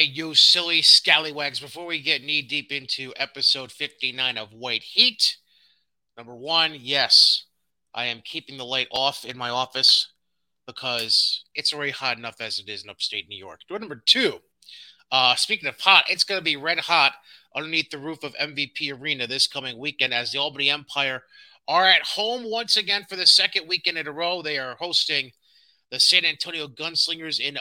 Hey, 0.00 0.06
you 0.06 0.34
silly 0.34 0.80
scallywags, 0.80 1.60
before 1.60 1.84
we 1.84 2.00
get 2.00 2.24
knee 2.24 2.40
deep 2.40 2.72
into 2.72 3.12
episode 3.16 3.70
59 3.70 4.38
of 4.38 4.54
White 4.54 4.82
Heat, 4.82 5.36
number 6.16 6.34
one, 6.34 6.74
yes, 6.74 7.44
I 7.94 8.06
am 8.06 8.22
keeping 8.24 8.56
the 8.56 8.64
light 8.64 8.88
off 8.90 9.26
in 9.26 9.36
my 9.36 9.50
office 9.50 10.10
because 10.66 11.44
it's 11.54 11.74
already 11.74 11.90
hot 11.90 12.16
enough 12.16 12.40
as 12.40 12.58
it 12.58 12.66
is 12.70 12.82
in 12.82 12.88
upstate 12.88 13.28
New 13.28 13.36
York. 13.36 13.60
Door 13.68 13.80
number 13.80 14.02
two, 14.06 14.38
uh, 15.12 15.34
speaking 15.34 15.68
of 15.68 15.78
hot, 15.78 16.04
it's 16.08 16.24
going 16.24 16.40
to 16.40 16.42
be 16.42 16.56
red 16.56 16.78
hot 16.78 17.12
underneath 17.54 17.90
the 17.90 17.98
roof 17.98 18.24
of 18.24 18.34
MVP 18.36 18.98
Arena 18.98 19.26
this 19.26 19.46
coming 19.46 19.76
weekend 19.78 20.14
as 20.14 20.32
the 20.32 20.38
Albany 20.38 20.70
Empire 20.70 21.24
are 21.68 21.84
at 21.84 22.00
home 22.00 22.50
once 22.50 22.78
again 22.78 23.04
for 23.06 23.16
the 23.16 23.26
second 23.26 23.68
weekend 23.68 23.98
in 23.98 24.06
a 24.06 24.12
row. 24.12 24.40
They 24.40 24.56
are 24.56 24.76
hosting 24.76 25.32
the 25.90 26.00
San 26.00 26.24
Antonio 26.24 26.68
Gunslingers 26.68 27.38
in 27.38 27.58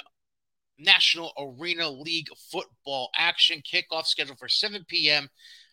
National 0.80 1.32
Arena 1.38 1.90
League 1.90 2.30
football 2.52 3.10
action. 3.18 3.62
Kickoff 3.62 4.06
scheduled 4.06 4.40
for 4.40 4.48
7 4.48 4.86
p.m. 4.88 5.30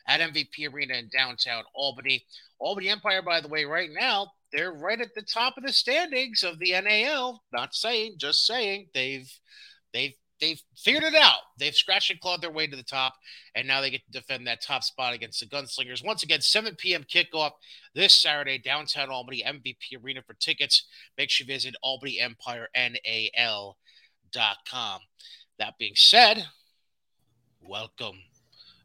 at 0.06 0.20
MVP 0.20 0.72
Arena 0.72 0.94
in 0.94 1.08
downtown 1.08 1.64
Albany. 1.74 2.24
Albany 2.58 2.88
Empire, 2.88 3.22
by 3.22 3.40
the 3.40 3.48
way, 3.48 3.64
right 3.64 3.90
now, 3.92 4.28
they're 4.52 4.72
right 4.72 5.00
at 5.00 5.14
the 5.14 5.22
top 5.22 5.54
of 5.56 5.64
the 5.64 5.72
standings 5.72 6.42
of 6.42 6.58
the 6.58 6.72
NAL. 6.72 7.42
Not 7.52 7.74
saying, 7.74 8.16
just 8.18 8.46
saying. 8.46 8.88
They've 8.94 9.30
they've 9.92 10.14
they've 10.40 10.60
figured 10.76 11.04
it 11.04 11.14
out. 11.14 11.40
They've 11.58 11.74
scratched 11.74 12.10
and 12.10 12.20
clawed 12.20 12.42
their 12.42 12.50
way 12.50 12.66
to 12.66 12.76
the 12.76 12.82
top, 12.82 13.14
and 13.54 13.66
now 13.66 13.80
they 13.80 13.90
get 13.90 14.04
to 14.06 14.20
defend 14.20 14.46
that 14.46 14.62
top 14.62 14.82
spot 14.84 15.14
against 15.14 15.40
the 15.40 15.46
Gunslingers. 15.46 16.04
Once 16.04 16.22
again, 16.22 16.40
7 16.40 16.74
p.m. 16.76 17.04
kickoff 17.04 17.52
this 17.94 18.14
Saturday, 18.14 18.58
downtown 18.58 19.10
Albany, 19.10 19.42
MVP 19.46 20.02
Arena. 20.02 20.22
For 20.26 20.34
tickets, 20.34 20.86
make 21.18 21.30
sure 21.30 21.44
you 21.44 21.52
visit 21.52 21.74
albanyempirenal.com. 24.36 25.00
That 25.58 25.78
being 25.78 25.94
said, 25.94 26.44
welcome. 27.62 28.16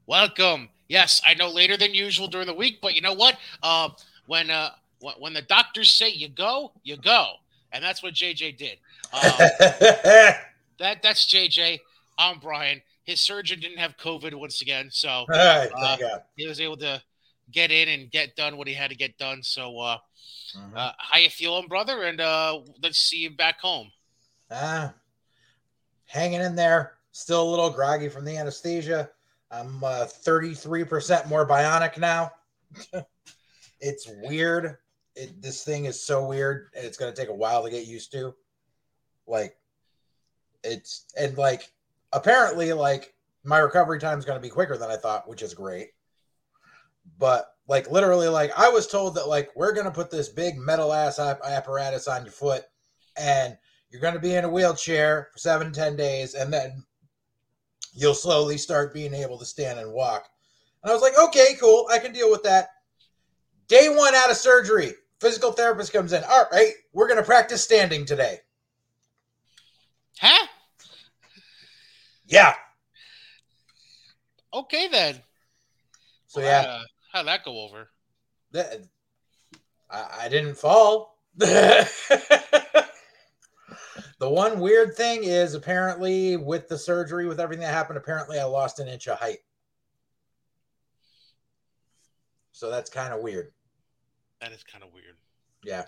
Welcome. 0.08 0.70
Yes, 0.88 1.22
I 1.26 1.34
know 1.34 1.50
later 1.50 1.78
than 1.78 1.94
usual 1.94 2.28
during 2.28 2.48
the 2.48 2.54
week, 2.54 2.80
but 2.82 2.96
you 2.96 3.02
know 3.02 3.14
what? 3.14 3.38
Uh, 3.64 3.90
when 4.26 4.50
uh, 4.50 4.72
when 5.20 5.34
the 5.34 5.42
doctors 5.42 5.90
say 5.92 6.10
you 6.10 6.30
go, 6.30 6.72
you 6.84 6.98
go, 6.98 7.34
and 7.72 7.84
that's 7.84 8.04
what 8.04 8.14
JJ 8.14 8.58
did. 8.58 8.78
Uh, 9.14 9.38
that 10.80 11.02
that's 11.02 11.26
JJ. 11.26 11.80
I'm 12.18 12.40
Brian. 12.40 12.82
His 13.04 13.20
surgeon 13.22 13.60
didn't 13.60 13.78
have 13.80 13.98
COVID 13.98 14.34
once 14.36 14.62
again, 14.62 14.90
so 14.92 15.26
Right, 15.30 15.70
uh, 15.76 15.98
he 16.36 16.48
was 16.48 16.60
able 16.62 16.78
to 16.78 17.02
get 17.52 17.72
in 17.72 17.90
and 17.90 18.12
get 18.12 18.36
done 18.36 18.58
what 18.58 18.68
he 18.68 18.74
had 18.74 18.90
to 18.92 18.96
get 18.96 19.18
done. 19.18 19.44
So, 19.44 19.78
uh, 19.80 19.98
Mhm. 20.56 20.78
uh, 20.78 20.92
how 20.98 21.18
you 21.18 21.30
feeling, 21.30 21.68
brother? 21.68 22.04
And 22.04 22.22
uh, 22.22 22.62
let's 22.82 23.00
see 23.00 23.18
you 23.18 23.32
back 23.32 23.60
home. 23.60 23.92
Ah, 24.50 24.94
hanging 26.12 26.42
in 26.42 26.56
there. 26.56 26.94
Still 27.14 27.42
a 27.42 27.50
little 27.50 27.70
groggy 27.70 28.10
from 28.10 28.26
the 28.26 28.38
anesthesia. 28.38 29.10
I'm 29.50 29.84
uh, 29.84 30.06
33% 30.26 31.28
more 31.28 31.48
bionic 31.48 31.98
now. 31.98 32.32
it's 33.80 34.10
weird. 34.22 34.78
It, 35.16 35.42
this 35.42 35.64
thing 35.64 35.86
is 35.86 36.06
so 36.06 36.26
weird, 36.26 36.70
and 36.76 36.86
it's 36.86 36.98
going 36.98 37.14
to 37.14 37.20
take 37.20 37.30
a 37.30 37.34
while 37.34 37.64
to 37.64 37.70
get 37.70 37.88
used 37.88 38.12
to. 38.14 38.34
Like, 39.28 39.56
it's 40.64 41.06
and 41.18 41.38
like 41.38 41.72
apparently, 42.14 42.72
like 42.72 43.14
my 43.44 43.58
recovery 43.58 44.00
time 44.00 44.20
is 44.20 44.26
going 44.26 44.38
to 44.38 44.42
be 44.42 44.50
quicker 44.50 44.78
than 44.78 44.92
I 44.92 44.96
thought, 44.96 45.28
which 45.28 45.42
is 45.42 45.54
great. 45.54 45.90
But 47.18 47.48
like 47.68 47.90
literally, 47.90 48.28
like 48.28 48.58
I 48.58 48.70
was 48.70 48.88
told 48.88 49.16
that 49.16 49.28
like 49.28 49.50
we're 49.56 49.74
going 49.74 49.86
to 49.86 49.92
put 49.92 50.12
this 50.12 50.30
big 50.30 50.58
metal 50.58 50.94
ass 50.94 51.20
apparatus 51.20 52.08
on 52.08 52.24
your 52.24 52.32
foot, 52.32 52.64
and 53.18 53.58
you're 53.92 54.02
going 54.02 54.14
to 54.14 54.20
be 54.20 54.34
in 54.36 54.46
a 54.46 54.50
wheelchair 54.50 55.30
for 55.34 55.38
seven 55.40 55.72
ten 55.74 55.96
days 55.96 56.34
and 56.34 56.52
then 56.52 56.84
you'll 57.94 58.14
slowly 58.14 58.58
start 58.58 58.94
being 58.94 59.14
able 59.14 59.38
to 59.38 59.46
stand 59.46 59.78
and 59.80 59.92
walk. 59.92 60.28
And 60.84 60.90
i 60.90 60.94
was 60.94 61.02
like 61.04 61.18
okay 61.20 61.56
cool 61.60 61.88
i 61.92 62.00
can 62.00 62.14
deal 62.14 62.32
with 62.32 62.44
that. 62.44 62.70
Day 63.68 63.88
one 63.90 64.16
out 64.16 64.32
of 64.32 64.38
surgery 64.38 64.94
physical 65.20 65.52
therapist 65.52 65.94
comes 65.94 66.14
in. 66.14 66.24
All 66.24 66.46
right 66.52 66.74
we're 66.94 67.08
going 67.08 67.20
to 67.20 67.26
practice 67.26 67.64
standing 67.64 68.06
today. 68.06 68.38
Huh? 70.20 70.48
yeah. 72.28 72.54
Okay 74.54 74.88
then. 74.90 75.16
so 76.28 76.40
Well, 76.42 76.50
yeah 76.50 76.70
uh, 76.70 76.82
how'd 77.12 77.28
that 77.28 77.44
go 77.46 77.60
over? 77.62 77.90
that- 78.52 78.82
I, 79.90 80.22
I 80.22 80.30
didn't 80.30 80.56
fall 80.56 81.18
the 84.22 84.30
one 84.30 84.60
weird 84.60 84.96
thing 84.96 85.24
is 85.24 85.54
apparently 85.56 86.38
with 86.38 86.70
the 86.70 86.78
surgery 86.78 87.26
with 87.28 87.40
everything 87.40 87.64
that 87.64 87.74
happened 87.74 87.98
apparently 87.98 88.40
i 88.40 88.44
lost 88.44 88.80
an 88.80 88.88
inch 88.88 89.08
of 89.08 89.18
height 89.20 89.40
so 92.52 92.70
that's 92.70 92.90
kind 92.90 93.14
of 93.14 93.22
weird 93.22 93.52
That 94.40 94.52
is 94.52 94.64
kind 94.64 94.84
of 94.84 94.94
weird. 94.94 95.16
yeah 95.64 95.86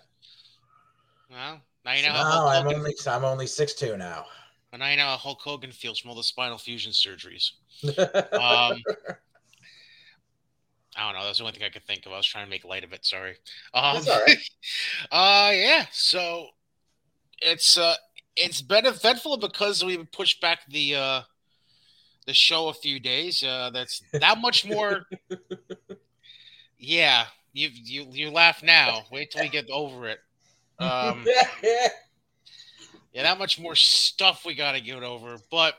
Well, 1.30 1.62
now 1.86 1.94
you 1.94 2.02
So 2.04 2.08
know 2.10 2.14
how 2.16 2.24
now 2.24 2.30
Hulk 2.32 2.54
I'm 2.56 2.64
Hogan, 2.64 2.80
only 2.80 2.94
I'm 3.08 3.24
only 3.26 3.48
six 3.48 3.74
two 3.74 3.98
now. 3.98 4.26
And 4.72 4.80
now 4.80 4.90
you 4.90 4.98
know 4.98 5.04
how 5.06 5.18
Hulk 5.18 5.40
Hogan 5.42 5.72
feels 5.72 6.00
from 6.00 6.10
all 6.10 6.16
the 6.18 6.24
spinal 6.24 6.58
fusion 6.58 6.92
surgeries. 6.92 7.52
Um, 8.34 8.82
I 10.96 11.12
don't 11.12 11.20
know. 11.20 11.26
That's 11.26 11.40
the 11.40 11.44
only 11.44 11.54
thing 11.58 11.64
I 11.64 11.70
could 11.70 11.86
think 11.86 12.06
of. 12.06 12.12
I 12.12 12.18
was 12.18 12.26
trying 12.28 12.46
to 12.46 12.50
make 12.50 12.64
light 12.66 12.84
of 12.84 12.94
it. 12.94 13.04
Sorry. 13.06 13.36
Um, 13.74 13.96
That's 13.96 14.10
all 14.10 14.22
right. 14.22 14.38
uh, 15.12 15.52
yeah. 15.56 15.86
So 15.92 16.48
it's 17.40 17.78
uh, 17.80 17.96
it's 18.36 18.62
been 18.62 18.86
eventful 18.86 19.38
because 19.38 19.84
we 19.84 19.98
pushed 20.06 20.42
back 20.42 20.60
the 20.70 20.96
uh, 20.96 21.22
the 22.26 22.34
show 22.34 22.70
a 22.70 22.74
few 22.74 23.00
days. 23.00 23.44
Uh, 23.44 23.70
that's 23.74 24.02
that 24.14 24.40
much 24.40 24.66
more. 24.66 25.06
yeah, 26.78 27.26
you 27.54 27.70
you 27.74 28.08
you 28.12 28.30
laugh 28.32 28.64
now. 28.64 29.04
Wait 29.12 29.32
till 29.32 29.44
we 29.44 29.50
get 29.50 29.70
over 29.70 30.08
it. 30.08 30.20
Um, 30.80 31.26
yeah, 31.64 33.24
that 33.24 33.38
much 33.40 33.60
more 33.60 33.76
stuff 33.76 34.44
we 34.46 34.56
got 34.56 34.74
to 34.74 34.82
get 34.82 35.04
over. 35.04 35.38
But 35.52 35.76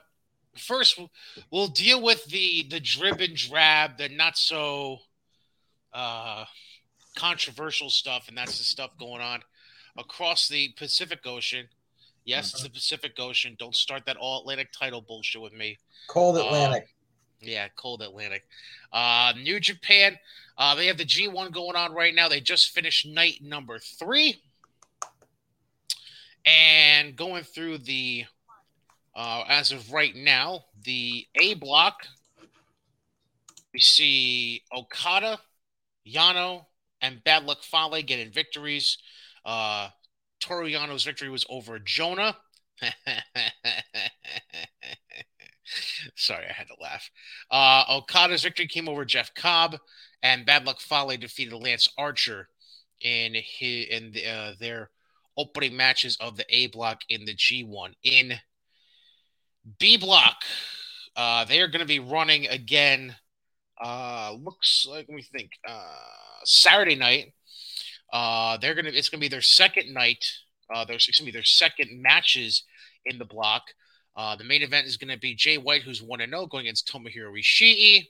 first, 0.57 0.99
we'll- 0.99 1.11
we'll 1.51 1.69
deal 1.69 2.01
with 2.03 2.25
the 2.27 2.67
the 2.71 2.81
drib 2.81 3.23
and 3.25 3.37
drab, 3.37 3.99
the 3.99 4.09
not 4.09 4.37
so 4.39 4.99
uh, 5.93 6.45
controversial 7.17 7.91
stuff, 7.91 8.29
and 8.29 8.37
that's 8.39 8.59
the 8.59 8.65
stuff 8.65 8.91
going 8.99 9.21
on 9.21 9.41
across 9.97 10.49
the 10.49 10.69
Pacific 10.77 11.21
Ocean. 11.27 11.69
Yes, 12.25 12.53
it's 12.55 12.63
the 12.63 12.71
Pacific 12.71 13.13
Ocean. 13.19 13.55
Don't 13.59 13.75
start 13.75 14.07
that 14.07 14.17
all 14.17 14.41
Atlantic 14.41 14.73
title 14.73 15.03
bullshit 15.03 15.43
with 15.43 15.53
me. 15.53 15.77
Cold 16.09 16.39
Um, 16.39 16.47
Atlantic. 16.47 16.89
Yeah, 17.41 17.69
cold 17.77 18.01
Atlantic. 18.01 18.47
Uh, 18.93 19.35
New 19.37 19.61
Japan, 19.61 20.19
uh, 20.57 20.75
they 20.75 20.87
have 20.87 20.97
the 20.97 21.05
G1 21.05 21.53
going 21.53 21.77
on 21.77 21.93
right 21.93 22.15
now. 22.15 22.29
They 22.29 22.41
just 22.41 22.71
finished 22.71 23.07
night 23.07 23.43
number 23.43 23.79
three. 23.79 24.41
And 26.47 27.15
going 27.17 27.45
through 27.45 27.79
the, 27.79 28.25
uh, 29.15 29.45
as 29.49 29.73
of 29.73 29.93
right 29.93 30.15
now, 30.15 30.65
the 30.83 31.27
A 31.41 31.55
block, 31.55 32.07
we 33.73 33.81
see 33.81 34.63
Okada, 34.75 35.41
Yano, 36.07 36.65
and 37.03 37.23
Bad 37.25 37.45
Luck 37.45 37.63
Fale 37.63 38.01
getting 38.03 38.31
victories. 38.31 38.99
Uh, 39.45 39.89
Toru 40.45 40.67
Yano's 40.67 41.05
victory 41.05 41.31
was 41.31 41.47
over 41.49 41.79
Jonah. 41.79 42.37
Sorry, 46.17 46.45
I 46.47 46.53
had 46.53 46.67
to 46.67 46.77
laugh. 46.81 47.11
Uh, 47.51 47.85
Okada's 47.89 48.43
victory 48.43 48.67
came 48.67 48.87
over 48.87 49.07
Jeff 49.07 49.33
Cobb, 49.35 49.79
and 50.23 50.45
Bad 50.45 50.67
Luck 50.67 50.81
Fale 50.81 51.17
defeated 51.17 51.57
Lance 51.57 51.89
Archer 51.97 52.49
in 53.01 53.35
his, 53.35 53.87
in 53.87 54.13
the, 54.13 54.27
uh, 54.27 54.53
their 54.61 54.91
opening 55.39 55.77
matches 55.77 56.19
of 56.21 56.37
the 56.37 56.45
A 56.51 56.67
block 56.67 57.01
in 57.09 57.25
the 57.25 57.35
G1. 57.35 57.95
In 58.03 58.35
B 59.79 59.97
block, 59.97 60.37
uh, 61.17 61.47
they 61.47 61.63
are 61.63 61.69
going 61.69 61.81
to 61.81 61.87
be 61.87 62.01
running 62.01 62.47
again. 62.49 63.17
Uh, 63.83 64.37
looks 64.39 64.87
like 64.87 65.07
let 65.09 65.17
me 65.17 65.23
think. 65.23 65.53
Uh, 65.67 65.97
Saturday 66.45 66.97
night. 66.97 67.33
Uh, 68.13 68.57
they're 68.59 68.75
gonna. 68.75 68.91
It's 68.91 69.09
gonna 69.09 69.21
be 69.21 69.29
their 69.29 69.43
second 69.43 69.93
night. 69.93 70.25
Uh, 70.73 70.85
there's 70.85 71.07
gonna 71.07 71.27
be 71.27 71.33
their 71.33 71.45
second 71.45 72.01
matches 72.01 72.65
in 73.05 73.19
the 73.19 73.25
block. 73.25 73.63
Uh, 74.17 74.37
the 74.37 74.45
main 74.45 74.63
event 74.63 74.87
is 74.87 74.97
to 74.97 75.19
be 75.19 75.35
Jay 75.35 75.59
White, 75.59 75.83
who's 75.83 76.01
1 76.01 76.21
0, 76.21 76.47
going 76.47 76.67
against 76.67 76.89
Tomohiro 76.89 77.37
Ishii. 77.39 78.07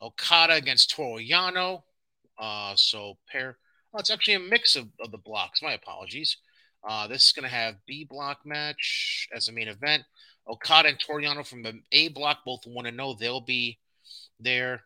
Okada 0.00 0.54
against 0.54 0.90
Toru 0.90 1.22
Yano. 1.22 1.82
Uh, 2.38 2.74
so, 2.76 3.18
pair. 3.30 3.56
Oh, 3.94 3.98
it's 3.98 4.10
actually 4.10 4.34
a 4.34 4.40
mix 4.40 4.74
of, 4.74 4.88
of 5.00 5.12
the 5.12 5.18
blocks. 5.18 5.62
My 5.62 5.74
apologies. 5.74 6.38
Uh, 6.82 7.06
this 7.06 7.26
is 7.26 7.32
going 7.32 7.48
to 7.48 7.54
have 7.54 7.76
B 7.86 8.04
block 8.04 8.38
match 8.44 9.28
as 9.32 9.46
the 9.46 9.52
main 9.52 9.68
event. 9.68 10.02
Okada 10.48 10.88
and 10.88 10.98
Toru 10.98 11.22
Yano 11.22 11.46
from 11.46 11.62
the 11.62 11.78
A 11.92 12.08
block, 12.08 12.38
both 12.44 12.66
1 12.66 12.86
and 12.86 12.96
0. 12.96 13.14
They'll 13.20 13.40
be 13.40 13.78
there. 14.40 14.82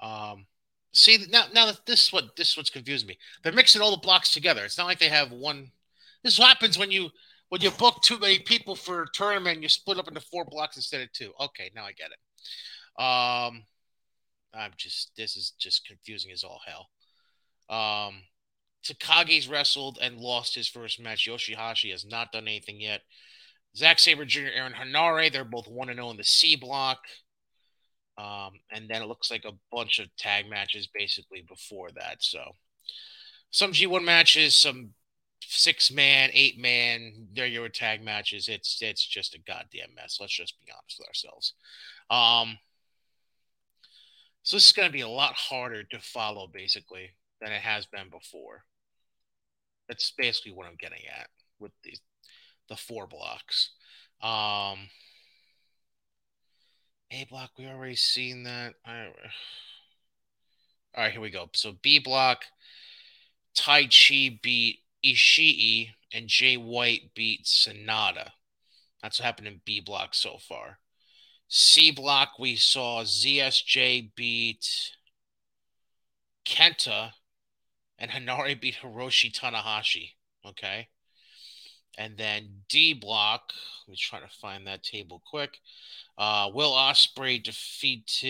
Um, 0.00 0.46
see, 0.92 1.26
now, 1.30 1.44
now 1.52 1.72
this 1.86 2.06
is 2.06 2.12
what 2.12 2.36
this 2.36 2.50
is 2.50 2.56
what's 2.56 2.70
confusing 2.70 3.08
me. 3.08 3.18
They're 3.42 3.52
mixing 3.52 3.82
all 3.82 3.90
the 3.90 3.96
blocks 3.96 4.32
together. 4.32 4.64
It's 4.64 4.78
not 4.78 4.86
like 4.86 4.98
they 4.98 5.08
have 5.08 5.32
one. 5.32 5.70
This 6.22 6.38
happens 6.38 6.78
when 6.78 6.90
you 6.90 7.10
when 7.48 7.60
you 7.60 7.70
book 7.70 8.00
too 8.02 8.18
many 8.18 8.38
people 8.38 8.76
for 8.76 9.02
a 9.02 9.10
tournament, 9.12 9.62
you 9.62 9.68
split 9.68 9.98
up 9.98 10.08
into 10.08 10.20
four 10.20 10.44
blocks 10.44 10.76
instead 10.76 11.00
of 11.02 11.12
two. 11.12 11.32
Okay, 11.40 11.70
now 11.74 11.84
I 11.84 11.92
get 11.92 12.10
it. 12.10 13.02
Um, 13.02 13.64
I'm 14.54 14.72
just 14.76 15.12
this 15.16 15.36
is 15.36 15.52
just 15.58 15.86
confusing 15.86 16.32
as 16.32 16.44
all 16.44 16.60
hell. 16.66 16.88
Um, 17.68 18.22
Takagi's 18.84 19.48
wrestled 19.48 19.98
and 20.00 20.18
lost 20.18 20.54
his 20.54 20.68
first 20.68 21.00
match. 21.00 21.28
Yoshihashi 21.28 21.90
has 21.90 22.04
not 22.04 22.32
done 22.32 22.48
anything 22.48 22.80
yet. 22.80 23.02
Zack 23.76 23.98
Sabre 23.98 24.24
Jr., 24.24 24.48
Aaron 24.52 24.72
Henare, 24.72 25.30
they're 25.30 25.44
both 25.44 25.68
1 25.68 25.94
0 25.94 26.10
in 26.10 26.16
the 26.16 26.24
C 26.24 26.56
block. 26.56 26.98
Um, 28.20 28.60
and 28.70 28.88
then 28.88 29.02
it 29.02 29.08
looks 29.08 29.30
like 29.30 29.44
a 29.44 29.56
bunch 29.72 29.98
of 29.98 30.14
tag 30.16 30.48
matches 30.48 30.86
basically 30.86 31.42
before 31.48 31.90
that. 31.92 32.16
So 32.18 32.40
some 33.50 33.72
G1 33.72 34.04
matches, 34.04 34.54
some 34.54 34.90
six 35.40 35.90
man, 35.90 36.30
eight 36.32 36.58
man, 36.58 37.28
there 37.32 37.46
your 37.46 37.68
tag 37.68 38.04
matches. 38.04 38.48
It's 38.48 38.80
it's 38.82 39.06
just 39.06 39.34
a 39.34 39.38
goddamn 39.38 39.94
mess. 39.96 40.18
Let's 40.20 40.36
just 40.36 40.60
be 40.60 40.70
honest 40.72 40.98
with 40.98 41.08
ourselves. 41.08 41.54
Um, 42.10 42.58
so 44.42 44.56
this 44.56 44.66
is 44.66 44.72
going 44.72 44.88
to 44.88 44.92
be 44.92 45.02
a 45.02 45.08
lot 45.08 45.34
harder 45.34 45.84
to 45.84 45.98
follow, 46.00 46.46
basically, 46.46 47.10
than 47.40 47.52
it 47.52 47.62
has 47.62 47.86
been 47.86 48.10
before. 48.10 48.64
That's 49.88 50.12
basically 50.16 50.52
what 50.52 50.66
I'm 50.66 50.76
getting 50.78 51.02
at 51.18 51.28
with 51.58 51.72
these 51.82 52.00
the 52.68 52.76
four 52.76 53.06
blocks. 53.06 53.70
Um, 54.22 54.88
A 57.12 57.24
block, 57.24 57.50
we 57.58 57.66
already 57.66 57.96
seen 57.96 58.44
that. 58.44 58.74
I, 58.86 59.06
all 60.96 61.04
right, 61.04 61.12
here 61.12 61.20
we 61.20 61.30
go. 61.30 61.50
So 61.54 61.72
B 61.82 61.98
block, 61.98 62.44
Taichi 63.56 64.40
beat 64.40 64.78
Ishii 65.04 65.90
and 66.12 66.28
Jay 66.28 66.56
White 66.56 67.10
beat 67.14 67.46
Sonata. 67.46 68.32
That's 69.02 69.18
what 69.18 69.26
happened 69.26 69.48
in 69.48 69.60
B 69.64 69.80
block 69.80 70.14
so 70.14 70.36
far. 70.38 70.78
C 71.48 71.90
block, 71.90 72.38
we 72.38 72.54
saw 72.54 73.02
ZSJ 73.02 74.14
beat 74.14 74.66
Kenta 76.44 77.12
and 77.98 78.10
Henare 78.10 78.60
beat 78.60 78.76
Hiroshi 78.82 79.32
Tanahashi. 79.32 80.12
Okay. 80.46 80.88
And 81.98 82.16
then 82.16 82.48
D 82.68 82.94
block, 82.94 83.52
let 83.86 83.92
me 83.92 83.96
try 83.98 84.20
to 84.20 84.28
find 84.40 84.66
that 84.66 84.82
table 84.82 85.20
quick. 85.28 85.58
Uh, 86.16 86.50
Will 86.52 86.72
Ospreay 86.72 87.42
defeated 87.42 88.24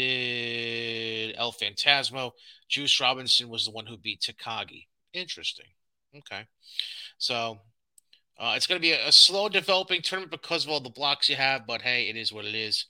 El 1.37 1.53
Phantasmo. 1.53 2.33
Juice 2.69 3.01
Robinson 3.01 3.49
was 3.49 3.65
the 3.65 3.71
one 3.71 3.87
who 3.87 3.97
beat 3.97 4.21
Takagi. 4.21 4.87
Interesting. 5.13 5.67
Okay. 6.17 6.47
So 7.19 7.59
uh, 8.39 8.55
it's 8.57 8.67
going 8.67 8.81
to 8.81 8.83
be 8.83 8.93
a, 8.93 9.09
a, 9.09 9.13
slow 9.13 9.49
developing 9.49 10.03
tournament 10.03 10.31
because 10.31 10.65
of 10.65 10.71
all 10.71 10.81
the 10.81 10.89
blocks 10.89 11.29
you 11.29 11.37
have, 11.37 11.67
but 11.67 11.83
hey, 11.83 12.09
it 12.09 12.17
is 12.17 12.33
what 12.33 12.47
it 12.47 12.55
is. 12.55 12.87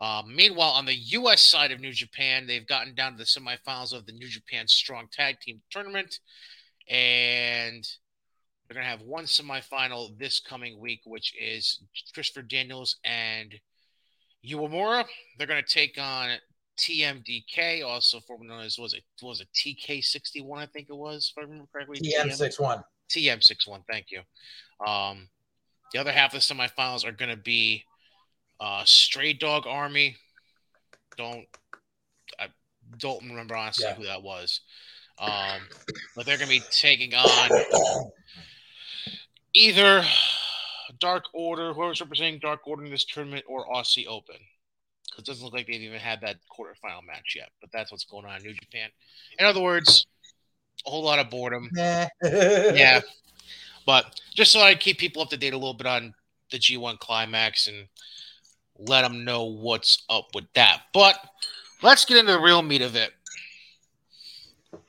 Uh, 0.00 0.22
meanwhile, 0.26 0.70
on 0.70 0.86
the 0.86 0.94
U.S. 0.94 1.42
side 1.42 1.72
of 1.72 1.80
New 1.80 1.92
Japan, 1.92 2.46
they've 2.46 2.66
gotten 2.66 2.94
down 2.94 3.12
to 3.12 3.18
the 3.18 3.24
semifinals 3.24 3.92
of 3.92 4.06
the 4.06 4.12
New 4.12 4.28
Japan 4.28 4.66
Strong 4.66 5.08
Tag 5.12 5.40
Team 5.40 5.60
Tournament, 5.70 6.20
and 6.88 7.86
they're 8.70 8.80
going 8.80 8.86
to 8.86 8.98
have 8.98 9.02
one 9.02 9.24
semifinal 9.24 10.16
this 10.16 10.38
coming 10.38 10.78
week, 10.78 11.00
which 11.04 11.34
is 11.36 11.80
Christopher 12.14 12.42
Daniels 12.42 12.98
and 13.04 13.52
Uemura. 14.46 15.04
They're 15.36 15.48
going 15.48 15.60
to 15.60 15.68
take 15.68 15.98
on 16.00 16.36
TMDK, 16.78 17.84
also 17.84 18.20
formerly 18.20 18.48
known 18.48 18.62
as 18.62 18.78
was 18.78 18.94
it 18.94 19.02
was 19.20 19.40
it 19.40 19.48
TK61, 19.56 20.58
I 20.58 20.66
think 20.66 20.86
it 20.88 20.96
was, 20.96 21.32
if 21.32 21.42
I 21.42 21.46
remember 21.46 21.66
correctly. 21.72 21.98
TM61. 21.98 22.84
TM61, 23.10 23.82
thank 23.90 24.06
you. 24.12 24.20
Um, 24.86 25.28
the 25.92 25.98
other 25.98 26.12
half 26.12 26.32
of 26.32 26.40
the 26.40 26.54
semifinals 26.54 27.04
are 27.04 27.10
going 27.10 27.32
to 27.32 27.42
be 27.42 27.82
uh, 28.60 28.84
Stray 28.84 29.32
Dog 29.32 29.66
Army. 29.66 30.16
Don't 31.16 31.44
I 32.38 32.46
don't 32.98 33.28
remember 33.28 33.56
honestly 33.56 33.86
yeah. 33.88 33.94
who 33.96 34.04
that 34.04 34.22
was. 34.22 34.60
Um, 35.18 35.60
but 36.14 36.24
they're 36.24 36.38
going 36.38 36.48
to 36.48 36.60
be 36.60 36.62
taking 36.70 37.14
on 37.14 37.50
either 39.54 40.04
Dark 40.98 41.24
Order, 41.32 41.72
whoever's 41.72 42.00
representing 42.00 42.38
Dark 42.38 42.66
Order 42.66 42.84
in 42.84 42.90
this 42.90 43.04
tournament, 43.04 43.44
or 43.48 43.66
Aussie 43.66 44.06
Open. 44.06 44.36
Because 45.04 45.22
it 45.22 45.26
doesn't 45.26 45.44
look 45.44 45.54
like 45.54 45.66
they've 45.66 45.80
even 45.80 45.98
had 45.98 46.20
that 46.20 46.36
quarterfinal 46.50 47.04
match 47.06 47.34
yet. 47.36 47.50
But 47.60 47.70
that's 47.72 47.90
what's 47.90 48.04
going 48.04 48.26
on 48.26 48.36
in 48.36 48.42
New 48.42 48.54
Japan. 48.54 48.90
In 49.38 49.46
other 49.46 49.60
words, 49.60 50.06
a 50.86 50.90
whole 50.90 51.02
lot 51.02 51.18
of 51.18 51.30
boredom. 51.30 51.70
yeah. 51.74 53.00
But 53.86 54.20
just 54.34 54.52
so 54.52 54.60
I 54.60 54.74
keep 54.74 54.98
people 54.98 55.22
up 55.22 55.30
to 55.30 55.36
date 55.36 55.54
a 55.54 55.56
little 55.56 55.74
bit 55.74 55.86
on 55.86 56.14
the 56.52 56.58
G1 56.58 56.98
climax 56.98 57.66
and 57.66 57.88
let 58.78 59.02
them 59.02 59.24
know 59.24 59.44
what's 59.44 60.04
up 60.08 60.26
with 60.34 60.44
that. 60.54 60.82
But 60.92 61.16
let's 61.82 62.04
get 62.04 62.18
into 62.18 62.32
the 62.32 62.40
real 62.40 62.62
meat 62.62 62.82
of 62.82 62.94
it. 62.94 63.10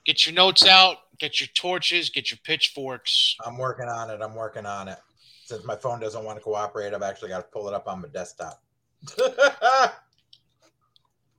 Get 0.06 0.26
your 0.26 0.36
notes 0.36 0.66
out, 0.66 0.98
get 1.22 1.40
your 1.40 1.48
torches, 1.54 2.10
get 2.10 2.32
your 2.32 2.40
pitchforks. 2.44 3.38
I'm 3.46 3.58
working 3.58 3.88
on 3.88 4.10
it. 4.10 4.22
I'm 4.22 4.34
working 4.34 4.66
on 4.66 4.88
it. 4.88 4.98
Since 5.46 5.64
my 5.66 5.76
phone 5.76 6.00
doesn't 6.00 6.26
want 6.26 6.40
to 6.40 6.44
cooperate, 6.44 6.94
I've 6.94 7.04
actually 7.04 7.30
got 7.30 7.38
to 7.38 7.44
pull 7.44 7.68
it 7.68 7.76
up 7.76 7.88
on 7.88 8.02
my 8.02 8.08
desktop. 8.08 8.62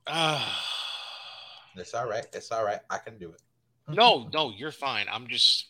uh, 0.07 0.47
it's 1.75 1.93
all 1.93 2.07
right. 2.07 2.25
It's 2.31 2.51
all 2.51 2.63
right. 2.63 2.79
I 2.89 2.97
can 2.97 3.17
do 3.17 3.31
it. 3.31 3.41
no, 3.89 4.29
no, 4.33 4.53
you're 4.55 4.71
fine. 4.71 5.07
I'm 5.11 5.27
just 5.27 5.67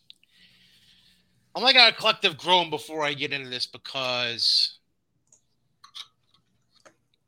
I'm 1.55 1.63
like 1.63 1.75
a 1.75 1.91
collective 1.91 2.37
groan 2.37 2.69
before 2.69 3.03
I 3.03 3.13
get 3.13 3.33
into 3.33 3.49
this 3.49 3.65
because 3.65 4.77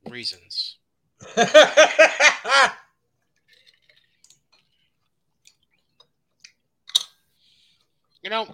reasons. 0.07 0.77
you 8.25 8.31
know, 8.31 8.47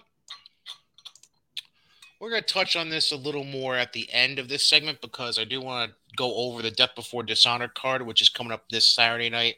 we're 2.20 2.30
going 2.30 2.44
to 2.44 2.54
touch 2.54 2.76
on 2.76 2.90
this 2.90 3.14
a 3.14 3.16
little 3.16 3.46
more 3.46 3.78
at 3.78 3.94
the 3.94 4.06
end 4.12 4.38
of 4.38 4.50
this 4.50 4.66
segment 4.66 5.00
because 5.00 5.40
I 5.40 5.46
do 5.46 5.62
want 5.62 5.90
to 5.90 6.16
go 6.18 6.36
over 6.36 6.62
the 6.62 6.70
Death 6.70 6.94
Before 6.94 7.24
Dishonored 7.24 7.74
card, 7.74 8.06
which 8.06 8.22
is 8.22 8.28
coming 8.28 8.52
up 8.52 8.66
this 8.70 8.86
Saturday 8.86 9.30
night 9.30 9.56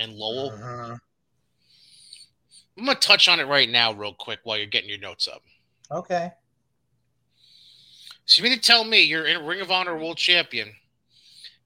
in 0.00 0.18
Lowell. 0.18 0.50
Uh-huh. 0.50 0.96
I'm 2.76 2.84
going 2.84 2.96
to 2.96 3.06
touch 3.06 3.28
on 3.28 3.38
it 3.38 3.44
right 3.44 3.70
now, 3.70 3.92
real 3.92 4.14
quick, 4.14 4.40
while 4.42 4.56
you're 4.56 4.66
getting 4.66 4.88
your 4.88 4.98
notes 4.98 5.28
up. 5.28 5.42
Okay. 5.92 6.32
So 8.24 8.42
you 8.42 8.48
mean 8.48 8.58
to 8.58 8.62
tell 8.62 8.82
me 8.82 9.02
you're 9.02 9.26
in 9.26 9.46
Ring 9.46 9.60
of 9.60 9.70
Honor 9.70 9.96
World 9.96 10.16
Champion, 10.16 10.72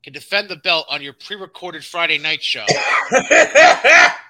can 0.03 0.13
defend 0.13 0.51
the 0.51 0.57
belt 0.57 0.85
on 0.91 1.01
your 1.01 1.15
pre-recorded 1.15 1.83
Friday 1.83 2.19
night 2.19 2.43
show. 2.43 2.67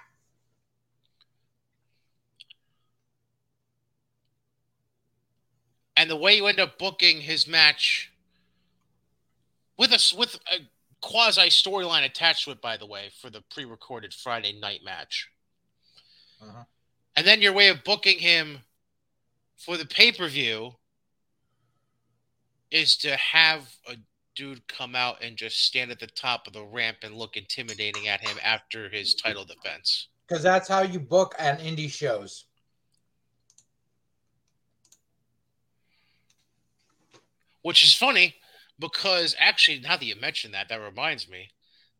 and 5.97 6.11
the 6.11 6.17
way 6.17 6.37
you 6.37 6.47
end 6.47 6.61
up 6.61 6.79
booking 6.79 7.21
his 7.21 7.47
match 7.47 8.12
with 9.79 9.93
us 9.93 10.12
with 10.12 10.38
a 10.53 10.59
quasi 11.00 11.49
storyline 11.49 12.05
attached 12.05 12.45
to 12.45 12.50
it, 12.50 12.61
by 12.61 12.76
the 12.76 12.87
way, 12.87 13.11
for 13.21 13.31
the 13.31 13.43
pre-recorded 13.50 14.12
Friday 14.12 14.59
night 14.59 14.81
match. 14.85 15.29
Uh-huh. 16.43 16.65
And 17.17 17.26
then 17.26 17.41
your 17.41 17.53
way 17.53 17.69
of 17.69 17.85
booking 17.85 18.19
him 18.19 18.59
for 19.57 19.76
the 19.76 19.87
pay-per-view 19.87 20.73
is 22.71 22.97
to 22.99 23.17
have 23.17 23.62
a 23.88 23.97
dude 24.35 24.67
come 24.69 24.95
out 24.95 25.23
and 25.23 25.37
just 25.37 25.65
stand 25.65 25.91
at 25.91 25.99
the 25.99 26.07
top 26.09 26.47
of 26.47 26.53
the 26.53 26.65
ramp 26.65 26.99
and 27.03 27.15
look 27.15 27.37
intimidating 27.37 28.09
at 28.09 28.21
him 28.21 28.37
after 28.43 28.91
his 28.91 29.15
title 29.15 29.45
defense. 29.45 30.09
Because 30.29 30.43
that's 30.43 30.69
how 30.69 30.83
you 30.83 30.99
book 30.99 31.35
on 31.38 31.57
indie 31.57 31.91
shows. 31.91 32.47
Which 37.66 37.82
is 37.82 37.92
funny 37.92 38.37
because 38.78 39.35
actually, 39.40 39.80
now 39.80 39.96
that 39.96 40.04
you 40.04 40.14
mentioned 40.14 40.54
that, 40.54 40.68
that 40.68 40.80
reminds 40.80 41.28
me. 41.28 41.50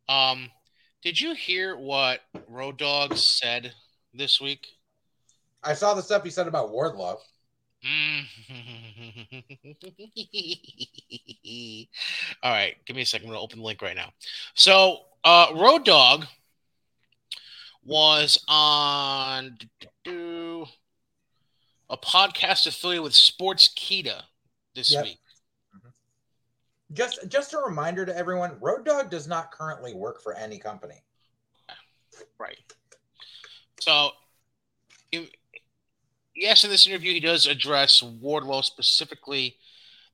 Um, 0.07 0.49
did 1.03 1.19
you 1.19 1.35
hear 1.35 1.75
what 1.75 2.21
Road 2.47 2.77
Dogg 2.77 3.17
said 3.17 3.73
this 4.13 4.39
week? 4.39 4.65
I 5.61 5.73
saw 5.73 5.93
the 5.93 6.01
stuff 6.01 6.23
he 6.23 6.29
said 6.29 6.47
about 6.47 6.69
Wardlow. 6.69 7.17
All 12.43 12.49
right, 12.49 12.77
give 12.85 12.95
me 12.95 13.01
a 13.01 13.05
second. 13.05 13.25
I'm 13.25 13.31
going 13.31 13.37
to 13.37 13.43
open 13.43 13.59
the 13.59 13.65
link 13.65 13.81
right 13.81 13.93
now. 13.93 14.13
So, 14.53 14.99
uh, 15.25 15.47
Road 15.53 15.83
Dogg 15.83 16.23
was 17.83 18.41
on 18.47 19.57
a 20.05 21.97
podcast 21.97 22.67
affiliated 22.67 23.03
with 23.03 23.11
Sportskeeda 23.11 24.21
this 24.73 24.93
yep. 24.93 25.03
week. 25.03 25.17
Just, 26.93 27.27
just 27.27 27.53
a 27.53 27.57
reminder 27.57 28.05
to 28.05 28.15
everyone: 28.15 28.57
Road 28.61 28.85
Dogg 28.85 29.09
does 29.09 29.27
not 29.27 29.51
currently 29.51 29.93
work 29.93 30.21
for 30.21 30.33
any 30.35 30.57
company. 30.57 31.03
Right. 32.39 32.57
So, 33.79 34.11
yes, 36.35 36.63
in 36.63 36.69
this 36.69 36.87
interview, 36.87 37.13
he 37.13 37.19
does 37.19 37.45
address 37.45 38.01
Wardlow 38.01 38.63
specifically 38.63 39.57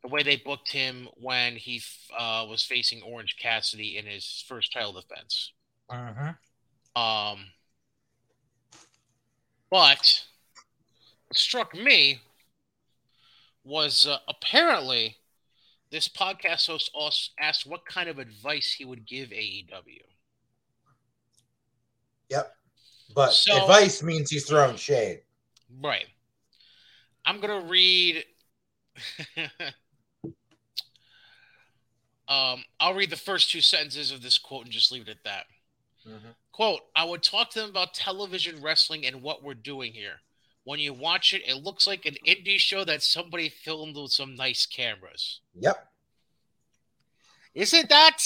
the 0.04 0.10
way 0.10 0.22
they 0.22 0.36
booked 0.36 0.70
him 0.70 1.08
when 1.16 1.56
he 1.56 1.82
uh, 2.18 2.46
was 2.50 2.64
facing 2.64 3.02
Orange 3.04 3.38
Cassidy 3.42 3.98
in 3.98 4.06
his 4.06 4.44
first 4.48 4.74
title 4.74 4.94
defense. 4.94 5.54
Mm-hmm. 5.90 7.02
Um, 7.02 7.46
but 9.72 10.24
what 11.28 11.38
struck 11.38 11.74
me 11.74 12.20
was 13.64 14.06
uh, 14.06 14.18
apparently 14.28 15.16
this 15.94 16.08
podcast 16.08 16.66
host 16.66 16.90
also 16.96 17.32
asked 17.40 17.68
what 17.68 17.86
kind 17.86 18.10
of 18.10 18.18
advice 18.18 18.74
he 18.74 18.84
would 18.84 19.06
give 19.06 19.30
AEW. 19.30 20.02
Yep. 22.30 22.58
But 23.14 23.32
So- 23.32 23.62
advice 23.62 24.02
means 24.02 24.32
he's 24.32 24.48
throwing 24.48 24.76
shade. 24.76 25.22
Right. 25.80 26.08
I'm 27.26 27.40
gonna 27.40 27.62
read. 27.62 28.26
um, 32.28 32.66
I'll 32.80 32.96
read 32.96 33.12
the 33.12 33.16
first 33.16 33.52
two 33.52 33.62
sentences 33.62 34.12
of 34.12 34.24
this 34.24 34.40
quote 34.40 34.66
and 34.66 34.74
just 34.74 34.92
leave 34.92 35.08
it 35.08 35.10
at 35.10 35.24
that. 35.24 35.46
Quote: 36.52 36.82
I 36.96 37.06
would 37.06 37.22
talk 37.22 37.52
to 37.52 37.60
them 37.60 37.70
about 37.70 37.94
television 37.94 38.62
wrestling 38.62 39.06
and 39.06 39.22
what 39.22 39.44
we're 39.44 39.54
doing 39.54 39.94
here. 39.94 40.22
When 40.66 40.80
you 40.80 40.94
watch 40.94 41.34
it, 41.34 41.42
it 41.48 41.56
looks 41.64 41.86
like 41.88 42.06
an 42.06 42.16
indie 42.26 42.58
show 42.58 42.86
that 42.86 43.04
somebody 43.04 43.50
filmed 43.50 43.96
with 43.98 44.12
some 44.12 44.36
nice 44.36 44.66
cameras. 44.66 45.42
Yep. 45.60 45.88
Isn't 47.54 47.90
that 47.90 48.18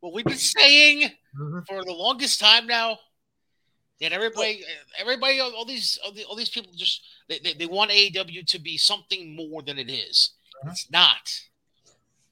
what 0.00 0.12
we've 0.12 0.24
been 0.24 0.36
saying 0.36 1.10
Mhm. 1.34 1.66
for 1.66 1.84
the 1.84 1.92
longest 1.92 2.40
time 2.40 2.66
now? 2.66 2.98
That 4.00 4.12
everybody, 4.12 4.64
everybody, 4.96 5.40
all 5.40 5.64
these, 5.64 5.98
all, 6.04 6.12
the, 6.12 6.24
all 6.24 6.36
these 6.36 6.50
people 6.50 6.72
just 6.76 7.02
they, 7.26 7.40
they, 7.40 7.54
they 7.54 7.66
want 7.66 7.90
AEW 7.90 8.46
to 8.46 8.58
be 8.60 8.76
something 8.78 9.34
more 9.34 9.62
than 9.62 9.78
it 9.78 9.90
is. 9.90 10.30
Mhm. 10.64 10.70
It's 10.70 10.90
not. 10.90 11.40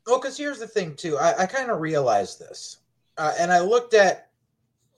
Well, 0.07 0.19
because 0.21 0.37
here's 0.37 0.61
the 0.61 0.69
thing, 0.69 0.95
too. 0.95 1.19
I, 1.19 1.43
I 1.43 1.47
kind 1.47 1.71
of 1.71 1.81
realized 1.81 2.39
this. 2.39 2.77
Uh, 3.19 3.35
and 3.41 3.53
I 3.53 3.59
looked 3.59 3.95
at 3.95 4.26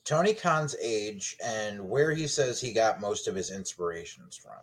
Tony 0.09 0.33
Khan's 0.33 0.75
age 0.81 1.37
and 1.45 1.87
where 1.87 2.13
he 2.13 2.27
says 2.27 2.59
he 2.59 2.73
got 2.73 2.99
most 2.99 3.29
of 3.29 3.35
his 3.35 3.51
inspirations 3.51 4.35
from. 4.35 4.55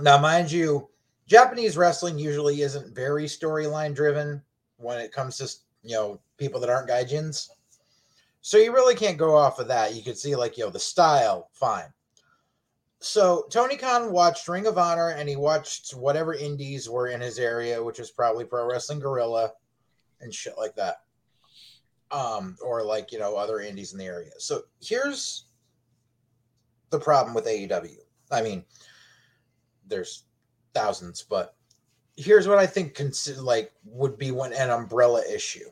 Now, 0.00 0.16
mind 0.16 0.52
you, 0.52 0.88
Japanese 1.26 1.76
wrestling 1.76 2.16
usually 2.16 2.62
isn't 2.62 2.94
very 2.94 3.24
storyline 3.24 3.92
driven 3.92 4.40
when 4.76 5.00
it 5.00 5.10
comes 5.10 5.38
to, 5.38 5.50
you 5.82 5.96
know, 5.96 6.20
people 6.36 6.60
that 6.60 6.70
aren't 6.70 6.88
gaijins. 6.88 7.48
So 8.42 8.58
you 8.58 8.72
really 8.72 8.94
can't 8.94 9.18
go 9.18 9.36
off 9.36 9.58
of 9.58 9.66
that. 9.66 9.96
You 9.96 10.04
could 10.04 10.18
see, 10.18 10.36
like, 10.36 10.56
you 10.56 10.62
know, 10.62 10.70
the 10.70 10.78
style, 10.78 11.50
fine. 11.52 11.92
So 13.00 13.46
Tony 13.50 13.76
Khan 13.76 14.12
watched 14.12 14.46
Ring 14.46 14.68
of 14.68 14.78
Honor 14.78 15.08
and 15.08 15.28
he 15.28 15.34
watched 15.34 15.96
whatever 15.96 16.32
indies 16.32 16.88
were 16.88 17.08
in 17.08 17.20
his 17.20 17.40
area, 17.40 17.82
which 17.82 17.98
was 17.98 18.12
probably 18.12 18.44
Pro 18.44 18.68
Wrestling 18.68 19.00
Guerrilla 19.00 19.50
and 20.20 20.32
shit 20.32 20.56
like 20.56 20.76
that. 20.76 20.98
Um, 22.14 22.56
or 22.64 22.84
like, 22.84 23.10
you 23.10 23.18
know, 23.18 23.36
other 23.36 23.58
indies 23.58 23.92
in 23.92 23.98
the 23.98 24.04
area. 24.04 24.30
So 24.38 24.62
here's 24.80 25.46
the 26.90 27.00
problem 27.00 27.34
with 27.34 27.46
AEW. 27.46 27.96
I 28.30 28.40
mean, 28.40 28.64
there's 29.86 30.24
thousands, 30.74 31.22
but 31.28 31.56
here's 32.16 32.46
what 32.46 32.58
I 32.58 32.66
think 32.66 32.94
consider 32.94 33.40
like 33.40 33.72
would 33.84 34.18
be 34.18 34.30
one 34.30 34.52
an 34.52 34.70
umbrella 34.70 35.22
issue. 35.32 35.68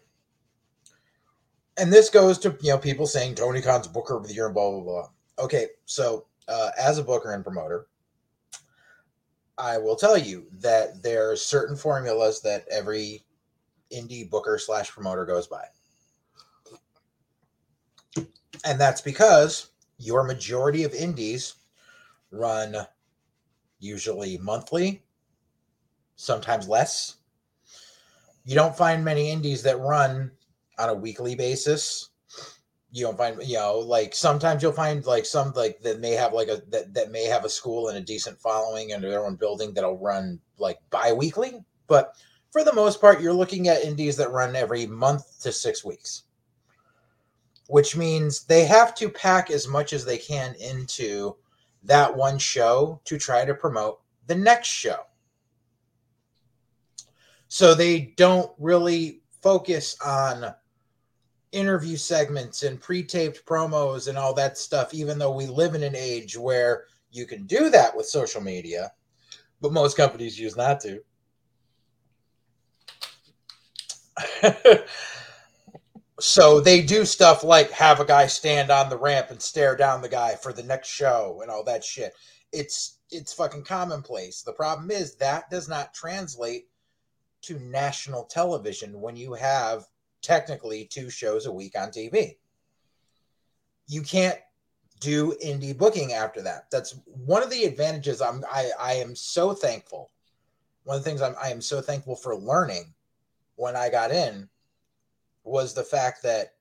And 1.79 1.93
this 1.93 2.11
goes 2.11 2.39
to 2.41 2.57
you 2.61 2.71
know 2.71 2.79
people 2.79 3.07
saying 3.07 3.37
Tony 3.37 3.63
Khan's 3.63 3.89
Booker 3.89 4.17
of 4.17 4.27
the 4.27 4.35
Year 4.35 4.47
and 4.47 4.55
blah 4.55 4.71
blah 4.71 4.81
blah. 4.81 5.09
Okay, 5.39 5.69
so 5.87 6.27
uh, 6.49 6.71
as 6.79 6.99
a 6.99 7.05
booker 7.05 7.33
and 7.33 7.45
promoter, 7.45 7.87
I 9.57 9.79
will 9.79 9.97
tell 9.97 10.19
you 10.19 10.47
that 10.61 11.03
there 11.03 11.31
are 11.31 11.37
certain 11.37 11.77
formulas 11.77 12.43
that 12.43 12.67
every 12.71 13.25
indie 13.91 14.29
booker 14.29 14.59
slash 14.59 14.91
promoter 14.91 15.25
goes 15.25 15.47
by. 15.47 15.65
And 18.65 18.81
that's 18.81 19.01
because 19.01 19.71
your 19.99 20.23
majority 20.25 20.85
of 20.85 20.95
indies 20.95 21.55
run 22.31 22.77
usually 23.79 24.39
monthly, 24.39 25.03
sometimes 26.17 26.69
less. 26.69 27.17
You 28.45 28.55
don't 28.55 28.77
find 28.77 29.05
many 29.05 29.31
indies 29.31 29.63
that 29.65 29.79
run 29.81 30.31
on 30.79 30.89
a 30.89 30.95
weekly 30.95 31.35
basis. 31.35 32.11
You 32.91 33.07
don't 33.07 33.17
find 33.17 33.41
you 33.43 33.57
know 33.57 33.79
like 33.79 34.15
sometimes 34.15 34.63
you'll 34.63 34.73
find 34.73 35.05
like 35.07 35.25
some 35.25 35.53
like 35.57 35.81
that 35.81 36.01
may 36.01 36.11
have 36.13 36.35
like 36.35 36.49
a 36.49 36.63
that, 36.69 36.93
that 36.95 37.11
may 37.11 37.25
have 37.25 37.45
a 37.45 37.49
school 37.49 37.89
and 37.89 37.97
a 37.97 38.03
decent 38.03 38.39
following 38.39 38.93
and 38.93 39.03
their 39.03 39.25
own 39.25 39.37
building 39.37 39.73
that'll 39.73 39.99
run 39.99 40.41
like 40.59 40.79
bi-weekly. 40.91 41.65
But 41.87 42.15
for 42.51 42.65
the 42.65 42.75
most 42.75 43.01
part 43.01 43.23
you're 43.23 43.33
looking 43.33 43.69
at 43.69 43.83
indies 43.85 44.17
that 44.19 44.31
run 44.31 44.55
every 44.55 44.87
month 44.87 45.41
to 45.43 45.53
six 45.53 45.83
weeks 45.85 46.25
which 47.73 47.97
means 47.97 48.45
they 48.45 48.67
have 48.67 48.95
to 48.95 49.09
pack 49.09 49.51
as 49.51 49.67
much 49.67 49.95
as 49.95 50.05
they 50.05 50.19
can 50.19 50.55
into 50.57 51.35
that 51.83 52.15
one 52.15 52.37
show 52.39 53.01
to 53.03 53.17
try 53.17 53.47
to 53.47 53.55
promote 53.55 54.03
the 54.27 54.35
next 54.35 54.69
show. 54.69 54.99
So 57.49 57.75
they 57.75 58.13
don't 58.19 58.53
really 58.59 59.23
focus 59.41 59.97
on 60.05 60.55
interview 61.53 61.97
segments 61.97 62.63
and 62.63 62.79
pre-taped 62.79 63.47
promos 63.47 64.07
and 64.07 64.19
all 64.19 64.35
that 64.35 64.59
stuff 64.59 64.93
even 64.93 65.19
though 65.19 65.35
we 65.35 65.47
live 65.47 65.75
in 65.75 65.83
an 65.83 65.97
age 65.97 66.37
where 66.37 66.85
you 67.11 67.25
can 67.25 67.47
do 67.47 67.71
that 67.71 67.97
with 67.97 68.05
social 68.05 68.43
media 68.43 68.93
but 69.63 69.73
most 69.73 69.97
companies 69.97 70.39
use 70.39 70.57
not 70.57 70.79
to 70.81 71.01
so 76.23 76.61
they 76.61 76.83
do 76.83 77.05
stuff 77.05 77.43
like 77.43 77.71
have 77.73 78.01
a 78.01 78.05
guy 78.05 78.27
stand 78.27 78.71
on 78.71 78.89
the 78.89 78.97
ramp 78.97 79.29
and 79.31 79.43
stare 79.43 79.77
down 79.77 80.01
the 80.01 80.09
guy 80.09 80.35
for 80.35 80.53
the 80.53 80.63
next 80.63 80.89
show 80.89 81.41
and 81.43 81.51
all 81.51 81.65
that 81.65 81.85
shit 81.85 82.15
it's 82.53 82.99
it's 83.11 83.33
fucking 83.33 83.65
commonplace 83.65 84.43
the 84.43 84.53
problem 84.53 84.91
is 84.91 85.17
that 85.17 85.51
does 85.51 85.69
not 85.69 85.93
translate 85.95 86.67
to 87.43 87.59
national 87.59 88.25
television 88.25 89.01
when 89.01 89.17
you 89.17 89.35
have 89.35 89.85
technically 90.23 90.85
two 90.85 91.11
shows 91.11 91.47
a 91.47 91.53
week 91.53 91.77
on 91.79 91.89
TV. 91.89 92.37
You 93.89 94.03
can't 94.03 94.39
do 95.01 95.35
indie 95.45 95.77
booking 95.77 96.13
after 96.13 96.41
that. 96.43 96.71
That's 96.71 96.97
one 97.07 97.43
of 97.43 97.51
the 97.51 97.65
advantages. 97.65 98.23
I'm 98.23 98.45
I, 98.51 98.71
I 98.81 98.93
am 98.95 99.15
so 99.17 99.53
thankful. 99.53 100.11
One 100.85 100.97
of 100.97 101.05
the 101.05 101.11
things 101.11 101.21
I'm 101.21 101.35
I 101.43 101.51
am 101.51 101.61
so 101.61 101.81
thankful 101.81 102.17
for 102.17 102.37
learning 102.37 102.95
when 103.57 103.77
I 103.77 103.91
got 103.91 104.13
in 104.13 104.49
was 105.45 105.75
the 105.75 105.85
fact 105.85 106.23
that 106.23 106.55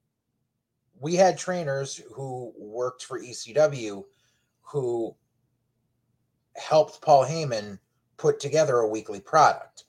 we 1.00 1.16
had 1.16 1.38
trainers 1.38 2.02
who 2.14 2.54
worked 2.58 3.04
for 3.04 3.20
ECW 3.20 4.04
who 4.62 5.16
helped 6.56 7.02
Paul 7.02 7.26
Heyman 7.26 7.80
put 8.18 8.40
together 8.40 8.78
a 8.78 8.88
weekly 8.88 9.20
product 9.20 9.86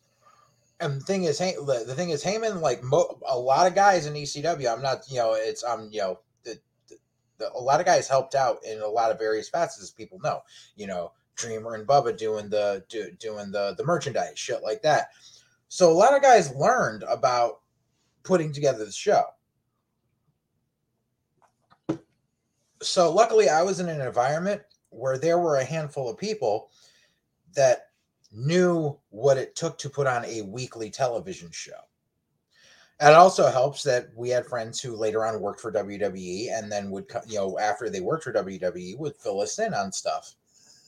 and 0.82 1.00
the 1.00 1.04
thing 1.04 1.24
is, 1.24 1.38
the, 1.38 1.94
thing 1.96 2.10
is, 2.10 2.24
Heyman, 2.24 2.60
like 2.60 2.82
mo- 2.82 3.20
a 3.28 3.38
lot 3.38 3.68
of 3.68 3.74
guys 3.74 4.06
in 4.06 4.14
ECW, 4.14 4.70
I'm 4.70 4.82
not, 4.82 5.08
you 5.08 5.18
know, 5.18 5.34
it's, 5.34 5.62
I'm, 5.62 5.88
you 5.92 6.00
know, 6.00 6.18
the, 6.42 6.58
the, 6.88 6.96
the, 7.38 7.52
a 7.52 7.60
lot 7.60 7.78
of 7.78 7.86
guys 7.86 8.08
helped 8.08 8.34
out 8.34 8.64
in 8.64 8.80
a 8.80 8.88
lot 8.88 9.12
of 9.12 9.18
various 9.18 9.48
facets, 9.48 9.82
as 9.82 9.90
people 9.92 10.18
know, 10.24 10.40
you 10.74 10.88
know, 10.88 11.12
Dreamer 11.36 11.74
and 11.74 11.86
Bubba 11.86 12.16
doing 12.16 12.48
the, 12.48 12.84
do, 12.88 13.12
doing 13.12 13.52
the, 13.52 13.74
the 13.78 13.84
merchandise, 13.84 14.38
shit 14.38 14.62
like 14.62 14.82
that. 14.82 15.10
So 15.68 15.88
a 15.88 15.94
lot 15.94 16.16
of 16.16 16.22
guys 16.22 16.54
learned 16.54 17.04
about 17.04 17.60
putting 18.22 18.52
together 18.52 18.84
the 18.84 18.92
show. 18.92 19.24
So 22.80 23.12
luckily, 23.12 23.48
I 23.48 23.62
was 23.62 23.80
in 23.80 23.88
an 23.88 24.00
environment 24.00 24.62
where 24.90 25.18
there 25.18 25.38
were 25.38 25.56
a 25.56 25.64
handful 25.64 26.10
of 26.10 26.18
people 26.18 26.70
that 27.54 27.88
knew 28.32 28.98
what 29.10 29.36
it 29.36 29.54
took 29.54 29.78
to 29.78 29.90
put 29.90 30.06
on 30.06 30.24
a 30.24 30.42
weekly 30.42 30.90
television 30.90 31.50
show. 31.52 31.72
And 33.00 33.10
it 33.10 33.16
also 33.16 33.50
helps 33.50 33.82
that 33.82 34.10
we 34.16 34.30
had 34.30 34.46
friends 34.46 34.80
who 34.80 34.94
later 34.94 35.24
on 35.24 35.40
worked 35.40 35.60
for 35.60 35.72
WWE 35.72 36.52
and 36.52 36.70
then 36.70 36.90
would, 36.90 37.06
you 37.26 37.36
know, 37.36 37.58
after 37.58 37.90
they 37.90 38.00
worked 38.00 38.24
for 38.24 38.32
WWE, 38.32 38.96
would 38.98 39.16
fill 39.16 39.40
us 39.40 39.58
in 39.58 39.74
on 39.74 39.90
stuff 39.90 40.34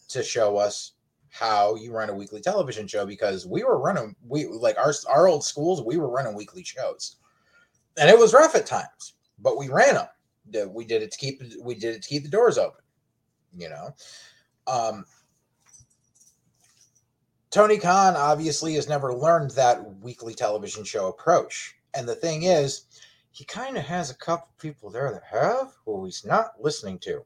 to 0.09 0.23
show 0.23 0.57
us 0.57 0.93
how 1.31 1.75
you 1.75 1.93
run 1.93 2.11
a 2.11 2.14
weekly 2.14 2.41
television 2.41 2.87
show 2.87 3.05
because 3.05 3.47
we 3.47 3.64
were 3.64 3.79
running, 3.79 4.14
we 4.29 4.47
like 4.47 4.79
our, 4.79 4.93
our 5.09 5.26
old 5.26 5.45
schools, 5.45 5.83
we 5.83 5.97
were 5.97 6.09
running 6.09 6.35
weekly 6.35 6.62
shows. 6.62 7.17
And 7.98 8.10
it 8.10 8.18
was 8.18 8.34
rough 8.34 8.54
at 8.54 8.66
times, 8.66 9.14
but 9.38 9.56
we 9.56 9.68
ran 9.68 9.94
them. 9.94 10.72
We 10.74 10.84
did 10.84 11.02
it 11.02 11.10
to 11.12 11.18
keep, 11.18 11.42
we 11.62 11.74
did 11.74 11.96
it 11.96 12.02
to 12.02 12.08
keep 12.08 12.22
the 12.22 12.28
doors 12.28 12.58
open, 12.58 12.82
you 13.56 13.68
know. 13.68 13.94
Um, 14.66 15.04
Tony 17.50 17.78
Khan 17.78 18.16
obviously 18.16 18.74
has 18.74 18.88
never 18.88 19.14
learned 19.14 19.52
that 19.52 20.00
weekly 20.00 20.34
television 20.34 20.82
show 20.82 21.06
approach. 21.06 21.76
And 21.94 22.08
the 22.08 22.16
thing 22.16 22.42
is, 22.42 22.86
he 23.30 23.44
kind 23.44 23.76
of 23.76 23.84
has 23.84 24.10
a 24.10 24.16
couple 24.16 24.48
people 24.58 24.90
there 24.90 25.12
that 25.12 25.22
have 25.24 25.72
who 25.84 26.04
he's 26.04 26.24
not 26.24 26.60
listening 26.60 26.98
to. 27.00 27.24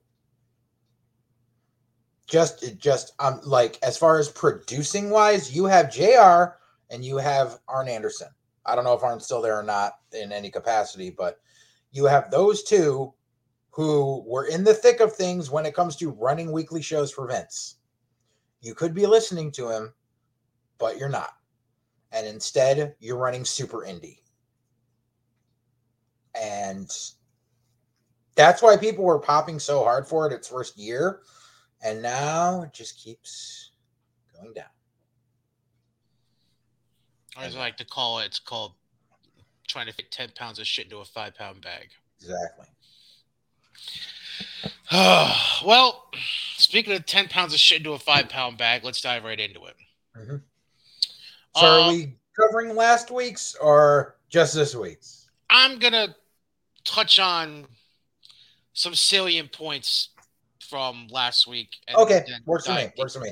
Just, 2.26 2.76
just, 2.78 3.14
um, 3.20 3.40
like 3.44 3.78
as 3.82 3.96
far 3.96 4.18
as 4.18 4.28
producing 4.28 5.08
wise, 5.08 5.54
you 5.54 5.64
have 5.64 5.90
JR 5.90 6.58
and 6.90 7.02
you 7.02 7.16
have 7.16 7.60
Arn 7.66 7.88
Anderson. 7.88 8.28
I 8.68 8.74
don't 8.74 8.84
know 8.84 8.94
if 8.94 9.02
Arn's 9.02 9.24
still 9.24 9.40
there 9.40 9.58
or 9.58 9.62
not 9.62 9.94
in 10.12 10.30
any 10.30 10.50
capacity, 10.50 11.10
but 11.10 11.40
you 11.90 12.04
have 12.04 12.30
those 12.30 12.62
two 12.62 13.12
who 13.70 14.22
were 14.26 14.46
in 14.46 14.64
the 14.64 14.74
thick 14.74 15.00
of 15.00 15.14
things 15.14 15.50
when 15.50 15.64
it 15.64 15.74
comes 15.74 15.96
to 15.96 16.10
running 16.10 16.52
weekly 16.52 16.82
shows 16.82 17.10
for 17.10 17.26
Vince. 17.26 17.76
You 18.60 18.74
could 18.74 18.94
be 18.94 19.06
listening 19.06 19.52
to 19.52 19.70
him, 19.70 19.94
but 20.78 20.98
you're 20.98 21.08
not. 21.08 21.30
And 22.12 22.26
instead, 22.26 22.94
you're 22.98 23.16
running 23.16 23.44
super 23.44 23.86
indie. 23.86 24.18
And 26.34 26.90
that's 28.34 28.62
why 28.62 28.76
people 28.76 29.04
were 29.04 29.18
popping 29.18 29.58
so 29.58 29.82
hard 29.82 30.06
for 30.06 30.26
it 30.26 30.32
its 30.32 30.48
first 30.48 30.76
year. 30.76 31.20
And 31.82 32.02
now 32.02 32.62
it 32.62 32.72
just 32.72 32.98
keeps 32.98 33.72
going 34.34 34.52
down. 34.54 34.64
As 37.40 37.56
I 37.56 37.58
like 37.58 37.76
to 37.78 37.84
call 37.84 38.18
it, 38.20 38.26
it's 38.26 38.38
called 38.38 38.72
trying 39.66 39.86
to 39.86 39.92
fit 39.92 40.10
10 40.10 40.30
pounds 40.34 40.58
of 40.58 40.66
shit 40.66 40.86
into 40.86 40.98
a 40.98 41.04
five 41.04 41.34
pound 41.34 41.60
bag. 41.62 41.88
Exactly. 42.20 42.66
well, 45.64 46.10
speaking 46.56 46.94
of 46.94 47.06
10 47.06 47.28
pounds 47.28 47.52
of 47.52 47.60
shit 47.60 47.78
into 47.78 47.92
a 47.92 47.98
five 47.98 48.28
pound 48.28 48.58
bag, 48.58 48.82
let's 48.84 49.00
dive 49.00 49.24
right 49.24 49.38
into 49.38 49.64
it. 49.66 49.76
Mm-hmm. 50.16 50.36
So, 51.56 51.66
um, 51.66 51.88
are 51.88 51.92
we 51.92 52.16
covering 52.38 52.74
last 52.74 53.10
week's 53.10 53.54
or 53.56 54.16
just 54.28 54.54
this 54.54 54.74
week's? 54.74 55.28
I'm 55.50 55.78
going 55.78 55.92
to 55.92 56.14
touch 56.84 57.18
on 57.18 57.66
some 58.72 58.94
salient 58.94 59.52
points 59.52 60.10
from 60.60 61.08
last 61.10 61.46
week. 61.46 61.76
okay, 61.94 62.24
works 62.46 62.66
for 62.66 62.74
me. 62.74 62.90
Works 62.98 63.14
for 63.14 63.20
me. 63.20 63.30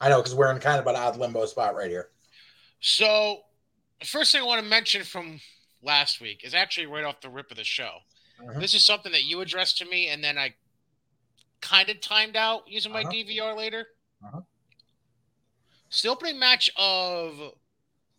I 0.00 0.08
know 0.08 0.18
because 0.18 0.34
we're 0.34 0.50
in 0.52 0.58
kind 0.58 0.80
of 0.80 0.86
an 0.86 0.96
odd 0.96 1.16
limbo 1.16 1.46
spot 1.46 1.74
right 1.74 1.90
here. 1.90 2.11
So, 2.82 3.42
the 4.00 4.06
first 4.06 4.32
thing 4.32 4.42
I 4.42 4.44
want 4.44 4.60
to 4.60 4.68
mention 4.68 5.04
from 5.04 5.40
last 5.84 6.20
week 6.20 6.42
is 6.44 6.52
actually 6.52 6.86
right 6.86 7.04
off 7.04 7.20
the 7.20 7.30
rip 7.30 7.52
of 7.52 7.56
the 7.56 7.62
show. 7.62 7.98
Mm-hmm. 8.42 8.60
This 8.60 8.74
is 8.74 8.84
something 8.84 9.12
that 9.12 9.22
you 9.22 9.40
addressed 9.40 9.78
to 9.78 9.84
me, 9.84 10.08
and 10.08 10.22
then 10.22 10.36
I 10.36 10.54
kind 11.60 11.88
of 11.88 12.00
timed 12.00 12.34
out 12.34 12.64
using 12.66 12.90
my 12.90 13.02
uh-huh. 13.02 13.12
DVR 13.12 13.56
later. 13.56 13.86
Uh-huh. 14.24 14.40
So, 15.90 16.08
the 16.08 16.12
opening 16.12 16.40
match 16.40 16.72
of 16.76 17.52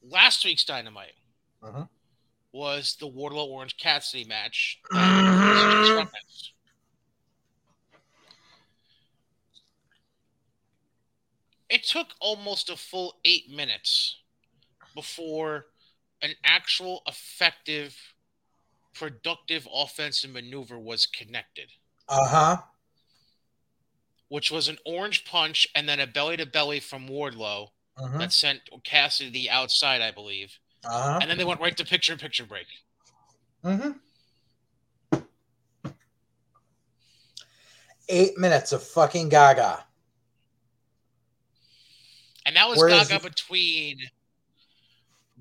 last 0.02 0.46
week's 0.46 0.64
Dynamite 0.64 1.12
uh-huh. 1.62 1.84
was 2.54 2.96
the 3.02 3.10
Wardlow 3.10 3.48
Orange 3.48 3.76
Cassidy 3.76 4.24
match. 4.24 4.80
it 11.70 11.84
took 11.84 12.08
almost 12.22 12.70
a 12.70 12.78
full 12.78 13.18
eight 13.26 13.52
minutes 13.52 14.23
before 14.94 15.66
an 16.22 16.32
actual 16.44 17.02
effective, 17.08 17.96
productive 18.94 19.68
offensive 19.74 20.32
maneuver 20.32 20.80
was 20.80 21.06
connected. 21.06 21.70
Uh 22.08 22.28
huh. 22.28 22.58
Which 24.30 24.52
was 24.52 24.68
an 24.68 24.78
orange 24.86 25.26
punch 25.26 25.68
and 25.76 25.88
then 25.88 26.00
a 26.00 26.08
belly 26.08 26.38
to 26.38 26.46
belly 26.46 26.80
from 26.80 27.08
Wardlow 27.08 27.70
uh-huh. 27.98 28.18
that 28.18 28.34
sent 28.34 28.62
Cassidy 28.84 29.30
the 29.30 29.50
outside, 29.50 30.02
I 30.02 30.12
believe. 30.12 30.58
Uh-huh. 30.86 31.20
And 31.22 31.30
then 31.30 31.38
they 31.38 31.46
went 31.46 31.62
right 31.62 31.76
to 31.78 31.86
picture 31.86 32.14
in 32.14 32.20
picture 32.20 32.46
break. 32.46 32.68
Mm-hmm. 33.64 33.92
Eight 38.10 38.38
minutes 38.38 38.74
of 38.74 38.84
fucking 38.84 39.30
gaga. 39.30 39.86
And 42.46 42.56
that 42.58 42.68
was 42.68 42.78
Where 42.78 42.90
Gaga 42.90 43.22
between 43.22 44.00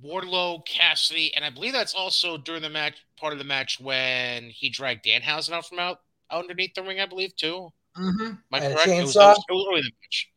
Wardlow, 0.03 0.65
Cassidy, 0.67 1.35
and 1.35 1.45
I 1.45 1.51
believe 1.51 1.73
that's 1.73 1.95
also 1.95 2.37
during 2.37 2.63
the 2.63 2.69
match, 2.69 2.97
part 3.19 3.33
of 3.33 3.39
the 3.39 3.45
match 3.45 3.79
when 3.81 4.51
he 4.51 4.69
dragged 4.69 5.05
Danhausen 5.05 5.53
out 5.53 5.69
from 5.69 5.79
out 5.79 6.01
underneath 6.31 6.75
the 6.75 6.83
ring, 6.83 7.01
I 7.01 7.07
believe, 7.07 7.37
too. 7.37 7.73
Mm-hmm. 7.97 8.23
Am 8.23 8.39
I 8.53 8.59
and 8.59 8.75
correct? 8.75 8.89
Chainsaw. 8.89 8.99
It 8.99 9.05
was, 9.05 9.17
it 9.17 9.53
was, 9.53 9.67
early 9.71 9.79
in 9.79 9.85
the 9.85 9.93
match. 10.03 10.31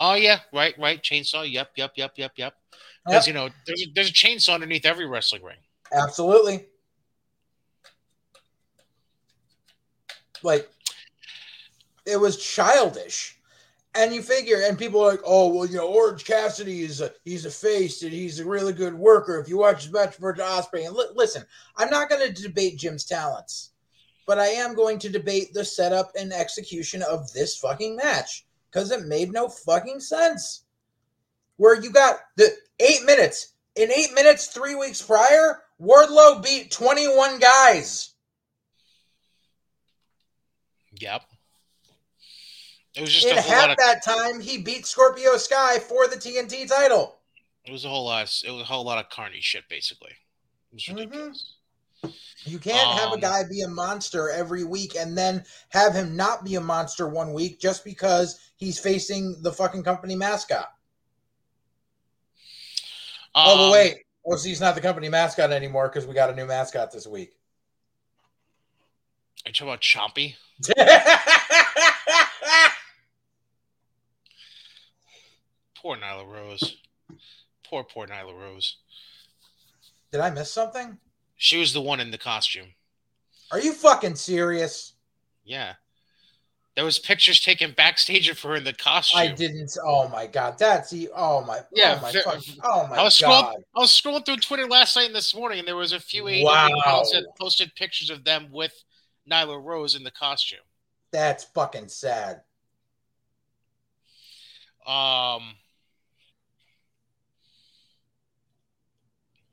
Oh 0.00 0.14
yeah, 0.14 0.38
right, 0.52 0.74
right. 0.78 1.02
Chainsaw. 1.02 1.50
Yep, 1.50 1.72
yep, 1.76 1.92
yep, 1.96 2.12
yep, 2.16 2.32
yep. 2.36 2.54
Because 3.04 3.26
yep. 3.26 3.34
you 3.34 3.40
know, 3.40 3.48
there's 3.66 3.86
there's 3.94 4.10
a 4.10 4.12
chainsaw 4.12 4.54
underneath 4.54 4.86
every 4.86 5.06
wrestling 5.06 5.42
ring. 5.42 5.58
Absolutely. 5.92 6.66
Like, 10.42 10.68
it 12.04 12.18
was 12.18 12.36
childish 12.36 13.38
and 13.94 14.14
you 14.14 14.22
figure, 14.22 14.62
and 14.62 14.78
people 14.78 15.02
are 15.02 15.10
like, 15.10 15.20
oh, 15.24 15.48
well, 15.48 15.66
you 15.66 15.76
know, 15.76 15.88
Orange 15.88 16.24
Cassidy 16.24 16.82
is 16.82 17.00
a 17.00 17.12
he's 17.24 17.44
a 17.44 17.50
face 17.50 18.02
and 18.02 18.12
he's 18.12 18.40
a 18.40 18.44
really 18.44 18.72
good 18.72 18.94
worker. 18.94 19.38
If 19.38 19.48
you 19.48 19.58
watch 19.58 19.84
his 19.84 19.92
match 19.92 20.16
for 20.16 20.34
Ospreay, 20.34 20.86
and 20.86 20.96
li- 20.96 21.06
listen, 21.14 21.44
I'm 21.76 21.90
not 21.90 22.08
going 22.08 22.26
to 22.26 22.42
debate 22.42 22.78
Jim's 22.78 23.04
talents, 23.04 23.70
but 24.26 24.38
I 24.38 24.46
am 24.46 24.74
going 24.74 24.98
to 25.00 25.10
debate 25.10 25.52
the 25.52 25.64
setup 25.64 26.12
and 26.18 26.32
execution 26.32 27.02
of 27.02 27.30
this 27.32 27.56
fucking 27.58 27.96
match 27.96 28.46
because 28.70 28.90
it 28.90 29.06
made 29.06 29.30
no 29.30 29.48
fucking 29.48 30.00
sense. 30.00 30.64
Where 31.58 31.80
you 31.80 31.90
got 31.90 32.16
the 32.36 32.48
eight 32.80 33.04
minutes 33.04 33.52
in 33.76 33.90
eight 33.92 34.14
minutes 34.14 34.46
three 34.46 34.74
weeks 34.74 35.02
prior, 35.02 35.62
Wardlow 35.80 36.42
beat 36.42 36.70
21 36.70 37.38
guys. 37.38 38.14
Yep. 40.98 41.22
It 42.94 43.00
was 43.00 43.12
just 43.12 43.26
in 43.26 43.36
half 43.36 43.70
of, 43.70 43.76
that 43.78 44.04
time 44.04 44.40
he 44.40 44.58
beat 44.58 44.84
Scorpio 44.84 45.36
Sky 45.36 45.78
for 45.78 46.08
the 46.08 46.16
TNT 46.16 46.68
title. 46.68 47.20
It 47.64 47.72
was 47.72 47.84
a 47.84 47.88
whole 47.88 48.04
lot. 48.04 48.24
Of, 48.24 48.32
it 48.46 48.50
was 48.50 48.62
a 48.62 48.64
whole 48.64 48.84
lot 48.84 48.98
of 48.98 49.08
carny 49.08 49.40
shit, 49.40 49.64
basically. 49.68 50.12
Mm-hmm. 50.74 50.94
ridiculous. 50.94 51.56
Mm-hmm. 52.04 52.50
You 52.50 52.58
can't 52.58 52.88
um, 52.88 52.96
have 52.98 53.10
a 53.10 53.14
um, 53.14 53.20
guy 53.20 53.42
be 53.48 53.62
a 53.62 53.68
monster 53.68 54.30
every 54.30 54.64
week 54.64 54.96
and 54.96 55.16
then 55.16 55.44
have 55.68 55.94
him 55.94 56.16
not 56.16 56.44
be 56.44 56.56
a 56.56 56.60
monster 56.60 57.08
one 57.08 57.32
week 57.32 57.60
just 57.60 57.84
because 57.84 58.40
he's 58.56 58.78
facing 58.78 59.40
the 59.42 59.52
fucking 59.52 59.84
company 59.84 60.16
mascot. 60.16 60.68
Um, 63.34 63.44
oh, 63.46 63.56
but 63.56 63.72
wait. 63.72 63.96
Well, 64.24 64.38
see, 64.38 64.50
he's 64.50 64.60
not 64.60 64.74
the 64.74 64.80
company 64.80 65.08
mascot 65.08 65.52
anymore 65.52 65.88
because 65.88 66.06
we 66.06 66.14
got 66.14 66.30
a 66.30 66.34
new 66.34 66.46
mascot 66.46 66.92
this 66.92 67.06
week. 67.06 67.32
Are 69.44 69.48
you 69.48 69.54
talking 69.54 69.68
about 69.68 69.80
Chompy? 69.80 70.34
Poor 75.82 75.96
Nyla 75.96 76.24
Rose. 76.24 76.76
Poor, 77.68 77.82
poor 77.82 78.06
Nyla 78.06 78.38
Rose. 78.38 78.76
Did 80.12 80.20
I 80.20 80.30
miss 80.30 80.52
something? 80.52 80.96
She 81.36 81.58
was 81.58 81.72
the 81.72 81.80
one 81.80 81.98
in 81.98 82.12
the 82.12 82.18
costume. 82.18 82.68
Are 83.50 83.58
you 83.58 83.72
fucking 83.72 84.14
serious? 84.14 84.92
Yeah. 85.44 85.74
There 86.76 86.84
was 86.84 86.98
pictures 86.98 87.40
taken 87.40 87.72
backstage 87.72 88.28
of 88.30 88.40
her 88.40 88.54
in 88.54 88.64
the 88.64 88.72
costume. 88.72 89.20
I 89.20 89.26
didn't. 89.28 89.76
Oh 89.84 90.08
my 90.08 90.26
god, 90.26 90.56
that's 90.58 90.90
the 90.90 91.10
oh 91.14 91.44
my. 91.44 91.60
Yeah. 91.74 91.98
Oh 91.98 92.02
my. 92.02 92.12
Fucking, 92.12 92.54
oh 92.64 92.86
my 92.86 92.96
I 92.96 93.02
was 93.02 93.20
god. 93.20 93.56
Scrolling, 93.56 93.62
I 93.76 93.80
was 93.80 93.90
scrolling 93.90 94.24
through 94.24 94.36
Twitter 94.36 94.66
last 94.66 94.96
night 94.96 95.06
and 95.06 95.14
this 95.14 95.34
morning, 95.34 95.58
and 95.58 95.68
there 95.68 95.76
was 95.76 95.92
a 95.92 96.00
few 96.00 96.24
wow. 96.24 96.68
accounts 96.68 97.12
that 97.12 97.26
posted 97.38 97.74
pictures 97.74 98.08
of 98.08 98.24
them 98.24 98.48
with 98.50 98.72
Nyla 99.30 99.62
Rose 99.62 99.96
in 99.96 100.04
the 100.04 100.10
costume. 100.12 100.60
That's 101.10 101.44
fucking 101.44 101.88
sad. 101.88 102.40
Um. 104.86 105.56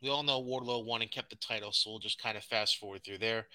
We 0.01 0.09
all 0.09 0.23
know 0.23 0.41
Wardlow 0.41 0.85
won 0.85 1.01
and 1.01 1.11
kept 1.11 1.29
the 1.29 1.35
title, 1.35 1.71
so 1.71 1.89
we'll 1.89 1.99
just 1.99 2.21
kind 2.21 2.37
of 2.37 2.43
fast 2.43 2.77
forward 2.77 3.03
through 3.03 3.17
there. 3.17 3.47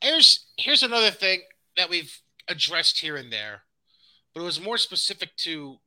Here's 0.00 0.46
here's 0.56 0.82
another 0.82 1.10
thing 1.10 1.40
that 1.76 1.88
we've 1.88 2.14
addressed 2.48 2.98
here 2.98 3.16
and 3.16 3.32
there, 3.32 3.62
but 4.34 4.42
it 4.42 4.44
was 4.44 4.60
more 4.60 4.78
specific 4.78 5.36
to 5.38 5.78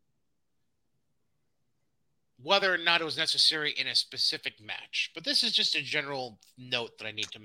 whether 2.41 2.73
or 2.73 2.77
not 2.77 3.01
it 3.01 3.05
was 3.05 3.17
necessary 3.17 3.71
in 3.71 3.87
a 3.87 3.95
specific 3.95 4.59
match. 4.61 5.11
But 5.13 5.23
this 5.23 5.43
is 5.43 5.51
just 5.51 5.75
a 5.75 5.81
general 5.81 6.39
note 6.57 6.97
that 6.97 7.05
I 7.05 7.11
need 7.11 7.31
to 7.31 7.39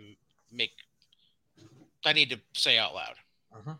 make. 0.52 0.72
I 2.04 2.12
need 2.12 2.30
to 2.30 2.40
say 2.54 2.78
out 2.78 2.94
loud. 2.94 3.14
Uh-huh. 3.54 3.74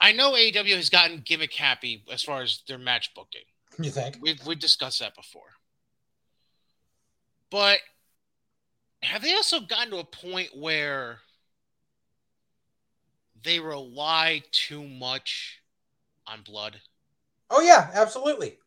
I 0.00 0.12
know 0.12 0.32
AEW 0.32 0.76
has 0.76 0.90
gotten 0.90 1.22
gimmick 1.24 1.54
happy 1.54 2.04
as 2.12 2.22
far 2.22 2.42
as 2.42 2.62
their 2.68 2.78
match 2.78 3.14
booking. 3.14 3.42
You 3.78 3.90
think? 3.90 4.18
We've 4.20 4.44
we've 4.46 4.58
discussed 4.58 5.00
that 5.00 5.14
before. 5.14 5.50
But 7.56 7.78
have 9.00 9.22
they 9.22 9.32
also 9.32 9.60
gotten 9.60 9.90
to 9.92 9.96
a 9.96 10.04
point 10.04 10.50
where 10.54 11.20
they 13.42 13.60
rely 13.60 14.42
too 14.52 14.86
much 14.86 15.62
on 16.26 16.42
blood? 16.42 16.82
Oh 17.48 17.62
yeah, 17.62 17.88
absolutely. 17.94 18.58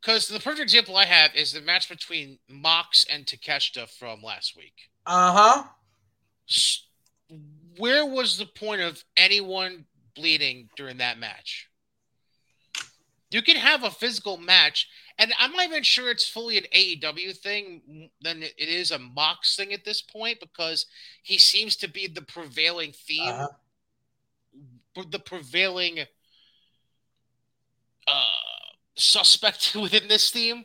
Because 0.00 0.26
the 0.26 0.40
perfect 0.40 0.62
example 0.62 0.96
I 0.96 1.04
have 1.04 1.36
is 1.36 1.52
the 1.52 1.60
match 1.60 1.88
between 1.88 2.40
Mox 2.48 3.06
and 3.08 3.24
Takeshita 3.24 3.88
from 3.88 4.24
last 4.24 4.56
week. 4.56 4.90
Uh 5.06 5.32
huh. 5.32 5.64
Where 7.76 8.04
was 8.04 8.38
the 8.38 8.46
point 8.46 8.80
of 8.80 9.04
anyone 9.16 9.84
bleeding 10.16 10.68
during 10.76 10.96
that 10.96 11.20
match? 11.20 11.68
You 13.30 13.42
can 13.42 13.56
have 13.56 13.84
a 13.84 13.90
physical 13.90 14.36
match, 14.36 14.88
and 15.18 15.32
I'm 15.38 15.52
not 15.52 15.64
even 15.64 15.82
sure 15.82 16.10
it's 16.10 16.28
fully 16.28 16.58
an 16.58 16.64
AEW 16.74 17.36
thing. 17.36 18.10
than 18.20 18.42
it 18.42 18.54
is 18.58 18.90
a 18.90 18.98
Mox 18.98 19.56
thing 19.56 19.72
at 19.72 19.84
this 19.84 20.00
point 20.00 20.38
because 20.40 20.86
he 21.22 21.38
seems 21.38 21.76
to 21.76 21.88
be 21.88 22.06
the 22.06 22.22
prevailing 22.22 22.92
theme, 22.92 23.32
Uh-huh. 23.32 25.04
the 25.10 25.18
prevailing 25.18 26.00
uh, 28.06 28.24
suspect 28.96 29.74
within 29.80 30.08
this 30.08 30.30
theme. 30.30 30.64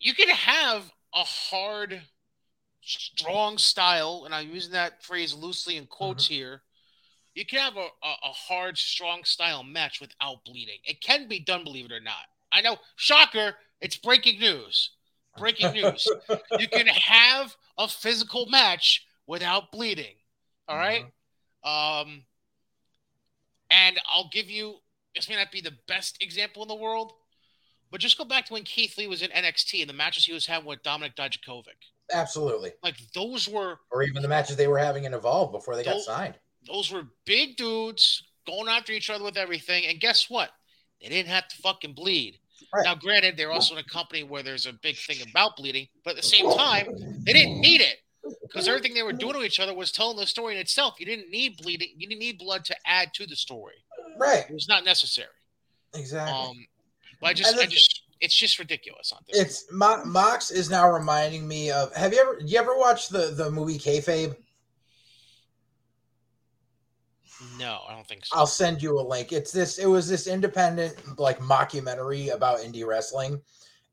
You 0.00 0.14
can 0.14 0.28
have 0.28 0.90
a 1.14 1.24
hard, 1.24 2.02
strong 2.82 3.58
style, 3.58 4.22
and 4.24 4.34
I'm 4.34 4.50
using 4.50 4.72
that 4.72 5.02
phrase 5.02 5.34
loosely 5.34 5.76
in 5.76 5.86
quotes 5.86 6.26
here. 6.26 6.62
You 7.34 7.44
can 7.44 7.58
have 7.58 7.76
a, 7.76 7.80
a, 7.80 8.14
a 8.24 8.32
hard, 8.32 8.78
strong 8.78 9.24
style 9.24 9.64
match 9.64 10.00
without 10.00 10.44
bleeding. 10.44 10.78
It 10.84 11.00
can 11.00 11.28
be 11.28 11.40
done, 11.40 11.64
believe 11.64 11.86
it 11.86 11.92
or 11.92 12.00
not. 12.00 12.26
I 12.52 12.60
know, 12.60 12.76
shocker, 12.96 13.54
it's 13.80 13.96
breaking 13.96 14.38
news. 14.38 14.90
Breaking 15.36 15.72
news. 15.72 16.06
you 16.58 16.68
can 16.68 16.86
have 16.86 17.56
a 17.76 17.88
physical 17.88 18.46
match 18.46 19.04
without 19.26 19.72
bleeding. 19.72 20.14
All 20.68 20.76
right? 20.76 21.04
Um, 21.64 22.22
and 23.70 24.00
I'll 24.12 24.30
give 24.32 24.48
you 24.48 24.76
this 25.14 25.28
may 25.28 25.36
not 25.36 25.52
be 25.52 25.60
the 25.60 25.74
best 25.86 26.22
example 26.22 26.62
in 26.62 26.68
the 26.68 26.74
world, 26.74 27.12
but 27.90 28.00
just 28.00 28.18
go 28.18 28.24
back 28.24 28.46
to 28.46 28.52
when 28.52 28.64
Keith 28.64 28.98
Lee 28.98 29.06
was 29.06 29.22
in 29.22 29.30
NXT 29.30 29.80
and 29.80 29.88
the 29.88 29.94
matches 29.94 30.24
he 30.24 30.32
was 30.32 30.46
having 30.46 30.66
with 30.66 30.82
Dominic 30.82 31.14
Dijakovic. 31.16 31.78
Absolutely. 32.12 32.72
Like 32.82 32.96
those 33.14 33.48
were 33.48 33.78
Or 33.90 34.02
even 34.02 34.22
the 34.22 34.28
matches 34.28 34.56
they 34.56 34.66
were 34.66 34.78
having 34.78 35.04
in 35.04 35.14
Evolve 35.14 35.52
before 35.52 35.76
they 35.76 35.84
got 35.84 36.00
signed. 36.00 36.34
Those 36.66 36.90
were 36.90 37.04
big 37.24 37.56
dudes 37.56 38.22
going 38.46 38.68
after 38.68 38.92
each 38.92 39.10
other 39.10 39.24
with 39.24 39.36
everything. 39.36 39.84
And 39.86 40.00
guess 40.00 40.28
what? 40.28 40.50
They 41.00 41.08
didn't 41.08 41.28
have 41.28 41.48
to 41.48 41.56
fucking 41.56 41.94
bleed. 41.94 42.38
Right. 42.72 42.84
Now, 42.84 42.94
granted, 42.94 43.36
they're 43.36 43.52
also 43.52 43.74
in 43.74 43.80
a 43.80 43.84
company 43.84 44.22
where 44.22 44.42
there's 44.42 44.66
a 44.66 44.72
big 44.72 44.96
thing 44.96 45.18
about 45.30 45.56
bleeding, 45.56 45.86
but 46.04 46.10
at 46.10 46.16
the 46.16 46.22
same 46.22 46.50
time, 46.52 46.86
they 47.24 47.32
didn't 47.32 47.60
need 47.60 47.80
it 47.80 47.96
because 48.42 48.68
everything 48.68 48.94
they 48.94 49.02
were 49.02 49.12
doing 49.12 49.34
to 49.34 49.42
each 49.42 49.60
other 49.60 49.74
was 49.74 49.92
telling 49.92 50.16
the 50.16 50.26
story 50.26 50.54
in 50.54 50.60
itself. 50.60 50.94
You 50.98 51.06
didn't 51.06 51.30
need 51.30 51.58
bleeding. 51.58 51.88
You 51.96 52.08
didn't 52.08 52.20
need 52.20 52.38
blood 52.38 52.64
to 52.66 52.76
add 52.86 53.12
to 53.14 53.26
the 53.26 53.36
story. 53.36 53.74
Right. 54.18 54.44
It 54.48 54.54
was 54.54 54.68
not 54.68 54.84
necessary. 54.84 55.28
Exactly. 55.94 56.32
Um, 56.32 56.66
but 57.20 57.28
I 57.28 57.32
just, 57.34 57.56
I 57.56 57.66
just, 57.66 58.02
it's 58.20 58.34
just 58.34 58.58
ridiculous 58.58 59.12
on 59.12 59.20
this. 59.28 59.40
it's 59.40 59.72
Mo- 59.72 60.04
Mox 60.04 60.50
is 60.50 60.70
now 60.70 60.90
reminding 60.90 61.46
me 61.46 61.70
of. 61.70 61.94
Have 61.94 62.12
you 62.12 62.20
ever? 62.20 62.38
You 62.44 62.58
ever 62.58 62.76
watched 62.76 63.10
the 63.10 63.32
the 63.36 63.50
movie 63.50 63.78
Kayfabe? 63.78 64.34
No, 67.58 67.80
I 67.88 67.94
don't 67.94 68.06
think 68.06 68.24
so. 68.24 68.38
I'll 68.38 68.46
send 68.46 68.82
you 68.82 68.98
a 68.98 69.02
link. 69.02 69.32
It's 69.32 69.52
this. 69.52 69.78
It 69.78 69.86
was 69.86 70.08
this 70.08 70.26
independent 70.26 71.18
like 71.18 71.38
mockumentary 71.38 72.32
about 72.32 72.60
indie 72.60 72.86
wrestling. 72.86 73.40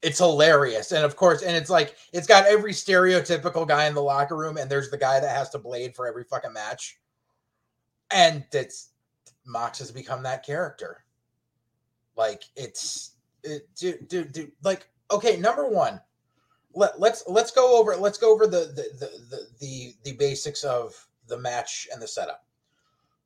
It's 0.02 0.18
hilarious, 0.18 0.92
and 0.92 1.06
of 1.06 1.16
course, 1.16 1.44
and 1.44 1.56
it's 1.56 1.70
like 1.70 1.96
it's 2.12 2.28
got 2.28 2.48
every 2.48 2.74
stereotypical 2.74 3.68
guy 3.68 3.86
in 3.86 3.94
the 3.94 4.02
locker 4.02 4.36
room, 4.36 4.58
and 4.58 4.70
there's 4.70 4.90
the 4.90 4.98
guy 4.98 5.20
that 5.20 5.36
has 5.36 5.50
to 5.52 5.60
blade 5.60 5.96
for 5.96 6.08
every 6.08 6.24
fucking 6.24 6.54
match, 6.54 6.98
and 8.10 8.44
it's 8.52 8.90
Mox 9.46 9.80
has 9.80 9.92
become 9.92 10.24
that 10.24 10.46
character. 10.46 11.04
Like 12.16 12.44
it's 12.56 13.12
it, 13.44 13.68
dude, 13.76 14.08
dude, 14.08 14.32
dude. 14.32 14.52
Like 14.64 14.88
okay, 15.12 15.38
number 15.38 15.68
one, 15.68 16.00
let 16.74 17.00
let's 17.00 17.24
let's 17.28 17.52
go 17.52 17.80
over 17.80 17.96
let's 17.96 18.18
go 18.18 18.34
over 18.34 18.48
the 18.48 18.72
the 18.76 18.88
the 19.00 19.12
the 19.30 19.48
the, 19.60 19.94
the 20.04 20.14
basics 20.14 20.64
of 20.64 21.08
the 21.28 21.38
match 21.38 21.88
and 21.92 22.02
the 22.02 22.08
setup. 22.08 22.46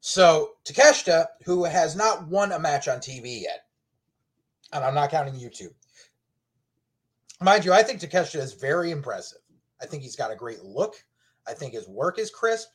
So 0.08 0.52
Takeshita, 0.66 1.26
who 1.46 1.64
has 1.64 1.96
not 1.96 2.28
won 2.28 2.52
a 2.52 2.60
match 2.60 2.88
on 2.88 3.00
TV 3.00 3.42
yet, 3.42 3.66
and 4.72 4.84
I'm 4.84 4.94
not 4.94 5.10
counting 5.10 5.34
YouTube. 5.34 5.74
Mind 7.42 7.66
you, 7.66 7.74
I 7.74 7.82
think 7.82 8.00
Takeshita 8.00 8.40
is 8.40 8.54
very 8.54 8.92
impressive. 8.92 9.40
I 9.82 9.88
think 9.88 10.04
he's 10.04 10.16
got 10.16 10.32
a 10.32 10.36
great 10.36 10.62
look. 10.62 10.94
I 11.48 11.54
think 11.54 11.74
his 11.74 11.88
work 11.88 12.20
is 12.20 12.30
crisp, 12.30 12.70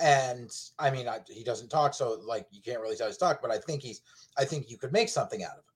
and 0.00 0.50
I 0.76 0.90
mean, 0.90 1.06
I, 1.06 1.20
he 1.28 1.44
doesn't 1.44 1.68
talk, 1.68 1.94
so 1.94 2.20
like 2.26 2.48
you 2.50 2.60
can't 2.60 2.80
really 2.80 2.96
tell 2.96 3.06
his 3.06 3.18
talk. 3.18 3.40
But 3.40 3.52
I 3.52 3.58
think 3.58 3.80
he's, 3.80 4.00
I 4.36 4.44
think 4.44 4.68
you 4.68 4.76
could 4.76 4.92
make 4.92 5.08
something 5.08 5.44
out 5.44 5.52
of 5.52 5.58
him. 5.58 5.74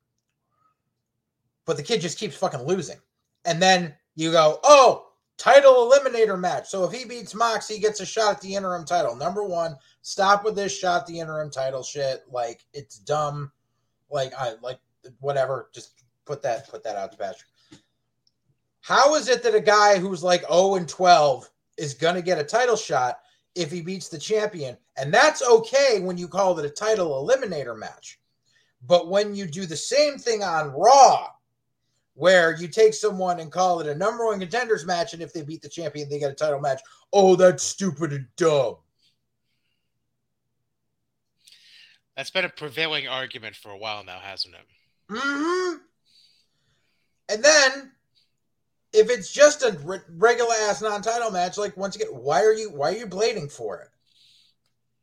But 1.65 1.77
the 1.77 1.85
kid 1.85 2.01
just 2.01 2.19
keeps 2.19 2.35
fucking 2.35 2.67
losing, 2.67 2.99
and 3.45 3.63
then 3.63 3.95
you 4.17 4.33
go, 4.33 4.59
oh, 4.65 5.08
title 5.39 5.89
eliminator 5.89 6.39
match. 6.39 6.69
So 6.69 6.85
if 6.85 6.93
he 6.93 7.05
beats 7.05 7.35
Mox, 7.35 7.67
he 7.69 7.79
gets 7.79 8.01
a 8.01 8.07
shot 8.07 8.37
at 8.37 8.41
the 8.41 8.55
interim 8.55 8.85
title. 8.85 9.17
Number 9.17 9.45
one, 9.45 9.77
stop 10.03 10.45
with 10.45 10.57
this 10.57 10.77
shot 10.77 11.07
the 11.07 11.21
interim 11.21 11.51
title 11.51 11.83
shit. 11.83 12.25
Like 12.31 12.65
it's 12.75 12.99
dumb. 12.99 13.53
Like 14.11 14.33
I 14.39 14.55
like 14.63 14.81
whatever. 15.21 15.71
Just 15.73 16.03
put 16.27 16.43
that 16.43 16.69
put 16.69 16.83
that 16.85 16.97
out 16.97 17.13
to 17.13 17.19
Patrick. 17.19 17.49
How 18.81 19.15
is 19.15 19.29
it 19.29 19.43
that 19.43 19.55
a 19.55 19.61
guy 19.61 19.99
who's 19.99 20.23
like 20.23 20.43
0 20.49 20.75
and 20.75 20.89
12 20.89 21.49
is 21.79 21.95
gonna 21.95 22.23
get 22.23 22.39
a 22.39 22.45
title 22.45 22.77
shot 22.77 23.21
if 23.55 23.71
he 23.71 23.81
beats 23.81 24.09
the 24.09 24.19
champion? 24.19 24.77
And 24.97 25.15
that's 25.15 25.43
okay 25.43 26.01
when 26.01 26.19
you 26.19 26.27
call 26.27 26.59
it 26.59 26.65
a 26.65 26.71
title 26.71 27.25
eliminator 27.25 27.79
match. 27.79 28.19
But 28.87 29.09
when 29.09 29.35
you 29.35 29.47
do 29.47 29.67
the 29.67 29.77
same 29.77 30.19
thing 30.19 30.43
on 30.43 30.73
Raw, 30.73 31.29
where 32.19 32.57
you 32.57 32.67
take 32.67 32.95
someone 32.95 33.39
and 33.39 33.53
call 33.53 33.79
it 33.79 33.87
a 33.87 33.95
number 33.95 34.27
one 34.27 34.41
contenders 34.41 34.85
match, 34.85 35.13
and 35.15 35.23
if 35.23 35.33
they 35.33 35.43
beat 35.43 35.63
the 35.63 35.69
champion, 35.69 36.09
they 36.09 36.19
get 36.19 36.33
a 36.33 36.35
title 36.35 36.61
match. 36.61 36.81
Oh, 37.13 37.37
that's 37.37 37.63
stupid 37.63 38.13
and 38.13 38.27
dumb. 38.37 38.77
That's 42.17 42.31
been 42.31 42.45
a 42.45 42.49
prevailing 42.49 43.07
argument 43.07 43.55
for 43.55 43.71
a 43.71 43.79
while 43.79 44.03
now, 44.03 44.19
hasn't 44.19 44.57
it? 44.57 44.67
hmm 45.09 45.77
And 47.29 47.45
then, 47.45 47.93
if 48.93 49.09
it's 49.11 49.33
just 49.33 49.63
a 49.63 49.79
re- 49.85 50.01
regular 50.17 50.55
ass 50.63 50.83
non-title 50.83 51.31
match, 51.31 51.57
like 51.57 51.77
once 51.77 51.95
again, 51.95 52.09
why 52.09 52.43
are 52.43 52.53
you 52.53 52.71
why 52.71 52.91
are 52.91 52.97
you 52.97 53.07
blading 53.07 53.51
for 53.51 53.79
it? 53.79 53.89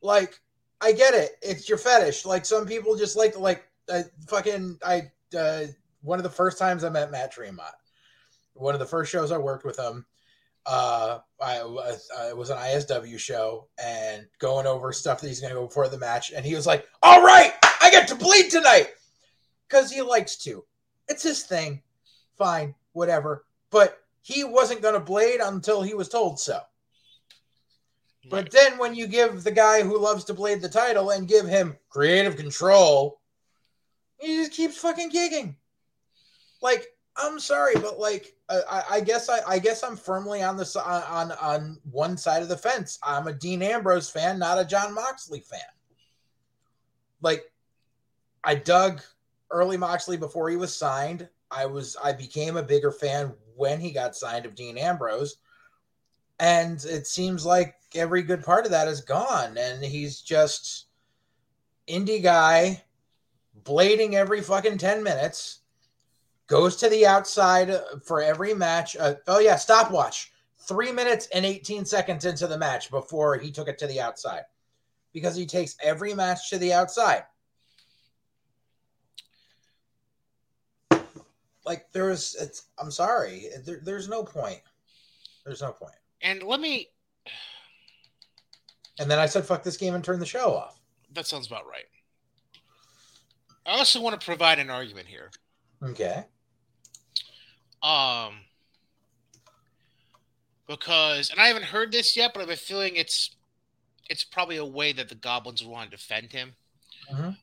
Like, 0.01 0.37
I 0.81 0.91
get 0.91 1.13
it, 1.13 1.31
it's 1.41 1.69
your 1.69 1.77
fetish. 1.77 2.25
Like 2.25 2.43
some 2.43 2.65
people 2.65 2.97
just 2.97 3.15
like 3.15 3.33
to 3.33 3.39
like 3.39 3.63
uh, 3.87 4.03
fucking. 4.27 4.79
I 4.85 5.11
uh, 5.37 5.67
one 6.05 6.19
of 6.19 6.23
the 6.23 6.29
first 6.29 6.57
times 6.57 6.83
I 6.83 6.89
met 6.89 7.11
Matt 7.11 7.31
Tremont, 7.31 7.73
one 8.53 8.73
of 8.73 8.79
the 8.79 8.85
first 8.85 9.11
shows 9.11 9.31
I 9.31 9.37
worked 9.37 9.65
with 9.65 9.77
him. 9.77 10.05
Uh, 10.65 11.19
I 11.39 11.63
was 11.63 12.09
uh, 12.17 12.29
it 12.29 12.37
was 12.37 12.49
an 12.49 12.57
ISW 12.57 13.19
show 13.19 13.67
and 13.83 14.25
going 14.39 14.65
over 14.65 14.91
stuff 14.91 15.21
that 15.21 15.27
he's 15.27 15.39
going 15.39 15.53
to 15.53 15.59
go 15.59 15.67
before 15.67 15.87
the 15.89 15.99
match, 15.99 16.31
and 16.31 16.45
he 16.45 16.55
was 16.55 16.65
like, 16.65 16.87
"All 17.03 17.21
right, 17.21 17.53
I 17.81 17.89
get 17.91 18.07
to 18.09 18.15
bleed 18.15 18.49
tonight." 18.49 18.89
because 19.67 19.91
he 19.91 20.01
likes 20.01 20.37
to. 20.37 20.63
It's 21.07 21.23
his 21.23 21.43
thing. 21.43 21.81
Fine, 22.37 22.75
whatever. 22.93 23.45
But 23.71 23.97
he 24.21 24.43
wasn't 24.43 24.81
going 24.83 24.93
to 24.93 24.99
blade 24.99 25.39
until 25.41 25.81
he 25.81 25.95
was 25.95 26.07
told 26.07 26.39
so. 26.39 26.61
But 28.29 28.43
Right. 28.43 28.51
then 28.51 28.77
when 28.77 28.95
you 28.95 29.07
give 29.07 29.43
the 29.43 29.51
guy 29.51 29.81
who 29.81 29.97
loves 29.99 30.23
to 30.25 30.33
blade 30.33 30.61
the 30.61 30.69
title 30.69 31.09
and 31.11 31.27
give 31.27 31.47
him 31.47 31.77
creative 31.89 32.35
control, 32.35 33.21
he 34.19 34.37
just 34.37 34.51
keeps 34.51 34.77
fucking 34.77 35.11
gigging. 35.11 35.55
Like, 36.65 36.87
I'm 37.15 37.39
sorry, 37.39 37.75
but 37.75 37.99
like, 37.99 38.33
I, 38.49 38.61
I- 38.69 38.85
I 38.95 38.99
guess 39.01 39.29
I, 39.29 39.39
I 39.47 39.59
guess 39.59 39.83
I'm 39.83 39.95
firmly 39.95 40.41
on 40.41 40.57
the 40.57 40.65
si- 40.65 40.79
on 40.79 41.31
on 41.33 41.77
one 41.91 42.17
side 42.17 42.41
of 42.41 42.49
the 42.49 42.57
fence. 42.57 42.97
I'm 43.03 43.27
a 43.27 43.33
Dean 43.33 43.61
Ambrose 43.61 44.09
fan, 44.09 44.39
not 44.39 44.57
a 44.59 44.65
John 44.65 44.91
Moxley 44.95 45.41
fan. 45.41 45.59
Like, 47.21 47.43
I 48.43 48.55
dug 48.55 49.01
early 49.51 49.77
Moxley 49.77 50.17
before 50.17 50.49
he 50.49 50.55
was 50.55 50.75
signed. 50.75 51.29
I 51.51 51.67
was 51.67 51.95
I 52.03 52.13
became 52.13 52.57
a 52.57 52.63
bigger 52.63 52.91
fan 52.91 53.35
when 53.55 53.79
he 53.79 53.91
got 53.91 54.15
signed 54.15 54.47
of 54.47 54.55
Dean 54.55 54.79
Ambrose. 54.79 55.37
And 56.39 56.83
it 56.83 57.05
seems 57.05 57.45
like 57.45 57.75
every 57.93 58.23
good 58.23 58.43
part 58.43 58.65
of 58.65 58.71
that 58.71 58.87
is 58.87 59.01
gone. 59.01 59.55
And 59.59 59.83
he's 59.85 60.19
just 60.19 60.87
indie 61.87 62.23
guy 62.23 62.83
blading 63.63 64.13
every 64.13 64.41
fucking 64.41 64.79
10 64.79 65.03
minutes, 65.03 65.61
goes 66.47 66.75
to 66.77 66.89
the 66.89 67.05
outside 67.05 67.71
for 68.05 68.21
every 68.21 68.53
match. 68.53 68.95
Uh, 68.97 69.15
oh, 69.27 69.39
yeah, 69.39 69.55
stopwatch. 69.55 70.31
Three 70.59 70.91
minutes 70.91 71.27
and 71.33 71.45
18 71.45 71.85
seconds 71.85 72.25
into 72.25 72.47
the 72.47 72.57
match 72.57 72.89
before 72.89 73.37
he 73.37 73.51
took 73.51 73.67
it 73.67 73.77
to 73.79 73.87
the 73.87 74.01
outside 74.01 74.43
because 75.13 75.35
he 75.35 75.45
takes 75.45 75.75
every 75.81 76.13
match 76.13 76.49
to 76.49 76.57
the 76.57 76.73
outside. 76.73 77.23
like 81.65 81.91
there's 81.91 82.35
it's 82.39 82.67
i'm 82.79 82.91
sorry 82.91 83.47
there, 83.65 83.79
there's 83.83 84.07
no 84.07 84.23
point 84.23 84.61
there's 85.45 85.61
no 85.61 85.69
point. 85.71 85.79
point 85.79 85.95
And 86.21 86.43
let 86.43 86.59
me. 86.59 86.89
and 88.99 89.09
then 89.09 89.19
i 89.19 89.25
said 89.25 89.45
fuck 89.45 89.63
this 89.63 89.77
game 89.77 89.95
and 89.95 90.03
turn 90.03 90.19
the 90.19 90.25
show 90.25 90.53
off 90.55 90.79
That 91.13 91.25
sounds 91.25 91.47
about 91.47 91.65
right. 91.67 91.85
I 93.65 93.77
also 93.79 93.99
want 93.99 94.19
to 94.19 94.23
provide 94.23 94.59
an 94.59 94.69
argument 94.69 95.07
here. 95.07 95.31
okay 95.83 96.25
Um, 97.85 98.37
because, 100.67 101.29
and 101.29 101.39
I 101.39 101.47
haven't 101.47 101.65
heard 101.65 101.91
this 101.91 102.17
yet, 102.17 102.31
but 102.33 102.39
I 102.39 102.43
have 102.43 102.49
a 102.49 102.55
feeling 102.55 102.95
it's 102.95 103.35
it's 104.09 104.23
probably 104.23 104.57
a 104.57 104.65
way 104.65 104.91
that 104.91 105.07
the 105.09 105.15
goblins 105.15 105.63
would 105.63 105.71
want 105.71 105.91
to 105.91 105.97
defend 105.97 106.31
him. 106.31 106.55
Mhm. 107.11 107.37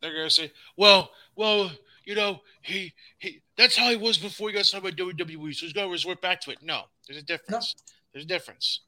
they're 0.00 0.14
gonna 0.14 0.30
say, 0.30 0.50
well, 0.76 1.10
well, 1.36 1.70
you 2.04 2.14
know, 2.14 2.40
he 2.62 2.94
he 3.18 3.42
that's 3.56 3.76
how 3.76 3.90
he 3.90 3.96
was 3.96 4.16
before 4.16 4.48
he 4.48 4.54
got 4.54 4.64
signed 4.64 4.82
by 4.82 4.90
WWE, 4.92 5.54
so 5.54 5.66
he's 5.66 5.74
gonna 5.74 5.90
resort 5.90 6.22
back 6.22 6.40
to 6.40 6.50
it. 6.50 6.62
No, 6.62 6.84
there's 7.06 7.20
a 7.20 7.22
difference. 7.22 7.74
No. 7.76 7.92
There's 8.12 8.24
a 8.24 8.28
difference. 8.28 8.80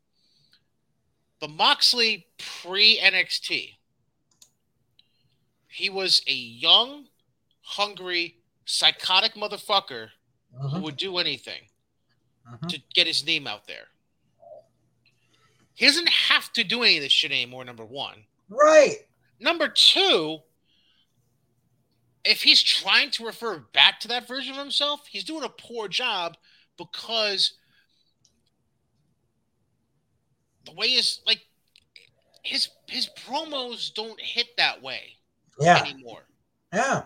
The 1.41 1.49
Moxley 1.49 2.27
pre 2.39 2.99
NXT, 2.99 3.77
he 5.69 5.91
was 5.91 6.23
a 6.27 6.33
young, 6.33 7.09
hungry, 7.61 8.39
psychotic 8.65 9.35
motherfucker 9.35 10.09
uh-huh. 10.59 10.77
who 10.77 10.83
would 10.83 10.97
do 10.97 11.19
anything 11.19 11.63
uh-huh. 12.47 12.69
to 12.69 12.81
get 12.95 13.07
his 13.07 13.25
name 13.27 13.47
out 13.47 13.67
there. 13.67 13.89
He 15.75 15.87
doesn't 15.87 16.09
have 16.09 16.53
to 16.53 16.65
do 16.65 16.83
any 16.83 16.99
of 16.99 17.03
this 17.03 17.13
shit 17.13 17.33
anymore, 17.33 17.65
number 17.65 17.85
one. 17.85 18.25
Right. 18.49 18.99
Number 19.41 19.69
two, 19.69 20.39
if 22.25 22.43
he's 22.43 22.63
trying 22.63 23.11
to 23.13 23.27
refer 23.27 23.59
back 23.73 24.01
to 24.01 24.09
that 24.09 24.29
version 24.29 24.53
of 24.53 24.59
himself, 24.59 25.07
he's 25.09 25.25
doing 25.25 25.45
a 25.45 25.49
poor 25.49 25.89
job 25.89 26.37
because 26.79 27.55
the 30.65 30.73
way 30.73 30.87
is 30.87 31.21
like 31.27 31.43
his 32.43 32.69
his 32.89 33.11
promos 33.27 33.93
don't 33.93 34.21
hit 34.21 34.57
that 34.57 34.83
way 34.83 35.17
yeah. 35.61 35.83
anymore. 35.85 36.27
Yeah. 36.73 37.03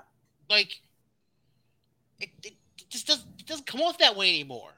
Like 0.49 0.81
it, 2.21 2.31
it, 2.43 2.53
it 2.79 2.91
just 2.91 3.07
doesn't 3.07 3.28
doesn't 3.49 3.67
come 3.67 3.81
off 3.81 3.99
that 3.99 4.17
way 4.17 4.29
anymore. 4.31 4.73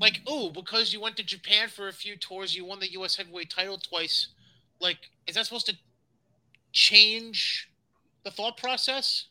Like, 0.00 0.20
oh, 0.26 0.50
because 0.50 0.92
you 0.92 1.00
went 1.00 1.16
to 1.16 1.24
Japan 1.24 1.68
for 1.68 1.88
a 1.88 1.92
few 1.92 2.16
tours, 2.16 2.54
you 2.54 2.64
won 2.64 2.78
the 2.78 2.92
US 2.92 3.16
heavyweight 3.16 3.50
title 3.50 3.78
twice. 3.78 4.28
Like, 4.80 4.98
is 5.26 5.34
that 5.34 5.46
supposed 5.46 5.66
to 5.66 5.76
change 6.72 7.68
the 8.24 8.30
thought 8.30 8.56
process? 8.56 9.26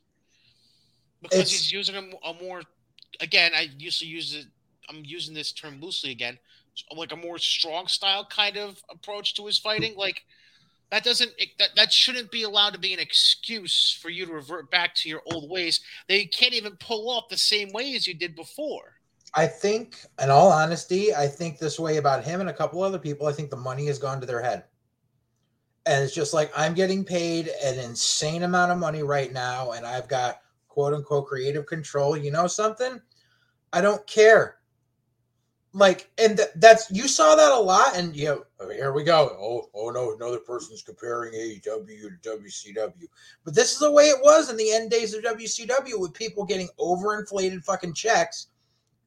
Because 1.22 1.40
it's, 1.40 1.52
he's 1.52 1.72
using 1.72 1.96
a, 1.96 2.30
a, 2.30 2.34
more 2.42 2.62
again, 3.22 3.52
I 3.56 3.70
used 3.78 4.00
to 4.00 4.06
use 4.06 4.36
it 4.36 4.46
I'm 4.90 5.04
using 5.04 5.34
this 5.34 5.52
term 5.52 5.80
loosely 5.82 6.12
again, 6.12 6.38
like 6.96 7.12
a 7.12 7.16
more 7.16 7.38
strong 7.38 7.88
style 7.88 8.26
kind 8.26 8.58
of 8.58 8.82
approach 8.90 9.36
to 9.36 9.46
his 9.46 9.58
fighting. 9.58 9.96
Like 9.96 10.24
that 10.92 11.04
doesn't 11.04 11.32
that, 11.60 11.70
that 11.76 11.92
shouldn't 11.92 12.32
be 12.32 12.44
allowed 12.44 12.74
to 12.74 12.80
be 12.80 12.94
an 12.94 13.00
excuse 13.00 13.98
for 14.02 14.10
you 14.10 14.26
to 14.26 14.34
revert 14.34 14.72
back 14.72 14.96
to 14.96 15.10
your 15.10 15.22
old 15.26 15.50
ways. 15.50 15.82
They 16.08 16.26
can't 16.26 16.54
even 16.54 16.78
pull 16.78 17.10
off 17.10 17.30
the 17.30 17.38
same 17.38 17.72
way 17.74 17.96
as 17.96 18.08
you 18.08 18.14
did 18.14 18.36
before. 18.36 18.94
I 19.34 19.46
think, 19.46 19.98
in 20.22 20.30
all 20.30 20.52
honesty, 20.52 21.14
I 21.14 21.28
think 21.28 21.60
this 21.60 21.80
way 21.80 21.98
about 21.98 22.24
him 22.24 22.40
and 22.40 22.50
a 22.50 22.54
couple 22.54 22.82
other 22.82 22.98
people. 22.98 23.28
I 23.28 23.34
think 23.34 23.50
the 23.50 23.58
money 23.58 23.86
has 23.88 24.00
gone 24.00 24.22
to 24.22 24.26
their 24.26 24.42
head. 24.42 24.64
And 25.86 26.04
it's 26.04 26.16
just 26.16 26.34
like 26.34 26.52
I'm 26.56 26.74
getting 26.74 27.04
paid 27.04 27.50
an 27.64 27.80
insane 27.80 28.44
amount 28.44 28.72
of 28.72 28.78
money 28.78 29.04
right 29.04 29.32
now, 29.32 29.72
and 29.72 29.86
I've 29.86 30.08
got 30.08 30.42
quote 30.68 30.94
unquote 30.94 31.28
creative 31.28 31.66
control. 31.66 32.16
You 32.16 32.32
know 32.32 32.48
something? 32.48 33.02
I 33.74 33.82
don't 33.82 34.06
care 34.08 34.57
like 35.78 36.10
and 36.18 36.38
th- 36.38 36.50
that's 36.56 36.90
you 36.90 37.08
saw 37.08 37.36
that 37.36 37.52
a 37.52 37.60
lot 37.60 37.96
and 37.96 38.16
you 38.16 38.26
know 38.26 38.44
oh, 38.60 38.70
here 38.70 38.92
we 38.92 39.04
go. 39.04 39.38
Oh 39.40 39.70
oh 39.74 39.90
no 39.90 40.16
another 40.16 40.40
person's 40.40 40.82
comparing 40.82 41.34
AEW 41.34 42.22
to 42.22 42.38
WCW 42.38 43.08
but 43.46 43.54
this 43.54 43.74
is 43.74 43.80
the 43.80 43.92
way 43.92 44.06
it 44.06 44.20
was 44.24 44.50
in 44.50 44.58
the 44.58 44.72
end 44.74 44.90
days 44.90 45.14
of 45.14 45.24
WCW 45.24 46.00
with 46.00 46.14
people 46.14 46.46
getting 46.46 46.70
overinflated 46.80 47.64
fucking 47.64 47.94
checks 47.94 48.48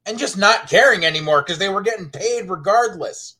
and 0.06 0.18
just 0.18 0.38
not 0.38 0.68
caring 0.68 1.04
anymore 1.04 1.42
because 1.42 1.58
they 1.58 1.68
were 1.68 1.82
getting 1.82 2.08
paid 2.08 2.48
regardless. 2.48 3.36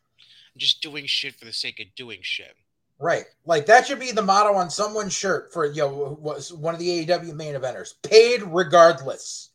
Just 0.57 0.83
doing 0.83 1.07
shit 1.07 1.37
for 1.37 1.45
the 1.45 1.53
sake 1.53 1.81
of 1.81 1.87
doing 1.95 2.19
shit. 2.23 2.55
Right. 2.99 3.25
Like 3.47 3.67
that 3.67 3.87
should 3.87 4.01
be 4.01 4.11
the 4.11 4.23
motto 4.23 4.55
on 4.55 4.69
someone's 4.71 5.15
shirt 5.15 5.53
for 5.53 5.65
you 5.65 5.83
know 5.83 6.19
was 6.21 6.53
one 6.53 6.75
of 6.75 6.81
the 6.81 7.07
AEW 7.07 7.35
main 7.35 7.55
eventers. 7.55 7.95
Paid 8.03 8.43
regardless. 8.43 9.51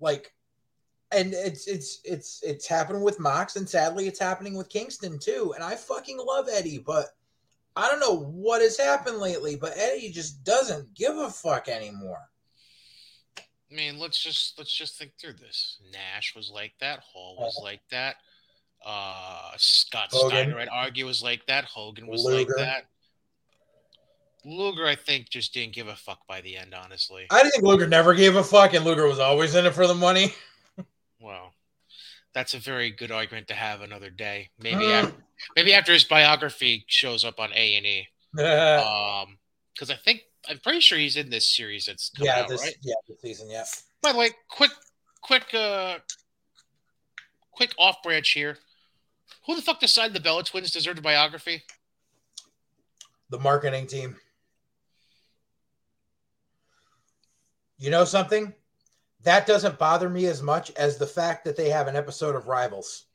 Like 0.00 0.33
and 1.14 1.32
it's 1.32 1.66
it's 1.66 2.00
it's 2.04 2.42
it's 2.42 2.66
happening 2.66 3.02
with 3.02 3.20
Mox, 3.20 3.56
and 3.56 3.68
sadly, 3.68 4.06
it's 4.06 4.18
happening 4.18 4.56
with 4.56 4.68
Kingston 4.68 5.18
too. 5.18 5.52
And 5.54 5.62
I 5.62 5.74
fucking 5.76 6.18
love 6.18 6.48
Eddie, 6.50 6.78
but 6.78 7.06
I 7.76 7.88
don't 7.88 8.00
know 8.00 8.16
what 8.16 8.62
has 8.62 8.78
happened 8.78 9.18
lately. 9.18 9.56
But 9.56 9.76
Eddie 9.76 10.10
just 10.10 10.44
doesn't 10.44 10.94
give 10.94 11.16
a 11.16 11.30
fuck 11.30 11.68
anymore. 11.68 12.28
I 13.38 13.74
mean, 13.74 13.98
let's 13.98 14.22
just 14.22 14.58
let's 14.58 14.72
just 14.72 14.98
think 14.98 15.12
through 15.18 15.34
this. 15.34 15.78
Nash 15.92 16.34
was 16.36 16.50
like 16.52 16.72
that. 16.80 17.00
Hall 17.00 17.36
was 17.38 17.56
uh-huh. 17.56 17.64
like 17.64 17.80
that. 17.90 18.16
Uh, 18.84 19.52
Scott 19.56 20.08
Hogan. 20.10 20.30
Steiner, 20.30 20.58
I'd 20.58 20.68
argue, 20.68 21.06
was 21.06 21.22
like 21.22 21.46
that. 21.46 21.64
Hogan 21.64 22.06
was 22.06 22.24
Luger. 22.24 22.38
like 22.38 22.48
that. 22.58 22.86
Luger, 24.44 24.86
I 24.86 24.94
think, 24.94 25.30
just 25.30 25.54
didn't 25.54 25.72
give 25.72 25.88
a 25.88 25.96
fuck 25.96 26.26
by 26.26 26.42
the 26.42 26.56
end. 26.56 26.74
Honestly, 26.74 27.26
I 27.30 27.48
think 27.48 27.64
Luger 27.64 27.86
never 27.86 28.14
gave 28.14 28.36
a 28.36 28.44
fuck, 28.44 28.74
and 28.74 28.84
Luger 28.84 29.08
was 29.08 29.18
always 29.18 29.54
in 29.54 29.64
it 29.64 29.72
for 29.72 29.86
the 29.86 29.94
money. 29.94 30.34
Well, 31.24 31.54
that's 32.34 32.52
a 32.52 32.58
very 32.58 32.90
good 32.90 33.10
argument 33.10 33.48
to 33.48 33.54
have 33.54 33.80
another 33.80 34.10
day. 34.10 34.50
Maybe 34.58 34.84
uh, 34.84 35.04
after, 35.04 35.14
maybe 35.56 35.72
after 35.72 35.92
his 35.92 36.04
biography 36.04 36.84
shows 36.86 37.24
up 37.24 37.40
on 37.40 37.50
A 37.54 37.76
and 37.76 37.86
E. 37.86 38.08
Um, 38.38 39.38
because 39.72 39.90
I 39.90 39.96
think 39.96 40.22
I'm 40.48 40.58
pretty 40.58 40.80
sure 40.80 40.98
he's 40.98 41.16
in 41.16 41.30
this 41.30 41.56
series 41.56 41.86
that's 41.86 42.10
coming 42.10 42.26
yeah, 42.26 42.42
out, 42.42 42.48
this, 42.48 42.60
right? 42.60 42.76
Yeah, 42.82 42.94
this 43.08 43.20
season. 43.22 43.48
Yeah. 43.48 43.64
By 44.02 44.12
the 44.12 44.18
way, 44.18 44.30
quick, 44.48 44.70
quick, 45.22 45.52
uh, 45.54 45.98
quick 47.52 47.72
off 47.78 48.02
branch 48.02 48.30
here. 48.30 48.58
Who 49.46 49.56
the 49.56 49.62
fuck 49.62 49.80
decided 49.80 50.14
the 50.14 50.20
Bella 50.20 50.44
Twins 50.44 50.70
deserved 50.70 50.98
a 50.98 51.02
biography? 51.02 51.62
The 53.30 53.38
marketing 53.38 53.86
team. 53.86 54.16
You 57.78 57.90
know 57.90 58.04
something? 58.04 58.52
That 59.24 59.46
doesn't 59.46 59.78
bother 59.78 60.08
me 60.08 60.26
as 60.26 60.42
much 60.42 60.70
as 60.72 60.96
the 60.96 61.06
fact 61.06 61.44
that 61.44 61.56
they 61.56 61.70
have 61.70 61.88
an 61.88 61.96
episode 61.96 62.36
of 62.36 62.46
Rivals. 62.46 63.06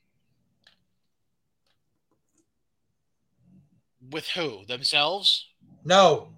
With 4.10 4.26
who? 4.28 4.64
Themselves? 4.66 5.46
No, 5.84 6.28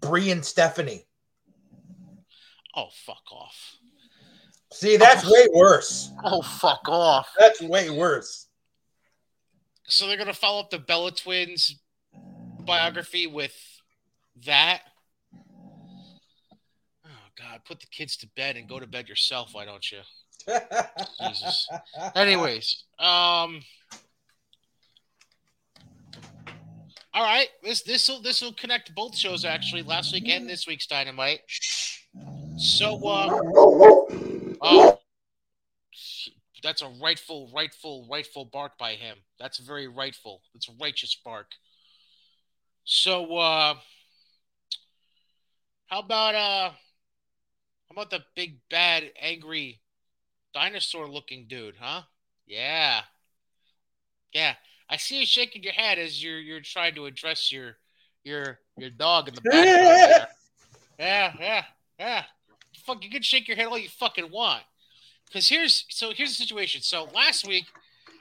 Brie 0.00 0.30
and 0.30 0.44
Stephanie. 0.44 1.04
Oh, 2.74 2.88
fuck 3.06 3.22
off. 3.30 3.76
See, 4.72 4.96
that's 4.96 5.24
oh. 5.26 5.32
way 5.32 5.46
worse. 5.52 6.12
Oh, 6.24 6.42
fuck 6.42 6.88
off. 6.88 7.28
That's 7.38 7.60
way 7.60 7.90
worse. 7.90 8.46
So 9.84 10.06
they're 10.06 10.16
going 10.16 10.28
to 10.28 10.34
follow 10.34 10.60
up 10.60 10.70
the 10.70 10.78
Bella 10.78 11.12
Twins 11.12 11.78
biography 12.60 13.26
with 13.26 13.54
that? 14.46 14.82
God, 17.38 17.60
put 17.64 17.80
the 17.80 17.86
kids 17.86 18.16
to 18.18 18.28
bed 18.36 18.56
and 18.56 18.68
go 18.68 18.80
to 18.80 18.86
bed 18.86 19.08
yourself. 19.08 19.50
Why 19.52 19.64
don't 19.64 19.84
you? 19.92 19.98
Jesus. 21.20 21.68
Anyways, 22.16 22.84
um, 22.98 23.60
all 27.14 27.22
right. 27.22 27.48
This 27.62 27.82
this 27.82 28.08
will 28.08 28.20
this 28.20 28.42
will 28.42 28.52
connect 28.52 28.94
both 28.94 29.16
shows 29.16 29.44
actually. 29.44 29.82
Last 29.82 30.12
week 30.12 30.28
and 30.28 30.48
this 30.48 30.66
week's 30.66 30.86
Dynamite. 30.86 31.40
So, 32.56 32.96
uh, 33.06 33.40
oh, 34.60 34.98
that's 36.62 36.82
a 36.82 36.88
rightful, 37.00 37.50
rightful, 37.54 38.08
rightful 38.10 38.46
bark 38.46 38.78
by 38.78 38.94
him. 38.94 39.18
That's 39.38 39.58
very 39.58 39.86
rightful. 39.86 40.42
It's 40.54 40.68
a 40.68 40.72
righteous 40.80 41.16
bark. 41.24 41.52
So, 42.84 43.36
uh, 43.36 43.74
how 45.86 46.00
about 46.00 46.34
uh? 46.34 46.70
How 47.88 48.02
about 48.02 48.10
the 48.10 48.24
big 48.34 48.58
bad 48.70 49.04
angry 49.20 49.80
dinosaur 50.54 51.08
looking 51.08 51.46
dude, 51.48 51.76
huh? 51.80 52.02
Yeah. 52.46 53.00
Yeah. 54.32 54.54
I 54.90 54.96
see 54.96 55.20
you 55.20 55.26
shaking 55.26 55.62
your 55.62 55.72
head 55.72 55.98
as 55.98 56.22
you're 56.22 56.38
you're 56.38 56.60
trying 56.60 56.94
to 56.94 57.06
address 57.06 57.52
your 57.52 57.76
your 58.24 58.58
your 58.76 58.90
dog 58.90 59.28
in 59.28 59.34
the 59.34 59.40
background. 59.42 60.26
yeah, 60.98 61.32
yeah, 61.38 61.64
yeah. 61.98 62.22
Fuck, 62.84 63.04
you 63.04 63.10
can 63.10 63.22
shake 63.22 63.48
your 63.48 63.56
head 63.56 63.66
all 63.66 63.78
you 63.78 63.88
fucking 63.88 64.30
want. 64.30 64.62
Because 65.26 65.48
here's 65.48 65.84
so 65.90 66.12
here's 66.14 66.30
the 66.30 66.42
situation. 66.42 66.80
So 66.82 67.08
last 67.14 67.46
week 67.46 67.66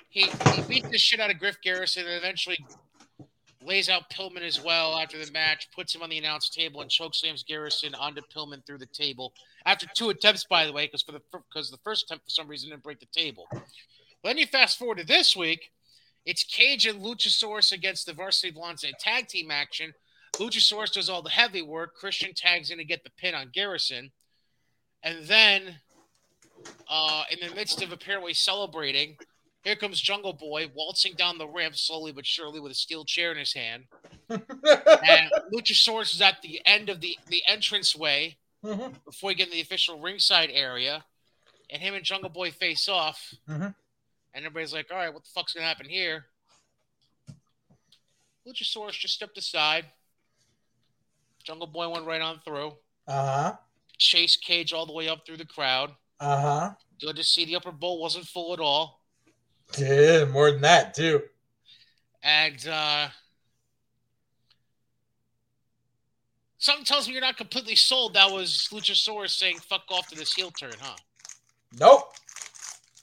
he, 0.10 0.30
he 0.53 0.62
beat 0.67 0.89
the 0.89 0.97
shit 0.97 1.19
out 1.19 1.32
of 1.32 1.39
Griff 1.39 1.58
Garrison 1.62 2.06
and 2.06 2.15
eventually 2.15 2.58
lays 3.67 3.89
out 3.89 4.10
Pillman 4.10 4.41
as 4.41 4.63
well 4.63 4.95
after 4.97 5.23
the 5.23 5.32
match, 5.32 5.69
puts 5.75 5.93
him 5.93 6.01
on 6.01 6.10
the 6.10 6.17
announce 6.17 6.49
table, 6.49 6.82
and 6.82 6.89
chokeslams 6.89 7.45
Garrison 7.45 7.93
onto 7.93 8.21
Pillman 8.34 8.65
through 8.65 8.80
the 8.80 8.88
table 8.88 9.34
after 9.67 9.86
two 9.93 10.10
attempts, 10.10 10.45
by 10.45 10.65
the 10.65 10.71
way, 10.71 10.86
because 10.86 11.01
for 11.03 11.12
the 11.12 11.21
because 11.32 11.69
the 11.69 11.77
first 11.84 12.06
attempt 12.06 12.25
for 12.25 12.32
some 12.32 12.47
reason 12.47 12.69
didn't 12.69 12.84
break 12.84 12.99
the 12.99 13.06
table. 13.08 13.47
But 13.51 13.63
then 14.23 14.38
you 14.38 14.45
fast 14.47 14.80
forward 14.80 14.97
to 14.99 15.06
this 15.06 15.36
week, 15.36 15.71
it's 16.25 16.43
Cage 16.43 16.86
and 16.86 17.03
Luchasaurus 17.03 17.73
against 17.73 18.06
the 18.06 18.13
Varsity 18.13 18.51
Blondes 18.51 18.84
in 18.84 18.93
tag 18.99 19.27
team 19.27 19.51
action. 19.51 19.93
Luchasaurus 20.38 20.93
does 20.93 21.10
all 21.10 21.21
the 21.21 21.30
heavy 21.30 21.62
work. 21.62 21.95
Christian 21.95 22.34
tags 22.34 22.71
in 22.71 22.77
to 22.77 22.86
get 22.86 23.03
the 23.03 23.12
pin 23.17 23.36
on 23.36 23.49
Garrison, 23.53 24.12
and 25.03 25.25
then 25.25 25.80
uh, 26.89 27.23
in 27.30 27.45
the 27.45 27.53
midst 27.53 27.82
of 27.82 27.91
apparently 27.91 28.34
celebrating, 28.34 29.17
here 29.67 29.75
comes 29.75 29.99
Jungle 29.99 30.32
Boy 30.32 30.71
waltzing 30.73 31.13
down 31.15 31.38
the 31.38 31.47
ramp 31.47 31.75
slowly 31.75 32.13
but 32.13 32.25
surely 32.25 32.62
with 32.62 32.71
a 32.71 32.75
steel 32.75 33.03
chair 33.03 33.32
in 33.34 33.38
his 33.38 33.51
hand. 33.53 33.84
and 34.30 34.41
Luchasaurus 35.53 36.13
is 36.15 36.21
at 36.21 36.41
the 36.41 36.62
end 36.65 36.89
of 36.89 37.01
the 37.01 37.17
the 37.27 37.43
entranceway 37.47 38.38
Mhm. 38.63 38.95
before 39.06 39.32
you 39.32 39.36
get 39.38 39.47
in 39.47 39.53
the 39.53 39.62
official 39.62 39.99
ringside 39.99 40.49
area, 40.51 41.03
and 41.69 41.82
him 41.82 41.93
and 41.93 42.03
Jungle 42.06 42.30
Boy 42.30 42.49
face 42.49 42.88
off, 42.88 43.34
Mhm. 43.47 43.75
and 44.34 44.45
everybody's 44.45 44.73
like, 44.73 44.89
"All 44.89 44.97
right, 44.97 45.13
what 45.13 45.23
the 45.25 45.30
fuck's 45.30 45.53
gonna 45.53 45.65
happen 45.67 45.88
here?" 45.89 46.27
Luchasaurus 48.47 48.97
just 48.97 49.13
stepped 49.15 49.38
aside. 49.38 49.86
Jungle 51.43 51.67
Boy 51.67 51.89
went 51.89 52.06
right 52.06 52.21
on 52.21 52.39
through. 52.39 52.77
Uh-huh. 53.06 53.58
Chase 53.97 54.38
Cage 54.38 54.71
all 54.71 54.86
the 54.86 54.93
way 54.93 55.10
up 55.10 55.25
through 55.25 55.38
the 55.38 55.45
crowd. 55.45 55.93
Uh-huh. 56.21 56.73
Good 56.99 57.17
to 57.17 57.23
see 57.23 57.43
the 57.45 57.56
upper 57.58 57.71
bowl 57.71 57.99
wasn't 58.01 58.27
full 58.27 58.53
at 58.53 58.60
all. 58.60 58.97
Yeah, 59.77 60.25
more 60.25 60.51
than 60.51 60.62
that, 60.62 60.93
too. 60.93 61.23
And 62.23 62.67
uh 62.67 63.10
something 66.58 66.86
tells 66.86 67.08
me 67.08 67.13
you're 67.13 67.21
not 67.21 67.38
completely 67.38 67.75
sold. 67.75 68.13
That 68.13 68.32
was 68.32 68.67
Luchasaurus 68.71 69.30
saying 69.32 69.60
"fuck 69.60 69.84
off" 69.89 70.08
to 70.10 70.15
this 70.15 70.34
heel 70.34 70.51
turn, 70.51 70.73
huh? 70.80 70.95
Nope. 71.80 72.13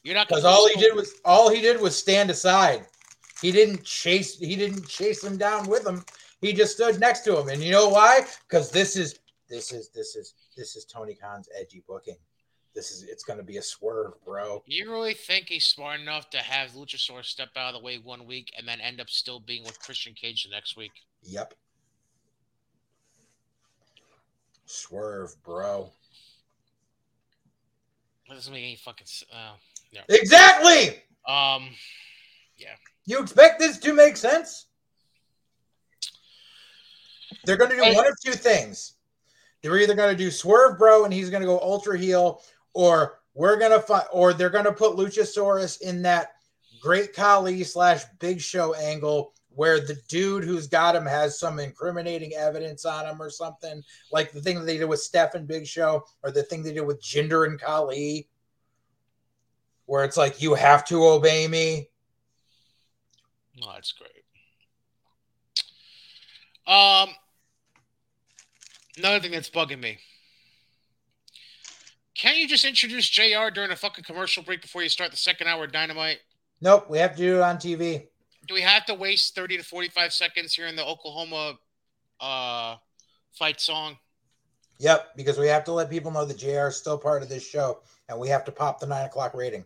You're 0.03 0.15
not 0.15 0.29
Because 0.29 0.45
all 0.45 0.67
he 0.69 0.75
sold. 0.75 0.83
did 0.85 0.95
was 0.95 1.15
all 1.25 1.51
he 1.51 1.61
did 1.61 1.81
was 1.81 1.97
stand 1.97 2.31
aside. 2.31 2.87
He 3.41 3.53
didn't 3.53 3.85
chase 3.85 4.39
he 4.39 4.57
didn't 4.57 4.87
chase 4.89 5.23
him 5.23 5.37
down 5.37 5.67
with 5.69 5.87
him. 5.87 6.05
He 6.41 6.53
just 6.53 6.75
stood 6.75 7.01
next 7.01 7.21
to 7.21 7.39
him. 7.39 7.49
And 7.49 7.63
you 7.63 7.71
know 7.71 7.89
why? 7.89 8.23
Because 8.49 8.71
this 8.71 8.97
is 8.97 9.19
this 9.49 9.73
is 9.73 9.89
this 9.91 10.17
is 10.17 10.35
this 10.57 10.77
is 10.77 10.85
Tony 10.85 11.15
Khan's 11.15 11.49
edgy 11.59 11.83
booking. 11.87 12.17
This 12.75 12.91
is 12.91 13.05
it's 13.05 13.23
gonna 13.23 13.43
be 13.43 13.59
a 13.59 13.63
swerve, 13.63 14.13
bro. 14.25 14.63
You 14.67 14.91
really 14.91 15.15
think 15.15 15.49
he's 15.49 15.65
smart 15.67 16.01
enough 16.01 16.29
to 16.31 16.39
have 16.39 16.71
Luchasaurus 16.73 17.27
step 17.27 17.51
out 17.57 17.75
of 17.75 17.81
the 17.81 17.85
way 17.85 17.99
one 17.99 18.27
week 18.27 18.53
and 18.59 18.67
then 18.67 18.81
end 18.81 19.01
up 19.01 19.09
still 19.09 19.39
being 19.39 19.63
with 19.65 19.79
Christian 19.81 20.13
Cage 20.13 20.45
the 20.45 20.51
next 20.51 20.77
week? 20.77 20.93
Yep. 21.23 21.55
Swerve, 24.67 25.35
bro. 25.45 25.91
That 28.29 28.35
doesn't 28.35 28.53
make 28.53 28.65
any 28.65 28.77
fucking. 28.77 29.07
Uh, 29.33 29.53
Exactly. 30.09 31.03
um, 31.29 31.69
yeah. 32.57 32.75
You 33.07 33.21
expect 33.21 33.61
this 33.61 33.79
to 33.79 33.93
make 33.93 34.17
sense? 34.17 34.67
They're 37.45 37.57
going 37.57 37.71
to 37.71 37.77
do 37.77 37.95
one 37.95 38.07
of 38.07 38.15
two 38.25 38.33
things. 38.33 38.95
They're 39.63 39.79
either 39.79 39.95
going 39.95 40.11
to 40.11 40.17
do 40.17 40.31
Swerve 40.31 40.79
Bro 40.79 41.05
and 41.05 41.13
he's 41.13 41.31
going 41.31 41.43
to 41.43 41.47
go 41.47 41.59
ultra 41.61 41.99
heel, 41.99 42.43
or 42.75 43.21
we're 43.35 43.59
to 43.73 43.81
fight, 43.81 44.07
or 44.13 44.33
they're 44.33 44.51
to 44.51 44.73
put 44.73 44.97
Luchasaurus 44.97 45.81
in 45.81 46.03
that 46.03 46.33
Great 46.81 47.15
Khali 47.15 47.65
slash 47.65 48.05
Big 48.19 48.41
Show 48.41 48.75
angle 48.75 49.33
where 49.57 49.81
the 49.81 49.97
dude 50.09 50.45
who's 50.45 50.67
got 50.67 50.97
him 50.97 51.07
has 51.07 51.39
some 51.39 51.59
incriminating 51.59 52.35
evidence 52.35 52.85
on 52.85 53.07
him 53.07 53.21
or 53.23 53.31
something, 53.31 53.83
like 54.11 54.33
the 54.33 54.41
thing 54.41 54.59
that 54.59 54.67
they 54.67 54.79
did 54.79 54.85
with 54.87 55.01
Steph 55.01 55.35
Big 55.47 55.67
Show, 55.67 56.05
or 56.23 56.31
the 56.31 56.43
thing 56.43 56.63
they 56.63 56.73
did 56.73 56.83
with 56.83 57.03
Jinder 57.03 57.47
and 57.47 57.61
Khali, 57.61 58.29
where 59.87 60.05
it's 60.05 60.17
like 60.17 60.43
you 60.43 60.55
have 60.55 60.85
to 60.87 61.05
obey 61.05 61.47
me. 61.47 61.89
no, 63.61 63.73
that's 63.73 63.93
great. 63.93 64.11
Um, 66.67 67.11
another 68.97 69.21
thing 69.21 69.33
that's 69.33 69.51
bugging 69.51 69.81
me. 69.81 69.99
Can't 72.15 72.39
you 72.39 72.47
just 72.47 72.65
introduce 72.65 73.09
JR 73.09 73.51
during 73.53 73.71
a 73.71 73.77
fucking 73.77 74.05
commercial 74.05 74.43
break 74.43 74.63
before 74.63 74.83
you 74.83 74.89
start 74.89 75.11
the 75.11 75.17
second 75.17 75.49
hour 75.49 75.65
of 75.65 75.73
Dynamite? 75.73 76.19
Nope, 76.61 76.89
we 76.89 76.99
have 76.99 77.13
to 77.13 77.19
do 77.19 77.37
it 77.37 77.43
on 77.43 77.57
TV. 77.57 78.07
Do 78.47 78.55
we 78.55 78.61
have 78.61 78.85
to 78.87 78.95
waste 78.95 79.35
30 79.35 79.59
to 79.59 79.65
45 79.65 80.13
seconds 80.13 80.55
here 80.55 80.67
in 80.67 80.77
the 80.77 80.85
Oklahoma 80.85 81.55
uh, 82.21 82.77
fight 83.33 83.61
song? 83.61 83.99
Yep, 84.79 85.17
because 85.17 85.39
we 85.39 85.49
have 85.49 85.65
to 85.65 85.73
let 85.73 85.91
people 85.91 86.11
know 86.11 86.25
that 86.25 86.39
JR 86.39 86.69
is 86.69 86.77
still 86.77 86.99
part 86.99 87.23
of 87.23 87.29
this 87.29 87.47
show, 87.47 87.81
and 88.09 88.19
we 88.19 88.29
have 88.29 88.45
to 88.45 88.53
pop 88.53 88.79
the 88.79 88.87
nine 88.87 89.07
o'clock 89.07 89.35
rating. 89.35 89.65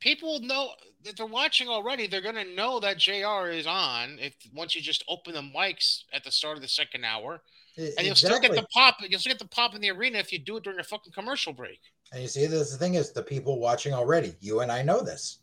People 0.00 0.40
know 0.40 0.70
that 1.04 1.16
they're 1.16 1.26
watching 1.26 1.68
already. 1.68 2.06
They're 2.06 2.20
gonna 2.20 2.44
know 2.44 2.80
that 2.80 2.98
JR 2.98 3.48
is 3.48 3.66
on 3.66 4.18
if 4.20 4.34
once 4.54 4.74
you 4.74 4.82
just 4.82 5.04
open 5.08 5.34
the 5.34 5.40
mics 5.40 6.02
at 6.12 6.24
the 6.24 6.30
start 6.30 6.56
of 6.56 6.62
the 6.62 6.68
second 6.68 7.04
hour, 7.04 7.40
And 7.76 8.06
you'll 8.06 8.14
still 8.14 8.40
get 8.40 8.52
the 8.52 8.66
pop. 8.72 8.96
You'll 9.00 9.20
still 9.20 9.32
get 9.32 9.38
the 9.38 9.48
pop 9.48 9.74
in 9.74 9.80
the 9.80 9.90
arena 9.90 10.18
if 10.18 10.32
you 10.32 10.38
do 10.38 10.56
it 10.56 10.64
during 10.64 10.80
a 10.80 10.84
fucking 10.84 11.12
commercial 11.12 11.52
break. 11.52 11.80
And 12.12 12.22
you 12.22 12.28
see, 12.28 12.46
this 12.46 12.72
the 12.72 12.78
thing 12.78 12.94
is, 12.94 13.12
the 13.12 13.22
people 13.22 13.58
watching 13.58 13.92
already. 13.92 14.34
You 14.40 14.60
and 14.60 14.72
I 14.72 14.82
know 14.82 15.02
this, 15.02 15.40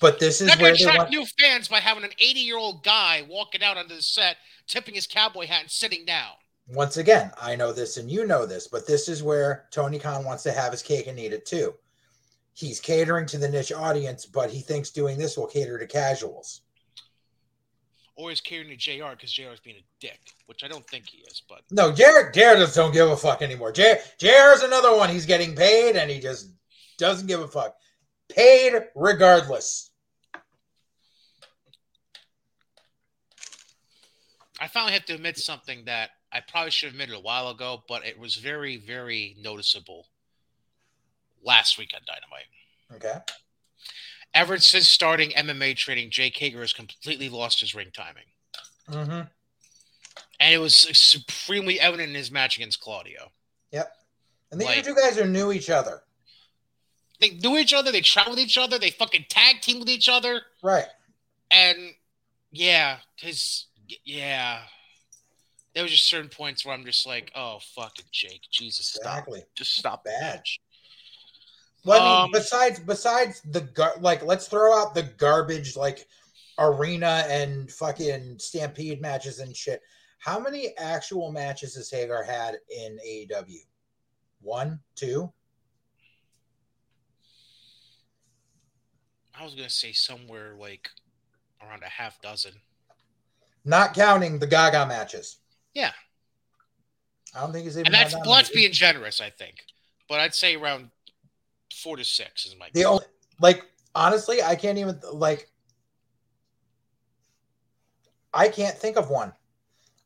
but 0.00 0.18
this 0.18 0.40
is 0.40 0.48
Not 0.48 0.58
gonna 0.58 0.72
attract 0.72 0.98
want. 0.98 1.10
new 1.10 1.24
fans 1.38 1.68
by 1.68 1.80
having 1.80 2.04
an 2.04 2.10
80 2.18 2.40
year 2.40 2.58
old 2.58 2.84
guy 2.84 3.24
walking 3.28 3.62
out 3.62 3.78
onto 3.78 3.94
the 3.94 4.02
set, 4.02 4.36
tipping 4.66 4.94
his 4.94 5.06
cowboy 5.06 5.46
hat 5.46 5.62
and 5.62 5.70
sitting 5.70 6.04
down. 6.04 6.32
Once 6.68 6.98
again, 6.98 7.32
I 7.40 7.56
know 7.56 7.72
this, 7.72 7.96
and 7.96 8.10
you 8.10 8.26
know 8.26 8.46
this, 8.46 8.68
but 8.68 8.86
this 8.86 9.08
is 9.08 9.22
where 9.22 9.66
Tony 9.70 9.98
Khan 9.98 10.24
wants 10.24 10.42
to 10.44 10.52
have 10.52 10.72
his 10.72 10.82
cake 10.82 11.06
and 11.06 11.18
eat 11.18 11.32
it 11.32 11.46
too. 11.46 11.74
He's 12.54 12.80
catering 12.80 13.26
to 13.26 13.38
the 13.38 13.48
niche 13.48 13.72
audience, 13.72 14.26
but 14.26 14.50
he 14.50 14.60
thinks 14.60 14.90
doing 14.90 15.18
this 15.18 15.36
will 15.36 15.46
cater 15.46 15.78
to 15.78 15.86
casuals. 15.86 16.60
Or 18.20 18.28
he's 18.28 18.42
catering 18.42 18.68
to 18.68 18.76
JR 18.76 19.12
because 19.12 19.32
JR 19.32 19.48
is 19.48 19.60
being 19.60 19.76
a 19.76 19.84
dick, 19.98 20.20
which 20.44 20.62
I 20.62 20.68
don't 20.68 20.86
think 20.86 21.08
he 21.08 21.22
is, 21.22 21.40
but 21.48 21.62
No, 21.70 21.90
Jared, 21.90 22.34
Jared 22.34 22.58
just 22.58 22.74
don't 22.74 22.92
give 22.92 23.08
a 23.08 23.16
fuck 23.16 23.40
anymore. 23.40 23.72
J- 23.72 23.98
is 24.20 24.62
another 24.62 24.94
one. 24.94 25.08
He's 25.08 25.24
getting 25.24 25.56
paid, 25.56 25.96
and 25.96 26.10
he 26.10 26.20
just 26.20 26.50
doesn't 26.98 27.26
give 27.28 27.40
a 27.40 27.48
fuck. 27.48 27.74
Paid 28.28 28.74
regardless. 28.94 29.90
I 34.60 34.68
finally 34.68 34.92
have 34.92 35.06
to 35.06 35.14
admit 35.14 35.38
something 35.38 35.86
that 35.86 36.10
I 36.30 36.40
probably 36.40 36.72
should 36.72 36.88
have 36.88 36.94
admitted 36.94 37.14
a 37.16 37.20
while 37.20 37.48
ago, 37.48 37.82
but 37.88 38.04
it 38.04 38.18
was 38.18 38.34
very, 38.36 38.76
very 38.76 39.34
noticeable 39.40 40.08
last 41.42 41.78
week 41.78 41.92
on 41.94 42.02
Dynamite. 42.06 42.44
Okay. 42.96 43.18
Ever 44.34 44.58
since 44.58 44.88
starting 44.88 45.30
MMA 45.30 45.76
training, 45.76 46.10
Jake 46.10 46.36
Hager 46.36 46.60
has 46.60 46.72
completely 46.72 47.28
lost 47.28 47.60
his 47.60 47.74
ring 47.74 47.88
timing. 47.92 48.24
Mm-hmm. 48.88 49.22
And 50.40 50.54
it 50.54 50.58
was 50.58 50.74
supremely 50.74 51.80
evident 51.80 52.10
in 52.10 52.14
his 52.14 52.30
match 52.30 52.56
against 52.56 52.80
Claudio. 52.80 53.30
Yep. 53.72 53.92
And 54.50 54.60
these 54.60 54.68
Like- 54.68 54.84
two 54.84 54.94
guys 54.94 55.18
are 55.18 55.26
knew 55.26 55.52
each 55.52 55.70
other. 55.70 56.02
They 57.20 57.30
knew 57.30 57.58
each 57.58 57.74
other, 57.74 57.92
they 57.92 58.00
traveled 58.00 58.36
with 58.36 58.44
each 58.44 58.56
other, 58.56 58.78
they 58.78 58.90
fucking 58.90 59.26
tag 59.28 59.60
team 59.60 59.78
with 59.78 59.90
each 59.90 60.08
other. 60.08 60.40
Right. 60.62 60.86
And 61.50 61.94
yeah, 62.50 62.98
his 63.16 63.66
yeah. 64.04 64.62
There 65.74 65.82
was 65.82 65.92
just 65.92 66.08
certain 66.08 66.30
points 66.30 66.64
where 66.64 66.74
I'm 66.74 66.84
just 66.84 67.06
like, 67.06 67.30
oh 67.34 67.58
fucking 67.74 68.06
Jake, 68.10 68.42
Jesus, 68.50 68.86
stop. 68.86 69.28
Just 69.54 69.74
stop 69.76 70.02
the 70.02 70.10
Bad. 70.10 70.36
match. 70.36 70.60
Well, 71.84 72.00
I 72.00 72.04
mean, 72.04 72.24
Um, 72.24 72.30
besides 72.32 72.78
besides 72.80 73.40
the 73.42 73.62
gar- 73.62 73.96
like, 74.00 74.22
let's 74.22 74.48
throw 74.48 74.78
out 74.78 74.94
the 74.94 75.02
garbage 75.04 75.76
like 75.76 76.06
arena 76.58 77.24
and 77.28 77.70
fucking 77.72 78.38
stampede 78.38 79.00
matches 79.00 79.38
and 79.38 79.56
shit. 79.56 79.82
How 80.18 80.38
many 80.38 80.76
actual 80.76 81.32
matches 81.32 81.74
has 81.76 81.90
Hager 81.90 82.22
had 82.22 82.56
in 82.68 82.98
AEW? 82.98 83.64
One, 84.42 84.80
two. 84.94 85.32
I 89.34 89.44
was 89.44 89.54
gonna 89.54 89.70
say 89.70 89.92
somewhere 89.92 90.54
like 90.54 90.90
around 91.62 91.82
a 91.82 91.88
half 91.88 92.20
dozen. 92.20 92.52
Not 93.64 93.94
counting 93.94 94.38
the 94.38 94.46
Gaga 94.46 94.86
matches. 94.86 95.38
Yeah. 95.74 95.92
I 97.34 97.40
don't 97.40 97.52
think 97.52 97.64
he's 97.64 97.76
even. 97.76 97.86
And 97.86 97.94
that's 97.94 98.12
that 98.12 98.22
well, 98.26 98.36
that's 98.36 98.50
many. 98.50 98.62
being 98.62 98.72
generous, 98.72 99.20
I 99.20 99.30
think. 99.30 99.64
But 100.08 100.20
I'd 100.20 100.34
say 100.34 100.56
around 100.56 100.90
four 101.72 101.96
to 101.96 102.04
six 102.04 102.46
is 102.46 102.56
my 102.58 102.68
the 102.74 102.84
only 102.84 103.04
like 103.40 103.64
honestly, 103.94 104.42
I 104.42 104.54
can't 104.54 104.78
even 104.78 105.00
like. 105.12 105.48
I 108.32 108.48
can't 108.48 108.76
think 108.76 108.96
of 108.96 109.10
one. 109.10 109.32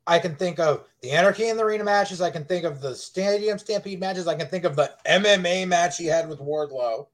I 0.07 0.19
can 0.19 0.35
think 0.35 0.59
of 0.59 0.85
the 1.03 1.11
Anarchy 1.11 1.49
in 1.49 1.57
the 1.57 1.65
Arena 1.65 1.85
matches. 1.85 2.21
I 2.21 2.31
can 2.31 2.45
think 2.45 2.65
of 2.65 2.81
the 2.81 2.95
Stadium 2.95 3.59
Stampede 3.59 4.01
matches. 4.01 4.27
I 4.27 4.35
can 4.35 4.49
think 4.49 4.65
of 4.65 4.77
the 4.77 4.91
MMA 5.07 5.67
match 5.67 5.99
he 5.99 6.07
had 6.07 6.29
with 6.29 6.41
Wardlow. 6.41 7.07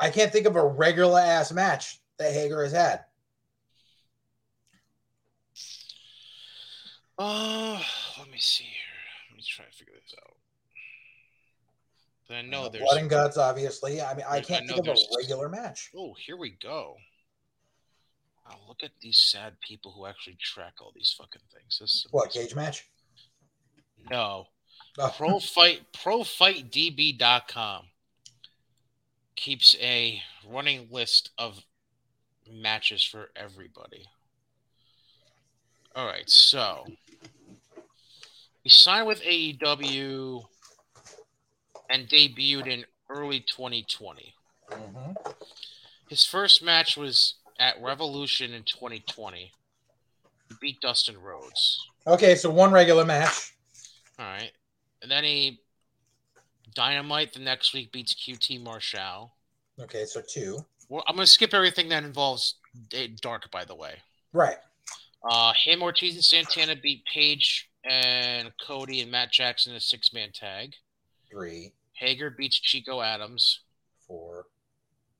I 0.00 0.10
can't 0.10 0.32
think 0.32 0.46
of 0.46 0.56
a 0.56 0.66
regular 0.66 1.20
ass 1.20 1.52
match 1.52 2.00
that 2.18 2.32
Hager 2.32 2.62
has 2.62 2.72
had. 2.72 3.04
Oh, 7.18 7.82
let 8.18 8.30
me 8.30 8.38
see 8.38 8.64
here. 8.64 8.72
Let 9.30 9.36
me 9.36 9.42
try 9.46 9.64
to 9.64 9.72
figure. 9.72 9.87
But 12.28 12.34
I 12.36 12.42
know 12.42 12.64
Uh, 12.64 12.68
there's. 12.68 12.84
blood 12.84 12.98
and 13.00 13.10
guts, 13.10 13.36
obviously. 13.38 14.00
I 14.02 14.14
mean, 14.14 14.24
I 14.28 14.36
I 14.36 14.40
can't 14.42 14.66
know 14.66 14.74
think 14.74 14.88
of 14.88 14.96
a 14.96 15.16
regular 15.16 15.48
match. 15.48 15.90
Oh, 15.96 16.14
here 16.14 16.36
we 16.36 16.50
go. 16.50 16.96
Oh, 18.50 18.54
look 18.68 18.82
at 18.84 18.90
these 19.00 19.18
sad 19.18 19.58
people 19.60 19.92
who 19.92 20.06
actually 20.06 20.36
track 20.36 20.74
all 20.80 20.92
these 20.94 21.14
fucking 21.18 21.42
things. 21.52 21.78
This 21.80 21.94
is 21.94 22.06
What 22.10 22.30
cage 22.30 22.54
match? 22.54 22.86
No. 24.10 24.46
Oh, 24.98 25.10
Pro 25.16 25.38
Fight 25.40 25.90
ProFightDB.com 25.92 27.86
keeps 29.36 29.76
a 29.80 30.22
running 30.46 30.88
list 30.90 31.30
of 31.38 31.62
matches 32.50 33.02
for 33.04 33.30
everybody. 33.36 34.04
All 35.94 36.06
right, 36.06 36.28
so 36.28 36.84
he 38.62 38.68
signed 38.70 39.06
with 39.06 39.22
AEW 39.22 40.44
and 41.88 42.08
debuted 42.08 42.66
in 42.66 42.84
early 43.08 43.40
2020. 43.40 44.34
Mhm. 44.70 45.34
His 46.08 46.24
first 46.24 46.62
match 46.62 46.96
was 46.96 47.34
at 47.58 47.80
Revolution 47.80 48.52
in 48.52 48.64
2020. 48.64 49.52
He 50.48 50.54
beat 50.60 50.80
Dustin 50.80 51.20
Rhodes. 51.20 51.86
Okay, 52.06 52.34
so 52.34 52.50
one 52.50 52.72
regular 52.72 53.04
match. 53.04 53.52
All 54.18 54.26
right. 54.26 54.52
And 55.02 55.10
then 55.10 55.24
he 55.24 55.60
Dynamite 56.74 57.32
the 57.32 57.40
next 57.40 57.72
week 57.72 57.90
beats 57.92 58.14
QT 58.14 58.58
Marshall. 58.62 59.32
Okay, 59.80 60.04
so 60.04 60.20
two. 60.20 60.64
Well, 60.88 61.02
I'm 61.06 61.16
going 61.16 61.26
to 61.26 61.30
skip 61.30 61.52
everything 61.52 61.88
that 61.88 62.04
involves 62.04 62.54
Dark, 63.20 63.50
by 63.50 63.64
the 63.64 63.74
way. 63.74 63.96
Right. 64.32 64.58
Uh, 65.28 65.52
him, 65.54 65.82
Ortiz, 65.82 66.14
and 66.14 66.24
Santana 66.24 66.76
beat 66.76 67.04
Page 67.06 67.68
and 67.84 68.52
Cody 68.64 69.00
and 69.00 69.10
Matt 69.10 69.32
Jackson 69.32 69.72
in 69.72 69.76
a 69.76 69.80
six 69.80 70.12
man 70.12 70.30
tag. 70.32 70.74
Three, 71.30 71.72
Hager 71.94 72.30
beats 72.30 72.58
Chico 72.58 73.00
Adams. 73.00 73.60
four, 74.06 74.46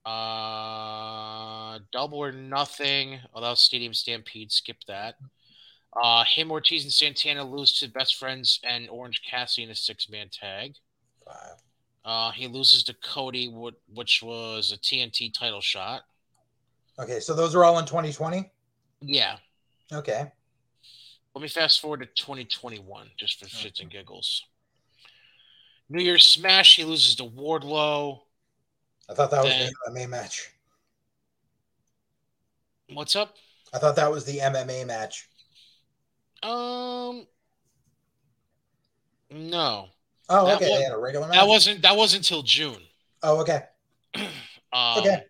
Uh, 0.07 1.79
double 1.93 2.19
or 2.19 2.33
nothing. 2.33 3.21
Oh, 3.35 3.41
that 3.41 3.51
was 3.51 3.61
Stadium 3.61 3.93
Stampede. 3.93 4.51
Skip 4.51 4.79
that. 4.87 5.17
Uh, 5.95 6.25
him, 6.25 6.51
Ortiz, 6.51 6.85
and 6.85 6.93
Santana 6.93 7.45
lose 7.45 7.79
to 7.81 7.89
Best 7.89 8.17
Friends 8.17 8.61
and 8.65 8.89
Orange 8.89 9.23
Cassidy 9.29 9.65
in 9.65 9.71
a 9.71 9.75
six 9.75 10.09
man 10.09 10.29
tag. 10.31 10.75
five. 11.25 11.57
Uh, 12.05 12.31
he 12.31 12.47
loses 12.47 12.83
to 12.85 12.95
Cody, 12.95 13.49
which 13.49 14.23
was 14.23 14.73
a 14.73 14.79
TNT 14.79 15.31
title 15.33 15.61
shot. 15.61 16.05
Okay, 16.99 17.21
so 17.21 17.35
those 17.35 17.55
are 17.55 17.65
all 17.65 17.79
in 17.79 17.85
2020. 17.85 18.51
Yeah. 19.03 19.37
Okay. 19.93 20.33
Let 21.35 21.43
me 21.43 21.49
fast 21.49 21.81
forward 21.81 22.01
to 22.01 22.07
2021 22.07 23.11
just 23.19 23.39
for 23.39 23.45
shits 23.47 23.81
and 23.81 23.91
giggles. 23.91 24.45
New 25.89 26.03
Year's 26.03 26.25
Smash, 26.27 26.77
he 26.77 26.85
loses 26.85 27.15
to 27.17 27.25
Wardlow. 27.25 28.21
I 29.09 29.15
thought 29.15 29.31
that 29.31 29.43
was 29.43 29.53
Then- 29.53 29.71
the 29.87 29.91
MMA 29.93 30.07
match. 30.09 30.51
What's 32.91 33.17
up? 33.17 33.37
I 33.73 33.79
thought 33.79 33.97
that 33.97 34.11
was 34.11 34.25
the 34.25 34.39
MMA 34.41 34.85
match. 34.87 35.29
Um, 36.43 37.27
no, 39.31 39.91
Oh, 40.31 40.47
That 40.47 40.57
okay. 40.57 40.69
was- 40.71 40.79
they 40.79 40.83
had 40.85 40.93
a 40.93 40.99
regular 40.99 41.27
match. 41.27 41.37
that 41.37 41.47
wasn't 41.49 41.83
that 41.83 41.97
wasn't 41.97 42.25
until 42.27 42.43
June. 42.43 42.87
Oh, 43.23 43.41
okay. 43.41 43.67
Um, 44.71 44.99
Okay. 44.99 45.25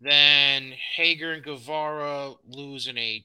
Then 0.00 0.72
Hager 0.72 1.32
and 1.32 1.44
Guevara 1.44 2.32
lose 2.48 2.86
in 2.86 2.96
a 2.96 3.22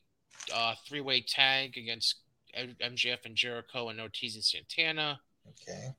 uh, 0.54 0.76
three-way 0.86 1.22
tag 1.22 1.78
against 1.78 2.16
MJF 2.54 3.26
and 3.26 3.34
Jericho 3.36 3.88
and 3.88 4.02
Ortiz 4.02 4.36
and 4.36 4.44
Santana. 4.44 5.22
Okay. 5.48 5.96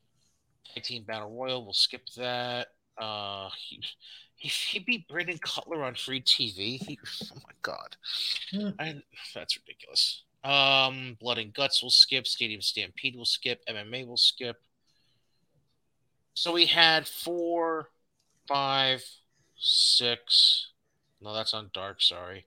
Tag 0.74 0.82
Team 0.84 1.04
Battle 1.04 1.30
Royal. 1.30 1.64
We'll 1.64 1.72
skip 1.72 2.06
that. 2.16 2.68
Uh, 2.96 3.48
he, 3.56 3.82
he, 4.36 4.48
he 4.48 4.78
beat 4.78 5.08
Brandon 5.08 5.38
Cutler 5.38 5.84
on 5.84 5.94
free 5.94 6.20
TV. 6.20 6.82
He, 6.82 6.98
oh 7.32 7.36
my 7.36 7.54
god, 7.62 7.96
Hmm. 8.50 8.70
I, 8.78 9.02
that's 9.34 9.58
ridiculous. 9.58 10.24
Um, 10.44 11.16
Blood 11.20 11.38
and 11.38 11.52
Guts 11.52 11.82
will 11.82 11.90
skip. 11.90 12.26
Stadium 12.26 12.62
Stampede 12.62 13.16
will 13.16 13.24
skip. 13.24 13.62
MMA 13.68 14.06
will 14.06 14.16
skip. 14.16 14.56
So 16.34 16.52
we 16.52 16.66
had 16.66 17.06
four, 17.08 17.90
five, 18.46 19.02
six. 19.58 20.70
No, 21.20 21.34
that's 21.34 21.52
on 21.52 21.70
Dark. 21.74 22.00
Sorry. 22.00 22.46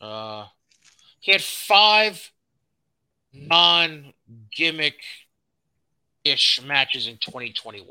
Uh, 0.00 0.46
he 1.20 1.32
had 1.32 1.42
five 1.42 2.30
non-gimmick 3.32 4.96
ish 6.24 6.60
matches 6.62 7.06
in 7.06 7.16
2021. 7.18 7.86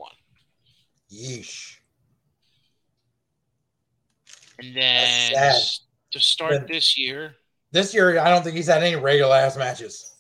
Yeesh. 1.12 1.76
And 4.60 4.76
then 4.76 5.56
to 6.12 6.20
start 6.20 6.68
this 6.68 6.98
year, 6.98 7.36
This 7.72 7.94
year, 7.94 8.20
I 8.20 8.30
don't 8.30 8.44
think 8.44 8.56
he's 8.56 8.68
had 8.68 8.84
any 8.84 8.96
regular 8.96 9.36
ass 9.36 9.56
matches. 9.58 10.16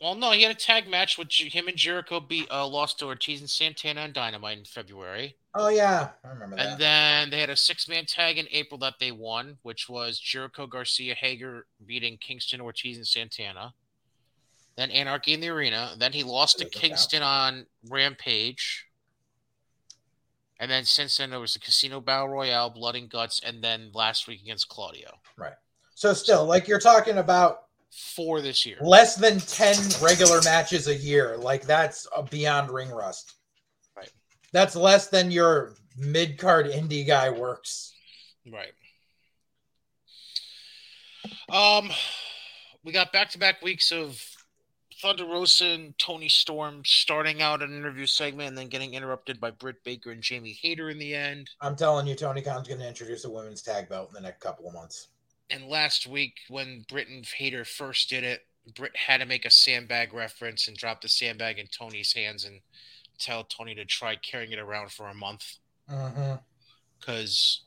well, 0.00 0.14
no, 0.14 0.30
he 0.30 0.42
had 0.42 0.52
a 0.52 0.58
tag 0.58 0.88
match 0.88 1.18
with 1.18 1.30
him 1.30 1.68
and 1.68 1.76
Jericho 1.76 2.20
beat 2.20 2.50
uh, 2.50 2.66
lost 2.66 2.98
to 3.00 3.06
Ortiz 3.06 3.40
and 3.40 3.50
Santana 3.50 4.02
and 4.02 4.14
Dynamite 4.14 4.58
in 4.58 4.64
February, 4.64 5.36
Oh 5.54 5.68
yeah, 5.68 6.10
I 6.24 6.28
remember 6.28 6.56
that. 6.56 6.66
and 6.66 6.80
then 6.80 7.30
they 7.30 7.40
had 7.40 7.50
a 7.50 7.56
six 7.56 7.88
man 7.88 8.06
tag 8.06 8.38
in 8.38 8.46
April 8.52 8.78
that 8.78 8.94
they 9.00 9.10
won, 9.10 9.58
which 9.62 9.88
was 9.88 10.18
Jericho 10.20 10.66
Garcia 10.66 11.14
Hager 11.14 11.66
beating 11.84 12.16
Kingston 12.18 12.60
Ortiz 12.60 12.96
and 12.96 13.06
Santana. 13.06 13.74
Then 14.78 14.92
Anarchy 14.92 15.34
in 15.34 15.40
the 15.40 15.48
Arena. 15.48 15.96
Then 15.98 16.12
he 16.12 16.22
lost 16.22 16.60
to. 16.60 16.64
Kingston 16.64 17.20
on 17.20 17.66
Rampage. 17.90 18.86
And 20.60 20.70
then 20.70 20.84
since 20.84 21.16
then 21.16 21.30
there 21.30 21.40
was 21.40 21.54
the 21.54 21.58
Casino 21.58 22.00
Battle 22.00 22.28
Royale, 22.28 22.70
Blood 22.70 22.94
and 22.94 23.10
Guts, 23.10 23.40
and 23.44 23.62
then 23.62 23.90
last 23.92 24.28
week 24.28 24.40
against 24.40 24.68
Claudio. 24.68 25.18
Right. 25.36 25.54
So 25.96 26.14
still, 26.14 26.44
like 26.44 26.68
you're 26.68 26.78
talking 26.78 27.18
about 27.18 27.64
Four 27.90 28.40
this 28.40 28.64
year. 28.64 28.76
less 28.80 29.16
than 29.16 29.40
ten 29.40 29.74
regular 30.00 30.40
matches 30.42 30.86
a 30.86 30.94
year. 30.94 31.36
Like 31.36 31.62
that's 31.64 32.06
a 32.16 32.22
beyond 32.22 32.70
ring 32.70 32.90
rust. 32.90 33.34
Right. 33.96 34.12
That's 34.52 34.76
less 34.76 35.08
than 35.08 35.32
your 35.32 35.74
mid 35.96 36.38
card 36.38 36.66
indie 36.66 37.04
guy 37.04 37.30
works. 37.30 37.94
Right. 38.46 38.72
Um, 41.50 41.90
we 42.84 42.92
got 42.92 43.12
back 43.12 43.30
to 43.30 43.38
back 43.38 43.60
weeks 43.60 43.90
of 43.90 44.22
Thunder 45.00 45.26
Rosa 45.26 45.66
and 45.66 45.96
Toni 45.98 46.28
Storm 46.28 46.82
starting 46.84 47.40
out 47.40 47.62
an 47.62 47.72
interview 47.72 48.06
segment 48.06 48.48
and 48.48 48.58
then 48.58 48.68
getting 48.68 48.94
interrupted 48.94 49.40
by 49.40 49.50
Britt 49.50 49.84
Baker 49.84 50.10
and 50.10 50.22
Jamie 50.22 50.58
Hayter 50.60 50.90
in 50.90 50.98
the 50.98 51.14
end. 51.14 51.50
I'm 51.60 51.76
telling 51.76 52.06
you, 52.06 52.16
Tony 52.16 52.42
Khan's 52.42 52.66
going 52.66 52.80
to 52.80 52.88
introduce 52.88 53.24
a 53.24 53.30
women's 53.30 53.62
tag 53.62 53.88
belt 53.88 54.08
in 54.08 54.14
the 54.14 54.20
next 54.20 54.40
couple 54.40 54.66
of 54.66 54.74
months. 54.74 55.08
And 55.50 55.64
last 55.66 56.06
week, 56.06 56.34
when 56.48 56.84
Britt 56.88 57.08
and 57.08 57.24
Hayter 57.24 57.64
first 57.64 58.10
did 58.10 58.24
it, 58.24 58.40
Britt 58.74 58.96
had 58.96 59.18
to 59.18 59.26
make 59.26 59.44
a 59.44 59.50
sandbag 59.50 60.12
reference 60.12 60.68
and 60.68 60.76
drop 60.76 61.00
the 61.00 61.08
sandbag 61.08 61.58
in 61.58 61.68
Tony's 61.68 62.12
hands 62.12 62.44
and 62.44 62.60
tell 63.18 63.44
Tony 63.44 63.74
to 63.76 63.84
try 63.84 64.16
carrying 64.16 64.52
it 64.52 64.58
around 64.58 64.90
for 64.90 65.08
a 65.08 65.14
month. 65.14 65.58
Mm-hmm. 65.90 66.34
Because, 66.98 67.62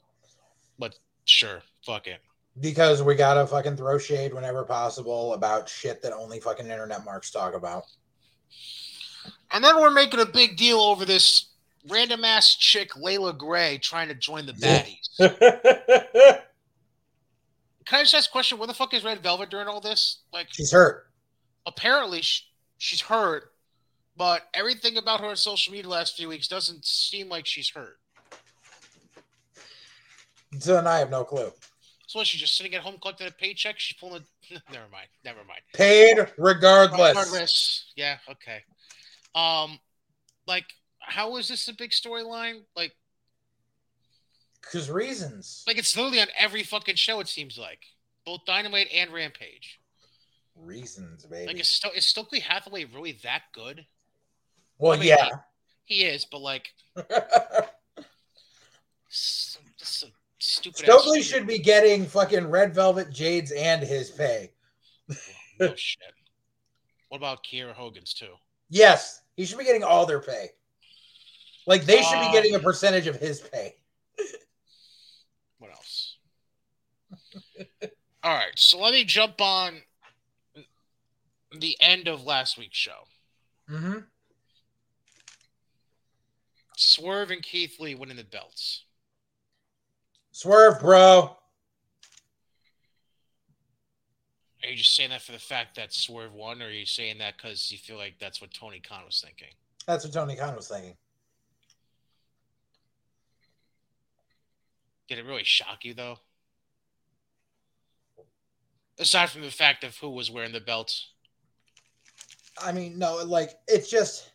but 0.77 0.95
sure, 1.25 1.63
fuck 1.86 2.07
it. 2.07 2.19
Because 2.60 3.02
we 3.02 3.16
gotta 3.16 3.47
fucking 3.47 3.78
throw 3.78 3.97
shade 3.97 4.34
whenever 4.34 4.64
possible 4.64 5.34
about 5.34 5.70
shit 5.70 6.02
that 6.02 6.14
only 6.14 6.39
fucking 6.39 6.68
internet 6.68 7.06
marks 7.06 7.32
talk 7.32 7.54
about. 7.56 7.84
And 9.52 9.64
then 9.64 9.80
we're 9.80 9.91
making 9.91 10.20
a 10.20 10.26
big 10.26 10.58
deal 10.58 10.80
over 10.80 11.06
this 11.06 11.47
random 11.89 12.26
ass 12.26 12.56
chick, 12.56 12.95
Leila 12.97 13.34
Grey, 13.34 13.78
trying 13.78 14.10
to 14.10 14.14
join 14.16 14.45
the 14.45 14.54
baddies. 14.54 15.18
Can 17.86 17.99
I 17.99 18.04
just 18.04 18.16
ask 18.16 18.30
a 18.30 18.32
question? 18.32 18.58
Where 18.58 18.68
the 18.68 18.74
fuck 18.74 18.93
is 18.93 19.04
Red 19.04 19.22
Velvet 19.24 19.49
during 19.49 19.68
all 19.68 19.82
this? 19.82 20.20
Like, 20.34 20.47
She's 20.52 20.72
hurt. 20.72 21.08
apparently 21.66 22.22
sh- 22.22 22.47
she's 22.78 23.02
hurt, 23.02 23.52
but 24.16 24.43
everything 24.54 24.97
about 24.97 25.20
her 25.22 25.28
on 25.28 25.36
social 25.36 25.72
media 25.72 25.84
the 25.84 25.89
last 25.89 26.16
few 26.16 26.28
weeks 26.30 26.47
doesn't 26.47 26.86
seem 26.86 27.28
like 27.28 27.45
she's 27.45 27.70
hurt. 27.70 27.97
So 30.60 30.78
and 30.78 30.88
I 30.88 30.99
have 30.99 31.10
no 31.10 31.24
clue. 31.24 31.52
So 32.12 32.20
what, 32.20 32.28
she's 32.28 32.41
just 32.41 32.57
sitting 32.57 32.76
at 32.76 32.82
home 32.82 32.97
collecting 33.01 33.28
a 33.28 33.32
paycheck. 33.32 33.80
She's 33.80 33.95
pulling 33.95 34.22
a. 34.22 34.53
Never 34.74 34.84
mind. 34.91 35.07
Never 35.24 35.45
mind. 35.47 35.62
Paid 35.74 36.18
regardless. 36.38 37.16
Regardless. 37.16 37.93
Yeah. 37.95 38.18
Okay. 38.30 38.64
Um, 39.34 39.80
like, 40.45 40.66
how 40.99 41.38
is 41.38 41.47
this 41.47 41.70
a 41.70 41.74
big 41.74 41.91
storyline? 41.91 42.64
Like, 42.76 42.91
Because 44.59 44.89
reasons. 44.89 45.64
like 45.66 45.78
it's 45.78 45.95
literally 45.95 46.20
on 46.20 46.28
every 46.38 46.64
fucking 46.64 46.95
show. 46.95 47.22
It 47.22 47.30
seems 47.30 47.57
like 47.57 47.80
both 48.26 48.41
Dynamite 48.45 48.89
and 48.93 49.14
Rampage. 49.14 49.80
Reasons, 50.57 51.26
baby. 51.26 51.47
Like, 51.47 51.62
is, 51.62 51.70
Sto- 51.70 51.91
is 51.95 52.03
Stokely 52.05 52.41
Hathaway 52.41 52.84
really 52.84 53.18
that 53.24 53.43
good? 53.53 53.86
well, 54.80 54.91
I 54.91 54.97
mean, 54.97 55.07
yeah. 55.07 55.30
He 55.86 56.03
is, 56.03 56.26
but 56.30 56.41
like, 56.41 56.74
some, 59.07 59.64
some 59.78 60.11
stupid. 60.41 60.83
Stokely 60.85 61.21
should 61.21 61.47
be 61.47 61.59
getting 61.59 62.05
fucking 62.05 62.47
red 62.47 62.73
velvet 62.73 63.11
jades 63.11 63.51
and 63.51 63.81
his 63.83 64.09
pay. 64.11 64.51
No 65.59 65.73
shit. 65.75 66.01
What 67.09 67.17
about 67.17 67.43
Kiera 67.43 67.73
Hogan's 67.73 68.13
too? 68.13 68.33
Yes, 68.69 69.21
he 69.35 69.45
should 69.45 69.57
be 69.57 69.65
getting 69.65 69.83
all 69.83 70.05
their 70.05 70.21
pay. 70.21 70.49
Like 71.67 71.85
they 71.85 72.01
should 72.01 72.19
be 72.19 72.27
Um, 72.27 72.31
getting 72.31 72.55
a 72.55 72.59
percentage 72.59 73.07
of 73.07 73.17
his 73.17 73.41
pay. 73.41 73.75
What 75.59 75.71
else? 75.71 76.17
All 78.23 78.33
right, 78.35 78.57
so 78.57 78.79
let 78.79 78.93
me 78.93 79.03
jump 79.03 79.41
on 79.41 79.81
the 81.59 81.75
end 81.81 82.07
of 82.07 82.23
last 82.23 82.57
week's 82.57 82.77
show. 82.77 83.03
Mm-hmm. 83.69 83.99
Swerve 86.77 87.31
and 87.31 87.43
Keith 87.43 87.79
Lee 87.79 87.95
winning 87.95 88.17
the 88.17 88.23
belts. 88.23 88.85
Swerve, 90.41 90.79
bro. 90.79 91.37
Are 94.63 94.69
you 94.69 94.75
just 94.75 94.95
saying 94.95 95.11
that 95.11 95.21
for 95.21 95.33
the 95.33 95.37
fact 95.37 95.75
that 95.75 95.93
Swerve 95.93 96.33
won, 96.33 96.63
or 96.63 96.65
are 96.65 96.71
you 96.71 96.87
saying 96.87 97.19
that 97.19 97.37
because 97.37 97.71
you 97.71 97.77
feel 97.77 97.97
like 97.97 98.15
that's 98.19 98.41
what 98.41 98.51
Tony 98.51 98.79
Khan 98.79 99.03
was 99.05 99.23
thinking? 99.23 99.53
That's 99.85 100.03
what 100.03 100.13
Tony 100.15 100.35
Khan 100.35 100.55
was 100.55 100.67
thinking. 100.67 100.95
Did 105.09 105.19
it 105.19 105.27
really 105.27 105.43
shock 105.43 105.85
you 105.85 105.93
though? 105.93 106.17
Aside 108.97 109.29
from 109.29 109.43
the 109.43 109.51
fact 109.51 109.83
of 109.83 109.95
who 109.97 110.09
was 110.09 110.31
wearing 110.31 110.53
the 110.53 110.59
belts. 110.59 111.11
I 112.57 112.71
mean, 112.71 112.97
no, 112.97 113.17
like 113.17 113.59
it's 113.67 113.91
just 113.91 114.31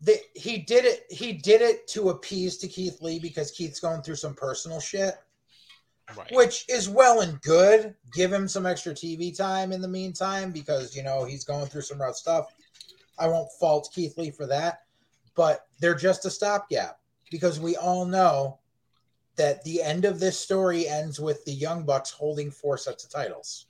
that 0.00 0.18
he 0.34 0.58
did 0.58 0.84
it. 0.84 1.06
He 1.08 1.32
did 1.32 1.62
it 1.62 1.86
to 1.90 2.10
appease 2.10 2.56
to 2.58 2.66
Keith 2.66 3.00
Lee 3.00 3.20
because 3.20 3.52
Keith's 3.52 3.78
going 3.78 4.02
through 4.02 4.16
some 4.16 4.34
personal 4.34 4.80
shit, 4.80 5.14
Right. 6.14 6.30
which 6.32 6.64
is 6.68 6.88
well 6.88 7.20
and 7.20 7.40
good. 7.42 7.94
Give 8.12 8.32
him 8.32 8.46
some 8.46 8.64
extra 8.64 8.94
TV 8.94 9.36
time 9.36 9.72
in 9.72 9.80
the 9.80 9.88
meantime 9.88 10.52
because 10.52 10.94
you 10.94 11.02
know 11.02 11.24
he's 11.24 11.44
going 11.44 11.66
through 11.66 11.82
some 11.82 12.00
rough 12.00 12.16
stuff. 12.16 12.54
I 13.18 13.26
won't 13.26 13.50
fault 13.58 13.90
Keith 13.92 14.16
Lee 14.16 14.30
for 14.30 14.46
that, 14.46 14.82
but 15.34 15.66
they're 15.80 15.94
just 15.94 16.24
a 16.24 16.30
stopgap 16.30 17.00
because 17.30 17.58
we 17.58 17.76
all 17.76 18.04
know 18.04 18.58
that 19.36 19.62
the 19.64 19.82
end 19.82 20.04
of 20.04 20.20
this 20.20 20.38
story 20.38 20.88
ends 20.88 21.20
with 21.20 21.44
the 21.44 21.52
Young 21.52 21.84
Bucks 21.84 22.10
holding 22.10 22.50
four 22.50 22.78
sets 22.78 23.04
of 23.04 23.10
titles. 23.10 23.66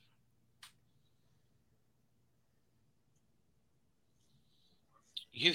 You 5.32 5.54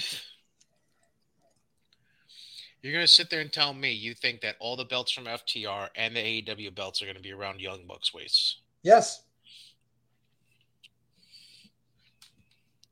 You're 2.82 2.92
gonna 2.92 3.06
sit 3.06 3.30
there 3.30 3.40
and 3.40 3.52
tell 3.52 3.72
me 3.72 3.92
you 3.92 4.12
think 4.12 4.40
that 4.40 4.56
all 4.58 4.76
the 4.76 4.84
belts 4.84 5.12
from 5.12 5.24
FTR 5.26 5.88
and 5.94 6.16
the 6.16 6.20
AEW 6.20 6.74
belts 6.74 7.00
are 7.00 7.06
gonna 7.06 7.20
be 7.20 7.32
around 7.32 7.60
Young 7.60 7.86
Bucks 7.86 8.12
waists. 8.12 8.56
Yes, 8.82 9.22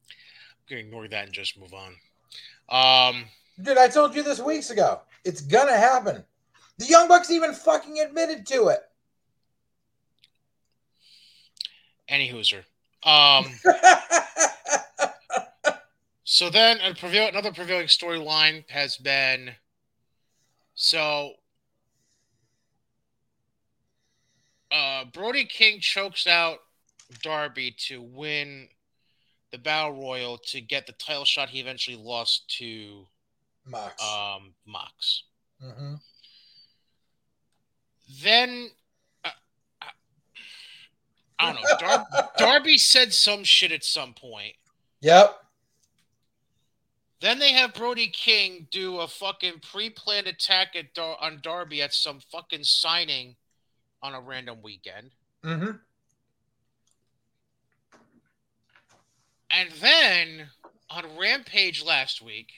I'm 0.09 0.15
gonna 0.69 0.81
ignore 0.83 1.09
that 1.09 1.25
and 1.25 1.33
just 1.33 1.59
move 1.59 1.75
on. 1.75 1.97
Um 2.69 3.25
Dude, 3.61 3.79
I 3.79 3.89
told 3.89 4.15
you 4.15 4.23
this 4.23 4.39
weeks 4.41 4.71
ago. 4.71 5.01
It's 5.25 5.41
gonna 5.41 5.77
happen. 5.77 6.25
The 6.79 6.87
Young 6.87 7.09
Bucks 7.09 7.31
even 7.31 7.53
fucking 7.53 7.99
admitted 8.01 8.47
to 8.47 8.69
it. 8.69 8.81
any 12.09 12.31
hooser. 12.31 12.63
Um 13.03 13.47
So 16.25 16.49
then, 16.49 16.79
a 16.81 16.95
prevail- 16.95 17.29
another 17.29 17.53
prevailing 17.53 17.89
storyline 17.89 18.65
has 18.71 18.97
been 18.97 19.51
so 20.83 21.33
uh, 24.73 25.05
Brody 25.13 25.45
King 25.45 25.79
chokes 25.79 26.27
out 26.27 26.61
Darby 27.23 27.75
to 27.89 28.01
win 28.01 28.67
the 29.53 29.59
Battle 29.59 29.93
Royal 30.01 30.39
to 30.39 30.61
get 30.63 30.87
the 30.87 30.93
title 30.95 31.27
shot 31.27 31.51
he 31.51 31.61
eventually 31.61 31.99
lost 31.99 32.49
to 32.59 33.07
Mox. 33.67 34.03
um, 34.03 34.55
Mox. 34.65 35.25
hmm 35.61 35.95
Then 38.23 38.71
uh, 39.23 39.31
I- 39.83 39.87
I 41.41 41.53
don't 41.53 41.63
know. 41.63 41.69
Dar- 41.79 42.31
Darby 42.39 42.79
said 42.79 43.13
some 43.13 43.45
shit 43.45 43.71
at 43.71 43.85
some 43.85 44.15
point. 44.15 44.55
Yep. 45.03 45.40
Then 47.21 47.39
they 47.39 47.53
have 47.53 47.75
Brody 47.75 48.09
King 48.09 48.67
do 48.71 49.01
a 49.01 49.07
fucking 49.09 49.61
pre-planned 49.61 50.27
attack 50.27 50.75
at 50.75 50.95
Dar- 50.95 51.19
on 51.21 51.41
Darby 51.43 51.83
at 51.83 51.93
some 51.93 52.21
fucking 52.33 52.65
signing 52.65 53.37
on 54.03 54.15
a 54.15 54.21
random 54.21 54.63
weekend. 54.63 55.11
hmm 55.45 55.73
And 59.51 59.71
then 59.81 60.49
on 60.89 61.17
Rampage 61.19 61.85
last 61.85 62.23
week, 62.23 62.53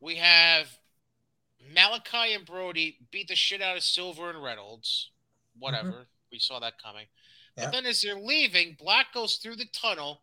we 0.00 0.16
have 0.16 0.68
Malachi 1.74 2.34
and 2.34 2.46
Brody 2.46 2.98
beat 3.10 3.28
the 3.28 3.34
shit 3.34 3.60
out 3.60 3.76
of 3.76 3.82
Silver 3.82 4.30
and 4.30 4.42
Reynolds. 4.42 5.10
Whatever. 5.58 6.06
We 6.30 6.38
saw 6.38 6.60
that 6.60 6.80
coming. 6.82 7.06
Yeah. 7.56 7.66
But 7.66 7.72
then 7.72 7.86
as 7.86 8.00
they're 8.00 8.18
leaving, 8.18 8.76
Black 8.78 9.12
goes 9.12 9.36
through 9.36 9.56
the 9.56 9.66
tunnel. 9.72 10.22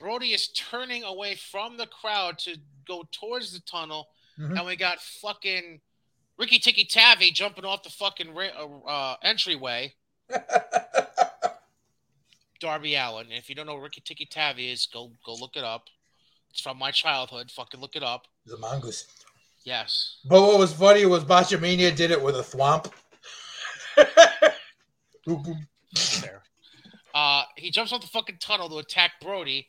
Brody 0.00 0.32
is 0.32 0.48
turning 0.48 1.04
away 1.04 1.34
from 1.36 1.76
the 1.76 1.86
crowd 1.86 2.38
to 2.40 2.56
go 2.88 3.06
towards 3.12 3.52
the 3.52 3.60
tunnel. 3.60 4.08
Mhm. 4.38 4.56
And 4.56 4.66
we 4.66 4.74
got 4.76 5.00
fucking 5.00 5.80
Rikki 6.38 6.58
Tikki 6.58 6.86
Tavi 6.86 7.30
jumping 7.30 7.66
off 7.66 7.82
the 7.82 7.90
fucking 7.90 8.34
uh, 8.36 8.88
uh, 8.88 9.16
entryway. 9.22 9.94
Darby 12.60 12.94
Allin. 12.94 13.26
And 13.26 13.34
if 13.34 13.48
you 13.48 13.54
don't 13.54 13.66
know 13.66 13.76
Rikki 13.76 14.00
Tikki 14.00 14.26
Tavi 14.26 14.70
is, 14.72 14.86
go 14.86 15.12
go 15.24 15.34
look 15.34 15.56
it 15.56 15.64
up. 15.64 15.88
It's 16.50 16.60
from 16.60 16.78
my 16.78 16.90
childhood. 16.90 17.50
Fucking 17.50 17.80
look 17.80 17.94
it 17.96 18.02
up. 18.02 18.26
the 18.46 18.56
mongoose. 18.58 19.06
Yes. 19.64 20.16
But 20.24 20.40
what 20.40 20.58
was 20.58 20.72
funny 20.72 21.04
was 21.06 21.22
Botchamania 21.24 21.94
did 21.94 22.10
it 22.10 22.20
with 22.22 22.34
a 22.36 22.42
thwomp. 22.42 22.90
Boom, 25.26 25.42
boom. 25.42 25.66
There. 26.22 26.42
Uh, 27.14 27.42
he 27.56 27.70
jumps 27.70 27.92
off 27.92 28.00
the 28.00 28.06
fucking 28.06 28.38
tunnel 28.40 28.68
to 28.70 28.78
attack 28.78 29.12
Brody. 29.20 29.68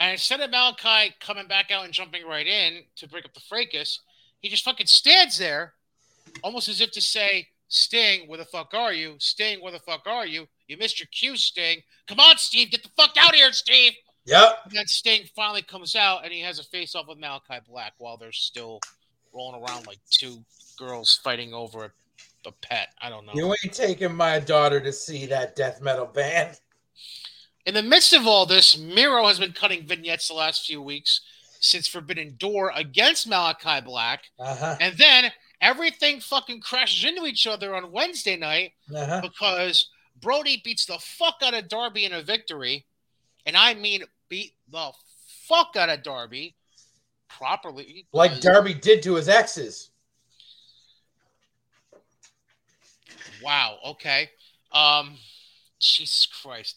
And 0.00 0.12
instead 0.12 0.40
of 0.40 0.50
Malachi 0.50 1.14
coming 1.20 1.46
back 1.46 1.70
out 1.70 1.84
and 1.84 1.92
jumping 1.92 2.26
right 2.26 2.46
in 2.46 2.82
to 2.96 3.08
break 3.08 3.24
up 3.24 3.34
the 3.34 3.40
fracas, 3.40 4.00
he 4.40 4.48
just 4.48 4.64
fucking 4.64 4.86
stands 4.86 5.38
there, 5.38 5.74
almost 6.42 6.68
as 6.68 6.80
if 6.80 6.90
to 6.92 7.00
say, 7.00 7.48
Sting, 7.68 8.28
where 8.28 8.38
the 8.38 8.44
fuck 8.44 8.74
are 8.74 8.92
you? 8.92 9.14
Sting, 9.18 9.62
where 9.62 9.72
the 9.72 9.78
fuck 9.78 10.06
are 10.06 10.26
you? 10.26 10.46
You 10.68 10.76
missed 10.76 11.00
your 11.00 11.06
cue, 11.06 11.36
Sting. 11.36 11.80
Come 12.06 12.20
on, 12.20 12.36
Steve, 12.38 12.70
get 12.70 12.82
the 12.82 12.90
fuck 12.96 13.16
out 13.18 13.30
of 13.30 13.36
here, 13.36 13.52
Steve. 13.52 13.92
Yep. 14.26 14.58
And 14.64 14.72
then 14.72 14.86
Sting 14.86 15.24
finally 15.34 15.62
comes 15.62 15.96
out 15.96 16.24
and 16.24 16.32
he 16.32 16.40
has 16.40 16.58
a 16.58 16.64
face 16.64 16.94
off 16.94 17.06
with 17.08 17.18
Malachi 17.18 17.58
Black 17.68 17.92
while 17.98 18.16
they're 18.16 18.32
still 18.32 18.80
rolling 19.32 19.62
around 19.62 19.86
like 19.86 19.98
two 20.10 20.44
girls 20.78 21.20
fighting 21.22 21.52
over 21.52 21.84
a, 21.84 22.48
a 22.48 22.52
pet. 22.62 22.88
I 23.00 23.10
don't 23.10 23.26
know. 23.26 23.32
You 23.34 23.48
ain't 23.48 23.74
taking 23.74 24.14
my 24.14 24.38
daughter 24.38 24.80
to 24.80 24.92
see 24.92 25.26
that 25.26 25.56
death 25.56 25.80
metal 25.80 26.06
band. 26.06 26.58
In 27.66 27.74
the 27.74 27.82
midst 27.82 28.12
of 28.12 28.26
all 28.26 28.44
this, 28.46 28.76
Miro 28.78 29.26
has 29.26 29.38
been 29.38 29.52
cutting 29.52 29.86
vignettes 29.86 30.28
the 30.28 30.34
last 30.34 30.66
few 30.66 30.82
weeks 30.82 31.20
since 31.60 31.88
Forbidden 31.88 32.36
Door 32.38 32.72
against 32.74 33.26
Malachi 33.26 33.80
Black. 33.80 34.24
Uh-huh. 34.38 34.76
And 34.80 34.96
then 34.98 35.32
everything 35.62 36.20
fucking 36.20 36.60
crashes 36.60 37.04
into 37.08 37.24
each 37.24 37.46
other 37.46 37.74
on 37.74 37.90
Wednesday 37.90 38.36
night 38.36 38.72
Uh-huh. 38.94 39.22
because 39.22 39.88
Brody 40.20 40.60
beats 40.62 40.84
the 40.84 40.98
fuck 40.98 41.36
out 41.42 41.54
of 41.54 41.68
Darby 41.68 42.04
in 42.04 42.12
a 42.12 42.22
victory. 42.22 42.84
And 43.46 43.56
I 43.56 43.72
mean, 43.74 44.02
beat 44.28 44.52
the 44.70 44.92
fuck 45.48 45.74
out 45.76 45.88
of 45.88 46.02
Darby 46.02 46.54
properly. 47.28 48.06
Like 48.12 48.40
Darby 48.40 48.74
did 48.74 49.02
to 49.04 49.14
his 49.14 49.28
exes. 49.28 49.88
Wow. 53.42 53.78
Okay. 53.86 54.30
Um, 54.72 55.16
Jesus 55.78 56.26
Christ. 56.26 56.76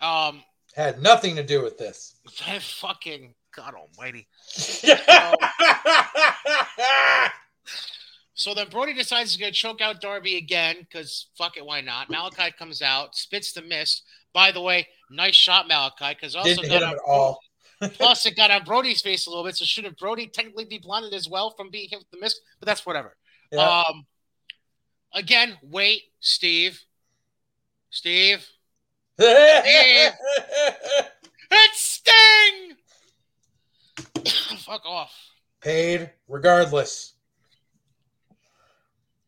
Um, 0.00 0.42
Had 0.74 1.02
nothing 1.02 1.36
to 1.36 1.42
do 1.42 1.62
with 1.62 1.78
this. 1.78 2.16
that 2.46 2.62
fucking 2.62 3.34
God 3.54 3.74
Almighty. 3.74 4.28
So 8.40 8.54
then 8.54 8.68
Brody 8.70 8.94
decides 8.94 9.34
he's 9.34 9.46
to 9.46 9.52
choke 9.52 9.82
out 9.82 10.00
Darby 10.00 10.38
again 10.38 10.76
because 10.78 11.26
fuck 11.36 11.58
it, 11.58 11.66
why 11.66 11.82
not? 11.82 12.08
Malachi 12.08 12.50
comes 12.58 12.80
out, 12.80 13.14
spits 13.14 13.52
the 13.52 13.60
mist. 13.60 14.04
By 14.32 14.50
the 14.50 14.62
way, 14.62 14.88
nice 15.10 15.34
shot, 15.34 15.68
Malachi, 15.68 16.14
because 16.14 16.34
also 16.34 16.48
Didn't 16.48 16.70
got 16.70 16.80
hit 16.80 16.82
on, 16.84 16.98
all. 17.06 17.40
plus 17.82 18.24
it 18.24 18.36
got 18.36 18.50
on 18.50 18.64
Brody's 18.64 19.02
face 19.02 19.26
a 19.26 19.30
little 19.30 19.44
bit. 19.44 19.56
So 19.56 19.66
shouldn't 19.66 19.98
Brody 19.98 20.26
technically 20.26 20.64
be 20.64 20.78
blinded 20.78 21.12
as 21.12 21.28
well 21.28 21.50
from 21.50 21.68
being 21.68 21.90
hit 21.90 21.98
with 21.98 22.10
the 22.10 22.18
mist? 22.18 22.40
But 22.60 22.66
that's 22.66 22.86
whatever. 22.86 23.14
Yeah. 23.52 23.82
Um, 23.86 24.06
again, 25.12 25.58
wait, 25.62 26.04
Steve, 26.20 26.80
Steve, 27.90 28.46
It's 31.52 31.80
Sting. 31.80 32.76
fuck 34.58 34.86
off. 34.86 35.12
Paid 35.60 36.10
regardless. 36.28 37.14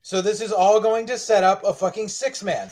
So 0.02 0.22
this 0.22 0.40
is 0.40 0.52
all 0.52 0.80
going 0.80 1.04
to 1.06 1.18
set 1.18 1.44
up 1.44 1.64
a 1.64 1.74
fucking 1.74 2.08
six 2.08 2.42
man. 2.42 2.70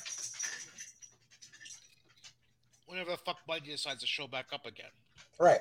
Whenever 2.86 3.10
the 3.10 3.16
fuck 3.18 3.38
Buddy 3.46 3.70
decides 3.70 4.00
to 4.00 4.06
show 4.06 4.26
back 4.26 4.46
up 4.52 4.64
again. 4.64 4.90
Right. 5.38 5.60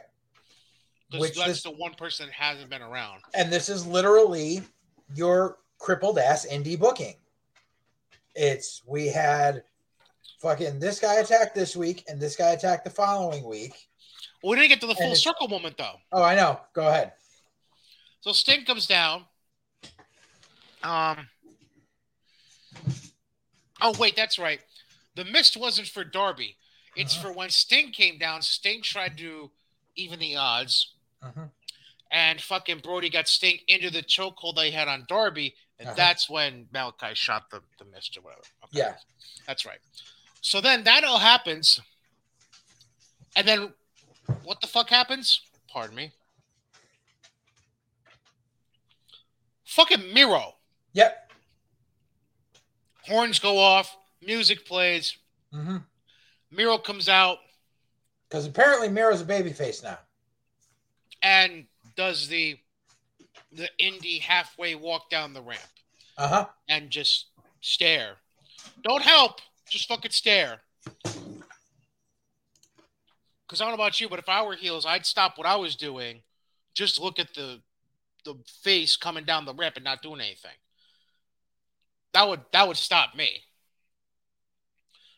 Because 1.12 1.22
Which 1.30 1.36
that's 1.36 1.48
this- 1.48 1.64
the 1.64 1.72
one 1.72 1.94
person 1.96 2.28
that 2.28 2.34
hasn't 2.36 2.70
been 2.70 2.82
around. 2.82 3.22
And 3.34 3.52
this 3.52 3.68
is 3.70 3.86
literally 3.86 4.62
your 5.14 5.58
crippled 5.78 6.20
ass 6.20 6.46
indie 6.50 6.80
booking. 6.80 7.16
It's 8.36 8.82
we 8.86 9.08
had 9.08 9.64
fucking 10.40 10.80
this 10.80 11.00
guy 11.00 11.16
attacked 11.16 11.56
this 11.56 11.76
week 11.76 12.04
and 12.08 12.20
this 12.20 12.36
guy 12.36 12.52
attacked 12.52 12.84
the 12.86 12.90
following 12.90 13.44
week. 13.44 13.74
Well, 14.42 14.52
we 14.52 14.56
didn't 14.58 14.70
get 14.70 14.82
to 14.82 14.88
the 14.88 14.94
And 14.94 15.00
full 15.10 15.16
circle 15.16 15.48
moment 15.48 15.78
though. 15.78 15.98
Oh, 16.12 16.24
I 16.24 16.36
know. 16.36 16.60
Go 16.74 16.88
ahead. 16.88 17.14
So 18.22 18.32
Sting 18.32 18.66
comes 18.66 18.88
down. 18.88 19.26
Um. 20.84 21.28
Oh 23.82 23.94
wait, 23.98 24.16
that's 24.16 24.40
right. 24.40 24.60
The 25.16 25.26
mist 25.26 25.58
wasn't 25.58 25.88
for 25.88 26.04
Darby. 26.04 26.56
It's 26.96 27.16
Uh-huh. 27.16 27.28
for 27.30 27.34
when 27.34 27.50
Sting 27.50 27.92
came 27.92 28.18
down. 28.18 28.42
Sting 28.42 28.82
tried 28.82 29.18
to 29.18 29.52
even 29.96 30.20
the 30.20 30.36
odds, 30.36 30.94
Mhm. 31.22 31.52
and 32.12 32.42
fucking 32.42 32.80
Brody 32.80 33.10
got 33.10 33.28
Sting 33.28 33.60
into 33.68 33.90
the 33.90 34.02
chokehold 34.04 34.56
they 34.56 34.72
had 34.72 34.88
on 34.88 35.06
Darby, 35.08 35.56
and 35.78 35.90
Uh-huh. 35.90 35.96
that's 35.96 36.30
when 36.30 36.68
Malachi 36.72 37.14
shot 37.16 37.50
the, 37.50 37.62
the 37.78 37.86
mist 37.86 38.16
or 38.18 38.22
whatever. 38.22 38.44
Okay. 38.66 38.80
Yeah. 38.80 38.98
That's 39.46 39.66
right. 39.66 39.80
So 40.42 40.62
then 40.62 40.84
that 40.86 41.04
all 41.04 41.20
happens. 41.20 41.80
And 43.36 43.48
then 43.48 43.74
what 44.44 44.62
the 44.62 44.68
fuck 44.68 44.90
happens? 44.90 45.42
Pardon 45.72 45.96
me. 45.96 46.12
Fucking 49.66 50.14
Miro. 50.14 50.56
Yep. 50.94 51.32
Horns 53.08 53.40
go 53.40 53.58
off, 53.58 53.96
music 54.26 54.66
plays, 54.66 55.18
Mm-hmm. 55.54 55.78
Miro 56.52 56.78
comes 56.78 57.10
out 57.10 57.40
Because 58.30 58.46
apparently 58.46 58.88
Miro's 58.88 59.22
a 59.22 59.26
babyface 59.26 59.82
now. 59.84 59.98
and 61.24 61.66
does 61.96 62.28
the 62.28 62.58
the 63.52 63.68
indie 63.82 64.22
halfway 64.22 64.76
walk 64.76 65.10
down 65.10 65.34
the 65.34 65.42
ramp 65.42 65.60
Uh 66.20 66.28
huh. 66.28 66.46
and 66.68 66.92
just 66.92 67.28
stare. 67.62 68.18
Don't 68.84 69.02
help, 69.02 69.42
just 69.70 69.88
fucking 69.88 70.12
stare. 70.12 70.62
Because 73.48 73.62
I 73.62 73.66
don't 73.66 73.70
know 73.70 73.84
about 73.84 74.00
you, 74.00 74.10
but 74.10 74.20
if 74.20 74.30
I 74.30 74.44
were 74.44 74.56
heels, 74.56 74.86
I'd 74.86 75.06
stop 75.06 75.38
what 75.38 75.48
I 75.48 75.56
was 75.56 75.76
doing, 75.76 76.22
just 76.74 77.00
look 77.00 77.20
at 77.20 77.34
the 77.34 77.62
the 78.26 78.36
face 78.62 78.98
coming 78.98 79.24
down 79.24 79.46
the 79.46 79.54
ramp 79.54 79.76
and 79.76 79.86
not 79.86 80.02
doing 80.02 80.20
anything. 80.20 80.52
That 82.14 82.28
would 82.28 82.42
that 82.52 82.68
would 82.68 82.78
stop 82.78 83.16
me. 83.16 83.44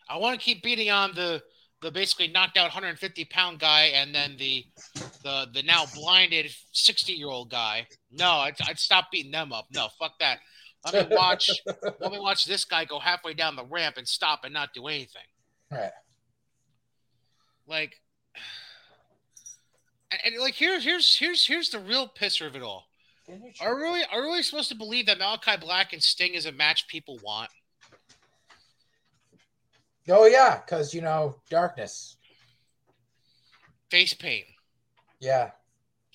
I 0.09 0.17
want 0.17 0.39
to 0.39 0.43
keep 0.43 0.61
beating 0.61 0.89
on 0.89 1.13
the 1.13 1.41
the 1.81 1.91
basically 1.91 2.27
knocked 2.27 2.57
out 2.57 2.65
150 2.65 3.25
pound 3.25 3.59
guy 3.59 3.85
and 3.93 4.13
then 4.13 4.35
the 4.37 4.65
the 5.23 5.47
the 5.53 5.63
now 5.63 5.85
blinded 5.95 6.51
60 6.71 7.13
year 7.13 7.29
old 7.29 7.49
guy. 7.49 7.87
No, 8.11 8.29
I'd, 8.29 8.55
I'd 8.67 8.79
stop 8.79 9.11
beating 9.11 9.31
them 9.31 9.51
up. 9.51 9.67
No, 9.73 9.87
fuck 9.99 10.19
that. 10.19 10.39
Let 10.85 11.09
me 11.09 11.15
watch 11.15 11.49
let 11.99 12.11
me 12.11 12.19
watch 12.19 12.45
this 12.45 12.65
guy 12.65 12.85
go 12.85 12.99
halfway 12.99 13.33
down 13.33 13.55
the 13.55 13.65
ramp 13.65 13.97
and 13.97 14.07
stop 14.07 14.43
and 14.43 14.53
not 14.53 14.73
do 14.73 14.87
anything. 14.87 15.21
Right. 15.71 15.91
Like, 17.67 18.01
and, 20.11 20.19
and, 20.25 20.41
like 20.41 20.55
here's 20.55 20.83
here's 20.83 21.17
here's 21.17 21.45
here's 21.45 21.69
the 21.69 21.79
real 21.79 22.07
pisser 22.07 22.47
of 22.47 22.55
it 22.55 22.63
all. 22.63 22.87
Are 23.61 23.75
we 23.75 23.81
really 23.81 24.01
are 24.11 24.21
we 24.21 24.27
really 24.27 24.43
supposed 24.43 24.69
to 24.69 24.75
believe 24.75 25.05
that 25.05 25.19
Malachi 25.19 25.57
Black 25.59 25.93
and 25.93 26.01
Sting 26.01 26.33
is 26.33 26.45
a 26.45 26.51
match 26.51 26.87
people 26.87 27.19
want? 27.23 27.49
Oh 30.09 30.25
yeah, 30.25 30.59
because 30.65 30.93
you 30.93 31.01
know 31.01 31.35
darkness. 31.49 32.17
Face 33.89 34.13
paint. 34.13 34.45
Yeah. 35.19 35.51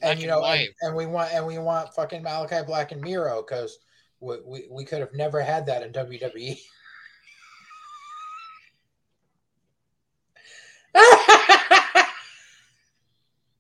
Black 0.01 0.13
And 0.13 0.21
you 0.21 0.27
know, 0.27 0.45
and, 0.45 0.69
and 0.83 0.97
we 0.97 1.07
want 1.07 1.33
and 1.33 1.47
we 1.47 1.59
want 1.59 1.95
fucking 1.95 2.23
Malachi 2.23 2.63
Black 2.67 2.93
and 2.93 3.01
Miro 3.01 3.43
because 3.43 3.79
we, 4.21 4.37
we 4.45 4.67
we 4.71 4.85
could 4.85 5.01
have 5.01 5.15
never 5.15 5.41
had 5.43 5.67
that 5.67 5.83
in. 5.83 5.93
WWE. 5.93 6.59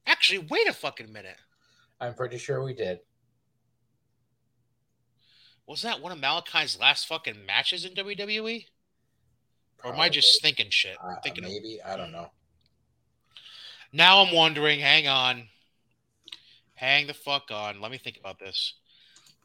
Actually, 0.06 0.46
wait 0.50 0.68
a 0.68 0.72
fucking 0.72 1.12
minute. 1.12 1.36
I'm 2.00 2.14
pretty 2.14 2.38
sure 2.38 2.62
we 2.62 2.74
did. 2.74 3.00
Was 5.66 5.82
that 5.82 6.00
one 6.00 6.12
of 6.12 6.18
Malachi's 6.18 6.78
last 6.78 7.06
fucking 7.08 7.44
matches 7.44 7.84
in 7.84 7.92
WWE? 7.94 8.66
Or 9.84 9.92
am 9.92 10.00
I 10.00 10.08
just 10.08 10.40
thinking 10.40 10.70
shit? 10.70 10.96
Uh, 11.02 11.16
thinking 11.22 11.44
of- 11.44 11.50
maybe 11.50 11.80
I 11.82 11.96
don't 11.96 12.12
know. 12.12 12.30
Now 13.92 14.22
I'm 14.22 14.34
wondering, 14.34 14.80
hang 14.80 15.08
on. 15.08 15.48
Hang 16.74 17.06
the 17.06 17.14
fuck 17.14 17.50
on. 17.50 17.80
Let 17.80 17.90
me 17.90 17.98
think 17.98 18.18
about 18.18 18.38
this. 18.38 18.74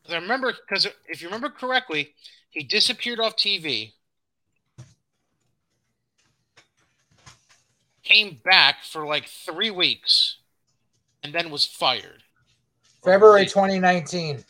I 0.09 0.15
remember, 0.15 0.53
because 0.67 0.87
if 1.07 1.21
you 1.21 1.27
remember 1.27 1.49
correctly, 1.49 2.13
he 2.49 2.63
disappeared 2.63 3.19
off 3.19 3.35
TV, 3.35 3.93
came 8.03 8.39
back 8.43 8.83
for 8.83 9.05
like 9.05 9.27
three 9.27 9.71
weeks, 9.71 10.37
and 11.23 11.33
then 11.33 11.51
was 11.51 11.65
fired. 11.65 12.23
February 13.03 13.45
2019. 13.45 14.43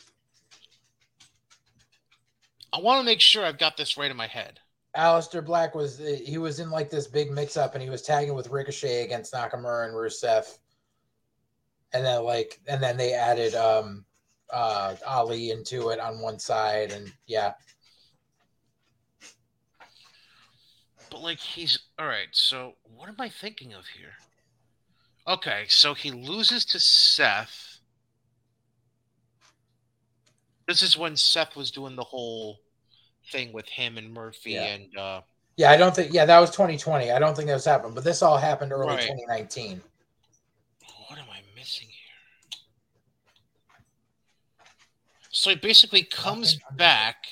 I 2.74 2.80
want 2.80 3.00
to 3.00 3.04
make 3.04 3.20
sure 3.20 3.44
I've 3.44 3.58
got 3.58 3.76
this 3.76 3.96
right 3.96 4.10
in 4.10 4.16
my 4.16 4.26
head. 4.26 4.58
Aleister 4.96 5.44
Black 5.44 5.74
was 5.74 5.98
he 5.98 6.36
was 6.36 6.60
in 6.60 6.70
like 6.70 6.90
this 6.90 7.06
big 7.06 7.30
mix 7.30 7.56
up 7.56 7.74
and 7.74 7.82
he 7.82 7.88
was 7.88 8.02
tagging 8.02 8.34
with 8.34 8.50
Ricochet 8.50 9.04
against 9.04 9.32
Nakamura 9.32 9.86
and 9.86 9.94
Rusev. 9.94 10.58
And 11.94 12.04
then 12.04 12.24
like 12.24 12.60
and 12.66 12.82
then 12.82 12.96
they 12.96 13.14
added 13.14 13.54
um 13.54 14.04
uh 14.52 14.94
Ali 15.06 15.50
into 15.50 15.88
it 15.90 15.98
on 15.98 16.20
one 16.20 16.38
side 16.38 16.92
and 16.92 17.10
yeah. 17.26 17.54
But 21.10 21.22
like 21.22 21.38
he's 21.38 21.78
all 21.98 22.06
right. 22.06 22.28
So 22.32 22.74
what 22.84 23.08
am 23.08 23.16
I 23.18 23.28
thinking 23.28 23.74
of 23.74 23.86
here? 23.86 24.14
Okay, 25.26 25.64
so 25.68 25.94
he 25.94 26.10
loses 26.10 26.64
to 26.66 26.80
Seth. 26.80 27.78
This 30.66 30.82
is 30.82 30.98
when 30.98 31.16
Seth 31.16 31.54
was 31.54 31.70
doing 31.70 31.96
the 31.96 32.04
whole 32.04 32.58
thing 33.30 33.52
with 33.52 33.68
him 33.68 33.98
and 33.98 34.12
Murphy 34.12 34.52
Yeah. 34.52 34.64
and 34.66 34.96
uh 34.96 35.20
Yeah, 35.56 35.70
I 35.70 35.76
don't 35.76 35.94
think 35.94 36.12
yeah, 36.12 36.24
that 36.24 36.40
was 36.40 36.50
2020. 36.50 37.10
I 37.12 37.18
don't 37.18 37.36
think 37.36 37.48
that 37.48 37.54
was 37.54 37.64
happened, 37.64 37.94
but 37.94 38.04
this 38.04 38.22
all 38.22 38.36
happened 38.36 38.72
early 38.72 38.94
Right. 38.96 39.06
2019. 39.06 39.80
what 41.08 41.18
am 41.18 41.26
I 41.30 41.40
missing 41.54 41.88
here? 41.88 41.98
So 45.32 45.50
he 45.50 45.56
basically 45.56 46.02
comes 46.04 46.58
back. 46.76 47.26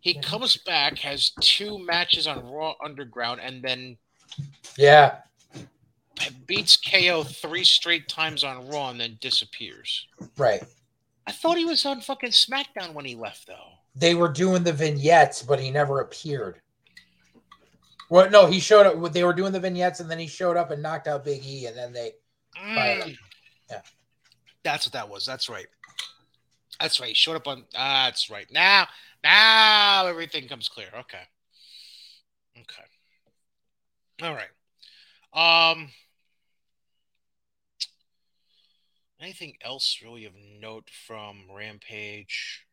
He 0.00 0.14
comes 0.20 0.56
back, 0.58 0.98
has 0.98 1.32
two 1.40 1.78
matches 1.78 2.26
on 2.26 2.46
Raw 2.48 2.74
Underground, 2.84 3.40
and 3.40 3.62
then 3.62 3.96
Yeah. 4.76 5.22
beats 6.46 6.76
KO 6.76 7.24
three 7.24 7.64
straight 7.64 8.08
times 8.08 8.44
on 8.44 8.68
Raw 8.68 8.90
and 8.90 9.00
then 9.00 9.18
disappears. 9.20 10.06
Right. 10.36 10.62
I 11.26 11.32
thought 11.32 11.58
he 11.58 11.64
was 11.64 11.84
on 11.84 12.00
fucking 12.00 12.30
SmackDown 12.30 12.92
when 12.92 13.04
he 13.04 13.14
left, 13.14 13.46
though. 13.46 13.72
They 13.94 14.14
were 14.14 14.28
doing 14.28 14.62
the 14.62 14.72
vignettes, 14.72 15.42
but 15.42 15.58
he 15.60 15.70
never 15.70 16.00
appeared. 16.00 16.60
Well, 18.10 18.30
no, 18.30 18.46
he 18.46 18.60
showed 18.60 18.86
up. 18.86 19.12
They 19.12 19.24
were 19.24 19.34
doing 19.34 19.52
the 19.52 19.60
vignettes, 19.60 20.00
and 20.00 20.10
then 20.10 20.18
he 20.18 20.26
showed 20.26 20.56
up 20.56 20.70
and 20.70 20.82
knocked 20.82 21.06
out 21.08 21.24
Big 21.24 21.44
E, 21.44 21.66
and 21.66 21.76
then 21.76 21.92
they 21.92 22.12
Mm. 22.56 23.16
Yeah. 23.70 23.82
That's 24.64 24.86
what 24.86 24.92
that 24.94 25.08
was. 25.08 25.24
That's 25.24 25.48
right. 25.48 25.66
That's 26.80 27.00
right. 27.00 27.08
He 27.08 27.14
showed 27.14 27.36
up 27.36 27.48
on. 27.48 27.64
ah, 27.76 28.06
That's 28.06 28.30
right. 28.30 28.46
Now, 28.50 28.86
now 29.24 30.06
everything 30.06 30.46
comes 30.48 30.68
clear. 30.68 30.88
Okay. 31.00 31.22
Okay. 32.58 32.84
All 34.22 34.34
right. 34.34 35.72
Um. 35.74 35.90
Anything 39.20 39.54
else 39.64 39.98
really 40.02 40.24
of 40.26 40.32
note 40.60 40.88
from 41.06 41.42
Rampage? 41.52 42.64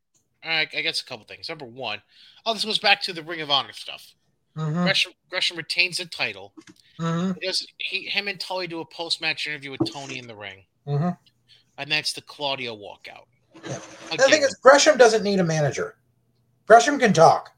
All 0.44 0.52
right, 0.52 0.68
I 0.78 0.82
guess 0.82 1.02
a 1.02 1.06
couple 1.06 1.26
things. 1.26 1.50
Number 1.50 1.66
one, 1.66 2.04
oh, 2.46 2.54
this 2.54 2.66
goes 2.66 2.78
back 2.78 3.02
to 3.04 3.14
the 3.14 3.24
Ring 3.24 3.42
of 3.42 3.50
Honor 3.50 3.74
stuff. 3.74 4.14
Mhm, 4.56 4.84
Gresham, 4.84 5.14
Gresham 5.30 5.58
retains 5.58 5.98
the 5.98 6.06
title. 6.06 6.54
mhm, 7.00 7.34
He 7.42 7.46
does 7.48 7.66
he 7.80 8.06
him 8.08 8.28
and 8.28 8.40
Tully 8.40 8.68
do 8.68 8.80
a 8.80 8.86
post 8.86 9.22
match 9.22 9.48
interview 9.48 9.72
with 9.72 9.82
Tony 9.92 10.20
in 10.20 10.28
the 10.28 10.36
ring, 10.36 10.66
mhm. 10.86 11.18
and 11.80 11.92
that's 11.92 12.14
the 12.14 12.22
Claudio 12.22 12.76
walkout. 12.76 13.26
Yeah. 13.68 13.80
The 14.12 14.18
thing 14.30 14.42
is, 14.44 14.56
Gresham 14.62 14.98
doesn't 14.98 15.24
need 15.24 15.40
a 15.40 15.44
manager. 15.44 15.96
Gresham 16.68 17.00
can 17.00 17.14
talk. 17.14 17.52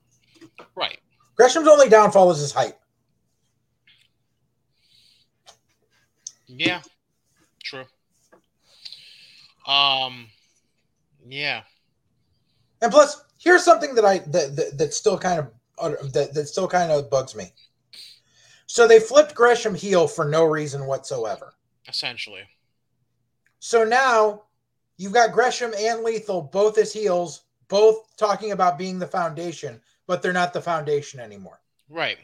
right? 0.75 0.99
Gresham's 1.35 1.67
only 1.67 1.89
downfall 1.89 2.31
is 2.31 2.39
his 2.39 2.51
height. 2.51 2.75
Yeah, 6.47 6.81
true. 7.63 7.83
Um, 9.67 10.27
yeah, 11.27 11.63
And 12.81 12.91
plus, 12.91 13.21
here's 13.37 13.63
something 13.65 13.95
that 13.95 14.05
I 14.05 14.19
that 14.19 14.55
that, 14.55 14.77
that 14.77 14.93
still 14.93 15.17
kind 15.17 15.45
of 15.77 16.13
that, 16.13 16.33
that 16.33 16.47
still 16.47 16.67
kind 16.67 16.91
of 16.91 17.09
bugs 17.09 17.35
me. 17.35 17.51
So 18.65 18.87
they 18.87 18.99
flipped 18.99 19.35
Gresham 19.35 19.75
heel 19.75 20.07
for 20.07 20.25
no 20.25 20.45
reason 20.45 20.85
whatsoever. 20.85 21.53
essentially. 21.87 22.43
So 23.59 23.83
now 23.83 24.43
you've 24.97 25.13
got 25.13 25.31
Gresham 25.31 25.73
and 25.77 26.03
Lethal 26.03 26.41
both 26.41 26.77
as 26.77 26.93
heels, 26.93 27.43
both 27.67 28.15
talking 28.17 28.51
about 28.51 28.77
being 28.77 28.99
the 28.99 29.07
foundation, 29.07 29.81
but 30.07 30.21
they're 30.21 30.33
not 30.33 30.53
the 30.53 30.61
foundation 30.61 31.19
anymore. 31.19 31.61
Right. 31.89 32.17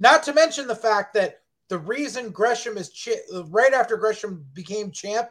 Not 0.00 0.22
to 0.24 0.34
mention 0.34 0.66
the 0.66 0.76
fact 0.76 1.14
that 1.14 1.40
the 1.68 1.78
reason 1.78 2.30
Gresham 2.30 2.76
is 2.76 2.90
chi- 2.90 3.40
right 3.48 3.72
after 3.72 3.96
Gresham 3.96 4.46
became 4.52 4.90
champ, 4.90 5.30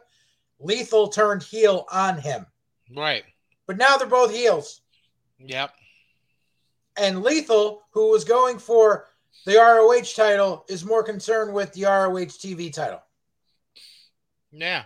Lethal 0.58 1.08
turned 1.08 1.42
heel 1.42 1.86
on 1.90 2.18
him. 2.18 2.46
Right. 2.94 3.24
But 3.66 3.76
now 3.76 3.96
they're 3.96 4.06
both 4.06 4.34
heels. 4.34 4.80
Yep. 5.38 5.70
And 6.96 7.22
Lethal, 7.22 7.82
who 7.90 8.10
was 8.10 8.24
going 8.24 8.58
for 8.58 9.06
the 9.46 9.56
ROH 9.56 10.14
title 10.14 10.64
is 10.68 10.84
more 10.84 11.02
concerned 11.02 11.52
with 11.52 11.72
the 11.72 11.84
ROH 11.84 12.38
TV 12.38 12.72
title. 12.72 13.02
Yeah. 14.52 14.84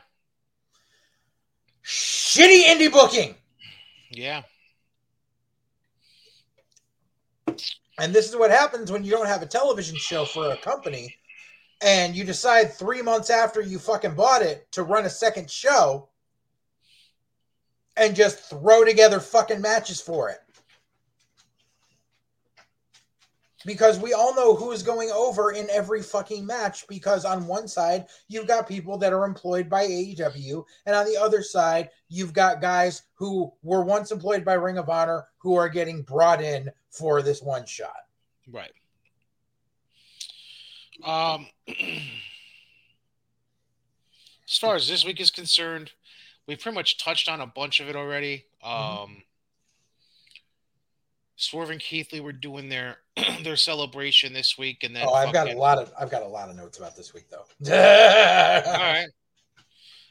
Shitty 1.88 2.64
indie 2.64 2.92
booking. 2.92 3.34
Yeah. 4.10 4.42
And 7.98 8.14
this 8.14 8.28
is 8.28 8.36
what 8.36 8.50
happens 8.50 8.92
when 8.92 9.04
you 9.04 9.10
don't 9.10 9.26
have 9.26 9.40
a 9.40 9.46
television 9.46 9.96
show 9.96 10.26
for 10.26 10.52
a 10.52 10.56
company 10.58 11.16
and 11.80 12.14
you 12.14 12.24
decide 12.24 12.74
three 12.74 13.00
months 13.00 13.30
after 13.30 13.62
you 13.62 13.78
fucking 13.78 14.14
bought 14.14 14.42
it 14.42 14.70
to 14.72 14.82
run 14.82 15.06
a 15.06 15.10
second 15.10 15.50
show 15.50 16.10
and 17.96 18.14
just 18.14 18.38
throw 18.38 18.84
together 18.84 19.18
fucking 19.18 19.62
matches 19.62 20.00
for 20.00 20.28
it. 20.28 20.38
Because 23.66 23.98
we 23.98 24.12
all 24.12 24.34
know 24.34 24.54
who 24.54 24.70
is 24.70 24.84
going 24.84 25.10
over 25.10 25.50
in 25.50 25.68
every 25.70 26.00
fucking 26.00 26.46
match. 26.46 26.86
Because 26.86 27.24
on 27.24 27.46
one 27.46 27.66
side, 27.66 28.06
you've 28.28 28.46
got 28.46 28.68
people 28.68 28.96
that 28.98 29.12
are 29.12 29.24
employed 29.24 29.68
by 29.68 29.86
AEW, 29.86 30.64
and 30.86 30.94
on 30.94 31.06
the 31.06 31.16
other 31.16 31.42
side, 31.42 31.90
you've 32.08 32.32
got 32.32 32.60
guys 32.60 33.02
who 33.14 33.52
were 33.62 33.82
once 33.82 34.12
employed 34.12 34.44
by 34.44 34.54
Ring 34.54 34.78
of 34.78 34.88
Honor 34.88 35.26
who 35.38 35.54
are 35.54 35.68
getting 35.68 36.02
brought 36.02 36.42
in 36.42 36.70
for 36.90 37.22
this 37.22 37.42
one 37.42 37.66
shot. 37.66 38.04
Right. 38.50 38.72
Um, 41.04 41.46
as 41.68 41.76
far 44.58 44.76
as 44.76 44.88
this 44.88 45.04
week 45.04 45.20
is 45.20 45.30
concerned, 45.30 45.92
we 46.46 46.56
pretty 46.56 46.74
much 46.74 46.98
touched 46.98 47.28
on 47.28 47.40
a 47.40 47.46
bunch 47.46 47.80
of 47.80 47.88
it 47.88 47.96
already. 47.96 48.46
Um, 48.62 48.72
mm-hmm. 48.72 49.12
Swerve 51.38 51.70
and 51.70 51.80
Keith 51.80 52.12
Lee 52.12 52.18
were 52.18 52.32
doing 52.32 52.68
their 52.68 52.96
their 53.42 53.56
celebration 53.56 54.32
this 54.32 54.58
week, 54.58 54.82
and 54.82 54.94
then 54.94 55.06
oh, 55.06 55.14
I've 55.14 55.32
got 55.32 55.48
a 55.48 55.56
lot 55.56 55.78
of 55.78 55.92
I've 55.98 56.10
got 56.10 56.22
a 56.22 56.28
lot 56.28 56.50
of 56.50 56.56
notes 56.56 56.78
about 56.78 56.96
this 56.96 57.14
week 57.14 57.26
though. 57.30 57.44
All 57.72 57.72
right, 57.72 59.06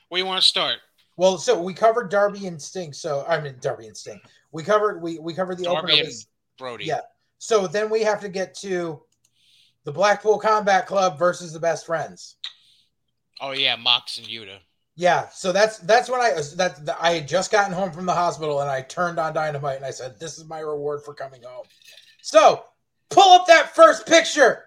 where 0.07 0.19
you 0.19 0.25
want 0.25 0.41
to 0.41 0.47
start? 0.47 0.78
Well, 1.17 1.38
so 1.38 1.61
we 1.61 1.73
covered 1.73 2.09
Darby 2.09 2.47
and 2.47 2.61
Sting. 2.61 2.93
So 2.93 3.25
I 3.28 3.41
mean 3.41 3.55
Darby 3.59 3.88
and 3.88 3.97
Sting. 3.97 4.21
We 4.53 4.63
covered 4.63 5.01
we 5.01 5.19
we 5.19 5.34
covered 5.34 5.57
the 5.57 5.65
Darby 5.65 5.93
opener. 5.93 6.07
And 6.07 6.25
Brody. 6.57 6.86
Yeah. 6.86 7.01
So 7.39 7.67
then 7.67 7.89
we 7.89 8.01
have 8.01 8.21
to 8.21 8.30
get 8.30 8.55
to 8.59 9.01
the 9.84 9.91
Blackpool 9.91 10.39
Combat 10.39 10.88
Club 10.88 11.19
versus 11.19 11.51
the 11.51 11.59
Best 11.59 11.86
Friends. 11.86 12.38
Oh 13.41 13.51
yeah, 13.51 13.75
Mox 13.75 14.17
and 14.17 14.28
Yuta. 14.28 14.59
Yeah, 15.00 15.30
so 15.30 15.52
that's 15.52 15.78
that's 15.78 16.10
when 16.10 16.20
I 16.20 16.32
that 16.56 16.98
I 17.00 17.12
had 17.12 17.28
just 17.28 17.52
gotten 17.52 17.72
home 17.72 17.91
from 17.91 18.08
the 18.08 18.16
hospital 18.16 18.62
and 18.62 18.70
I 18.70 18.82
turned 18.82 19.20
on 19.20 19.32
Dynamite 19.32 19.78
and 19.78 19.86
I 19.86 19.91
said, 19.91 20.20
"This 20.20 20.39
is 20.39 20.45
my 20.45 20.60
reward 20.60 21.04
for 21.06 21.14
coming 21.14 21.43
home." 21.43 21.66
So 22.24 22.64
pull 23.10 23.32
up 23.34 23.45
that 23.45 23.76
first 23.76 24.08
picture. 24.08 24.66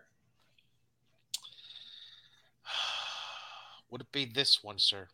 Would 3.90 4.02
it 4.02 4.12
be 4.12 4.24
this 4.24 4.62
one, 4.62 4.78
sir? 4.78 5.08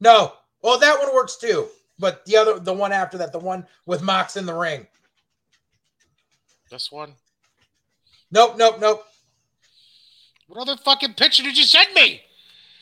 No. 0.00 0.34
Well, 0.60 0.78
that 0.78 0.98
one 0.98 1.14
works 1.14 1.36
too, 1.36 1.68
but 1.98 2.26
the 2.26 2.36
other, 2.36 2.58
the 2.58 2.74
one 2.74 2.92
after 2.92 3.16
that, 3.18 3.32
the 3.32 3.38
one 3.38 3.66
with 3.86 4.02
Mox 4.02 4.36
in 4.36 4.44
the 4.44 4.54
ring. 4.54 4.86
This 6.70 6.92
one? 6.92 7.14
Nope, 8.30 8.58
nope, 8.58 8.76
nope. 8.80 9.06
What 10.46 10.60
other 10.60 10.76
fucking 10.76 11.14
picture 11.14 11.42
did 11.42 11.56
you 11.56 11.64
send 11.64 11.94
me? 11.94 12.20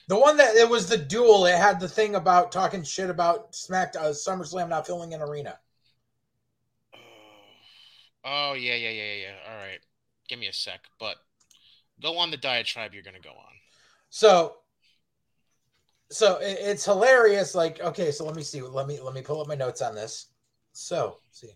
The 0.09 0.19
one 0.19 0.37
that 0.37 0.55
it 0.55 0.69
was 0.69 0.89
the 0.89 0.97
duel. 0.97 1.47
It 1.47 1.57
had 1.57 1.81
the 1.81 1.89
thing 1.89 2.15
about 2.15 2.53
talking 2.53 2.83
shit 2.83 3.11
about 3.11 3.55
Smack 3.55 3.95
uh, 3.99 4.11
SummerSlam 4.11 4.69
not 4.69 4.87
filling 4.87 5.15
an 5.15 5.21
arena. 5.21 5.59
Oh 8.25 8.55
yeah, 8.55 8.75
yeah, 8.75 8.91
yeah, 8.91 9.15
yeah. 9.15 9.35
All 9.49 9.57
right, 9.57 9.81
give 10.29 10.39
me 10.39 10.47
a 10.47 10.53
sec. 10.53 10.81
But 10.99 11.17
go 12.01 12.19
on 12.19 12.31
the 12.31 12.37
diatribe 12.37 12.95
you're 12.95 13.03
gonna 13.03 13.21
go 13.21 13.31
on. 13.31 13.53
So, 14.11 14.59
so 16.11 16.37
it, 16.37 16.59
it's 16.61 16.85
hilarious. 16.85 17.55
Like, 17.55 17.81
okay, 17.81 18.13
so 18.13 18.25
let 18.25 18.37
me 18.37 18.43
see. 18.43 18.63
Let 18.63 18.87
me 18.87 19.01
let 19.01 19.15
me 19.15 19.23
pull 19.23 19.41
up 19.41 19.49
my 19.49 19.55
notes 19.57 19.83
on 19.83 19.95
this. 19.95 20.27
So, 20.73 21.19
see, 21.31 21.51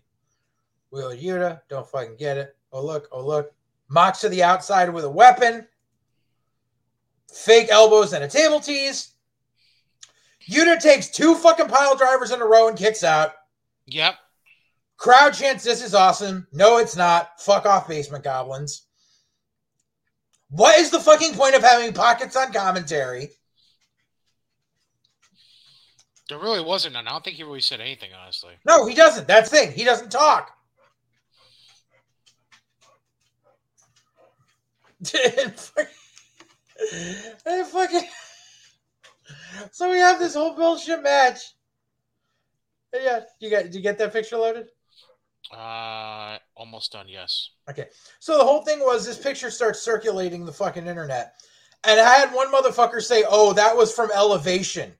Wheeler 0.89 1.15
Yuta, 1.15 1.61
don't 1.69 1.87
fucking 1.87 2.17
get 2.17 2.37
it. 2.37 2.55
Oh 2.73 2.85
look, 2.85 3.07
oh 3.11 3.25
look, 3.25 3.53
Mox 3.87 4.19
to 4.21 4.29
the 4.29 4.43
outside 4.43 4.89
with 4.89 5.05
a 5.05 5.09
weapon 5.09 5.67
fake 7.31 7.69
elbows 7.69 8.13
and 8.13 8.23
a 8.23 8.27
table 8.27 8.59
tease. 8.59 9.11
Yuta 10.49 10.79
takes 10.79 11.09
two 11.09 11.35
fucking 11.35 11.67
pile 11.67 11.95
drivers 11.95 12.31
in 12.31 12.41
a 12.41 12.45
row 12.45 12.67
and 12.67 12.77
kicks 12.77 13.03
out. 13.03 13.33
Yep. 13.87 14.15
Crowd 14.97 15.33
chants, 15.33 15.63
this 15.63 15.83
is 15.83 15.95
awesome. 15.95 16.47
No, 16.51 16.77
it's 16.77 16.95
not. 16.95 17.39
Fuck 17.39 17.65
off, 17.65 17.87
basement 17.87 18.23
goblins. 18.23 18.83
What 20.49 20.77
is 20.79 20.91
the 20.91 20.99
fucking 20.99 21.33
point 21.33 21.55
of 21.55 21.63
having 21.63 21.93
pockets 21.93 22.35
on 22.35 22.51
commentary? 22.51 23.29
There 26.27 26.39
really 26.39 26.63
wasn't 26.63 26.93
none. 26.93 27.07
I 27.07 27.11
don't 27.11 27.23
think 27.23 27.37
he 27.37 27.43
really 27.43 27.61
said 27.61 27.81
anything, 27.81 28.11
honestly. 28.13 28.53
No, 28.65 28.85
he 28.85 28.93
doesn't. 28.93 29.27
That's 29.27 29.49
the 29.49 29.57
thing. 29.57 29.71
He 29.71 29.83
doesn't 29.83 30.11
talk. 30.11 30.51
and 37.45 37.67
fucking. 37.67 38.03
So 39.71 39.89
we 39.89 39.97
have 39.99 40.19
this 40.19 40.33
whole 40.33 40.55
bullshit 40.55 41.03
match. 41.03 41.39
Yeah, 42.93 43.21
you 43.39 43.49
got. 43.49 43.63
Did 43.63 43.75
you 43.75 43.81
get 43.81 43.97
that 43.99 44.11
picture 44.11 44.37
loaded? 44.37 44.67
Uh, 45.55 46.37
almost 46.55 46.91
done. 46.91 47.07
Yes. 47.07 47.51
Okay. 47.69 47.87
So 48.19 48.37
the 48.37 48.43
whole 48.43 48.63
thing 48.63 48.79
was 48.79 49.05
this 49.05 49.17
picture 49.17 49.49
starts 49.49 49.81
circulating 49.81 50.45
the 50.45 50.51
fucking 50.51 50.87
internet, 50.87 51.35
and 51.83 51.99
I 51.99 52.15
had 52.15 52.33
one 52.33 52.51
motherfucker 52.51 53.01
say, 53.01 53.23
"Oh, 53.27 53.53
that 53.53 53.77
was 53.77 53.93
from 53.93 54.11
Elevation." 54.11 54.93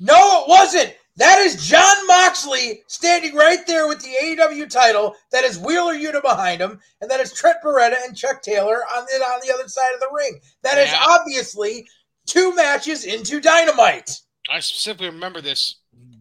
No, 0.00 0.42
it 0.42 0.48
wasn't. 0.48 0.94
That 1.16 1.38
is 1.38 1.68
Jon 1.68 2.06
Moxley 2.08 2.82
standing 2.88 3.36
right 3.36 3.64
there 3.66 3.86
with 3.86 4.00
the 4.00 4.14
AEW 4.20 4.68
title. 4.68 5.14
That 5.30 5.44
is 5.44 5.58
Wheeler 5.58 5.94
Yuta 5.94 6.20
behind 6.20 6.60
him, 6.60 6.80
and 7.00 7.10
that 7.10 7.20
is 7.20 7.32
Trent 7.32 7.58
Beretta 7.64 7.94
and 8.04 8.16
Chuck 8.16 8.42
Taylor 8.42 8.82
on 8.96 9.04
the, 9.04 9.24
on 9.24 9.40
the 9.46 9.54
other 9.54 9.68
side 9.68 9.94
of 9.94 10.00
the 10.00 10.08
ring. 10.12 10.40
That 10.62 10.76
yeah. 10.76 10.84
is 10.84 10.94
obviously 11.08 11.86
two 12.26 12.54
matches 12.56 13.04
into 13.04 13.40
Dynamite. 13.40 14.10
I 14.50 14.58
simply 14.60 15.06
remember 15.06 15.40
this 15.40 15.76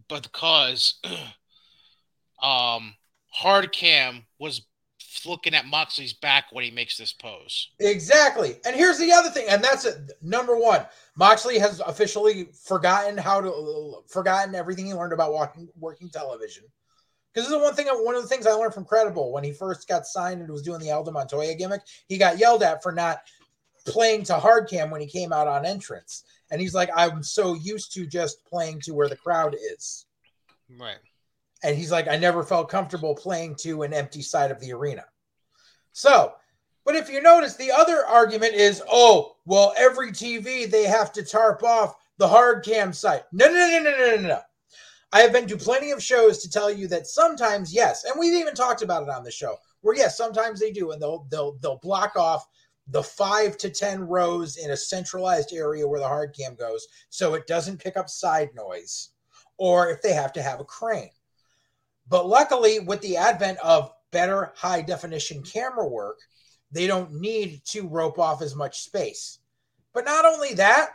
because 0.07 0.99
um, 2.43 2.93
Hard 3.29 3.71
Cam 3.71 4.25
was 4.37 4.61
looking 5.25 5.53
at 5.53 5.65
Moxley's 5.65 6.13
back 6.13 6.45
when 6.51 6.63
he 6.63 6.71
makes 6.71 6.97
this 6.97 7.13
pose. 7.13 7.69
Exactly. 7.79 8.57
And 8.65 8.75
here's 8.75 8.97
the 8.97 9.11
other 9.11 9.29
thing, 9.29 9.45
and 9.49 9.63
that's 9.63 9.85
it. 9.85 10.11
Number 10.21 10.57
one, 10.57 10.85
Moxley 11.15 11.59
has 11.59 11.79
officially 11.81 12.49
forgotten 12.53 13.17
how 13.17 13.41
to 13.41 14.03
forgotten 14.07 14.55
everything 14.55 14.85
he 14.85 14.93
learned 14.93 15.13
about 15.13 15.33
walking, 15.33 15.69
working 15.79 16.09
television. 16.09 16.63
Because 17.33 17.49
this 17.49 17.57
is 17.57 17.63
one 17.63 17.73
thing, 17.73 17.87
one 17.87 18.15
of 18.15 18.21
the 18.21 18.27
things 18.27 18.45
I 18.45 18.51
learned 18.51 18.73
from 18.73 18.85
Credible 18.85 19.31
when 19.31 19.43
he 19.43 19.51
first 19.51 19.87
got 19.87 20.05
signed 20.05 20.41
and 20.41 20.51
was 20.51 20.61
doing 20.61 20.79
the 20.79 20.91
Aldo 20.91 21.11
Montoya 21.11 21.55
gimmick. 21.55 21.81
He 22.07 22.17
got 22.17 22.37
yelled 22.37 22.61
at 22.61 22.83
for 22.83 22.91
not 22.91 23.23
playing 23.85 24.23
to 24.25 24.35
hard 24.35 24.69
cam 24.69 24.91
when 24.91 25.01
he 25.01 25.07
came 25.07 25.33
out 25.33 25.47
on 25.47 25.65
entrance, 25.65 26.23
and 26.51 26.61
he's 26.61 26.75
like, 26.75 26.89
"I'm 26.95 27.23
so 27.23 27.55
used 27.55 27.93
to 27.93 28.05
just 28.05 28.45
playing 28.45 28.81
to 28.81 28.93
where 28.93 29.09
the 29.09 29.15
crowd 29.15 29.55
is." 29.55 30.05
Right. 30.79 30.99
And 31.63 31.77
he's 31.77 31.91
like, 31.91 32.07
I 32.07 32.17
never 32.17 32.43
felt 32.43 32.69
comfortable 32.69 33.15
playing 33.15 33.55
to 33.61 33.83
an 33.83 33.93
empty 33.93 34.21
side 34.21 34.51
of 34.51 34.59
the 34.59 34.73
arena. 34.73 35.05
So, 35.93 36.33
but 36.85 36.95
if 36.95 37.09
you 37.09 37.21
notice, 37.21 37.55
the 37.55 37.71
other 37.71 38.05
argument 38.05 38.53
is, 38.53 38.83
oh, 38.91 39.37
well, 39.45 39.73
every 39.77 40.11
TV 40.11 40.69
they 40.69 40.83
have 40.83 41.13
to 41.13 41.23
tarp 41.23 41.63
off 41.63 41.95
the 42.17 42.27
hard 42.27 42.65
cam 42.65 42.91
site. 42.91 43.23
No, 43.31 43.47
no, 43.47 43.53
no, 43.53 43.79
no, 43.79 43.91
no, 43.91 44.15
no, 44.15 44.27
no. 44.27 44.39
I 45.13 45.19
have 45.19 45.31
been 45.31 45.47
to 45.47 45.57
plenty 45.57 45.91
of 45.91 46.01
shows 46.01 46.39
to 46.39 46.49
tell 46.49 46.71
you 46.71 46.87
that 46.87 47.05
sometimes, 47.05 47.73
yes, 47.73 48.03
and 48.03 48.15
we've 48.19 48.33
even 48.33 48.55
talked 48.55 48.81
about 48.81 49.03
it 49.03 49.09
on 49.09 49.23
the 49.23 49.31
show, 49.31 49.57
where 49.81 49.95
yes, 49.95 50.17
sometimes 50.17 50.59
they 50.59 50.71
do, 50.71 50.91
and 50.91 51.01
they'll 51.01 51.27
they'll 51.29 51.57
they'll 51.61 51.77
block 51.77 52.15
off 52.15 52.47
the 52.87 53.03
five 53.03 53.55
to 53.57 53.69
ten 53.69 54.01
rows 54.01 54.57
in 54.57 54.71
a 54.71 54.77
centralized 54.77 55.53
area 55.53 55.87
where 55.87 55.99
the 55.99 56.07
hard 56.07 56.35
cam 56.35 56.55
goes, 56.55 56.87
so 57.09 57.35
it 57.35 57.45
doesn't 57.45 57.81
pick 57.81 57.95
up 57.95 58.09
side 58.09 58.49
noise, 58.55 59.09
or 59.57 59.89
if 59.91 60.01
they 60.01 60.13
have 60.13 60.33
to 60.33 60.41
have 60.41 60.59
a 60.59 60.65
crane. 60.65 61.11
But 62.09 62.27
luckily, 62.27 62.79
with 62.79 63.01
the 63.01 63.17
advent 63.17 63.59
of 63.59 63.91
better 64.11 64.53
high 64.55 64.81
definition 64.81 65.41
camera 65.43 65.87
work, 65.87 66.19
they 66.71 66.87
don't 66.87 67.13
need 67.13 67.63
to 67.65 67.87
rope 67.87 68.19
off 68.19 68.41
as 68.41 68.55
much 68.55 68.81
space. 68.81 69.39
But 69.93 70.05
not 70.05 70.25
only 70.25 70.53
that, 70.55 70.91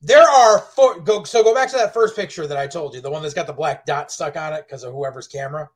there 0.00 0.26
are 0.26 0.60
four. 0.60 1.00
Go 1.00 1.24
so 1.24 1.42
go 1.42 1.54
back 1.54 1.70
to 1.70 1.76
that 1.76 1.92
first 1.92 2.16
picture 2.16 2.46
that 2.46 2.56
I 2.56 2.66
told 2.66 2.94
you, 2.94 3.00
the 3.00 3.10
one 3.10 3.22
that's 3.22 3.34
got 3.34 3.46
the 3.46 3.52
black 3.52 3.84
dot 3.84 4.10
stuck 4.10 4.36
on 4.36 4.52
it 4.52 4.66
because 4.66 4.84
of 4.84 4.92
whoever's 4.92 5.26
camera. 5.26 5.68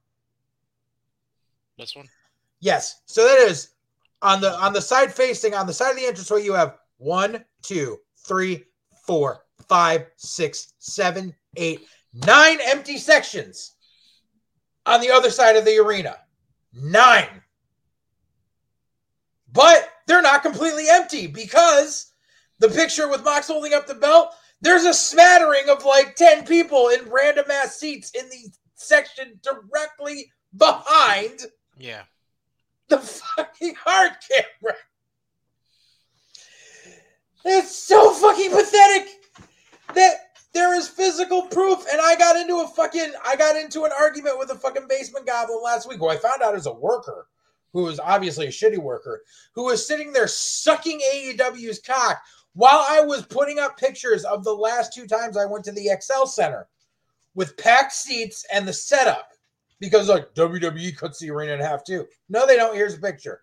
This 1.77 1.97
one. 1.97 2.09
Yes. 2.61 3.01
So 3.07 3.25
that 3.25 3.39
is 3.39 3.71
on 4.23 4.41
the 4.41 4.53
on 4.59 4.73
the 4.73 4.81
side 4.81 5.13
facing 5.13 5.55
on 5.55 5.67
the 5.67 5.73
side 5.73 5.91
of 5.91 5.97
the 5.97 6.07
entranceway. 6.07 6.45
You 6.45 6.55
have 6.55 6.79
one, 6.99 7.45
two, 7.63 7.99
three, 8.17 8.65
four, 9.07 9.45
five, 9.69 10.07
six, 10.17 10.75
seven, 10.79 11.35
eight, 11.57 11.81
nine 12.15 12.59
empty 12.63 12.99
sections 12.99 13.72
on 14.87 15.01
the 15.01 15.11
other 15.11 15.31
side 15.31 15.57
of 15.57 15.65
the 15.65 15.79
arena. 15.79 16.17
Nine. 16.73 17.43
But 19.53 19.89
they're 20.07 20.23
not 20.23 20.43
completely 20.43 20.85
empty 20.89 21.27
because 21.27 22.13
the 22.59 22.69
picture 22.69 23.09
with 23.09 23.25
Mox 23.25 23.49
holding 23.49 23.75
up 23.75 23.87
the 23.87 23.95
belt, 23.95 24.35
there's 24.61 24.85
a 24.85 24.95
smattering 24.95 25.69
of 25.69 25.85
like 25.85 26.17
10 26.17 26.47
people 26.47 26.89
in 26.89 27.11
random 27.11 27.51
ass 27.51 27.77
seats 27.79 28.11
in 28.19 28.29
the 28.31 28.51
section 28.75 29.39
directly 29.43 30.31
behind 30.57 31.41
Yeah. 31.77 32.03
the 32.89 32.99
fucking 32.99 33.75
hard 33.75 34.13
camera. 34.31 34.77
It's 37.45 37.77
so 37.77 38.13
fucking 38.15 38.51
pathetic 38.51 39.09
that 39.95 40.32
there 40.53 40.75
is 40.75 40.89
physical 40.89 41.43
proof. 41.43 41.85
And 41.91 42.01
I 42.01 42.17
got 42.17 42.37
into 42.37 42.61
a 42.61 42.69
fucking, 42.69 43.13
I 43.25 43.37
got 43.37 43.57
into 43.57 43.85
an 43.85 43.93
argument 43.99 44.39
with 44.39 44.51
a 44.51 44.55
fucking 44.55 44.87
basement 44.89 45.27
goblin 45.27 45.63
last 45.63 45.89
week 45.89 45.99
who 45.99 46.09
I 46.09 46.17
found 46.17 46.43
out 46.43 46.57
is 46.57 46.67
a 46.67 46.73
worker 46.73 47.27
who 47.73 47.89
is 47.89 47.99
obviously 47.99 48.47
a 48.47 48.51
shitty 48.51 48.79
worker 48.79 49.23
who 49.55 49.65
was 49.65 49.87
sitting 49.87 50.13
there 50.13 50.29
sucking 50.29 51.01
AEW's 51.01 51.79
cock 51.79 52.23
while 52.55 52.85
I 52.89 53.01
was 53.01 53.25
putting 53.25 53.59
up 53.59 53.79
pictures 53.79 54.25
of 54.25 54.45
the 54.45 54.55
last 54.55 54.93
two 54.93 55.07
times 55.07 55.37
I 55.37 55.47
went 55.47 55.65
to 55.65 55.73
the 55.73 55.91
XL 56.01 56.27
Center 56.27 56.69
with 57.35 57.57
packed 57.57 57.93
seats 57.93 58.45
and 58.53 58.69
the 58.69 58.73
setup 58.73 59.31
because 59.81 60.09
like 60.09 60.35
WWE 60.35 60.97
cuts 60.97 61.19
the 61.19 61.31
arena 61.31 61.55
in 61.55 61.61
half 61.61 61.83
too. 61.83 62.07
No, 62.29 62.47
they 62.47 62.57
don't. 62.57 62.75
Here's 62.75 62.95
a 62.95 63.01
picture. 63.01 63.43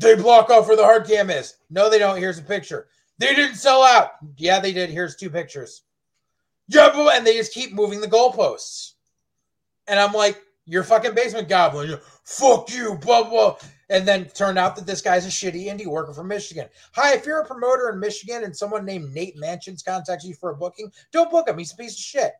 They 0.00 0.14
block 0.14 0.48
off 0.48 0.68
where 0.68 0.76
the 0.76 0.84
hard 0.84 1.06
cam 1.06 1.28
is. 1.28 1.56
No, 1.70 1.90
they 1.90 1.98
don't. 1.98 2.18
Here's 2.18 2.38
a 2.38 2.42
picture. 2.42 2.86
They 3.18 3.34
didn't 3.34 3.56
sell 3.56 3.82
out. 3.82 4.12
Yeah, 4.36 4.60
they 4.60 4.72
did. 4.72 4.90
Here's 4.90 5.16
two 5.16 5.28
pictures. 5.28 5.82
Yeah, 6.68 6.90
and 7.16 7.26
they 7.26 7.34
just 7.34 7.54
keep 7.54 7.72
moving 7.72 8.00
the 8.00 8.06
goalposts. 8.06 8.92
And 9.86 9.98
I'm 9.98 10.12
like, 10.12 10.40
you're 10.66 10.84
fucking 10.84 11.14
basement 11.14 11.48
goblin. 11.48 11.88
You're, 11.88 12.00
Fuck 12.28 12.70
you, 12.74 12.98
blah 13.00 13.22
blah. 13.24 13.56
And 13.88 14.06
then 14.06 14.26
turned 14.26 14.58
out 14.58 14.76
that 14.76 14.86
this 14.86 15.00
guy's 15.00 15.24
a 15.24 15.30
shitty 15.30 15.64
indie 15.64 15.86
worker 15.86 16.12
from 16.12 16.28
Michigan. 16.28 16.68
Hi, 16.92 17.14
if 17.14 17.24
you're 17.24 17.40
a 17.40 17.46
promoter 17.46 17.88
in 17.88 17.98
Michigan 17.98 18.44
and 18.44 18.54
someone 18.54 18.84
named 18.84 19.14
Nate 19.14 19.38
Mansions 19.38 19.82
contacts 19.82 20.26
you 20.26 20.34
for 20.34 20.50
a 20.50 20.54
booking, 20.54 20.92
don't 21.10 21.30
book 21.30 21.48
him. 21.48 21.56
He's 21.56 21.72
a 21.72 21.76
piece 21.76 21.94
of 21.94 22.00
shit. 22.00 22.32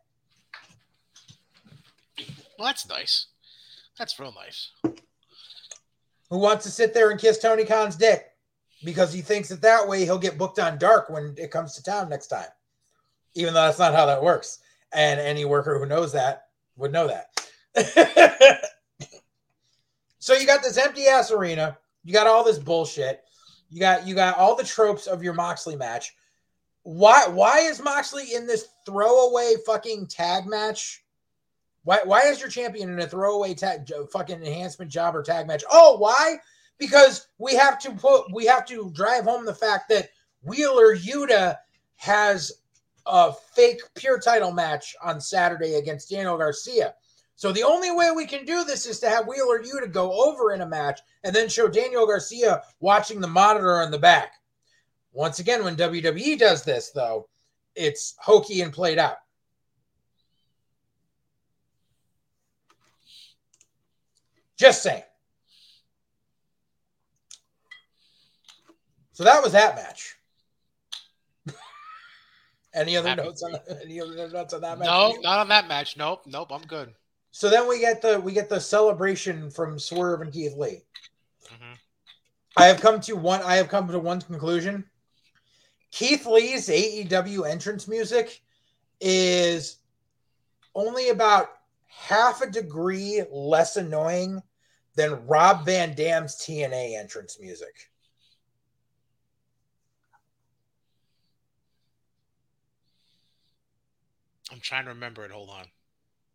Well, 2.58 2.68
that's 2.68 2.86
nice. 2.86 3.28
That's 3.98 4.20
real 4.20 4.34
nice. 4.34 4.72
who 6.28 6.38
wants 6.38 6.64
to 6.66 6.70
sit 6.70 6.92
there 6.92 7.10
and 7.10 7.18
kiss 7.18 7.38
Tony 7.38 7.64
Khan's 7.64 7.96
dick 7.96 8.26
because 8.84 9.10
he 9.10 9.22
thinks 9.22 9.48
that 9.48 9.62
that 9.62 9.88
way 9.88 10.04
he'll 10.04 10.18
get 10.18 10.36
booked 10.36 10.58
on 10.58 10.76
dark 10.76 11.08
when 11.08 11.34
it 11.38 11.50
comes 11.50 11.74
to 11.76 11.82
town 11.82 12.10
next 12.10 12.26
time. 12.26 12.48
Even 13.38 13.54
though 13.54 13.62
that's 13.62 13.78
not 13.78 13.94
how 13.94 14.06
that 14.06 14.22
works. 14.22 14.58
And 14.92 15.20
any 15.20 15.44
worker 15.44 15.78
who 15.78 15.86
knows 15.86 16.12
that 16.12 16.48
would 16.76 16.92
know 16.92 17.06
that. 17.06 17.30
so 20.18 20.34
you 20.34 20.44
got 20.44 20.62
this 20.62 20.76
empty 20.76 21.06
ass 21.06 21.30
arena. 21.30 21.78
You 22.04 22.12
got 22.12 22.26
all 22.26 22.42
this 22.42 22.58
bullshit. 22.58 23.22
You 23.70 23.78
got 23.78 24.06
you 24.06 24.16
got 24.16 24.36
all 24.36 24.56
the 24.56 24.64
tropes 24.64 25.06
of 25.06 25.22
your 25.22 25.34
Moxley 25.34 25.76
match. 25.76 26.16
Why 26.82 27.28
why 27.28 27.60
is 27.60 27.80
Moxley 27.80 28.34
in 28.34 28.46
this 28.46 28.66
throwaway 28.84 29.54
fucking 29.64 30.08
tag 30.08 30.46
match? 30.46 31.04
Why 31.84 32.00
why 32.04 32.22
is 32.22 32.40
your 32.40 32.48
champion 32.48 32.90
in 32.90 32.98
a 32.98 33.06
throwaway 33.06 33.54
tag 33.54 33.88
fucking 34.10 34.42
enhancement 34.42 34.90
job 34.90 35.14
or 35.14 35.22
tag 35.22 35.46
match? 35.46 35.62
Oh, 35.70 35.98
why? 35.98 36.38
Because 36.78 37.28
we 37.38 37.54
have 37.54 37.78
to 37.80 37.92
put 37.92 38.32
we 38.32 38.46
have 38.46 38.66
to 38.66 38.90
drive 38.94 39.24
home 39.24 39.44
the 39.44 39.54
fact 39.54 39.88
that 39.90 40.08
Wheeler 40.42 40.96
Yuta 40.96 41.56
has 41.96 42.52
a 43.08 43.32
fake 43.32 43.80
pure 43.94 44.18
title 44.18 44.52
match 44.52 44.94
on 45.02 45.20
Saturday 45.20 45.74
against 45.74 46.10
Daniel 46.10 46.36
Garcia. 46.36 46.94
So 47.36 47.52
the 47.52 47.62
only 47.62 47.90
way 47.90 48.10
we 48.10 48.26
can 48.26 48.44
do 48.44 48.64
this 48.64 48.84
is 48.84 48.98
to 49.00 49.08
have 49.08 49.26
Wheeler 49.26 49.62
Yuta 49.62 49.90
go 49.92 50.12
over 50.28 50.52
in 50.52 50.60
a 50.60 50.66
match 50.66 51.00
and 51.24 51.34
then 51.34 51.48
show 51.48 51.68
Daniel 51.68 52.06
Garcia 52.06 52.62
watching 52.80 53.20
the 53.20 53.28
monitor 53.28 53.80
in 53.82 53.90
the 53.90 53.98
back. 53.98 54.34
Once 55.12 55.38
again, 55.38 55.64
when 55.64 55.76
WWE 55.76 56.38
does 56.38 56.64
this, 56.64 56.90
though, 56.90 57.28
it's 57.74 58.14
hokey 58.18 58.60
and 58.60 58.72
played 58.72 58.98
out. 58.98 59.18
Just 64.58 64.82
saying. 64.82 65.04
So 69.12 69.24
that 69.24 69.42
was 69.42 69.52
that 69.52 69.76
match. 69.76 70.17
Any 72.74 72.96
other 72.96 73.08
Happy. 73.08 73.22
notes 73.22 73.42
on 73.42 73.54
any 73.82 74.00
other 74.00 74.28
notes 74.28 74.54
on 74.54 74.60
that 74.60 74.78
match? 74.78 74.86
No, 74.86 75.16
not 75.22 75.38
on 75.38 75.48
that 75.48 75.68
match. 75.68 75.96
Nope, 75.96 76.22
nope. 76.26 76.48
I'm 76.52 76.62
good. 76.62 76.94
So 77.30 77.48
then 77.50 77.68
we 77.68 77.78
get 77.80 78.02
the 78.02 78.20
we 78.20 78.32
get 78.32 78.48
the 78.48 78.60
celebration 78.60 79.50
from 79.50 79.78
Swerve 79.78 80.22
and 80.22 80.32
Keith 80.32 80.56
Lee. 80.56 80.82
hmm 81.48 81.74
I 82.56 82.64
have 82.64 82.80
come 82.80 83.00
to 83.02 83.14
one. 83.14 83.42
I 83.42 83.56
have 83.56 83.68
come 83.68 83.86
to 83.88 83.98
one 83.98 84.20
conclusion. 84.20 84.84
Keith 85.90 86.26
Lee's 86.26 86.68
AEW 86.68 87.48
entrance 87.48 87.88
music 87.88 88.42
is 89.00 89.78
only 90.74 91.10
about 91.10 91.50
half 91.86 92.42
a 92.42 92.50
degree 92.50 93.22
less 93.30 93.76
annoying 93.76 94.42
than 94.96 95.26
Rob 95.26 95.64
Van 95.64 95.94
Dam's 95.94 96.36
TNA 96.36 96.98
entrance 96.98 97.38
music. 97.40 97.90
I'm 104.52 104.60
trying 104.60 104.84
to 104.84 104.90
remember 104.90 105.24
it. 105.24 105.30
Hold 105.30 105.50
on. 105.50 105.66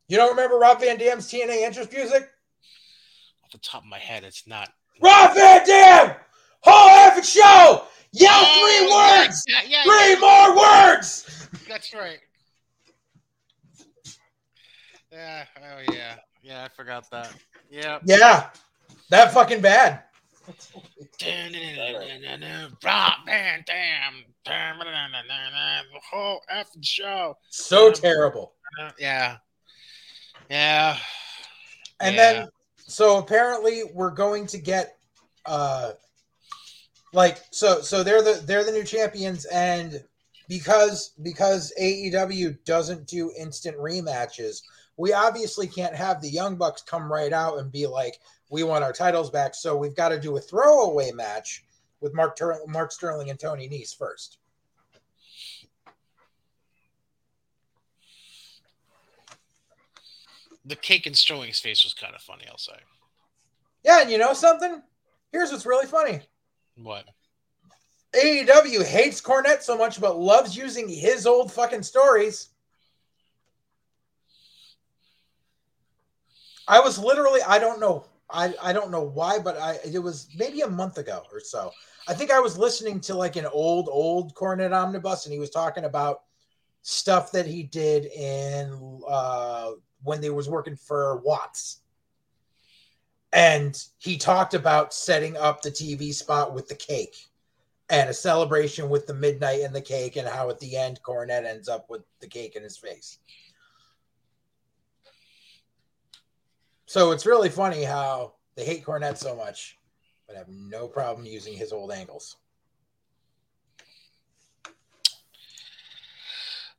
You 0.08 0.18
don't 0.18 0.32
remember 0.32 0.58
Rob 0.58 0.80
Van 0.80 0.98
Dam's 0.98 1.32
TNA 1.32 1.64
entrance 1.64 1.92
music? 1.92 2.30
Off 3.44 3.52
the 3.52 3.58
top 3.60 3.84
of 3.84 3.88
my 3.90 3.98
head, 3.98 4.24
it's 4.24 4.46
not. 4.48 4.70
Rob 5.02 5.34
Van 5.34 5.66
Dam, 5.66 6.16
whole 6.62 6.90
half 6.90 7.18
a 7.18 7.24
show. 7.24 7.84
Yell 8.12 8.32
Oh, 8.32 9.18
three 9.18 9.26
words. 9.26 9.44
Yeah, 9.48 9.62
yeah, 9.68 9.84
Three 9.84 10.14
yeah, 10.14 10.20
more 10.20 10.56
words. 10.96 11.48
That's 11.68 11.94
right. 11.94 12.20
Yeah. 15.12 15.46
Oh 15.58 15.94
yeah. 15.94 16.16
Yeah, 16.44 16.64
I 16.64 16.68
forgot 16.68 17.10
that. 17.12 17.34
Yeah. 17.72 18.00
Yeah, 18.06 18.50
that 19.10 19.34
fucking 19.34 19.62
bad. 19.62 20.04
Rock 22.84 23.18
man, 23.26 23.64
damn. 23.66 24.14
The 24.46 26.00
whole 26.12 26.42
effing 26.54 26.84
show. 26.84 27.38
So 27.50 27.92
terrible. 27.92 28.54
Yeah. 29.00 29.38
Yeah. 30.50 30.98
And 32.00 32.16
Yeah. 32.16 32.34
then 32.34 32.48
so 32.78 33.18
apparently 33.18 33.84
we're 33.94 34.12
going 34.12 34.48
to 34.48 34.58
get 34.58 34.98
uh 35.46 35.94
like 37.14 37.40
so 37.52 37.82
so 37.82 38.04
they're 38.04 38.22
the 38.22 38.42
they're 38.46 38.64
the 38.64 38.72
new 38.72 38.84
champions 38.84 39.46
and 39.46 40.04
because 40.50 41.14
because 41.22 41.72
AEW 41.80 42.64
doesn't 42.66 43.08
do 43.08 43.32
instant 43.38 43.78
rematches, 43.78 44.62
we 44.98 45.14
obviously 45.14 45.68
can't 45.68 45.96
have 45.96 46.22
the 46.22 46.30
Young 46.30 46.56
Bucks 46.58 46.82
come 46.82 47.12
right 47.12 47.32
out 47.32 47.58
and 47.60 47.72
be 47.72 47.88
like, 47.88 48.18
we 48.54 48.62
want 48.62 48.84
our 48.84 48.94
titles 48.94 49.32
back. 49.32 49.56
So 49.56 49.76
we've 49.76 49.96
got 49.96 50.10
to 50.10 50.20
do 50.20 50.38
a 50.38 50.40
throwaway 50.40 51.12
match 51.12 51.66
with 52.02 52.14
Mark 52.14 52.36
Tur- 52.36 52.62
Mark 52.68 52.92
Sterling 52.92 53.32
and 53.32 53.40
Tony 53.40 53.68
Nese 53.68 53.98
first. 53.98 54.38
The 60.66 60.76
cake 60.76 61.08
and 61.08 61.18
Sterling's 61.18 61.60
face 61.60 61.84
was 61.84 61.96
kind 61.96 62.14
of 62.14 62.22
funny, 62.22 62.46
I'll 62.48 62.60
say. 62.60 62.78
Yeah, 63.84 64.02
and 64.02 64.12
you 64.12 64.20
know 64.20 64.34
something? 64.34 64.84
Here's 65.32 65.52
what's 65.52 65.66
really 65.66 65.88
funny. 65.88 66.22
What? 66.78 67.06
AEW 68.16 68.86
hates 68.86 69.20
Cornette 69.20 69.64
so 69.64 69.76
much, 69.76 70.00
but 70.00 70.20
loves 70.20 70.56
using 70.56 70.88
his 70.88 71.26
old 71.26 71.52
fucking 71.52 71.82
stories. 71.82 72.50
I 76.68 76.80
was 76.82 77.00
literally, 77.00 77.42
I 77.42 77.58
don't 77.58 77.80
know, 77.80 78.06
I, 78.34 78.54
I 78.62 78.74
don't 78.74 78.92
know 78.92 79.04
why, 79.04 79.40
but 79.40 79.58
I 79.58 79.78
it 79.86 80.00
was 80.00 80.28
maybe 80.36 80.62
a 80.62 80.68
month 80.68 80.98
ago 80.98 81.24
or 81.32 81.40
so. 81.40 81.72
I 82.08 82.14
think 82.14 82.32
I 82.32 82.40
was 82.40 82.58
listening 82.58 83.00
to 83.02 83.14
like 83.14 83.36
an 83.36 83.46
old, 83.46 83.88
old 83.90 84.34
Cornette 84.34 84.74
omnibus, 84.74 85.26
and 85.26 85.34
he 85.34 85.40
was 85.40 85.52
talking 85.52 85.86
about 85.86 86.24
stuff 86.82 87.32
that 87.32 87.46
he 87.46 87.64
did 87.64 88.06
in 88.08 89.00
uh 89.08 89.72
when 90.04 90.20
they 90.20 90.32
was 90.32 90.50
working 90.50 90.76
for 90.76 91.22
Watts. 91.24 91.80
And 93.32 93.82
he 94.00 94.18
talked 94.18 94.54
about 94.54 94.94
setting 94.94 95.38
up 95.38 95.62
the 95.62 95.72
TV 95.72 96.14
spot 96.14 96.54
with 96.54 96.68
the 96.68 96.76
cake 96.76 97.16
and 97.90 98.10
a 98.10 98.14
celebration 98.14 98.90
with 98.90 99.08
the 99.08 99.14
midnight 99.14 99.62
and 99.62 99.74
the 99.74 99.82
cake, 99.82 100.16
and 100.16 100.28
how 100.28 100.50
at 100.50 100.60
the 100.60 100.76
end 100.76 101.00
Cornette 101.04 101.46
ends 101.46 101.70
up 101.70 101.90
with 101.90 102.02
the 102.20 102.28
cake 102.28 102.56
in 102.56 102.64
his 102.64 102.78
face. 102.78 103.20
So 106.94 107.10
it's 107.10 107.26
really 107.26 107.50
funny 107.50 107.84
how 107.84 108.34
they 108.56 108.66
hate 108.66 108.86
Cornette 108.86 109.18
so 109.18 109.36
much, 109.36 109.80
but 110.28 110.36
have 110.36 110.48
no 110.48 110.88
problem 110.88 111.26
using 111.26 111.56
his 111.56 111.74
old 111.74 111.92
angles. 111.92 112.38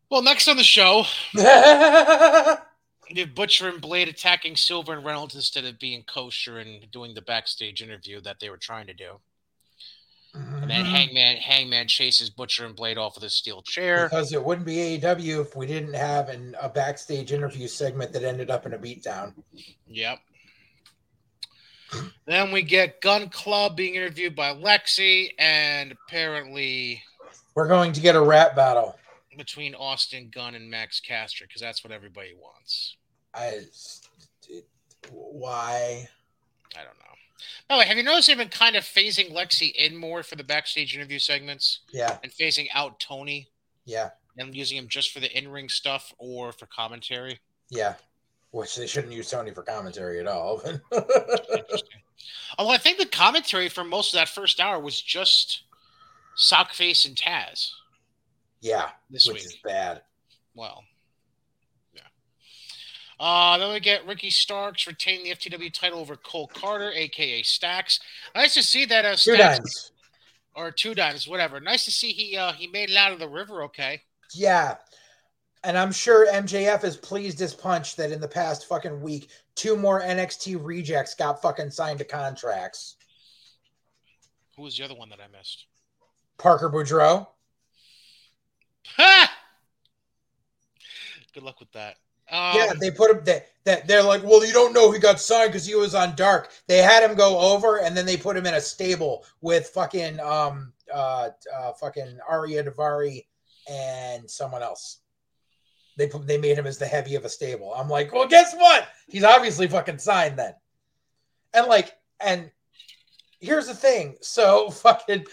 Well, 0.08 0.22
next 0.22 0.46
on 0.46 0.56
the 0.56 0.62
show, 0.62 1.02
you 1.34 1.42
have 1.42 3.34
Butcher 3.34 3.68
and 3.68 3.80
Blade 3.80 4.06
attacking 4.06 4.54
Silver 4.54 4.92
and 4.92 5.04
Reynolds 5.04 5.34
instead 5.34 5.64
of 5.64 5.80
being 5.80 6.04
kosher 6.04 6.60
and 6.60 6.88
doing 6.92 7.14
the 7.14 7.22
backstage 7.22 7.82
interview 7.82 8.20
that 8.20 8.38
they 8.38 8.50
were 8.50 8.56
trying 8.56 8.86
to 8.86 8.94
do. 8.94 9.18
And 10.34 10.68
then 10.68 10.84
Mhm. 10.84 10.88
Hangman 10.90 11.36
Hangman 11.36 11.86
chases 11.88 12.28
Butcher 12.28 12.66
and 12.66 12.74
Blade 12.74 12.98
off 12.98 13.14
with 13.14 13.22
a 13.24 13.30
steel 13.30 13.62
chair. 13.62 14.08
Because 14.08 14.32
it 14.32 14.42
wouldn't 14.44 14.66
be 14.66 14.78
AEW 14.80 15.40
if 15.40 15.54
we 15.54 15.66
didn't 15.66 15.94
have 15.94 16.28
an, 16.28 16.56
a 16.60 16.68
backstage 16.68 17.30
interview 17.32 17.68
segment 17.68 18.12
that 18.12 18.24
ended 18.24 18.50
up 18.50 18.66
in 18.66 18.72
a 18.74 18.78
beatdown. 18.78 19.34
Yep. 19.86 20.18
Then 22.26 22.50
we 22.50 22.62
get 22.62 23.00
Gunn 23.00 23.28
Club 23.30 23.76
being 23.76 23.94
interviewed 23.94 24.34
by 24.34 24.52
Lexy, 24.52 25.30
and 25.38 25.92
apparently 25.92 27.00
We're 27.54 27.68
going 27.68 27.92
to 27.92 28.00
get 28.00 28.16
a 28.16 28.20
rap 28.20 28.56
battle. 28.56 28.98
between 29.36 29.74
Austin 29.76 30.30
Gunn 30.30 30.56
and 30.56 30.68
Max 30.68 30.98
Caster, 30.98 31.44
because 31.46 31.60
that's 31.60 31.84
what 31.84 31.92
everybody 31.92 32.34
wants. 32.34 32.96
I, 33.32 33.60
why? 35.10 36.08
I 36.76 36.82
don't 36.82 36.98
know. 36.98 37.13
By 37.68 37.76
the 37.76 37.78
way, 37.80 37.86
have 37.86 37.96
you 37.96 38.02
noticed 38.02 38.28
they've 38.28 38.36
been 38.36 38.48
kind 38.48 38.76
of 38.76 38.84
phasing 38.84 39.32
Lexy 39.32 39.72
in 39.74 39.96
more 39.96 40.22
for 40.22 40.36
the 40.36 40.44
backstage 40.44 40.94
interview 40.96 41.18
segments 41.18 41.80
Yeah, 41.92 42.18
and 42.22 42.32
phasing 42.32 42.68
out 42.74 43.00
Tony 43.00 43.48
yeah, 43.84 44.10
and 44.38 44.54
using 44.54 44.76
him 44.78 44.88
just 44.88 45.12
for 45.12 45.20
the 45.20 45.36
in 45.36 45.48
ring 45.48 45.68
stuff 45.68 46.12
or 46.18 46.52
for 46.52 46.66
commentary? 46.66 47.38
yeah. 47.70 47.94
Which 48.50 48.76
they 48.76 48.86
shouldn't 48.86 49.12
use 49.12 49.28
Tony 49.28 49.50
for 49.50 49.62
commentary 49.64 50.20
at 50.20 50.28
all. 50.28 50.60
Interesting. 50.92 51.88
Although 52.56 52.70
I 52.72 52.78
think 52.78 52.98
the 52.98 53.06
commentary 53.06 53.68
for 53.68 53.82
most 53.82 54.14
of 54.14 54.18
that 54.18 54.28
first 54.28 54.60
hour 54.60 54.78
was 54.78 55.00
just 55.02 55.64
Sockface 56.38 57.04
and 57.04 57.16
Taz 57.16 57.70
yeah, 58.60 58.90
this 59.10 59.26
which 59.26 59.38
week. 59.38 59.44
is 59.46 59.56
bad. 59.64 60.02
Well. 60.54 60.84
Uh, 63.20 63.58
then 63.58 63.72
we 63.72 63.80
get 63.80 64.06
Ricky 64.06 64.30
Starks 64.30 64.86
retain 64.86 65.22
the 65.22 65.30
FTW 65.30 65.72
title 65.72 66.00
over 66.00 66.16
Cole 66.16 66.50
Karter, 66.52 66.92
aka 66.94 67.42
Stacks. 67.42 68.00
Nice 68.34 68.54
to 68.54 68.62
see 68.62 68.84
that. 68.86 69.04
Uh, 69.04 69.10
Two 69.16 69.34
Stacks, 69.34 69.92
or 70.54 70.70
two 70.70 70.94
dimes, 70.94 71.28
whatever. 71.28 71.60
Nice 71.60 71.84
to 71.84 71.90
see 71.90 72.10
he 72.10 72.36
uh, 72.36 72.52
he 72.52 72.66
made 72.66 72.90
it 72.90 72.96
out 72.96 73.12
of 73.12 73.18
the 73.18 73.28
river. 73.28 73.62
Okay. 73.64 74.02
Yeah. 74.34 74.76
And 75.62 75.78
I'm 75.78 75.92
sure 75.92 76.30
MJF 76.30 76.84
is 76.84 76.96
pleased 76.96 77.40
as 77.40 77.54
punch 77.54 77.96
that 77.96 78.12
in 78.12 78.20
the 78.20 78.28
past 78.28 78.68
fucking 78.68 79.00
week, 79.00 79.30
two 79.54 79.76
more 79.76 80.02
NXT 80.02 80.58
rejects 80.62 81.14
got 81.14 81.40
fucking 81.40 81.70
signed 81.70 82.00
to 82.00 82.04
contracts. 82.04 82.96
Who 84.56 84.62
was 84.62 84.76
the 84.76 84.84
other 84.84 84.94
one 84.94 85.08
that 85.08 85.20
I 85.20 85.36
missed? 85.36 85.66
Parker 86.36 86.68
Boudreaux. 86.68 87.26
Ha! 88.96 89.32
Good 91.32 91.42
luck 91.42 91.60
with 91.60 91.72
that. 91.72 91.96
Um, 92.30 92.56
yeah, 92.56 92.72
they 92.80 92.90
put 92.90 93.10
him 93.10 93.24
that 93.24 93.46
that 93.64 93.86
they're 93.86 94.02
like, 94.02 94.22
well, 94.22 94.44
you 94.44 94.52
don't 94.52 94.72
know 94.72 94.90
he 94.90 94.98
got 94.98 95.20
signed 95.20 95.50
because 95.50 95.66
he 95.66 95.74
was 95.74 95.94
on 95.94 96.16
Dark. 96.16 96.50
They 96.68 96.78
had 96.78 97.02
him 97.02 97.16
go 97.16 97.38
over, 97.38 97.80
and 97.80 97.96
then 97.96 98.06
they 98.06 98.16
put 98.16 98.36
him 98.36 98.46
in 98.46 98.54
a 98.54 98.60
stable 98.60 99.24
with 99.40 99.68
fucking 99.68 100.20
um 100.20 100.72
uh, 100.92 101.30
uh 101.54 101.72
fucking 101.74 102.18
Arya 102.28 102.64
Daivari 102.64 103.26
and 103.70 104.28
someone 104.30 104.62
else. 104.62 104.98
They 105.96 106.08
put 106.08 106.26
they 106.26 106.38
made 106.38 106.58
him 106.58 106.66
as 106.66 106.78
the 106.78 106.86
heavy 106.86 107.14
of 107.14 107.24
a 107.24 107.28
stable. 107.28 107.72
I'm 107.74 107.88
like, 107.88 108.12
well, 108.12 108.26
guess 108.26 108.54
what? 108.54 108.88
He's 109.08 109.24
obviously 109.24 109.68
fucking 109.68 109.98
signed 109.98 110.38
then. 110.38 110.54
And 111.52 111.66
like, 111.66 111.96
and 112.20 112.50
here's 113.40 113.66
the 113.66 113.74
thing. 113.74 114.16
So 114.20 114.70
fucking, 114.70 115.24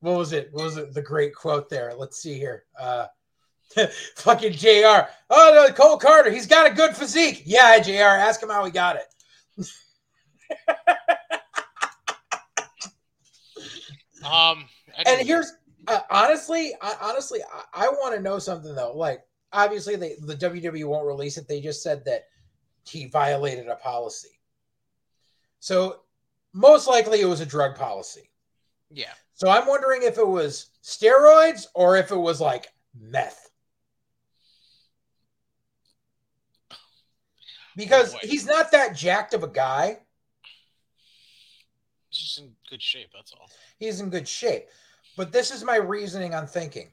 what 0.00 0.16
was 0.16 0.32
it? 0.32 0.50
What 0.52 0.64
was 0.64 0.76
it? 0.76 0.94
The 0.94 1.02
great 1.02 1.34
quote 1.34 1.68
there. 1.68 1.92
Let's 1.96 2.18
see 2.18 2.38
here. 2.38 2.64
Uh, 2.78 3.06
fucking 4.16 4.52
Jr. 4.52 5.08
Oh 5.30 5.52
no, 5.54 5.72
Cole 5.74 5.98
Karter. 5.98 6.32
He's 6.32 6.46
got 6.46 6.70
a 6.70 6.74
good 6.74 6.96
physique. 6.96 7.42
Yeah, 7.44 7.78
Jr. 7.80 7.92
Ask 7.92 8.42
him 8.42 8.48
how 8.50 8.64
he 8.64 8.70
got 8.70 8.96
it. 8.96 9.66
Um. 14.24 14.64
And 15.04 15.26
here's 15.26 15.52
uh, 15.86 16.00
honestly, 16.10 16.72
I, 16.80 16.94
honestly, 17.00 17.40
I, 17.42 17.86
I 17.86 17.88
want 17.88 18.14
to 18.14 18.22
know 18.22 18.38
something 18.38 18.74
though. 18.74 18.96
Like, 18.96 19.22
obviously, 19.52 19.96
they, 19.96 20.16
the 20.20 20.34
WWE 20.34 20.86
won't 20.86 21.06
release 21.06 21.36
it. 21.36 21.48
They 21.48 21.60
just 21.60 21.82
said 21.82 22.04
that 22.06 22.24
he 22.86 23.06
violated 23.06 23.68
a 23.68 23.76
policy. 23.76 24.40
So 25.60 26.00
most 26.52 26.86
likely, 26.86 27.20
it 27.20 27.26
was 27.26 27.40
a 27.40 27.46
drug 27.46 27.76
policy. 27.76 28.30
yeah. 28.90 29.12
So 29.36 29.50
I'm 29.50 29.66
wondering 29.66 30.02
if 30.04 30.16
it 30.16 30.26
was 30.26 30.70
steroids 30.82 31.66
or 31.74 31.96
if 31.96 32.12
it 32.12 32.16
was 32.16 32.40
like 32.40 32.68
meth. 32.98 33.43
Because 37.76 38.14
he's 38.22 38.46
not 38.46 38.70
that 38.72 38.94
jacked 38.94 39.34
of 39.34 39.42
a 39.42 39.48
guy. 39.48 39.98
He's 42.08 42.18
just 42.18 42.38
in 42.38 42.52
good 42.70 42.82
shape. 42.82 43.08
That's 43.12 43.32
all. 43.32 43.50
He's 43.78 44.00
in 44.00 44.10
good 44.10 44.28
shape. 44.28 44.66
But 45.16 45.32
this 45.32 45.50
is 45.50 45.64
my 45.64 45.76
reasoning 45.76 46.34
on 46.34 46.46
thinking. 46.46 46.90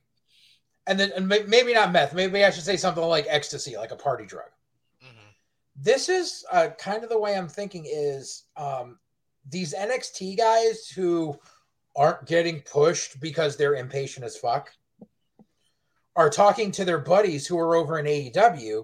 And 0.87 0.99
then 0.99 1.11
and 1.15 1.27
maybe 1.27 1.73
not 1.73 1.91
meth. 1.91 2.13
Maybe 2.13 2.43
I 2.43 2.49
should 2.49 2.63
say 2.63 2.77
something 2.77 3.03
like 3.03 3.25
ecstasy, 3.29 3.77
like 3.77 3.91
a 3.91 3.95
party 3.95 4.25
drug. 4.25 4.49
hmm 5.01 5.29
This 5.75 6.09
is 6.09 6.43
uh, 6.51 6.69
kind 6.79 7.03
of 7.03 7.09
the 7.09 7.19
way 7.19 7.35
I'm 7.35 7.47
thinking 7.47 7.85
is 7.87 8.45
um, 8.57 8.97
these 9.49 9.73
NXT 9.73 10.37
guys 10.37 10.87
who 10.87 11.39
aren't 11.95 12.25
getting 12.25 12.61
pushed 12.61 13.19
because 13.19 13.57
they're 13.57 13.75
impatient 13.75 14.25
as 14.25 14.37
fuck 14.37 14.71
are 16.15 16.29
talking 16.29 16.71
to 16.71 16.85
their 16.85 16.99
buddies 16.99 17.45
who 17.47 17.57
are 17.57 17.75
over 17.75 17.99
in 17.99 18.05
AEW 18.05 18.83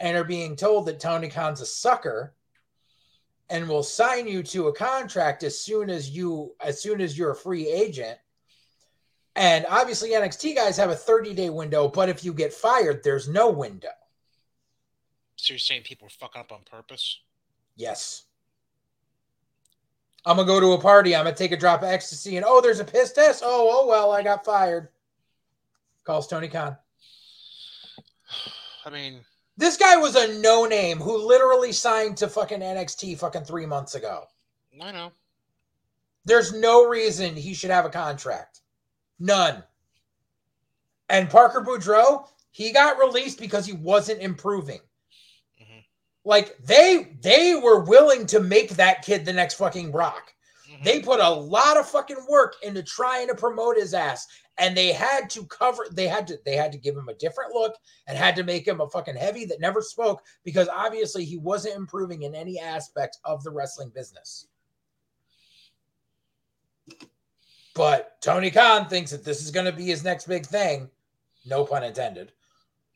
and 0.00 0.16
are 0.16 0.24
being 0.24 0.56
told 0.56 0.86
that 0.86 0.98
Tony 0.98 1.28
Khan's 1.28 1.60
a 1.60 1.66
sucker 1.66 2.34
and 3.50 3.68
will 3.68 3.82
sign 3.82 4.26
you 4.26 4.42
to 4.44 4.68
a 4.68 4.72
contract 4.72 5.42
as 5.42 5.60
soon 5.60 5.90
as 5.90 6.10
you 6.10 6.54
as 6.60 6.80
soon 6.80 7.00
as 7.00 7.18
you're 7.18 7.32
a 7.32 7.36
free 7.36 7.68
agent. 7.68 8.18
And 9.36 9.66
obviously 9.68 10.10
NXT 10.10 10.56
guys 10.56 10.76
have 10.76 10.90
a 10.90 10.94
30-day 10.94 11.50
window, 11.50 11.88
but 11.88 12.08
if 12.08 12.24
you 12.24 12.34
get 12.34 12.52
fired, 12.52 13.02
there's 13.04 13.28
no 13.28 13.48
window. 13.48 13.90
So 15.36 15.52
you're 15.54 15.58
saying 15.58 15.82
people 15.82 16.06
are 16.06 16.10
fucking 16.10 16.40
up 16.40 16.52
on 16.52 16.60
purpose? 16.68 17.20
Yes. 17.76 18.24
I'm 20.26 20.36
gonna 20.36 20.46
go 20.46 20.60
to 20.60 20.72
a 20.72 20.80
party. 20.80 21.14
I'm 21.14 21.24
gonna 21.24 21.36
take 21.36 21.52
a 21.52 21.56
drop 21.56 21.82
of 21.82 21.88
ecstasy, 21.88 22.36
and 22.36 22.44
oh, 22.46 22.60
there's 22.60 22.80
a 22.80 22.84
piss 22.84 23.12
test. 23.12 23.42
Oh, 23.44 23.80
oh 23.80 23.86
well, 23.86 24.12
I 24.12 24.22
got 24.22 24.44
fired. 24.44 24.88
Calls 26.04 26.26
Tony 26.26 26.48
Khan. 26.48 26.76
I 28.84 28.90
mean, 28.90 29.20
This 29.60 29.76
guy 29.76 29.94
was 29.98 30.16
a 30.16 30.40
no 30.40 30.64
name 30.64 30.96
who 30.96 31.18
literally 31.18 31.70
signed 31.70 32.16
to 32.16 32.28
fucking 32.28 32.60
NXT 32.60 33.18
fucking 33.18 33.44
three 33.44 33.66
months 33.66 33.94
ago. 33.94 34.24
I 34.80 34.90
know. 34.90 35.12
There's 36.24 36.54
no 36.54 36.88
reason 36.88 37.36
he 37.36 37.52
should 37.52 37.70
have 37.70 37.84
a 37.84 37.90
contract. 37.90 38.62
None. 39.18 39.62
And 41.10 41.28
Parker 41.28 41.60
Boudreaux, 41.60 42.26
he 42.50 42.72
got 42.72 42.98
released 42.98 43.38
because 43.38 43.66
he 43.66 43.74
wasn't 43.74 44.22
improving. 44.22 44.80
Mhm. 45.60 45.84
Like 46.24 46.56
they 46.64 47.18
they 47.20 47.54
were 47.54 47.80
willing 47.80 48.24
to 48.28 48.40
make 48.40 48.70
that 48.70 49.02
kid 49.02 49.26
the 49.26 49.32
next 49.34 49.56
fucking 49.56 49.90
Brock. 49.90 50.32
They 50.82 51.00
put 51.00 51.20
a 51.20 51.28
lot 51.28 51.76
of 51.76 51.88
fucking 51.88 52.24
work 52.28 52.56
into 52.62 52.82
trying 52.82 53.28
to 53.28 53.34
promote 53.34 53.76
his 53.76 53.92
ass, 53.92 54.26
and 54.56 54.74
they 54.74 54.92
had 54.92 55.28
to 55.30 55.44
cover. 55.46 55.86
They 55.92 56.08
had 56.08 56.26
to. 56.28 56.38
They 56.44 56.56
had 56.56 56.72
to 56.72 56.78
give 56.78 56.96
him 56.96 57.08
a 57.08 57.14
different 57.14 57.52
look 57.52 57.76
and 58.06 58.16
had 58.16 58.34
to 58.36 58.44
make 58.44 58.66
him 58.66 58.80
a 58.80 58.88
fucking 58.88 59.16
heavy 59.16 59.44
that 59.46 59.60
never 59.60 59.82
spoke 59.82 60.22
because 60.42 60.68
obviously 60.68 61.24
he 61.24 61.36
wasn't 61.36 61.76
improving 61.76 62.22
in 62.22 62.34
any 62.34 62.58
aspect 62.58 63.18
of 63.24 63.44
the 63.44 63.50
wrestling 63.50 63.90
business. 63.94 64.46
But 67.74 68.20
Tony 68.20 68.50
Khan 68.50 68.88
thinks 68.88 69.10
that 69.10 69.24
this 69.24 69.42
is 69.44 69.50
going 69.50 69.66
to 69.66 69.72
be 69.72 69.84
his 69.84 70.02
next 70.02 70.26
big 70.26 70.46
thing. 70.46 70.90
No 71.46 71.64
pun 71.64 71.84
intended. 71.84 72.32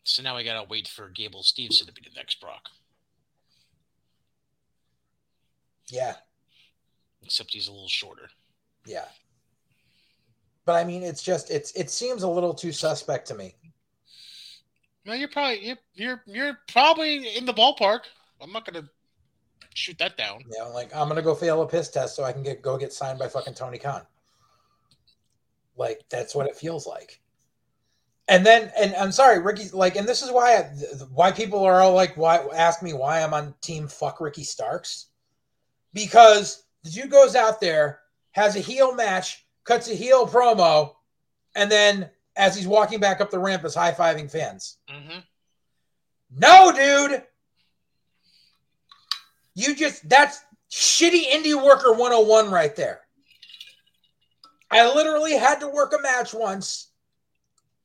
So 0.04 0.22
now 0.22 0.36
we 0.36 0.44
gotta 0.44 0.68
wait 0.68 0.86
for 0.86 1.08
Gable 1.08 1.42
Steveson 1.42 1.86
to 1.86 1.92
be 1.92 2.02
the 2.02 2.14
next 2.14 2.40
Brock. 2.40 2.68
Yeah, 5.88 6.14
Except 7.24 7.52
he's 7.52 7.68
a 7.68 7.72
little 7.72 7.88
shorter. 7.88 8.28
yeah. 8.86 9.06
But 10.66 10.76
I 10.76 10.84
mean, 10.84 11.02
it's 11.02 11.22
just 11.22 11.50
it's 11.50 11.72
it 11.72 11.90
seems 11.90 12.22
a 12.22 12.28
little 12.28 12.54
too 12.54 12.72
suspect 12.72 13.28
to 13.28 13.34
me. 13.34 13.54
No, 15.04 15.12
you're 15.12 15.28
probably 15.28 15.66
you're 15.66 15.78
you're, 15.94 16.22
you're 16.26 16.58
probably 16.68 17.36
in 17.36 17.44
the 17.44 17.52
ballpark. 17.52 18.00
I'm 18.40 18.52
not 18.52 18.64
gonna 18.64 18.88
shoot 19.74 19.98
that 19.98 20.16
down. 20.16 20.40
You 20.50 20.58
know, 20.58 20.70
like 20.70 20.94
I'm 20.96 21.08
gonna 21.08 21.20
go 21.20 21.34
fail 21.34 21.60
a 21.60 21.66
piss 21.66 21.90
test 21.90 22.16
so 22.16 22.24
I 22.24 22.32
can 22.32 22.42
get 22.42 22.62
go 22.62 22.78
get 22.78 22.92
signed 22.92 23.18
by 23.18 23.28
fucking 23.28 23.54
Tony 23.54 23.78
Khan. 23.78 24.02
Like 25.76 26.02
that's 26.08 26.34
what 26.34 26.46
it 26.46 26.56
feels 26.56 26.86
like. 26.86 27.20
And 28.26 28.46
then, 28.46 28.72
and 28.78 28.94
I'm 28.94 29.12
sorry, 29.12 29.38
Ricky. 29.38 29.68
Like, 29.70 29.96
and 29.96 30.08
this 30.08 30.22
is 30.22 30.30
why 30.30 30.56
I, 30.56 30.62
why 31.12 31.30
people 31.30 31.62
are 31.62 31.82
all 31.82 31.92
like, 31.92 32.16
why 32.16 32.38
ask 32.56 32.82
me 32.82 32.94
why 32.94 33.22
I'm 33.22 33.34
on 33.34 33.54
team 33.60 33.86
fuck 33.86 34.18
Ricky 34.18 34.44
Starks, 34.44 35.08
because 35.92 36.62
the 36.62 36.63
dude 36.90 37.10
goes 37.10 37.34
out 37.34 37.60
there, 37.60 38.00
has 38.32 38.56
a 38.56 38.60
heel 38.60 38.94
match, 38.94 39.44
cuts 39.64 39.88
a 39.88 39.94
heel 39.94 40.26
promo, 40.26 40.94
and 41.54 41.70
then 41.70 42.10
as 42.36 42.56
he's 42.56 42.66
walking 42.66 43.00
back 43.00 43.20
up 43.20 43.30
the 43.30 43.38
ramp 43.38 43.64
is 43.64 43.74
high 43.74 43.92
fiving 43.92 44.30
fans. 44.30 44.78
Mm-hmm. 44.90 45.20
No, 46.36 46.72
dude. 46.72 47.22
You 49.54 49.74
just 49.74 50.08
that's 50.08 50.40
shitty 50.70 51.26
indie 51.30 51.54
worker 51.54 51.92
101 51.92 52.50
right 52.50 52.74
there. 52.74 53.00
I 54.70 54.92
literally 54.92 55.34
had 55.34 55.60
to 55.60 55.68
work 55.68 55.94
a 55.96 56.02
match 56.02 56.34
once. 56.34 56.90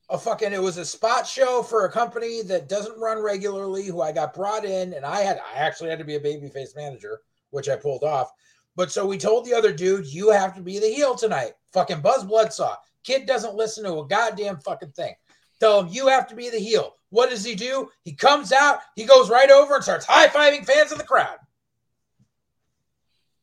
A 0.10 0.18
fucking 0.18 0.54
it 0.54 0.62
was 0.62 0.78
a 0.78 0.86
spot 0.86 1.28
show 1.28 1.62
for 1.62 1.86
a 1.86 1.92
company 1.92 2.42
that 2.44 2.68
doesn't 2.68 3.00
run 3.00 3.22
regularly. 3.22 3.86
Who 3.86 4.02
I 4.02 4.12
got 4.12 4.34
brought 4.34 4.66
in, 4.66 4.94
and 4.94 5.06
I 5.06 5.22
had 5.22 5.40
I 5.54 5.60
actually 5.60 5.92
had 5.92 6.00
to 6.00 6.06
be 6.06 6.16
a 6.16 6.20
babyface 6.20 6.76
manager, 6.76 7.22
which 7.52 7.70
I 7.70 7.76
pulled 7.76 8.04
off. 8.04 8.32
But 8.80 8.94
so 8.94 9.06
we 9.06 9.18
told 9.18 9.44
the 9.44 9.54
other 9.54 9.74
dude, 9.74 10.08
you 10.08 10.32
have 10.32 10.56
to 10.56 10.62
be 10.62 10.80
the 10.80 10.88
heel 10.88 11.14
tonight. 11.14 11.52
Fucking 11.74 12.00
Buzz 12.00 12.24
Bloodsaw. 12.24 12.78
Kid 13.04 13.26
doesn't 13.26 13.54
listen 13.54 13.84
to 13.84 14.00
a 14.00 14.08
goddamn 14.08 14.62
fucking 14.62 14.94
thing. 14.94 15.14
Tell 15.60 15.82
him 15.82 15.90
you 15.92 16.08
have 16.08 16.28
to 16.28 16.36
be 16.36 16.50
the 16.50 16.60
heel. 16.60 16.96
What 17.10 17.30
does 17.30 17.44
he 17.44 17.56
do? 17.56 17.90
He 18.06 18.14
comes 18.14 18.54
out, 18.54 18.80
he 18.96 19.04
goes 19.04 19.30
right 19.30 19.52
over 19.52 19.76
and 19.76 19.84
starts 19.84 20.06
high 20.06 20.28
fiving 20.28 20.66
fans 20.66 20.94
in 20.94 20.98
the 20.98 21.04
crowd. 21.04 21.40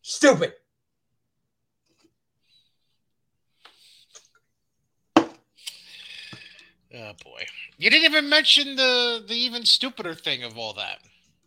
Stupid. 0.01 0.55
Oh 6.95 7.13
boy. 7.23 7.45
You 7.77 7.91
didn't 7.91 8.07
even 8.07 8.31
mention 8.31 8.77
the 8.77 9.23
the 9.29 9.35
even 9.35 9.67
stupider 9.67 10.15
thing 10.15 10.45
of 10.45 10.57
all 10.57 10.73
that. 10.73 11.01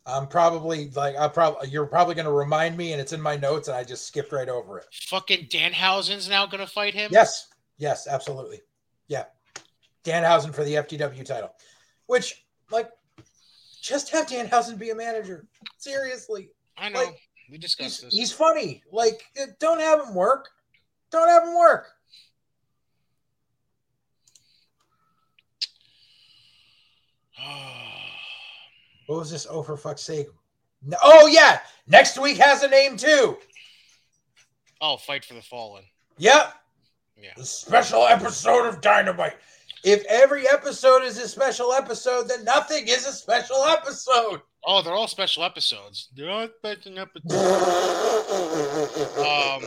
I'm 0.10 0.28
probably 0.28 0.89
like 0.91 1.16
I 1.18 1.28
probably 1.28 1.70
you're 1.70 1.86
probably 1.86 2.16
gonna 2.16 2.32
remind 2.32 2.78
me 2.78 2.91
and 2.93 3.01
it's 3.01 3.14
in 3.14 3.22
my 3.22 3.36
notes 3.36 3.68
and 3.68 3.78
I 3.78 3.84
just 3.84 4.07
skipped 4.07 4.32
right 4.32 4.49
over 4.49 4.80
it. 4.80 4.86
Fucking 4.91 5.47
Danhausen's 5.47 6.28
now 6.30 6.45
gonna 6.45 6.68
fight 6.68 6.93
him? 6.93 7.10
Yes. 7.12 7.47
Yes, 7.78 8.07
absolutely. 8.07 8.62
Yeah. 9.07 9.26
Danhausen 10.03 10.53
for 10.53 10.64
the 10.64 10.76
FTW 10.76 11.26
title. 11.26 11.53
Which 12.07 12.45
like 12.72 12.89
just 13.82 14.10
have 14.10 14.28
Danhausen 14.28 14.78
be 14.78 14.89
a 14.89 14.95
manager. 14.95 15.47
Seriously. 15.78 16.49
I 16.78 16.89
know. 16.89 16.99
Like, 16.99 17.20
we 17.51 17.57
discussed 17.57 18.01
He's, 18.01 18.01
this. 18.01 18.14
he's 18.14 18.32
funny. 18.32 18.84
Like 18.91 19.24
uh, 19.41 19.45
don't 19.60 19.80
have 19.80 20.07
him 20.07 20.16
work. 20.16 20.49
Don't 21.12 21.30
have 21.30 21.43
him 21.43 21.57
work. 21.57 21.88
Oh. 27.41 27.88
What 29.10 29.22
was 29.22 29.32
this? 29.32 29.47
Oh, 29.49 29.64
for 29.64 29.76
fuck's 29.76 30.03
sake. 30.03 30.28
No, 30.86 30.95
oh, 31.03 31.26
yeah. 31.26 31.62
Next 31.88 32.20
week 32.20 32.38
has 32.38 32.62
a 32.62 32.68
name 32.68 32.95
too. 32.95 33.38
oh, 34.82 34.97
fight 34.97 35.26
for 35.26 35.34
the 35.34 35.41
fallen. 35.41 35.84
Yep. 36.20 36.53
Yeah. 37.20 37.32
The 37.36 37.43
special 37.43 38.05
episode 38.05 38.68
of 38.68 38.82
Dynamite. 38.82 39.34
If 39.84 40.05
every 40.05 40.47
episode 40.47 41.01
is 41.01 41.18
a 41.18 41.28
special 41.28 41.74
episode, 41.74 42.28
then 42.28 42.43
nothing 42.43 42.88
is 42.88 43.07
a 43.07 43.12
special 43.12 43.64
episode. 43.64 44.41
Oh, 44.64 44.84
they're 44.84 44.93
all 44.93 45.07
special 45.07 45.43
episodes. 45.43 46.10
They're 46.16 46.30
all 46.30 46.47
special 46.60 46.99
episodes. 46.99 47.34
Um, 49.18 49.64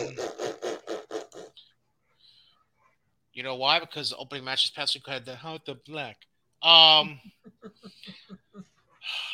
You 3.32 3.42
know 3.42 3.56
why? 3.56 3.80
Because 3.80 4.10
the 4.10 4.16
opening 4.18 4.44
match 4.44 4.62
this 4.64 4.70
past 4.70 4.94
week 4.94 5.02
had 5.08 5.24
the 5.24 5.34
House 5.34 5.62
of 5.66 5.82
Black. 5.84 6.16
Um, 6.62 7.18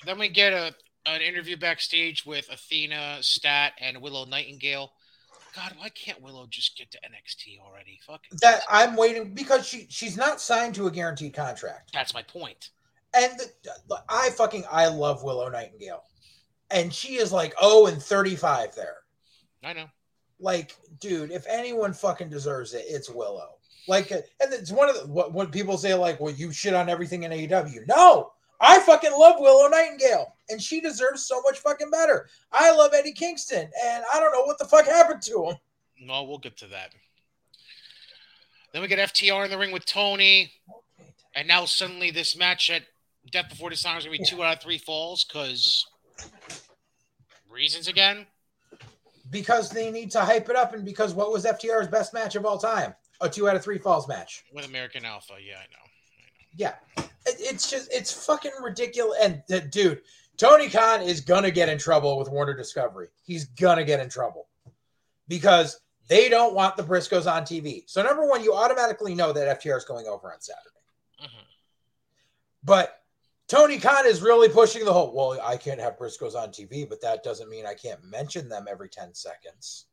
then 0.07 0.19
we 0.19 0.29
get 0.29 0.53
a 0.53 0.75
an 1.07 1.23
interview 1.23 1.57
backstage 1.57 2.27
with 2.27 2.49
Athena, 2.51 3.19
Stat, 3.23 3.73
and 3.81 4.03
Willow 4.03 4.25
Nightingale. 4.25 4.93
God, 5.57 5.75
why 5.79 5.89
can't 5.89 6.21
Willow 6.21 6.47
just 6.51 6.77
get 6.77 6.91
to 6.91 6.99
NXT 6.99 7.59
already? 7.61 7.99
Fucking 8.07 8.39
that 8.43 8.63
I'm 8.69 8.97
waiting 8.97 9.35
because 9.35 9.67
she 9.67 9.87
she's 9.89 10.17
not 10.17 10.41
signed 10.41 10.75
to 10.77 10.87
a 10.87 10.91
guaranteed 10.91 11.35
contract. 11.35 11.91
that's 11.93 12.15
my 12.15 12.23
point. 12.23 12.71
And 13.15 13.33
the, 13.89 14.03
I 14.09 14.31
fucking 14.31 14.65
I 14.71 14.89
love 14.89 15.23
Willow 15.23 15.49
Nightingale, 15.49 16.05
and 16.71 16.93
she 16.93 17.15
is 17.15 17.33
like 17.33 17.55
oh 17.61 17.87
and 17.87 18.03
thirty 18.03 18.37
five 18.37 18.75
there. 18.75 18.99
I 19.65 19.73
know. 19.73 19.87
Like, 20.41 20.77
dude, 21.01 21.33
if 21.33 21.45
anyone 21.49 21.93
fucking 21.93 22.29
deserves 22.29 22.75
it, 22.75 22.85
it's 22.87 23.11
Willow. 23.11 23.55
Like, 23.89 24.11
and 24.11 24.23
it's 24.41 24.71
one 24.71 24.89
of 24.89 24.97
the 24.97 25.07
what 25.07 25.33
when 25.33 25.51
people 25.51 25.79
say 25.79 25.95
like, 25.95 26.21
well, 26.21 26.33
you 26.33 26.53
shit 26.53 26.75
on 26.75 26.89
everything 26.89 27.23
in 27.23 27.33
AEW. 27.33 27.89
No, 27.89 28.33
I 28.61 28.81
fucking 28.81 29.13
love 29.13 29.37
Willow 29.39 29.69
Nightingale, 29.69 30.35
and 30.49 30.61
she 30.61 30.81
deserves 30.81 31.25
so 31.25 31.41
much 31.43 31.59
fucking 31.59 31.91
better. 31.91 32.29
I 32.53 32.73
love 32.75 32.93
Eddie 32.95 33.13
Kingston, 33.13 33.71
and 33.85 34.05
I 34.13 34.19
don't 34.21 34.33
know 34.33 34.43
what 34.45 34.59
the 34.59 34.65
fuck 34.65 34.87
happened 34.87 35.23
to 35.23 35.45
him. 35.51 35.57
No, 36.01 36.25
we'll 36.25 36.39
get 36.39 36.57
to 36.59 36.67
that. 36.69 36.91
Then 38.73 38.83
we 38.83 38.89
get 38.89 38.99
FTR 38.99 39.45
in 39.45 39.51
the 39.51 39.59
ring 39.59 39.73
with 39.73 39.85
Tony, 39.87 40.53
and 41.35 41.47
now 41.47 41.65
suddenly 41.65 42.11
this 42.11 42.37
match 42.37 42.69
at 42.71 42.83
Death 43.31 43.49
Before 43.51 43.71
Dishonor 43.71 43.99
is 43.99 44.05
gonna 44.05 44.19
be 44.19 44.25
two 44.25 44.43
out 44.43 44.57
of 44.57 44.63
three 44.63 44.79
falls 44.79 45.25
because 45.25 45.87
reasons 47.51 47.89
again. 47.89 48.27
Because 49.31 49.71
they 49.71 49.91
need 49.91 50.11
to 50.13 50.21
hype 50.21 50.49
it 50.49 50.57
up, 50.57 50.73
and 50.75 50.85
because 50.85 51.15
what 51.15 51.31
was 51.31 51.45
FTR's 51.45 51.89
best 51.89 52.15
match 52.15 52.35
of 52.35 52.47
all 52.47 52.59
time? 52.59 52.95
A 53.21 53.29
two 53.29 53.49
out 53.49 53.57
of 53.57 53.63
three 53.65 53.79
falls 53.79 54.09
match. 54.09 54.45
With 54.53 54.67
American 54.67 55.05
Alpha, 55.05 55.35
yeah, 55.45 55.57
I 55.59 55.67
know. 55.71 55.89
Yeah, 56.57 56.75
It- 56.97 57.11
it's 57.39 57.71
just 57.71 57.93
it's 57.93 58.13
fucking 58.27 58.53
ridiculous. 58.63 59.19
And 59.23 59.43
uh, 59.53 59.61
dude, 59.71 60.03
Tony 60.37 60.69
Khan 60.69 61.03
is 61.03 61.21
gonna 61.21 61.51
get 61.51 61.69
in 61.69 61.79
trouble 61.79 62.19
with 62.19 62.31
Warner 62.31 62.55
Discovery. 62.55 63.09
He's 63.25 63.45
gonna 63.47 63.85
get 63.85 64.01
in 64.01 64.09
trouble 64.09 64.49
because 65.27 65.81
they 66.09 66.29
don't 66.29 66.55
want 66.55 66.77
the 66.77 66.83
Briscoes 66.83 67.31
on 67.31 67.43
TV. 67.43 67.85
So 67.87 68.03
number 68.03 68.27
one, 68.27 68.43
you 68.43 68.55
automatically 68.55 69.15
know 69.15 69.33
that 69.33 69.61
FTR 69.61 69.77
is 69.77 69.85
going 69.85 70.07
over 70.07 70.33
on 70.33 70.41
Saturday. 70.41 70.69
Mhm. 71.23 71.45
But 72.65 73.03
Tony 73.49 73.79
Khan 73.79 74.07
is 74.07 74.23
really 74.23 74.49
pushing 74.49 74.85
the 74.85 74.93
whole. 74.93 75.13
Well, 75.13 75.41
I 75.43 75.57
can't 75.57 75.81
have 75.81 75.99
Briscoes 75.99 76.35
on 76.35 76.51
TV, 76.51 76.85
but 76.89 77.01
that 77.01 77.23
doesn't 77.23 77.49
mean 77.49 77.67
I 77.67 77.75
can't 77.75 78.03
mention 78.05 78.49
them 78.49 78.67
every 78.69 78.89
ten 78.89 79.15
seconds. 79.15 79.87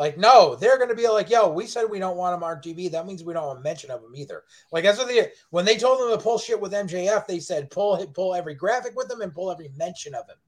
Like, 0.00 0.16
no, 0.16 0.56
they're 0.56 0.78
going 0.78 0.88
to 0.88 0.94
be 0.94 1.06
like, 1.08 1.28
yo, 1.28 1.50
we 1.50 1.66
said 1.66 1.84
we 1.84 1.98
don't 1.98 2.16
want 2.16 2.34
them 2.34 2.42
on 2.42 2.56
TV. 2.56 2.90
That 2.90 3.06
means 3.06 3.22
we 3.22 3.34
don't 3.34 3.48
want 3.48 3.62
mention 3.62 3.90
of 3.90 4.00
them 4.00 4.16
either. 4.16 4.44
Like, 4.72 4.82
that's 4.82 4.96
what 4.96 5.08
they, 5.08 5.30
when 5.50 5.66
they 5.66 5.76
told 5.76 6.00
them 6.00 6.08
to 6.08 6.16
pull 6.16 6.38
shit 6.38 6.58
with 6.58 6.72
MJF, 6.72 7.26
they 7.26 7.38
said 7.38 7.70
pull 7.70 8.06
pull 8.06 8.34
every 8.34 8.54
graphic 8.54 8.96
with 8.96 9.08
them 9.08 9.20
and 9.20 9.34
pull 9.34 9.52
every 9.52 9.68
mention 9.76 10.14
of 10.14 10.26
him. 10.26 10.38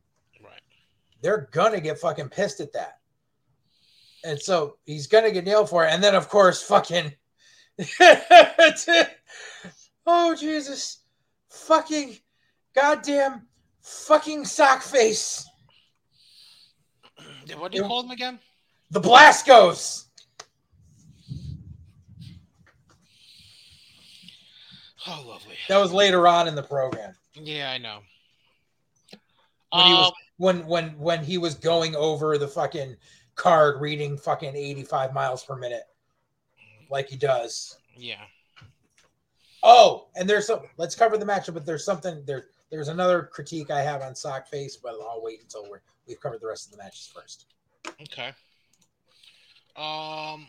Right. 0.42 0.62
They're 1.20 1.50
going 1.52 1.72
to 1.72 1.82
get 1.82 1.98
fucking 1.98 2.30
pissed 2.30 2.60
at 2.60 2.72
that. 2.72 3.00
And 4.24 4.40
so 4.40 4.78
he's 4.86 5.06
going 5.06 5.24
to 5.24 5.32
get 5.32 5.44
nailed 5.44 5.68
for 5.68 5.84
it. 5.84 5.92
And 5.92 6.02
then, 6.02 6.14
of 6.14 6.30
course, 6.30 6.62
fucking, 6.62 7.12
oh, 10.06 10.34
Jesus, 10.34 11.02
fucking, 11.50 12.16
goddamn, 12.74 13.48
fucking 13.82 14.46
sock 14.46 14.80
face. 14.80 15.46
What 17.58 17.72
do 17.72 17.76
you 17.76 17.84
call 17.84 18.00
them 18.00 18.12
again? 18.12 18.38
The 18.92 19.00
Blascos. 19.00 20.04
Oh, 25.06 25.24
lovely. 25.26 25.56
That 25.68 25.78
was 25.78 25.92
later 25.92 26.28
on 26.28 26.46
in 26.46 26.54
the 26.54 26.62
program 26.62 27.14
Yeah, 27.34 27.70
I 27.70 27.78
know. 27.78 28.00
When 29.70 29.86
he 29.86 29.92
was- 29.94 30.08
Um, 30.08 30.12
when 30.36 30.66
when 30.66 30.98
when 30.98 31.24
he 31.24 31.38
was 31.38 31.54
going 31.54 31.96
over 31.96 32.36
the 32.36 32.48
fucking 32.48 32.96
card, 33.34 33.80
reading 33.80 34.18
fucking 34.18 34.54
eighty 34.54 34.82
five 34.84 35.14
miles 35.14 35.42
per 35.44 35.56
minute, 35.56 35.84
like 36.90 37.08
he 37.08 37.16
does. 37.16 37.78
yeah. 37.96 38.26
Oh, 39.64 40.08
and 40.16 40.28
there's 40.28 40.46
some. 40.48 40.68
Let's 40.76 40.94
cover 40.96 41.16
the 41.16 41.24
matchup, 41.24 41.54
but 41.54 41.64
there's 41.64 41.84
something 41.84 42.24
there. 42.26 42.48
There's 42.70 42.88
another 42.88 43.22
critique 43.22 43.70
I 43.70 43.80
have 43.80 44.02
on 44.02 44.14
sock 44.16 44.48
face, 44.48 44.76
but 44.76 44.94
I'll 45.00 45.22
wait 45.22 45.40
until 45.40 45.68
we're 45.70 45.82
we've 46.06 46.20
covered 46.20 46.40
the 46.40 46.48
rest 46.48 46.66
of 46.66 46.72
the 46.72 46.78
matches 46.78 47.06
first. 47.14 47.46
Okay. 48.02 48.32
Um, 49.76 50.48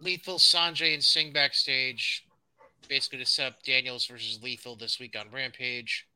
Lethal, 0.00 0.38
Sonjay, 0.38 0.94
and 0.94 1.02
Singh 1.02 1.32
backstage, 1.32 2.24
basically 2.88 3.18
to 3.18 3.26
set 3.26 3.46
up 3.48 3.62
Daniels 3.62 4.06
versus 4.06 4.40
Lethal 4.42 4.76
this 4.76 4.98
week 4.98 5.16
on 5.18 5.26
Rampage. 5.32 6.06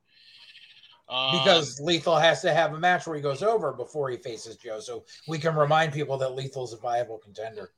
Um, 1.09 1.37
Because 1.37 1.79
Lethal 1.81 2.15
has 2.17 2.41
to 2.41 2.53
have 2.53 2.73
a 2.73 2.79
match 2.79 3.05
where 3.05 3.15
he 3.15 3.21
goes 3.21 3.43
over 3.43 3.73
before 3.73 4.09
he 4.09 4.17
faces 4.17 4.55
Joe, 4.55 4.79
so 4.79 5.03
we 5.27 5.37
can 5.37 5.55
remind 5.55 5.91
people 5.93 6.17
that 6.17 6.29
Lethal's 6.33 6.73
a 6.73 6.77
viable 6.77 7.17
contender. 7.17 7.71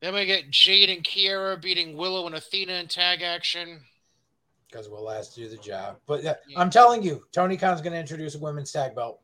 then 0.00 0.14
we 0.14 0.24
get 0.26 0.48
Jade 0.50 0.90
and 0.90 1.02
Kiera 1.04 1.60
beating 1.60 1.96
Willow 1.96 2.26
and 2.26 2.36
Athena 2.36 2.74
in 2.74 2.86
tag 2.86 3.22
action. 3.22 3.80
because 4.70 4.88
we'll 4.88 5.02
last 5.04 5.34
do 5.34 5.48
the 5.48 5.56
job. 5.56 5.96
But 6.06 6.24
uh, 6.24 6.34
I'm 6.56 6.70
telling 6.70 7.02
you, 7.02 7.22
Tony 7.32 7.56
Khan's 7.56 7.80
going 7.80 7.92
to 7.94 7.98
introduce 7.98 8.34
a 8.36 8.38
women's 8.38 8.70
tag 8.72 8.94
belt. 8.94 9.20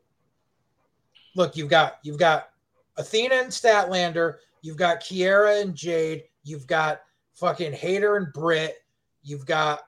Look, 1.36 1.56
you've 1.56 1.70
got 1.70 1.98
you've 2.02 2.18
got 2.18 2.50
Athena 2.96 3.36
and 3.36 3.48
Statlander, 3.48 4.36
you've 4.60 4.76
got 4.76 5.00
Kiera 5.00 5.62
and 5.62 5.74
Jade, 5.74 6.24
you've 6.44 6.66
got 6.66 7.00
fucking 7.34 7.72
Hayter 7.72 8.16
and 8.16 8.32
Britt, 8.32 8.76
you've 9.22 9.46
got 9.46 9.80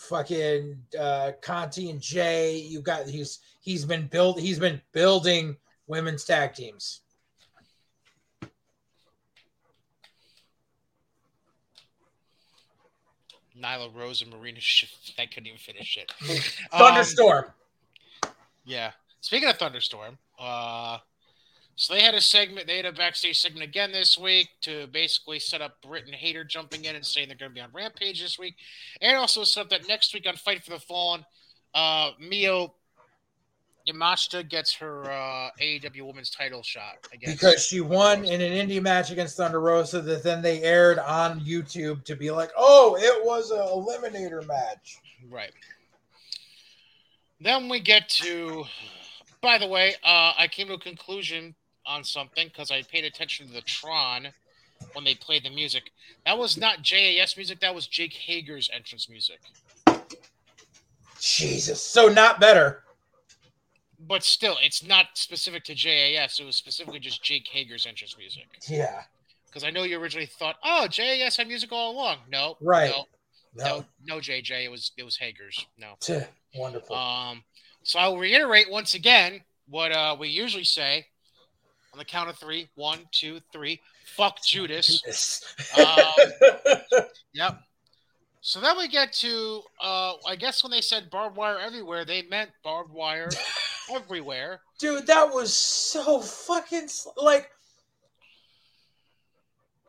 fucking 0.00 0.78
uh, 0.98 1.32
Conti 1.42 1.90
and 1.90 2.00
Jay. 2.00 2.56
You've 2.56 2.84
got 2.84 3.06
he's 3.06 3.40
he's 3.60 3.84
been 3.84 4.06
build 4.06 4.40
he's 4.40 4.58
been 4.58 4.80
building 4.92 5.56
women's 5.86 6.24
tag 6.24 6.54
teams. 6.54 7.02
Nyla 13.60 13.94
Rose 13.94 14.22
and 14.22 14.30
Marina. 14.30 14.58
I 15.18 15.26
couldn't 15.26 15.48
even 15.48 15.58
finish 15.58 15.98
it. 15.98 16.12
Um, 16.72 16.80
Thunderstorm. 16.80 17.46
yeah. 18.64 18.92
Speaking 19.20 19.50
of 19.50 19.58
Thunderstorm, 19.58 20.16
uh, 20.38 20.98
So 21.80 21.94
they 21.94 22.02
had 22.02 22.14
a 22.14 22.20
segment, 22.20 22.66
they 22.66 22.76
had 22.76 22.84
a 22.84 22.92
backstage 22.92 23.40
segment 23.40 23.64
again 23.64 23.90
this 23.90 24.18
week 24.18 24.50
to 24.60 24.86
basically 24.88 25.38
set 25.38 25.62
up 25.62 25.80
Britt 25.80 26.04
and 26.04 26.14
Hayter 26.14 26.44
jumping 26.44 26.84
in 26.84 26.94
and 26.94 27.04
saying 27.04 27.28
they're 27.28 27.38
going 27.38 27.52
to 27.52 27.54
be 27.54 27.60
on 27.62 27.70
Rampage 27.72 28.20
this 28.20 28.38
week, 28.38 28.56
and 29.00 29.16
also 29.16 29.44
set 29.44 29.62
up 29.62 29.70
that 29.70 29.88
next 29.88 30.12
week 30.12 30.26
on 30.28 30.36
Fight 30.36 30.62
for 30.62 30.72
the 30.72 30.78
Fallen, 30.78 31.24
uh, 31.74 32.10
Miyu 32.22 32.70
Yamashita 33.88 34.46
gets 34.46 34.74
her 34.74 35.04
uh, 35.04 35.48
AEW 35.58 36.02
Women's 36.02 36.28
Title 36.28 36.62
shot 36.62 36.98
again 37.14 37.32
because 37.32 37.64
she 37.64 37.80
won 37.80 38.26
in 38.26 38.42
an 38.42 38.52
indie 38.52 38.82
match 38.82 39.10
against 39.10 39.38
Thunder 39.38 39.60
Rosa 39.60 40.02
that 40.02 40.22
then 40.22 40.42
they 40.42 40.60
aired 40.60 40.98
on 40.98 41.40
YouTube 41.40 42.04
to 42.04 42.14
be 42.14 42.30
like, 42.30 42.50
oh, 42.58 42.94
it 43.00 43.24
was 43.24 43.52
an 43.52 43.56
eliminator 43.56 44.46
match. 44.46 44.98
Right. 45.30 45.52
Then 47.40 47.70
we 47.70 47.80
get 47.80 48.10
to. 48.10 48.64
By 49.40 49.56
the 49.56 49.66
way, 49.66 49.94
uh, 50.04 50.34
I 50.36 50.46
came 50.46 50.66
to 50.66 50.74
a 50.74 50.78
conclusion 50.78 51.54
on 51.90 52.04
something 52.04 52.48
because 52.48 52.70
I 52.70 52.82
paid 52.82 53.04
attention 53.04 53.48
to 53.48 53.52
the 53.52 53.60
Tron 53.62 54.28
when 54.92 55.04
they 55.04 55.14
played 55.14 55.44
the 55.44 55.50
music. 55.50 55.90
That 56.24 56.38
was 56.38 56.56
not 56.56 56.82
JAS 56.82 57.36
music. 57.36 57.60
That 57.60 57.74
was 57.74 57.86
Jake 57.86 58.12
Hager's 58.12 58.70
entrance 58.72 59.08
music. 59.08 59.40
Jesus, 61.20 61.82
so 61.82 62.08
not 62.08 62.40
better. 62.40 62.84
But 64.06 64.24
still, 64.24 64.56
it's 64.62 64.82
not 64.82 65.06
specific 65.14 65.64
to 65.64 65.74
JAS. 65.74 66.40
It 66.40 66.46
was 66.46 66.56
specifically 66.56 67.00
just 67.00 67.22
Jake 67.22 67.46
Hager's 67.48 67.84
entrance 67.84 68.16
music. 68.16 68.46
Yeah. 68.66 69.02
Because 69.46 69.64
I 69.64 69.70
know 69.70 69.82
you 69.82 70.00
originally 70.00 70.26
thought, 70.26 70.56
oh, 70.64 70.86
JAS 70.88 71.36
had 71.36 71.48
music 71.48 71.72
all 71.72 71.92
along. 71.92 72.18
No. 72.30 72.56
Right. 72.60 72.90
No. 72.90 73.04
No, 73.52 73.84
no, 74.06 74.16
JJ. 74.18 74.64
It 74.64 74.70
was 74.70 74.92
it 74.96 75.02
was 75.02 75.16
Hager's. 75.16 75.66
No. 75.76 75.94
Wonderful. 76.54 76.94
Um. 76.94 77.42
So 77.82 77.98
I'll 77.98 78.16
reiterate 78.16 78.70
once 78.70 78.94
again 78.94 79.40
what 79.68 79.90
uh, 79.90 80.16
we 80.18 80.28
usually 80.28 80.62
say 80.62 81.06
on 81.92 81.98
the 81.98 82.04
count 82.04 82.30
of 82.30 82.36
three. 82.36 82.68
One, 82.74 83.00
two, 83.12 83.40
three. 83.52 83.80
Fuck 84.16 84.42
Judas. 84.44 85.54
um, 85.78 87.02
yep. 87.32 87.60
So 88.42 88.60
then 88.60 88.78
we 88.78 88.88
get 88.88 89.12
to, 89.14 89.62
uh, 89.82 90.14
I 90.26 90.36
guess 90.36 90.62
when 90.62 90.70
they 90.70 90.80
said 90.80 91.10
barbed 91.10 91.36
wire 91.36 91.58
everywhere, 91.58 92.04
they 92.04 92.22
meant 92.22 92.50
barbed 92.64 92.92
wire 92.92 93.28
everywhere. 93.94 94.60
Dude, 94.78 95.06
that 95.06 95.32
was 95.32 95.52
so 95.52 96.20
fucking 96.20 96.88
like. 97.16 97.50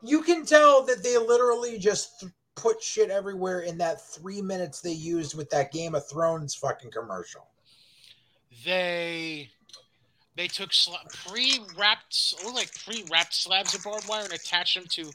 You 0.04 0.22
can 0.22 0.44
tell 0.44 0.84
that 0.86 1.02
they 1.02 1.16
literally 1.16 1.78
just 1.78 2.20
th- 2.20 2.32
put 2.56 2.82
shit 2.82 3.08
everywhere 3.08 3.60
in 3.60 3.78
that 3.78 4.04
three 4.04 4.42
minutes 4.42 4.80
they 4.80 4.92
used 4.92 5.36
with 5.36 5.48
that 5.50 5.72
Game 5.72 5.94
of 5.94 6.06
Thrones 6.08 6.54
fucking 6.56 6.90
commercial. 6.90 7.46
They 8.64 9.48
they 10.36 10.48
took 10.48 10.70
sla- 10.70 11.06
pre-wrapped, 11.26 12.34
like 12.54 12.70
pre-wrapped 12.84 13.34
slabs 13.34 13.74
of 13.74 13.82
barbed 13.84 14.08
wire 14.08 14.24
and 14.24 14.32
attached 14.32 14.74
them 14.74 14.86
to 14.90 15.10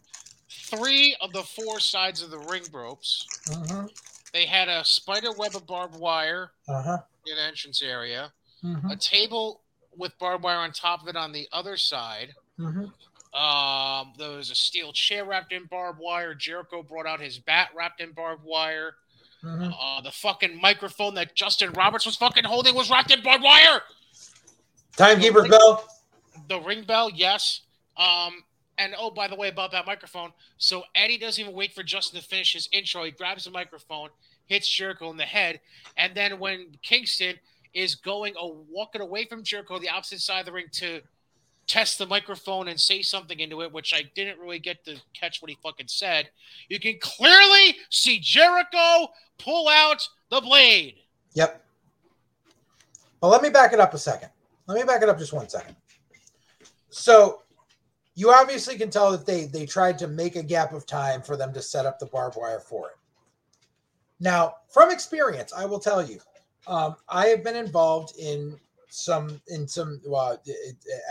three 0.49 1.15
of 1.22 1.31
the 1.34 1.44
four 1.44 1.80
sides 1.80 2.22
of 2.22 2.30
the 2.31 2.39
ring 2.39 2.64
ropes. 2.72 3.26
Uh-huh. 3.52 3.88
They 4.34 4.45
had 4.45 4.68
a 4.69 4.84
spider 4.85 5.31
web 5.31 5.56
of 5.56 5.65
barbed 5.65 5.95
wire 5.95 6.52
Uh-huh. 6.68 6.98
in 7.26 7.35
the 7.35 7.41
entrance 7.41 7.81
area, 7.81 8.31
Uh-huh. 8.64 8.89
a 8.91 8.95
table 8.95 9.61
with 9.95 10.18
barbed 10.19 10.44
wire 10.44 10.57
on 10.57 10.72
top 10.72 11.02
of 11.02 11.07
it 11.07 11.15
on 11.15 11.31
the 11.31 11.48
other 11.52 11.77
side. 11.77 12.35
Uh-huh. 12.60 12.88
Um, 13.38 14.14
there 14.18 14.31
was 14.31 14.49
a 14.52 14.56
steel 14.56 14.94
chair 14.94 15.26
wrapped 15.26 15.52
in 15.52 15.65
barbed 15.65 15.99
wire. 15.99 16.34
Jericho 16.34 16.81
brought 16.84 17.06
out 17.06 17.19
his 17.19 17.38
bat 17.39 17.69
wrapped 17.76 18.02
in 18.02 18.11
barbed 18.11 18.44
wire. 18.44 18.95
Uh-huh. 19.44 19.72
Uh, 19.80 20.02
the 20.02 20.11
fucking 20.11 20.60
microphone 20.60 21.14
that 21.15 21.35
Justin 21.35 21.72
Roberts 21.73 22.06
was 22.06 22.15
fucking 22.15 22.44
holding 22.44 22.73
was 22.76 22.89
wrapped 22.89 23.11
in 23.11 23.22
barbed 23.22 23.44
wire. 23.44 23.81
Timekeeper's 24.98 25.48
bell. 25.48 25.88
The 26.49 26.60
ring 26.60 26.84
bell, 26.84 27.10
yes. 27.10 27.61
Um, 27.95 28.44
and 28.78 28.94
oh, 28.98 29.10
by 29.10 29.28
the 29.28 29.36
way, 29.36 29.48
about 29.48 29.72
that 29.72 29.86
microphone, 29.86 30.32
so 30.57 30.84
Eddie 30.95 31.18
doesn't 31.18 31.41
even 31.41 31.56
wait 31.56 31.74
for 31.74 31.84
Justin 31.84 32.19
to 32.19 32.28
finish 32.28 32.53
his 32.53 32.68
intro. 32.72 33.03
He 33.03 33.11
grabs 33.11 33.45
the 33.45 33.52
microphone, 33.52 34.10
hits 34.48 34.68
Jericho 34.68 35.10
in 35.10 35.18
the 35.18 35.24
head, 35.24 35.60
and 35.98 36.14
then 36.15 36.40
when 36.40 36.68
Kingston 36.82 37.36
is 37.74 37.95
going, 37.95 38.34
oh, 38.40 38.65
walking 38.69 39.02
away 39.02 39.26
from 39.26 39.44
Jericho, 39.44 39.80
the 39.80 39.90
opposite 39.90 40.19
side 40.19 40.41
of 40.41 40.45
the 40.48 40.52
ring 40.52 40.68
to 40.74 41.02
test 41.68 41.98
the 41.98 42.06
microphone 42.06 42.69
and 42.69 42.80
say 42.80 43.02
something 43.02 43.40
into 43.40 43.61
it, 43.61 43.72
which 43.72 43.94
I 43.94 44.03
didn't 44.15 44.40
really 44.40 44.60
get 44.60 44.86
to 44.86 44.95
catch 45.14 45.41
what 45.41 45.52
he 45.52 45.57
fucking 45.61 45.88
said. 45.88 46.30
You 46.69 46.80
can 46.80 46.98
clearly 46.99 47.76
see 47.90 48.19
Jericho 48.19 49.11
pull 49.38 49.68
out 49.68 50.07
the 50.30 50.41
blade. 50.41 50.95
Yep. 51.34 51.64
But 53.19 53.28
let 53.28 53.41
me 53.41 53.49
back 53.49 53.74
it 53.74 53.80
up 53.80 53.94
a 53.94 53.98
second. 53.98 54.30
Let 54.68 54.77
me 54.77 54.84
back 54.84 55.02
it 55.02 55.10
up 55.10 55.18
just 55.18 55.34
one 55.34 55.48
second. 55.48 55.76
So 56.89 57.41
you 58.15 58.31
obviously 58.31 58.77
can 58.77 58.89
tell 58.89 59.11
that 59.11 59.26
they 59.26 59.45
they 59.45 59.65
tried 59.65 59.98
to 59.99 60.07
make 60.07 60.35
a 60.35 60.44
gap 60.44 60.73
of 60.73 60.85
time 60.85 61.22
for 61.22 61.38
them 61.38 61.53
to 61.53 61.61
set 61.61 61.85
up 61.85 61.99
the 61.99 62.07
barbed 62.07 62.35
wire 62.35 62.60
for 62.60 62.89
it. 62.89 62.95
Now, 64.19 64.56
from 64.69 64.91
experience, 64.91 65.53
I 65.53 65.65
will 65.65 65.80
tell 65.80 66.03
you, 66.03 66.19
um, 66.65 66.95
I 67.07 67.27
have 67.27 67.44
been 67.44 67.56
involved 67.56 68.18
in 68.18 68.60
some 68.89 69.39
in 69.48 69.68
some 69.68 70.02
uh, 70.14 70.35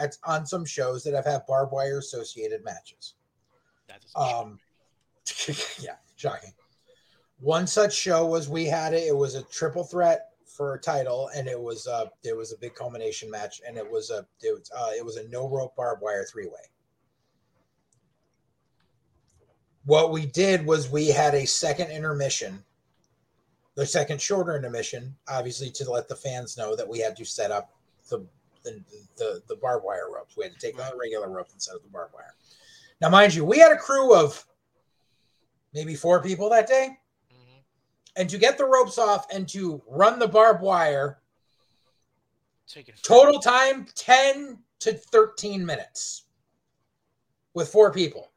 at, 0.01 0.17
on 0.25 0.45
some 0.45 0.65
shows 0.65 1.05
that 1.05 1.15
have 1.15 1.25
had 1.25 1.47
barbed 1.47 1.73
wire 1.73 1.99
associated 1.99 2.65
matches. 2.65 3.15
That 3.89 4.05
is 4.05 4.13
Um, 4.15 4.59
yeah, 5.81 5.97
shocking. 6.17 6.53
One 7.39 7.67
such 7.67 7.95
show 7.95 8.27
was 8.27 8.49
we 8.49 8.65
had 8.67 8.95
it. 8.95 9.07
It 9.07 9.17
was 9.17 9.35
a 9.35 9.43
triple 9.43 9.85
threat 9.85 10.31
for 10.57 10.75
a 10.75 10.81
title, 10.81 11.31
and 11.35 11.47
it 11.47 11.61
was 11.61 11.87
uh 11.87 12.07
it 12.25 12.37
was 12.37 12.53
a 12.53 12.59
big 12.59 12.75
culmination 12.75 13.31
match, 13.31 13.61
and 13.67 13.77
it 13.77 13.89
was 13.89 14.11
a 14.11 14.27
it 14.43 14.53
was 14.53 14.71
uh, 14.77 14.91
it 14.97 15.05
was 15.05 15.17
a 15.17 15.29
no 15.29 15.49
rope 15.49 15.77
barbed 15.77 16.03
wire 16.03 16.25
three 16.25 16.47
way. 16.47 16.53
What 19.85 20.11
we 20.11 20.27
did 20.27 20.67
was 20.67 20.91
we 20.91 21.09
had 21.09 21.35
a 21.35 21.47
second 21.47 21.91
intermission, 21.91 22.65
the 23.77 23.87
second 23.87 24.21
shorter 24.21 24.57
intermission, 24.57 25.15
obviously 25.29 25.71
to 25.73 25.91
let 25.91 26.09
the 26.09 26.17
fans 26.17 26.57
know 26.57 26.75
that 26.75 26.89
we 26.89 26.99
had 26.99 27.17
to 27.17 27.25
set 27.25 27.51
up 27.51 27.71
the 28.09 28.27
the 28.65 28.83
the, 29.17 29.43
the 29.49 29.57
barbed 29.57 29.85
wire 29.85 30.11
ropes. 30.13 30.37
We 30.37 30.45
had 30.45 30.55
to 30.55 30.59
take 30.59 30.77
the 30.77 30.97
regular 30.99 31.31
ropes 31.31 31.53
and 31.53 31.63
set 31.63 31.77
up 31.77 31.83
the 31.83 31.91
barbed 31.91 32.15
wire. 32.15 32.35
Now, 33.01 33.11
mind 33.11 33.35
you, 33.35 33.45
we 33.45 33.59
had 33.59 33.73
a 33.73 33.77
crew 33.77 34.15
of 34.15 34.45
maybe 35.75 35.95
four 35.95 36.23
people 36.23 36.49
that 36.51 36.67
day. 36.67 36.99
And 38.17 38.31
to 38.31 38.39
get 38.39 38.57
the 38.57 38.65
ropes 38.65 38.99
off 38.99 39.27
and 39.31 39.47
to 39.51 39.83
run 39.87 40.19
the 40.19 40.27
barbed 40.29 40.63
wire, 40.63 41.19
Take 42.67 42.89
it. 42.89 42.99
total 43.03 43.41
time 43.41 43.87
10 43.95 44.59
to 44.81 44.93
13 44.95 45.65
minutes 45.65 46.25
with 47.55 47.69
four 47.69 47.93
people. 47.93 48.31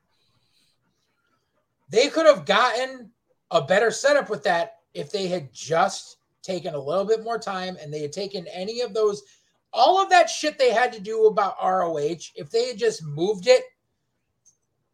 They 1.90 2.10
could 2.10 2.26
have 2.26 2.46
gotten 2.46 3.12
a 3.52 3.62
better 3.62 3.90
setup 3.90 4.30
with 4.30 4.44
that 4.44 4.80
if 4.94 5.12
they 5.12 5.28
had 5.28 5.52
just 5.54 6.18
taken 6.44 6.74
a 6.76 6.80
little 6.80 7.06
bit 7.06 7.24
more 7.24 7.40
time 7.40 7.78
and 7.82 7.92
they 7.94 8.02
had 8.02 8.12
taken 8.12 8.46
any 8.48 8.82
of 8.82 8.94
those, 8.94 9.24
all 9.74 10.02
of 10.02 10.10
that 10.10 10.30
shit 10.30 10.58
they 10.58 10.72
had 10.72 10.94
to 10.94 11.00
do 11.00 11.26
about 11.26 11.56
ROH, 11.64 12.32
if 12.36 12.50
they 12.52 12.68
had 12.68 12.78
just 12.78 13.04
moved 13.04 13.48
it 13.48 13.64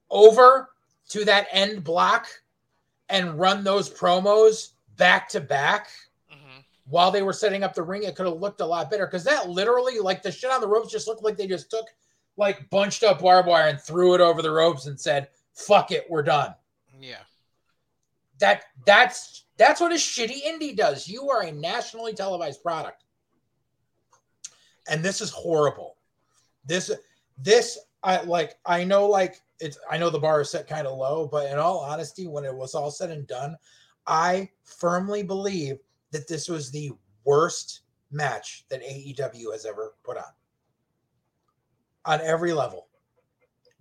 over 0.09 0.69
to 1.09 1.25
that 1.25 1.47
end 1.51 1.83
block 1.83 2.27
and 3.09 3.37
run 3.39 3.63
those 3.63 3.89
promos 3.89 4.71
back 4.97 5.29
to 5.29 5.41
back 5.41 5.89
while 6.87 7.11
they 7.11 7.23
were 7.23 7.33
setting 7.33 7.63
up 7.63 7.73
the 7.73 7.83
ring, 7.83 8.03
it 8.03 8.15
could 8.15 8.27
have 8.27 8.39
looked 8.39 8.61
a 8.61 8.65
lot 8.65 8.91
better. 8.91 9.05
Because 9.07 9.23
that 9.23 9.49
literally, 9.49 9.99
like 9.99 10.21
the 10.21 10.31
shit 10.31 10.51
on 10.51 10.61
the 10.61 10.67
ropes, 10.67 10.91
just 10.91 11.07
looked 11.07 11.23
like 11.23 11.37
they 11.37 11.47
just 11.47 11.69
took 11.69 11.87
like 12.37 12.69
bunched 12.69 13.03
up 13.03 13.21
barbed 13.21 13.47
wire 13.47 13.69
and 13.69 13.79
threw 13.79 14.13
it 14.13 14.21
over 14.21 14.41
the 14.41 14.51
ropes 14.51 14.85
and 14.85 14.99
said, 14.99 15.29
"Fuck 15.53 15.91
it, 15.91 16.05
we're 16.09 16.23
done." 16.23 16.53
Yeah. 16.99 17.23
That 18.39 18.65
that's 18.85 19.45
that's 19.57 19.81
what 19.81 19.91
a 19.91 19.95
shitty 19.95 20.43
indie 20.45 20.75
does. 20.75 21.07
You 21.07 21.29
are 21.29 21.43
a 21.43 21.51
nationally 21.51 22.13
televised 22.13 22.61
product, 22.61 23.03
and 24.87 25.03
this 25.03 25.21
is 25.21 25.31
horrible. 25.31 25.97
This 26.65 26.91
this 27.37 27.79
I 28.03 28.21
like. 28.21 28.57
I 28.65 28.83
know 28.83 29.07
like 29.07 29.41
it's. 29.59 29.79
I 29.89 29.97
know 29.97 30.09
the 30.09 30.19
bar 30.19 30.41
is 30.41 30.51
set 30.51 30.67
kind 30.67 30.85
of 30.85 30.97
low, 30.97 31.27
but 31.27 31.49
in 31.49 31.57
all 31.57 31.79
honesty, 31.79 32.27
when 32.27 32.43
it 32.43 32.53
was 32.53 32.75
all 32.75 32.91
said 32.91 33.09
and 33.09 33.25
done, 33.25 33.55
I 34.07 34.49
firmly 34.63 35.23
believe 35.23 35.79
that 36.11 36.27
this 36.27 36.47
was 36.47 36.71
the 36.71 36.91
worst 37.23 37.81
match 38.11 38.65
that 38.69 38.83
AEW 38.83 39.51
has 39.51 39.65
ever 39.65 39.95
put 40.03 40.17
on. 40.17 40.23
On 42.05 42.21
every 42.21 42.53
level. 42.53 42.87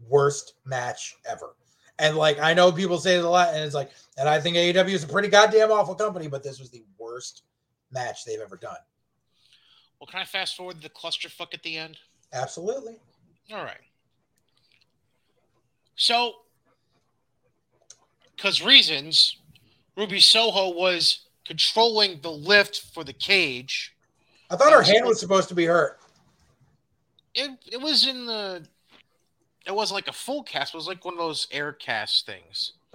Worst 0.08 0.54
match 0.64 1.16
ever. 1.30 1.56
And 1.98 2.16
like 2.16 2.40
I 2.40 2.54
know 2.54 2.72
people 2.72 2.98
say 2.98 3.16
it 3.16 3.24
a 3.24 3.28
lot, 3.28 3.54
and 3.54 3.64
it's 3.64 3.74
like, 3.74 3.90
and 4.18 4.28
I 4.28 4.40
think 4.40 4.56
AEW 4.56 4.88
is 4.88 5.04
a 5.04 5.08
pretty 5.08 5.28
goddamn 5.28 5.70
awful 5.70 5.94
company, 5.94 6.26
but 6.26 6.42
this 6.42 6.58
was 6.58 6.70
the 6.70 6.82
worst 6.98 7.44
match 7.92 8.24
they've 8.24 8.40
ever 8.40 8.56
done. 8.56 8.76
Well, 10.00 10.08
can 10.08 10.20
I 10.20 10.24
fast 10.24 10.56
forward 10.56 10.82
the 10.82 10.90
clusterfuck 10.90 11.54
at 11.54 11.62
the 11.62 11.78
end? 11.78 11.98
Absolutely. 12.32 12.96
All 13.52 13.62
right. 13.62 13.78
So, 15.96 16.34
because 18.34 18.60
reasons, 18.60 19.36
Ruby 19.96 20.20
Soho 20.20 20.70
was 20.70 21.26
controlling 21.44 22.20
the 22.20 22.30
lift 22.30 22.82
for 22.92 23.04
the 23.04 23.12
cage. 23.12 23.94
I 24.50 24.56
thought 24.56 24.72
her 24.72 24.82
hand 24.82 25.06
was 25.06 25.20
supposed 25.20 25.48
to 25.48 25.54
be 25.54 25.64
hurt. 25.66 25.98
it 27.34 27.50
it 27.70 27.80
was 27.80 28.06
in 28.06 28.26
the. 28.26 28.66
It 29.66 29.74
wasn't 29.74 29.96
like 29.96 30.08
a 30.08 30.12
full 30.12 30.42
cast. 30.42 30.74
It 30.74 30.76
was 30.76 30.86
like 30.86 31.04
one 31.04 31.14
of 31.14 31.18
those 31.18 31.46
air 31.50 31.72
cast 31.72 32.26
things. 32.26 32.72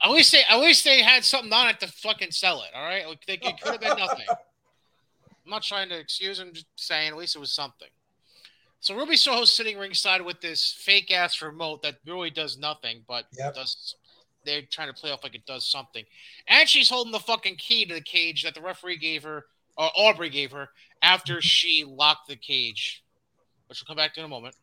I 0.00 0.10
wish 0.10 0.30
they, 0.30 0.42
I 0.48 0.56
wish 0.58 0.82
they 0.82 1.02
had 1.02 1.24
something 1.24 1.52
on 1.52 1.68
it 1.68 1.80
to 1.80 1.88
fucking 1.88 2.30
sell 2.30 2.62
it. 2.62 2.70
All 2.74 2.84
right, 2.84 3.06
like, 3.06 3.24
they, 3.26 3.34
it 3.34 3.60
could 3.60 3.72
have 3.72 3.80
been 3.80 3.98
nothing. 3.98 4.26
I'm 4.28 5.50
not 5.50 5.62
trying 5.62 5.88
to 5.88 5.98
excuse 5.98 6.38
him, 6.38 6.52
just 6.52 6.66
saying 6.76 7.08
at 7.08 7.16
least 7.16 7.34
it 7.34 7.40
was 7.40 7.52
something. 7.52 7.88
So 8.78 8.96
Ruby 8.96 9.16
Soho's 9.16 9.52
sitting 9.52 9.78
ringside 9.78 10.22
with 10.22 10.40
this 10.40 10.72
fake 10.76 11.12
ass 11.12 11.40
remote 11.42 11.82
that 11.82 11.96
really 12.06 12.30
does 12.30 12.58
nothing, 12.58 13.02
but 13.06 13.26
Yep. 13.38 13.54
does. 13.54 13.94
They're 14.44 14.62
trying 14.62 14.88
to 14.88 14.94
play 14.94 15.10
off 15.10 15.22
like 15.22 15.34
it 15.34 15.46
does 15.46 15.64
something, 15.64 16.04
and 16.48 16.68
she's 16.68 16.88
holding 16.88 17.12
the 17.12 17.20
fucking 17.20 17.56
key 17.56 17.84
to 17.86 17.94
the 17.94 18.00
cage 18.00 18.42
that 18.42 18.54
the 18.54 18.60
referee 18.60 18.98
gave 18.98 19.22
her, 19.22 19.46
or 19.76 19.90
Aubrey 19.96 20.30
gave 20.30 20.52
her 20.52 20.68
after 21.02 21.40
she 21.40 21.84
locked 21.86 22.28
the 22.28 22.36
cage, 22.36 23.02
which 23.68 23.80
we'll 23.80 23.86
come 23.86 24.02
back 24.02 24.14
to 24.14 24.20
in 24.20 24.26
a 24.26 24.28
moment. 24.28 24.54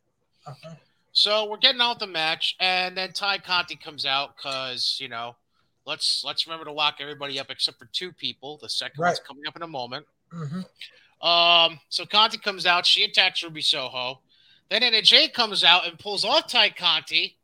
Uh-huh. 0.46 0.76
So 1.12 1.50
we're 1.50 1.58
getting 1.58 1.82
out 1.82 2.00
the 2.00 2.08
match, 2.08 2.56
and 2.60 2.96
then 2.96 3.12
Tay 3.12 3.40
Conti 3.40 3.76
comes 3.76 4.06
out 4.06 4.36
because 4.38 4.98
you 5.02 5.10
know, 5.10 5.36
let's 5.86 6.24
let's 6.26 6.46
remember 6.46 6.66
to 6.66 6.72
lock 6.72 6.98
everybody 7.00 7.40
up 7.40 7.48
except 7.50 7.80
for 7.80 7.90
two 7.92 8.12
people. 8.12 8.58
The 8.62 8.70
second 8.70 9.02
one's 9.02 9.20
coming 9.20 9.44
up 9.48 9.56
in 9.56 9.62
a 9.64 9.68
moment. 9.68 10.06
Mhm. 10.34 10.66
Um, 11.22 11.80
so 11.90 12.06
Conti 12.06 12.38
comes 12.38 12.66
out, 12.66 12.86
she 12.86 13.04
attacks 13.04 13.44
Ruby 13.44 13.62
Soho. 13.62 14.22
Then 14.70 14.84
Anna 14.84 15.02
Jay 15.02 15.28
comes 15.28 15.64
out 15.64 15.88
and 15.88 15.98
pulls 15.98 16.24
off 16.24 16.48
Tay 16.48 16.70
Conti 16.70 17.36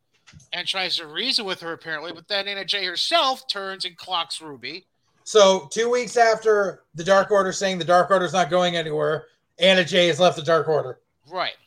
and 0.53 0.67
tries 0.67 0.97
to 0.97 1.07
reason 1.07 1.45
with 1.45 1.59
her 1.61 1.73
apparently, 1.73 2.11
but 2.13 2.27
then 2.27 2.47
Anna 2.47 2.65
Jay 2.65 2.85
herself 2.85 3.47
turns 3.47 3.85
and 3.85 3.95
clocks 3.97 4.41
Ruby. 4.41 4.85
So 5.23 5.67
two 5.71 5.89
weeks 5.89 6.17
after 6.17 6.83
the 6.93 7.03
Dark 7.03 7.31
Order 7.31 7.51
saying 7.51 7.79
the 7.79 7.85
Dark 7.85 8.11
Order's 8.11 8.33
not 8.33 8.49
going 8.49 8.75
anywhere, 8.75 9.25
Anna 9.59 9.83
Jay 9.83 10.07
has 10.07 10.19
left 10.19 10.35
the 10.35 10.43
Dark 10.43 10.67
Order. 10.67 10.99
Right. 11.29 11.57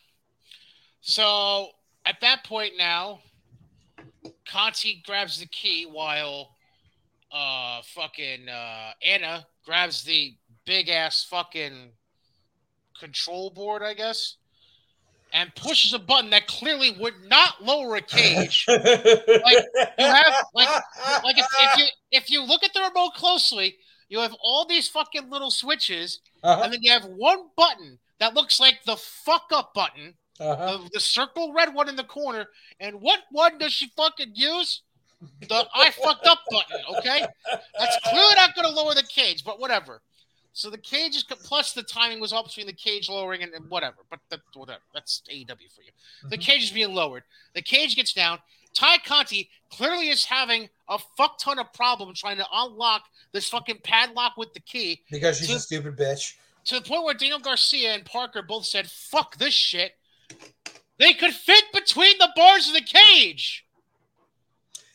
So 1.00 1.68
at 2.06 2.20
that 2.20 2.44
point 2.44 2.74
now, 2.78 3.20
Conti 4.46 5.02
grabs 5.06 5.40
the 5.40 5.46
key 5.46 5.84
while 5.84 6.54
uh 7.30 7.82
fucking 7.94 8.48
uh 8.48 8.92
Anna 9.06 9.46
grabs 9.66 10.02
the 10.02 10.34
big 10.64 10.88
ass 10.88 11.24
fucking 11.28 11.90
control 12.98 13.50
board, 13.50 13.82
I 13.82 13.92
guess, 13.94 14.37
and 15.32 15.54
pushes 15.54 15.92
a 15.92 15.98
button 15.98 16.30
that 16.30 16.46
clearly 16.46 16.96
would 16.98 17.14
not 17.28 17.62
lower 17.62 17.96
a 17.96 18.00
cage. 18.00 18.64
like 18.68 18.84
you 19.98 20.04
have- 20.04 20.44
like- 20.54 20.82
like 21.24 21.38
if, 21.38 21.46
if 21.60 21.78
you 21.78 21.84
if 22.10 22.30
you 22.30 22.42
look 22.42 22.62
at 22.62 22.72
the 22.72 22.80
remote 22.80 23.14
closely, 23.14 23.76
you 24.08 24.18
have 24.20 24.34
all 24.42 24.66
these 24.66 24.88
fucking 24.88 25.30
little 25.30 25.50
switches, 25.50 26.20
uh-huh, 26.42 26.62
and 26.62 26.72
then 26.72 26.80
you 26.82 26.92
have 26.92 27.04
one 27.04 27.48
button 27.56 27.98
that 28.20 28.34
looks 28.34 28.58
like 28.58 28.80
the 28.84 28.96
fuck 28.96 29.46
up 29.52 29.74
button 29.74 30.14
uh-huh. 30.40 30.78
the, 30.84 30.90
the 30.94 31.00
circle 31.00 31.52
red 31.52 31.74
one 31.74 31.88
in 31.88 31.96
the 31.96 32.04
corner. 32.04 32.46
And 32.80 33.00
what 33.00 33.20
one 33.30 33.58
does 33.58 33.72
she 33.72 33.90
fucking 33.96 34.32
use? 34.34 34.82
The 35.40 35.66
I 35.74 35.90
fucked 35.90 36.26
up 36.26 36.38
button. 36.50 36.80
Okay, 36.98 37.26
that's 37.78 37.98
clearly 38.04 38.34
not 38.36 38.54
going 38.54 38.68
to 38.68 38.72
lower 38.72 38.94
the 38.94 39.02
cage, 39.02 39.42
but 39.44 39.58
whatever. 39.58 40.00
So 40.58 40.70
the 40.70 40.78
cage 40.78 41.14
is 41.14 41.22
plus 41.22 41.72
the 41.72 41.84
timing 41.84 42.18
was 42.18 42.32
all 42.32 42.42
between 42.42 42.66
the 42.66 42.72
cage 42.72 43.08
lowering 43.08 43.44
and, 43.44 43.54
and 43.54 43.70
whatever. 43.70 43.98
But 44.10 44.18
that, 44.30 44.40
whatever. 44.54 44.80
That's 44.92 45.22
AEW 45.30 45.68
for 45.72 45.82
you. 45.82 45.92
The 46.30 46.36
Mhm. 46.36 46.40
cage 46.42 46.64
is 46.64 46.70
being 46.72 46.92
lowered. 46.96 47.22
The 47.54 47.62
cage 47.62 47.94
gets 47.94 48.12
down. 48.12 48.40
Tay 48.74 48.98
Conti 49.06 49.50
clearly 49.70 50.08
is 50.08 50.24
having 50.24 50.68
a 50.88 50.98
fuck 51.16 51.38
ton 51.38 51.60
of 51.60 51.72
problem 51.72 52.12
trying 52.12 52.38
to 52.38 52.46
unlock 52.52 53.04
this 53.30 53.48
fucking 53.48 53.82
padlock 53.84 54.36
with 54.36 54.52
the 54.52 54.58
key 54.58 55.04
because 55.12 55.38
she's 55.38 55.50
a 55.50 55.60
stupid 55.60 55.96
bitch. 55.96 56.34
to 56.64 56.80
the 56.80 56.80
point 56.80 57.04
where 57.04 57.14
Daniel 57.14 57.38
Garcia 57.38 57.94
and 57.94 58.04
Parker 58.04 58.42
both 58.42 58.66
said, 58.66 58.90
fuck 58.90 59.36
this 59.36 59.54
shit. 59.54 59.96
They 60.98 61.14
could 61.14 61.34
fit 61.34 61.66
between 61.72 62.18
the 62.18 62.32
bars 62.34 62.66
of 62.66 62.74
the 62.74 62.80
cage. 62.82 63.64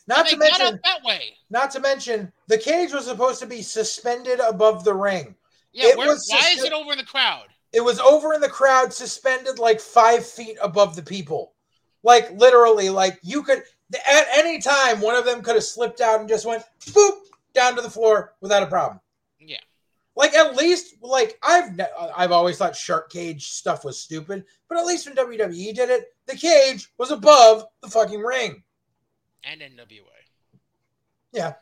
Not 0.08 0.28
to 0.28 0.36
they 0.36 0.50
got 0.50 0.60
mention, 0.60 0.80
that 0.84 1.04
way. 1.06 1.38
not 1.50 1.72
to 1.72 1.80
mention, 1.80 2.34
the 2.48 2.58
cage 2.58 2.92
was 2.92 3.06
supposed 3.06 3.40
to 3.40 3.48
be 3.48 3.62
suspended 3.62 4.42
above 4.42 4.84
the 4.84 4.94
ring. 4.94 5.38
Yeah, 5.74 5.90
It 5.90 5.98
where, 5.98 6.08
was 6.08 6.28
why 6.30 6.52
is 6.54 6.64
it 6.64 6.72
over 6.72 6.92
in 6.92 6.98
the 6.98 7.04
crowd? 7.04 7.48
It 7.74 7.82
was 7.84 8.00
over 8.00 8.34
in 8.34 8.42
the 8.42 8.50
crowd, 8.50 8.94
suspended 8.94 9.58
like 9.58 9.80
five 9.82 10.26
feet 10.26 10.58
above 10.62 10.96
the 10.96 11.02
people. 11.02 11.54
Like 12.04 12.32
literally, 12.32 12.90
like 12.90 13.20
you 13.24 13.44
could 13.44 13.64
at 13.94 14.28
any 14.36 14.60
time 14.62 15.02
one 15.02 15.16
of 15.16 15.26
them 15.26 15.42
could 15.42 15.56
have 15.56 15.64
slipped 15.64 16.02
out 16.02 16.20
and 16.20 16.30
just 16.30 16.46
went 16.46 16.64
boop 16.88 17.18
down 17.54 17.76
to 17.76 17.82
the 17.82 17.90
floor 17.90 18.36
without 18.42 18.64
a 18.64 18.68
problem. 18.68 19.00
Yeah. 19.40 19.58
Like 20.16 20.36
at 20.36 20.56
least, 20.56 20.96
like 21.02 21.40
I've 21.42 21.76
ne- 21.76 21.88
I've 22.16 22.32
always 22.32 22.58
thought 22.58 22.76
shark 22.76 23.12
cage 23.12 23.48
stuff 23.48 23.84
was 23.84 24.00
stupid, 24.00 24.46
but 24.70 24.78
at 24.78 24.86
least 24.86 25.08
when 25.08 25.16
WWE 25.16 25.74
did 25.74 25.90
it, 25.90 26.14
the 26.28 26.38
cage 26.38 26.90
was 27.00 27.10
above 27.10 27.66
the 27.82 27.90
fucking 27.90 28.20
ring. 28.22 28.64
And 29.44 29.62
NWA. 29.62 30.04
Yeah, 31.32 31.54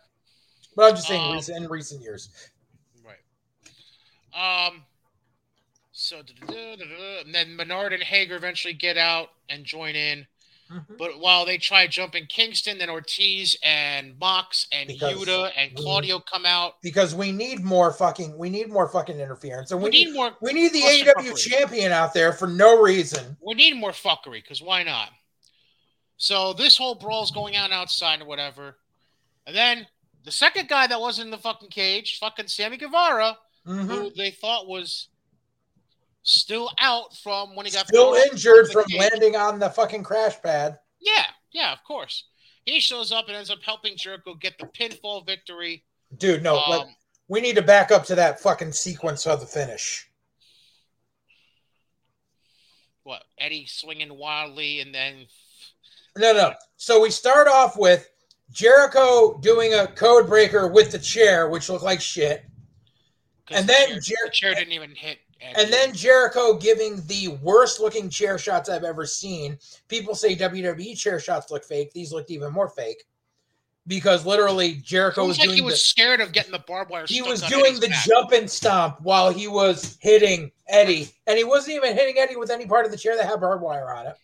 but 0.75 0.89
I'm 0.89 0.95
just 0.95 1.07
saying 1.07 1.21
Um, 1.21 1.33
recent, 1.33 1.63
in 1.63 1.69
recent 1.69 2.01
years. 2.01 2.29
Right. 4.33 4.67
Um. 4.67 4.83
So, 5.93 6.19
and 6.47 7.33
then 7.35 7.55
Menard 7.55 7.91
and 7.93 8.01
Hager 8.01 8.35
eventually 8.35 8.73
get 8.73 8.97
out 8.97 9.29
and 9.49 9.65
join 9.65 9.95
in. 9.95 10.25
Mhm. 10.71 10.97
But 10.97 11.19
while 11.19 11.45
they 11.45 11.57
try 11.57 11.85
jumping 11.85 12.27
Kingston, 12.27 12.77
then 12.77 12.89
Ortiz 12.89 13.57
and 13.61 14.17
Mox 14.17 14.67
and 14.71 14.87
Because 14.87 15.17
Yuta 15.17 15.51
and 15.57 15.71
we- 15.77 15.83
Claudio 15.83 16.19
come 16.19 16.45
out. 16.45 16.81
Because 16.81 17.13
we 17.13 17.33
need 17.33 17.59
more 17.59 17.91
fucking, 17.91 18.37
we 18.37 18.49
need 18.49 18.69
more 18.69 18.87
fucking 18.87 19.19
interference, 19.19 19.71
and 19.71 19.81
We 19.81 19.89
we, 19.89 19.89
need 19.89 20.05
need 20.07 20.13
more. 20.13 20.37
we 20.39 20.53
need 20.53 20.71
the 20.71 20.79
Cluster 20.79 21.13
AEW 21.17 21.31
fuckery. 21.33 21.49
champion 21.49 21.91
out 21.91 22.13
there 22.13 22.31
for 22.31 22.47
no 22.47 22.81
reason. 22.81 23.35
We 23.41 23.53
need 23.55 23.75
more 23.75 23.91
fuckery 23.91 24.41
because 24.41 24.61
why 24.61 24.83
not? 24.83 25.09
So 26.15 26.53
this 26.53 26.77
whole 26.77 26.95
brawl's 26.95 27.31
going 27.31 27.57
on 27.57 27.73
outside 27.73 28.21
or 28.21 28.25
whatever, 28.25 28.77
and 29.45 29.53
then 29.53 29.87
the 30.23 30.31
second 30.31 30.69
guy 30.69 30.87
that 30.87 31.01
was 31.01 31.19
in 31.19 31.31
the 31.31 31.37
fucking 31.37 31.69
cage, 31.69 32.17
fucking 32.17 32.47
Sammy 32.47 32.77
Guevara, 32.77 33.37
Mhm. 33.65 33.85
who 33.87 34.09
they 34.11 34.31
thought 34.31 34.67
was 34.67 35.07
still 36.23 36.71
out 36.79 37.15
from 37.17 37.55
when 37.55 37.65
he 37.65 37.71
got 37.71 37.87
Still 37.87 38.13
injured 38.15 38.71
from 38.71 38.85
cage. 38.85 38.99
landing 38.99 39.35
on 39.35 39.59
the 39.59 39.69
fucking 39.69 40.03
crash 40.03 40.39
pad. 40.41 40.79
Yeah, 40.99 41.27
yeah, 41.51 41.71
of 41.73 41.83
course. 41.83 42.25
He 42.65 42.79
shows 42.79 43.11
up 43.11 43.27
and 43.27 43.35
ends 43.37 43.49
up 43.49 43.61
helping 43.63 43.97
Jericho 43.97 44.33
get 44.35 44.57
the 44.59 44.67
pinfall 44.67 45.25
victory. 45.25 45.83
Dude, 46.17 46.43
no, 46.43 46.59
Um, 46.59 46.95
we 47.27 47.41
need 47.41 47.55
to 47.55 47.61
back 47.61 47.91
up 47.91 48.05
to 48.05 48.15
that 48.15 48.39
fucking 48.39 48.73
sequence 48.73 49.25
of 49.25 49.39
the 49.39 49.47
finish. 49.47 50.07
what 53.03 53.23
Eddie 53.39 53.65
swinging 53.65 54.15
wildly, 54.15 54.79
and 54.79 54.93
then 54.93 55.27
No, 56.15 56.33
no. 56.33 56.53
So 56.77 56.99
we 57.01 57.09
start 57.09 57.47
off 57.47 57.75
with 57.77 58.07
Jericho 58.51 59.37
doing 59.39 59.73
a 59.73 59.87
code 59.87 60.27
breaker 60.27 60.67
with 60.67 60.91
the 60.91 60.99
chair, 60.99 61.49
which 61.49 61.67
looked 61.69 61.83
like 61.83 61.99
shit. 62.01 62.45
And 63.49 63.67
the 63.67 63.73
then 63.73 63.87
chair, 63.87 63.99
Jer- 63.99 64.15
the 64.25 64.31
chair 64.31 64.53
didn't 64.55 64.73
even 64.73 64.95
hit. 64.95 65.19
And 65.41 65.73
then 65.73 65.93
Jericho 65.93 66.53
giving 66.55 67.01
the 67.07 67.29
worst 67.41 67.79
looking 67.79 68.09
chair 68.09 68.37
shots 68.37 68.69
I've 68.69 68.83
ever 68.83 69.05
seen. 69.07 69.57
People 69.87 70.13
say 70.13 70.35
WWE 70.35 70.95
chair 70.97 71.19
shots 71.19 71.49
look 71.49 71.63
fake. 71.63 71.91
These 71.93 72.13
looked 72.13 72.29
even 72.29 72.53
more 72.53 72.69
fake 72.69 73.03
because 73.87 74.25
literally 74.25 74.75
Jericho 74.75 75.25
was 75.25 75.39
like 75.39 75.47
doing 75.47 75.57
he 75.57 75.61
was 75.63 75.75
the, 75.75 75.79
scared 75.79 76.21
of 76.21 76.31
getting 76.31 76.51
the 76.51 76.63
barbed 76.67 76.91
wire. 76.91 77.05
he 77.07 77.15
stuck 77.15 77.27
was 77.29 77.41
doing 77.41 77.65
Eddie's 77.65 77.79
the 77.79 77.89
back. 77.89 78.05
jump 78.05 78.31
and 78.31 78.49
stomp 78.49 79.01
while 79.01 79.31
he 79.31 79.47
was 79.47 79.97
hitting 80.01 80.51
Eddie, 80.67 81.09
and 81.27 81.37
he 81.37 81.43
wasn't 81.43 81.75
even 81.75 81.95
hitting 81.95 82.17
Eddie 82.17 82.35
with 82.35 82.51
any 82.51 82.65
part 82.65 82.85
of 82.85 82.91
the 82.91 82.97
chair 82.97 83.17
that 83.17 83.25
had 83.25 83.39
barbed 83.39 83.63
wire 83.63 83.91
on 83.93 84.07
it. 84.07 84.15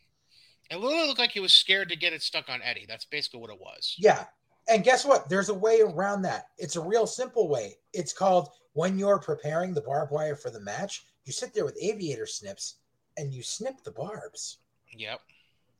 It 0.69 0.77
literally 0.77 1.07
looked 1.07 1.19
like 1.19 1.31
he 1.31 1.39
was 1.39 1.53
scared 1.53 1.89
to 1.89 1.95
get 1.95 2.13
it 2.13 2.21
stuck 2.21 2.49
on 2.49 2.61
Eddie. 2.61 2.85
That's 2.87 3.05
basically 3.05 3.39
what 3.39 3.49
it 3.49 3.59
was. 3.59 3.95
Yeah. 3.97 4.25
And 4.69 4.83
guess 4.83 5.05
what? 5.05 5.29
There's 5.29 5.49
a 5.49 5.53
way 5.53 5.81
around 5.81 6.23
that. 6.23 6.47
It's 6.57 6.75
a 6.75 6.81
real 6.81 7.07
simple 7.07 7.47
way. 7.47 7.75
It's 7.93 8.13
called 8.13 8.49
when 8.73 8.99
you're 8.99 9.19
preparing 9.19 9.73
the 9.73 9.81
barbed 9.81 10.11
wire 10.11 10.35
for 10.35 10.49
the 10.49 10.59
match, 10.59 11.05
you 11.25 11.33
sit 11.33 11.53
there 11.53 11.65
with 11.65 11.77
aviator 11.81 12.27
snips 12.27 12.75
and 13.17 13.33
you 13.33 13.41
snip 13.41 13.83
the 13.83 13.91
barbs. 13.91 14.57
Yep. 14.95 15.19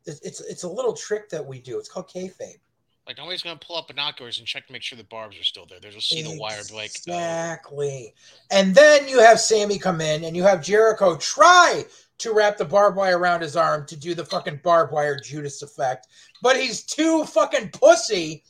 It's 0.06 0.22
it's, 0.22 0.42
it's 0.42 0.64
a 0.64 0.70
little 0.70 0.94
trick 0.94 1.30
that 1.30 1.46
we 1.46 1.60
do. 1.60 1.78
It's 1.78 1.90
called 1.90 2.10
kayfabe. 2.10 2.60
Like 3.06 3.18
nobody's 3.18 3.44
gonna 3.44 3.60
pull 3.60 3.78
up 3.78 3.88
binoculars 3.88 4.40
and 4.40 4.48
check 4.48 4.68
to 4.68 4.74
make 4.74 4.82
sure 4.82 4.98
the 4.98 5.04
barbs 5.04 5.40
are 5.40 5.44
still 5.44 5.66
there. 5.66 5.80
They'll 5.80 5.92
just 5.92 6.10
see 6.10 6.24
the 6.24 6.38
wire, 6.38 6.60
like, 6.74 6.90
uh, 6.90 7.14
exactly. 7.14 8.14
And 8.52 8.76
then 8.76 9.08
you 9.08 9.20
have 9.20 9.40
Sammy 9.40 9.78
come 9.78 10.02
in, 10.02 10.24
and 10.24 10.36
you 10.36 10.44
have 10.44 10.64
Jericho 10.64 11.16
try 11.18 11.86
to 12.18 12.34
wrap 12.34 12.58
the 12.58 12.66
barbed 12.66 12.98
wire 12.98 13.18
around 13.18 13.42
his 13.42 13.56
arm 13.56 13.86
to 13.88 13.96
do 13.96 14.16
the 14.16 14.26
fucking 14.26 14.62
barbed 14.64 14.92
wire 14.92 15.20
Judas 15.20 15.62
effect, 15.62 16.08
but 16.42 16.58
he's 16.58 16.84
too 16.84 17.24
fucking 17.26 17.70
pussy 17.70 18.44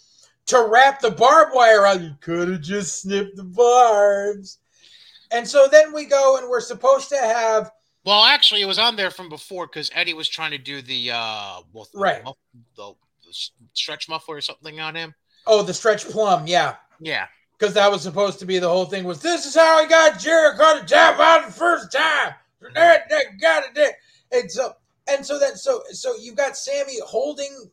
to 0.48 0.68
wrap 0.70 1.00
the 1.00 1.12
barbed 1.12 1.52
wire 1.54 1.86
on. 1.86 2.04
You 2.04 2.16
could 2.22 2.48
have 2.50 2.62
just 2.62 3.02
snipped 3.02 3.36
the 3.38 3.44
barbs. 3.44 4.58
And 5.32 5.48
so 5.48 5.68
then 5.72 5.94
we 5.94 6.06
go, 6.06 6.38
and 6.38 6.50
we're 6.50 6.62
supposed 6.62 7.10
to 7.10 7.18
have 7.18 7.72
Well, 8.06 8.24
actually, 8.24 8.62
it 8.62 8.66
was 8.68 8.80
on 8.80 8.96
there 8.96 9.12
from 9.12 9.28
before 9.30 9.68
because 9.68 9.92
Eddie 9.94 10.14
was 10.14 10.30
trying 10.30 10.52
to 10.52 10.58
do 10.58 10.82
the 10.82 11.12
uh, 11.12 11.60
well, 11.74 11.88
the 11.94 12.00
Right. 12.00 12.24
muff- 12.24 12.38
the, 12.76 12.94
the 13.26 13.34
stretch 13.74 14.08
muffler 14.10 14.38
or 14.38 14.42
something 14.42 14.80
on 14.80 14.96
him. 14.96 15.14
oh 15.46 15.64
the 15.64 15.74
stretch 15.74 16.06
plum, 16.06 16.48
yeah. 16.48 16.76
Yeah, 17.00 17.28
because 17.60 17.74
that 17.76 17.92
was 17.92 18.02
supposed 18.02 18.40
to 18.40 18.46
be 18.46 18.58
the 18.58 18.70
whole 18.70 18.86
thing 18.86 19.04
was 19.04 19.22
this 19.22 19.46
is 19.46 19.54
how 19.56 19.78
I 19.78 19.86
got 19.88 20.18
Jericho 20.20 20.80
to 20.80 20.86
tap 20.86 21.20
out 21.20 21.46
the 21.46 21.52
first 21.52 21.92
time. 21.92 22.34
That, 22.74 23.08
got 23.40 23.66
it. 23.76 23.96
And 24.32 24.50
so 24.52 24.74
and 25.10 25.24
so 25.26 25.38
that 25.40 25.58
so 25.60 25.84
so 25.92 26.16
you've 26.20 26.36
got. 26.38 26.58
Sammy 26.58 26.96
holding 27.06 27.70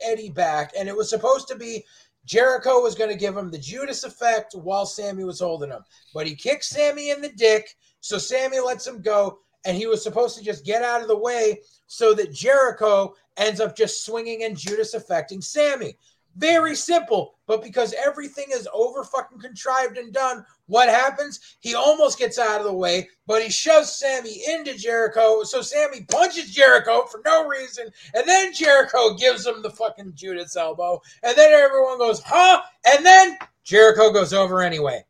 Eddie 0.00 0.30
back, 0.30 0.72
and 0.78 0.88
it 0.88 0.96
was 0.96 1.10
supposed 1.10 1.48
to 1.48 1.56
be 1.56 1.84
Jericho 2.30 2.80
was 2.80 2.94
going 2.94 3.10
to 3.10 3.16
give 3.16 3.36
him 3.36 3.50
the 3.50 3.58
Judas 3.58 4.04
effect 4.04 4.54
while 4.54 4.86
Sammy 4.86 5.24
was 5.24 5.40
holding 5.40 5.70
him. 5.70 5.82
But 6.14 6.28
he 6.28 6.36
kicks 6.36 6.68
Sammy 6.68 7.10
in 7.10 7.20
the 7.20 7.30
dick, 7.30 7.76
so 8.00 8.18
Sammy 8.18 8.60
lets 8.60 8.86
him 8.86 9.02
go, 9.02 9.40
and 9.64 9.76
he 9.76 9.88
was 9.88 10.00
supposed 10.00 10.38
to 10.38 10.44
just 10.44 10.64
get 10.64 10.84
out 10.84 11.02
of 11.02 11.08
the 11.08 11.18
way 11.18 11.62
so 11.88 12.14
that 12.14 12.32
Jericho 12.32 13.14
ends 13.36 13.58
up 13.58 13.76
just 13.76 14.04
swinging 14.06 14.44
and 14.44 14.56
Judas 14.56 14.94
affecting 14.94 15.40
Sammy. 15.40 15.96
Very 16.36 16.76
simple, 16.76 17.34
but 17.48 17.64
because 17.64 17.94
everything 17.94 18.46
is 18.52 18.68
over 18.72 19.02
fucking 19.02 19.40
contrived 19.40 19.98
and 19.98 20.12
done, 20.12 20.46
what 20.70 20.88
happens? 20.88 21.40
He 21.58 21.74
almost 21.74 22.16
gets 22.16 22.38
out 22.38 22.60
of 22.60 22.66
the 22.66 22.72
way, 22.72 23.08
but 23.26 23.42
he 23.42 23.50
shoves 23.50 23.90
Sammy 23.90 24.40
into 24.48 24.78
Jericho. 24.78 25.42
So 25.42 25.62
Sammy 25.62 26.02
punches 26.04 26.54
Jericho 26.54 27.06
for 27.10 27.20
no 27.24 27.48
reason, 27.48 27.88
and 28.14 28.26
then 28.26 28.54
Jericho 28.54 29.14
gives 29.14 29.44
him 29.44 29.62
the 29.62 29.70
fucking 29.70 30.12
Judas 30.14 30.56
elbow, 30.56 31.02
and 31.24 31.36
then 31.36 31.52
everyone 31.52 31.98
goes, 31.98 32.22
huh? 32.24 32.62
And 32.86 33.04
then 33.04 33.36
Jericho 33.64 34.12
goes 34.12 34.32
over 34.32 34.62
anyway. 34.62 35.04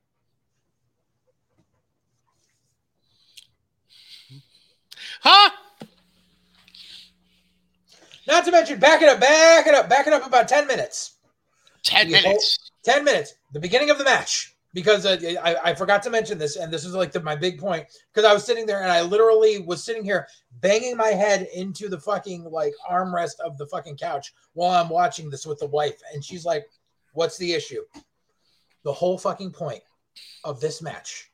Huh? 5.20 5.51
Not 8.27 8.47
to 8.47 8.51
mention, 8.51 8.78
back 8.81 9.03
it 9.03 9.11
up, 9.11 9.20
back 9.20 9.66
it 9.66 9.74
up, 9.74 9.91
back 9.91 10.07
it 10.07 10.15
up 10.15 10.27
about 10.27 10.49
10 10.49 10.66
minutes. 10.66 11.16
10 11.82 12.07
You 12.07 12.12
minutes. 12.12 12.70
10 12.85 13.05
minutes, 13.05 13.35
the 13.53 13.61
beginning 13.61 13.91
of 13.91 13.99
the 13.99 14.05
match. 14.05 14.49
Because 14.73 15.05
uh, 15.05 15.19
I, 15.43 15.57
I 15.71 15.75
forgot 15.75 16.01
to 16.05 16.11
mention 16.11 16.39
this, 16.39 16.57
and 16.57 16.73
this 16.73 16.85
is 16.85 16.95
like 16.95 17.11
the, 17.11 17.21
my 17.21 17.35
big 17.35 17.59
point. 17.59 17.87
Because 18.13 18.29
I 18.29 18.33
was 18.33 18.45
sitting 18.45 18.67
there 18.67 18.83
and 18.83 18.93
I 18.93 19.03
literally 19.03 19.59
was 19.59 19.83
sitting 19.83 20.05
here 20.05 20.29
banging 20.61 20.97
my 20.97 21.09
head 21.09 21.49
into 21.53 21.89
the 21.89 21.99
fucking 21.99 22.45
like 22.45 22.73
armrest 22.89 23.41
of 23.45 23.59
the 23.59 23.67
fucking 23.67 23.97
couch 23.97 24.33
while 24.53 24.71
I'm 24.81 24.89
watching 24.89 25.29
this 25.29 25.45
with 25.45 25.59
the 25.59 25.67
wife. 25.67 26.01
And 26.15 26.25
she's 26.25 26.45
like, 26.45 26.67
What's 27.15 27.37
the 27.39 27.53
issue? 27.53 27.83
The 28.85 28.93
whole 28.93 29.19
fucking 29.19 29.51
point 29.51 29.83
of 30.45 30.61
this 30.61 30.81
match, 30.81 31.31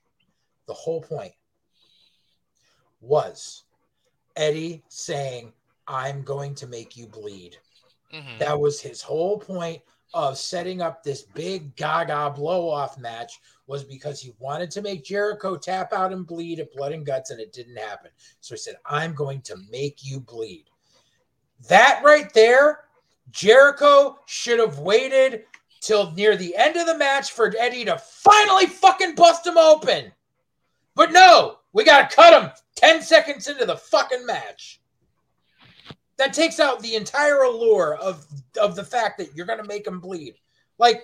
the 0.67 0.75
whole 0.75 1.03
point 1.03 1.33
was 3.01 3.65
Eddie 4.37 4.83
saying, 4.89 5.53
I'm 5.87 6.23
going 6.23 6.55
to 6.57 6.67
make 6.67 6.97
you 6.97 7.07
bleed. 7.07 7.59
Mhm. 8.13 8.39
That 8.39 8.59
was 8.59 8.81
his 8.81 9.03
whole 9.03 9.39
point 9.39 9.83
of 10.17 10.39
setting 10.39 10.81
up 10.81 11.03
this 11.03 11.23
big 11.35 11.77
gaga 11.77 12.33
blow 12.35 12.71
off 12.71 12.99
match 12.99 13.39
was 13.67 13.85
because 13.85 14.19
he 14.19 14.33
wanted 14.39 14.71
to 14.71 14.81
make 14.81 15.05
Jericho 15.05 15.59
tap 15.59 15.93
out 15.93 16.11
and 16.11 16.27
bleed 16.27 16.59
at 16.59 16.73
blood 16.73 16.93
and 16.93 17.05
guts 17.05 17.31
and 17.31 17.39
it 17.39 17.53
didn't 17.53 17.77
happen. 17.77 18.11
So 18.41 18.55
he 18.55 18.59
said, 18.59 18.77
"I'm 18.87 19.15
going 19.15 19.43
to 19.43 19.57
make 19.71 19.99
you 20.03 20.19
bleed." 20.19 20.71
That 21.69 22.01
right 22.03 22.33
there, 22.33 22.85
Jericho 23.31 24.19
should 24.25 24.59
have 24.59 24.79
waited 24.79 25.45
till 25.83 26.11
near 26.13 26.35
the 26.35 26.57
end 26.57 26.77
of 26.77 26.87
the 26.87 26.97
match 26.97 27.33
for 27.33 27.53
Eddie 27.59 27.85
to 27.85 27.99
finally 27.99 28.67
fucking 28.67 29.17
bust 29.17 29.47
him 29.47 29.59
open. 29.59 30.13
But 30.95 31.13
no, 31.13 31.59
we 31.75 31.85
got 31.85 32.09
to 32.09 32.17
cut 32.17 32.43
him 32.43 32.51
10 32.77 33.03
seconds 33.03 33.49
into 33.49 33.67
the 33.67 33.77
fucking 33.77 34.25
match 34.25 34.81
that 36.19 36.33
takes 36.33 36.61
out 36.61 36.81
the 36.81 36.95
entire 36.95 37.43
allure 37.43 37.97
of 37.97 38.27
of 38.61 38.77
the 38.77 38.85
fact 38.85 39.19
that 39.19 39.35
you're 39.35 39.47
going 39.47 39.61
to 39.61 39.69
make 39.69 39.87
him 39.87 40.01
bleed. 40.01 40.35
Like, 40.79 41.03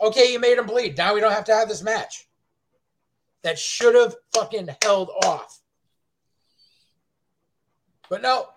okay, 0.00 0.32
you 0.32 0.38
made 0.38 0.58
him 0.58 0.66
bleed. 0.66 0.96
Now 0.96 1.14
we 1.14 1.20
don't 1.20 1.32
have 1.32 1.44
to 1.44 1.54
have 1.54 1.68
this 1.68 1.82
match. 1.82 2.28
That 3.42 3.58
should 3.58 3.94
have 3.94 4.14
fucking 4.32 4.68
held 4.82 5.10
off. 5.24 5.60
But 8.08 8.22
no, 8.22 8.48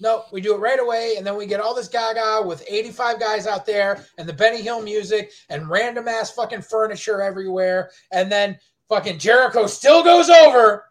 no, 0.00 0.24
we 0.32 0.40
do 0.40 0.54
it 0.54 0.58
right 0.58 0.80
away, 0.80 1.14
and 1.16 1.26
then 1.26 1.36
we 1.36 1.46
get 1.46 1.60
all 1.60 1.74
this 1.74 1.88
gaga 1.88 2.42
with 2.46 2.64
85 2.68 3.20
guys 3.20 3.46
out 3.46 3.64
there 3.64 4.04
and 4.18 4.28
the 4.28 4.32
Benny 4.32 4.60
Hill 4.60 4.82
music 4.82 5.30
and 5.48 5.70
random 5.70 6.08
ass 6.08 6.32
fucking 6.32 6.62
furniture 6.62 7.22
everywhere, 7.22 7.90
and 8.10 8.30
then 8.30 8.58
fucking 8.88 9.18
Jericho 9.18 9.66
still 9.66 10.02
goes 10.02 10.28
over, 10.28 10.84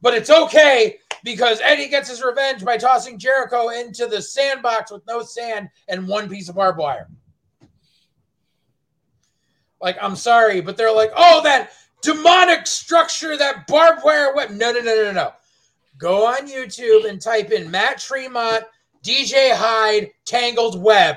but 0.00 0.14
it's 0.14 0.30
okay 0.30 0.98
because 1.24 1.60
Eddie 1.62 1.88
gets 1.88 2.08
his 2.08 2.22
revenge 2.22 2.64
by 2.64 2.76
tossing 2.76 3.18
Jericho 3.18 3.68
into 3.68 4.06
the 4.06 4.20
sandbox 4.20 4.90
with 4.90 5.06
no 5.06 5.22
sand 5.22 5.68
and 5.88 6.08
one 6.08 6.28
piece 6.28 6.48
of 6.48 6.56
barbed 6.56 6.78
wire. 6.78 7.08
Like, 9.80 9.96
I'm 10.00 10.16
sorry, 10.16 10.60
but 10.60 10.76
they're 10.76 10.94
like, 10.94 11.12
oh, 11.16 11.42
that 11.42 11.72
demonic 12.02 12.66
structure, 12.66 13.36
that 13.36 13.66
barbed 13.66 14.02
wire 14.04 14.34
web. 14.34 14.50
No, 14.50 14.72
no, 14.72 14.80
no, 14.80 14.94
no, 14.94 15.12
no. 15.12 15.32
Go 15.98 16.26
on 16.26 16.48
YouTube 16.48 17.08
and 17.08 17.20
type 17.20 17.50
in 17.50 17.70
Matt 17.70 17.98
Tremont, 17.98 18.64
DJ 19.04 19.52
Hyde, 19.52 20.10
Tangled 20.24 20.80
Web. 20.80 21.16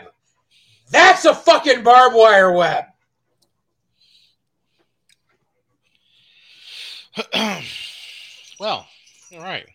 That's 0.91 1.25
a 1.25 1.33
fucking 1.33 1.83
barbed 1.83 2.15
wire 2.15 2.51
web. 2.51 2.85
well, 8.59 8.87
all 9.33 9.39
right. 9.39 9.65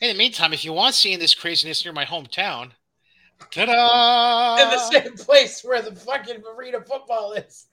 In 0.00 0.08
the 0.08 0.18
meantime, 0.18 0.52
if 0.52 0.64
you 0.64 0.72
want 0.72 0.94
seeing 0.94 1.18
this 1.18 1.34
craziness 1.34 1.84
near 1.84 1.92
my 1.92 2.04
hometown, 2.04 2.70
ta-da! 3.50 4.62
In 4.62 4.70
the 4.70 4.90
same 4.90 5.16
place 5.16 5.62
where 5.64 5.82
the 5.82 5.94
fucking 5.94 6.42
arena 6.56 6.80
football 6.80 7.32
is. 7.32 7.66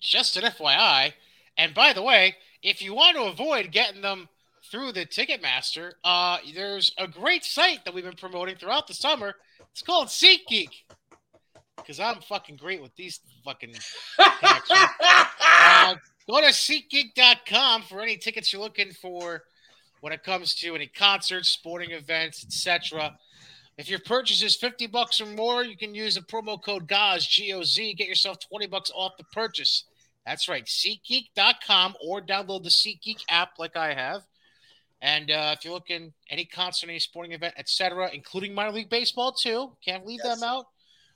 Just 0.00 0.36
an 0.36 0.44
FYI. 0.44 1.12
And 1.56 1.72
by 1.72 1.92
the 1.92 2.02
way, 2.02 2.36
if 2.62 2.82
you 2.82 2.94
want 2.94 3.16
to 3.16 3.24
avoid 3.24 3.70
getting 3.70 4.00
them 4.00 4.28
through 4.70 4.92
the 4.92 5.06
Ticketmaster, 5.06 5.92
uh, 6.02 6.38
there's 6.52 6.94
a 6.98 7.06
great 7.06 7.44
site 7.44 7.84
that 7.84 7.94
we've 7.94 8.04
been 8.04 8.14
promoting 8.14 8.56
throughout 8.56 8.88
the 8.88 8.94
summer. 8.94 9.34
It's 9.70 9.82
called 9.82 10.08
SeatGeek. 10.08 10.70
Because 11.76 12.00
I'm 12.00 12.20
fucking 12.22 12.56
great 12.56 12.82
with 12.82 12.94
these 12.96 13.20
fucking 13.44 13.74
connections. 14.16 14.80
Uh, 15.40 15.94
go 16.28 16.40
to 16.40 16.48
SeatGeek.com 16.48 17.82
for 17.82 18.00
any 18.00 18.16
tickets 18.16 18.52
you're 18.52 18.62
looking 18.62 18.90
for 18.92 19.44
when 20.00 20.12
it 20.12 20.22
comes 20.24 20.54
to 20.56 20.74
any 20.74 20.86
concerts, 20.86 21.48
sporting 21.48 21.90
events, 21.92 22.44
etc. 22.44 23.16
If 23.78 23.88
your 23.88 23.98
purchase 24.00 24.42
is 24.42 24.56
50 24.56 24.86
bucks 24.88 25.20
or 25.20 25.26
more, 25.26 25.62
you 25.64 25.76
can 25.76 25.94
use 25.94 26.14
the 26.14 26.20
promo 26.20 26.62
code 26.62 26.86
GOZ, 26.88 27.26
G-O-Z, 27.26 27.94
get 27.94 28.08
yourself 28.08 28.38
20 28.40 28.66
bucks 28.66 28.90
off 28.94 29.16
the 29.16 29.24
purchase. 29.24 29.84
That's 30.26 30.48
right, 30.48 30.64
SeatGeek.com 30.66 31.94
or 32.04 32.20
download 32.20 32.62
the 32.62 32.68
SeatGeek 32.70 33.22
app 33.28 33.52
like 33.58 33.76
I 33.76 33.94
have. 33.94 34.22
And 35.02 35.30
uh, 35.30 35.54
if 35.56 35.64
you're 35.64 35.72
looking 35.72 36.12
any 36.28 36.44
concert, 36.44 36.90
any 36.90 36.98
sporting 36.98 37.32
event, 37.32 37.54
etc., 37.56 38.10
including 38.12 38.52
minor 38.54 38.72
league 38.72 38.90
baseball 38.90 39.32
too, 39.32 39.72
can't 39.82 40.06
leave 40.06 40.20
Yes. 40.22 40.40
them 40.40 40.48
out. 40.48 40.66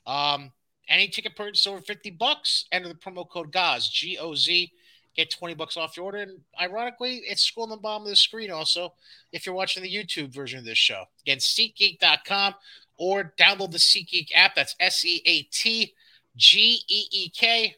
Um, 0.06 0.52
any 0.88 1.08
ticket 1.08 1.36
purchase 1.36 1.66
over 1.66 1.80
50 1.80 2.10
bucks, 2.12 2.64
enter 2.72 2.88
the 2.88 2.94
promo 2.94 3.28
code 3.28 3.52
GOZ, 3.52 3.88
G-O-Z, 3.90 4.72
get 5.16 5.30
20 5.30 5.54
bucks 5.54 5.76
off 5.76 5.96
your 5.96 6.06
order. 6.06 6.18
And 6.18 6.40
ironically, 6.60 7.22
it's 7.26 7.48
scrolling 7.50 7.70
the 7.70 7.76
bottom 7.76 8.02
of 8.02 8.08
the 8.08 8.16
screen 8.16 8.50
also 8.50 8.92
if 9.32 9.46
you're 9.46 9.54
watching 9.54 9.82
the 9.82 9.92
YouTube 9.94 10.32
version 10.34 10.58
of 10.58 10.64
this 10.64 10.78
show. 10.78 11.04
Again, 11.22 11.38
SeatGeek.com 11.38 12.54
or 12.96 13.32
download 13.38 13.70
the 13.72 13.78
SeatGeek 13.78 14.28
app. 14.34 14.54
That's 14.54 14.74
S 14.80 15.04
E 15.04 15.22
A 15.26 15.42
T 15.44 15.94
G 16.36 16.82
E 16.88 17.04
E 17.10 17.28
K. 17.30 17.76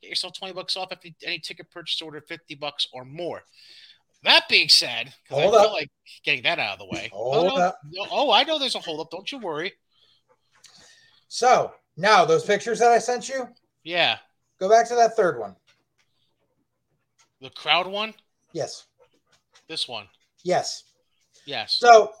Get 0.00 0.08
yourself 0.08 0.32
20 0.32 0.54
bucks 0.54 0.76
off 0.76 0.92
if 0.92 0.98
any 1.24 1.38
ticket 1.38 1.70
purchase 1.70 2.00
order 2.00 2.20
50 2.22 2.54
bucks 2.54 2.88
or 2.92 3.04
more. 3.04 3.42
That 4.22 4.48
being 4.48 4.68
said, 4.68 5.14
'cause 5.28 5.38
I 5.38 5.42
feel 5.42 5.54
up. 5.54 5.72
like 5.72 5.90
getting 6.24 6.42
that 6.42 6.58
out 6.58 6.74
of 6.74 6.78
the 6.80 6.86
way. 6.86 7.08
Hold 7.12 7.46
no, 7.46 7.56
no, 7.56 7.62
up. 7.62 7.78
no- 7.90 8.06
oh, 8.10 8.30
I 8.30 8.44
know 8.44 8.58
there's 8.58 8.74
a 8.74 8.78
hold 8.80 9.00
up. 9.00 9.10
Don't 9.10 9.30
you 9.32 9.38
worry. 9.38 9.72
So 11.28 11.72
now 11.96 12.24
those 12.24 12.44
pictures 12.44 12.78
that 12.80 12.90
I 12.90 12.98
sent 12.98 13.28
you, 13.28 13.48
Yeah. 13.82 14.18
go 14.58 14.68
back 14.68 14.88
to 14.88 14.94
that 14.96 15.16
third 15.16 15.38
one. 15.38 15.56
The 17.40 17.50
crowd 17.50 17.86
one, 17.86 18.14
Yes. 18.52 18.86
this 19.68 19.88
one. 19.88 20.06
Yes. 20.42 20.84
Yes. 21.46 21.76
So 21.78 22.12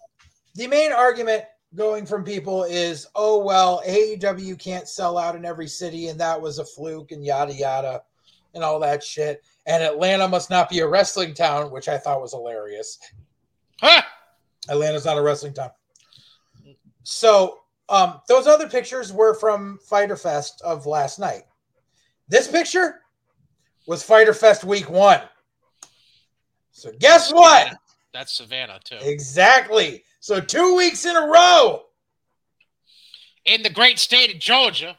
the 0.54 0.66
main 0.66 0.92
argument 0.92 1.44
going 1.74 2.06
from 2.06 2.24
people 2.24 2.64
is, 2.64 3.06
oh 3.14 3.38
well, 3.44 3.82
AEW 3.86 4.58
can't 4.58 4.88
sell 4.88 5.18
out 5.18 5.36
in 5.36 5.44
every 5.44 5.68
city, 5.68 6.08
and 6.08 6.18
that 6.20 6.40
was 6.40 6.58
a 6.58 6.64
fluke, 6.64 7.12
and 7.12 7.24
yada 7.24 7.52
yada, 7.52 8.02
and 8.54 8.64
all 8.64 8.80
that 8.80 9.02
shit. 9.04 9.42
And 9.66 9.82
Atlanta 9.82 10.26
must 10.26 10.50
not 10.50 10.68
be 10.68 10.80
a 10.80 10.88
wrestling 10.88 11.34
town, 11.34 11.70
which 11.70 11.88
I 11.88 11.98
thought 11.98 12.20
was 12.22 12.32
hilarious. 12.32 12.98
Huh! 13.80 14.02
Atlanta's 14.68 15.04
not 15.04 15.18
a 15.18 15.22
wrestling 15.22 15.54
town. 15.54 15.70
So 17.02 17.58
um, 17.88 18.20
those 18.28 18.46
other 18.46 18.68
pictures 18.68 19.12
were 19.12 19.34
from 19.34 19.78
Fighter 19.88 20.16
Fest 20.16 20.60
of 20.64 20.86
last 20.86 21.18
night. 21.18 21.42
This 22.28 22.46
picture 22.48 22.99
was 23.86 24.02
Fighter 24.02 24.34
Fest 24.34 24.64
week 24.64 24.88
one. 24.90 25.20
So 26.72 26.90
guess 26.98 27.32
what? 27.32 27.76
That's 28.12 28.32
Savannah 28.32 28.80
too. 28.84 28.98
Exactly. 29.00 30.04
So 30.20 30.40
two 30.40 30.76
weeks 30.76 31.04
in 31.04 31.16
a 31.16 31.26
row. 31.26 31.82
In 33.44 33.62
the 33.62 33.70
great 33.70 33.98
state 33.98 34.34
of 34.34 34.40
Georgia. 34.40 34.98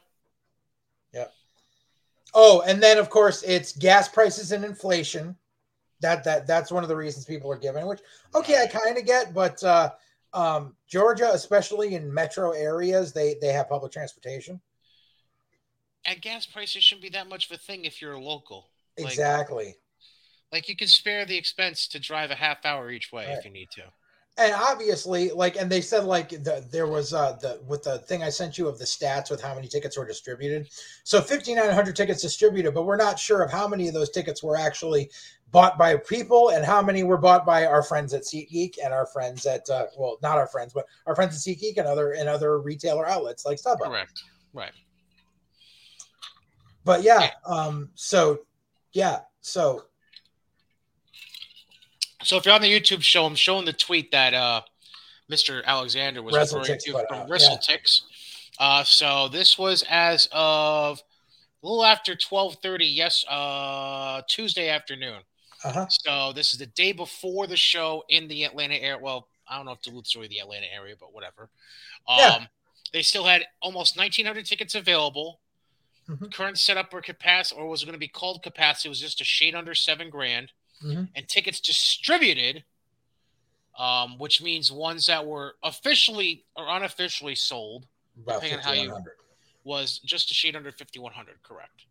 Yeah. 1.12 1.26
Oh, 2.34 2.62
and 2.66 2.82
then 2.82 2.98
of 2.98 3.10
course 3.10 3.42
it's 3.42 3.76
gas 3.76 4.08
prices 4.08 4.52
and 4.52 4.64
inflation. 4.64 5.36
That 6.00 6.24
that 6.24 6.46
that's 6.46 6.72
one 6.72 6.82
of 6.82 6.88
the 6.88 6.96
reasons 6.96 7.24
people 7.24 7.50
are 7.52 7.58
giving, 7.58 7.86
which 7.86 8.00
okay, 8.34 8.62
I 8.62 8.66
kind 8.66 8.98
of 8.98 9.06
get, 9.06 9.32
but 9.32 9.62
uh 9.62 9.90
Um, 10.34 10.74
Georgia, 10.88 11.30
especially 11.34 11.94
in 11.94 12.08
metro 12.08 12.52
areas, 12.52 13.12
they 13.12 13.36
they 13.42 13.52
have 13.52 13.68
public 13.68 13.92
transportation. 13.92 14.62
And 16.06 16.22
gas 16.22 16.46
prices 16.46 16.82
shouldn't 16.82 17.02
be 17.02 17.10
that 17.10 17.28
much 17.28 17.50
of 17.50 17.52
a 17.52 17.58
thing 17.58 17.84
if 17.84 18.00
you're 18.00 18.14
a 18.14 18.18
local. 18.18 18.71
Like- 18.98 19.06
Exactly. 19.08 19.76
Like 20.52 20.68
you 20.68 20.76
can 20.76 20.88
spare 20.88 21.24
the 21.24 21.36
expense 21.36 21.88
to 21.88 21.98
drive 21.98 22.30
a 22.30 22.34
half 22.34 22.64
hour 22.66 22.90
each 22.90 23.10
way 23.12 23.26
Right. 23.26 23.38
if 23.38 23.44
you 23.44 23.50
need 23.50 23.70
to. 23.72 23.82
and 24.38 24.54
obviously 24.54 25.30
like 25.30 25.56
and 25.56 25.70
they 25.70 25.80
said 25.82 26.04
like 26.04 26.30
the, 26.30 26.66
there 26.70 26.86
was 26.86 27.12
uh 27.12 27.32
the 27.42 27.60
with 27.66 27.82
the 27.82 27.98
thing 27.98 28.22
i 28.22 28.30
sent 28.30 28.56
you 28.56 28.66
of 28.66 28.78
the 28.78 28.84
stats 28.84 29.30
with 29.30 29.42
how 29.42 29.54
many 29.54 29.68
tickets 29.68 29.98
were 29.98 30.06
distributed 30.06 30.66
so 31.04 31.20
5900 31.20 31.94
tickets 31.94 32.22
distributed 32.22 32.72
but 32.72 32.84
we're 32.84 32.96
not 32.96 33.18
sure 33.18 33.42
of 33.42 33.50
how 33.50 33.68
many 33.68 33.88
of 33.88 33.94
those 33.94 34.08
tickets 34.08 34.42
were 34.42 34.56
actually 34.56 35.10
bought 35.50 35.76
by 35.76 35.96
people 35.98 36.48
and 36.48 36.64
how 36.64 36.80
many 36.80 37.02
were 37.02 37.18
bought 37.18 37.44
by 37.44 37.66
our 37.66 37.82
friends 37.82 38.14
at 38.14 38.22
SeatGeek 38.22 38.76
and 38.82 38.94
our 38.94 39.04
friends 39.06 39.44
at 39.44 39.68
uh, 39.68 39.84
well 39.98 40.16
not 40.22 40.38
our 40.38 40.46
friends 40.46 40.72
but 40.72 40.86
our 41.06 41.14
friends 41.14 41.34
at 41.36 41.40
SeatGeek 41.42 41.76
and 41.76 41.86
other 41.86 42.12
and 42.12 42.26
other 42.26 42.58
retailer 42.58 43.06
outlets 43.06 43.44
like 43.44 43.58
StubHub. 43.58 43.80
Correct. 43.84 44.22
Right. 44.54 44.72
But 46.84 47.02
yeah, 47.02 47.30
um 47.46 47.90
so 47.94 48.40
yeah, 48.92 49.20
so 49.40 49.84
So 52.22 52.36
if 52.36 52.44
you're 52.44 52.54
on 52.54 52.62
the 52.62 52.68
YouTube 52.68 53.02
show, 53.02 53.24
I'm 53.24 53.34
showing 53.34 53.64
the 53.64 53.72
tweet 53.72 54.10
that 54.12 54.32
uh, 54.34 54.62
Mr. 55.30 55.64
Alexander 55.64 56.22
was 56.22 56.34
referring 56.34 56.64
WrestleTix 56.64 56.78
to 56.84 57.04
from 57.08 57.28
WrestleTix. 57.28 58.02
Uh, 58.58 58.84
so 58.84 59.28
this 59.28 59.58
was 59.58 59.84
as 59.90 60.28
of 60.30 61.02
a 61.62 61.66
little 61.66 61.84
after 61.84 62.14
12:30, 62.14 62.94
yes, 62.94 63.24
uh, 63.28 64.22
Tuesday 64.28 64.68
afternoon. 64.68 65.20
uh-huh. 65.64 65.86
So 65.88 66.32
this 66.32 66.52
is 66.52 66.58
the 66.58 66.66
day 66.66 66.92
before 66.92 67.46
the 67.46 67.56
show 67.56 68.04
in 68.08 68.28
the 68.28 68.44
Atlanta 68.44 68.74
area. 68.74 68.98
Well, 69.00 69.28
I 69.48 69.56
don't 69.56 69.66
know 69.66 69.72
if 69.72 69.82
Duluth's 69.82 70.14
really 70.14 70.28
the 70.28 70.40
Atlanta 70.40 70.66
area, 70.72 70.94
but 70.98 71.12
whatever. 71.14 71.50
Um, 72.08 72.18
Yeah. 72.18 72.46
They 72.92 73.02
still 73.02 73.24
had 73.24 73.46
almost 73.62 73.96
1,900 73.96 74.44
tickets 74.44 74.74
available. 74.74 75.40
Mhm. 76.12 76.32
Current 76.32 76.58
setup 76.58 76.92
or 76.92 77.00
capacity, 77.00 77.60
or 77.60 77.68
was 77.68 77.82
it 77.82 77.86
going 77.86 77.94
to 77.94 77.98
be 77.98 78.08
called 78.08 78.42
capacity, 78.42 78.88
was 78.88 79.00
just 79.00 79.20
a 79.20 79.24
shade 79.24 79.54
under 79.54 79.74
seven 79.74 80.10
grand. 80.10 80.52
Mhm. 80.82 81.10
And 81.14 81.28
tickets 81.28 81.60
distributed, 81.60 82.64
um, 83.78 84.18
which 84.18 84.42
means 84.42 84.70
ones 84.70 85.06
that 85.06 85.24
were 85.26 85.56
officially 85.62 86.44
or 86.56 86.68
unofficially 86.68 87.34
sold, 87.34 87.86
About 88.14 88.42
Depending 88.42 88.58
on 88.58 88.64
how 88.64 88.72
you- 88.72 89.04
was 89.64 89.98
just 90.00 90.30
a 90.30 90.34
shade 90.34 90.54
under 90.54 90.70
5,100. 90.70 91.42
Correct. 91.42 91.86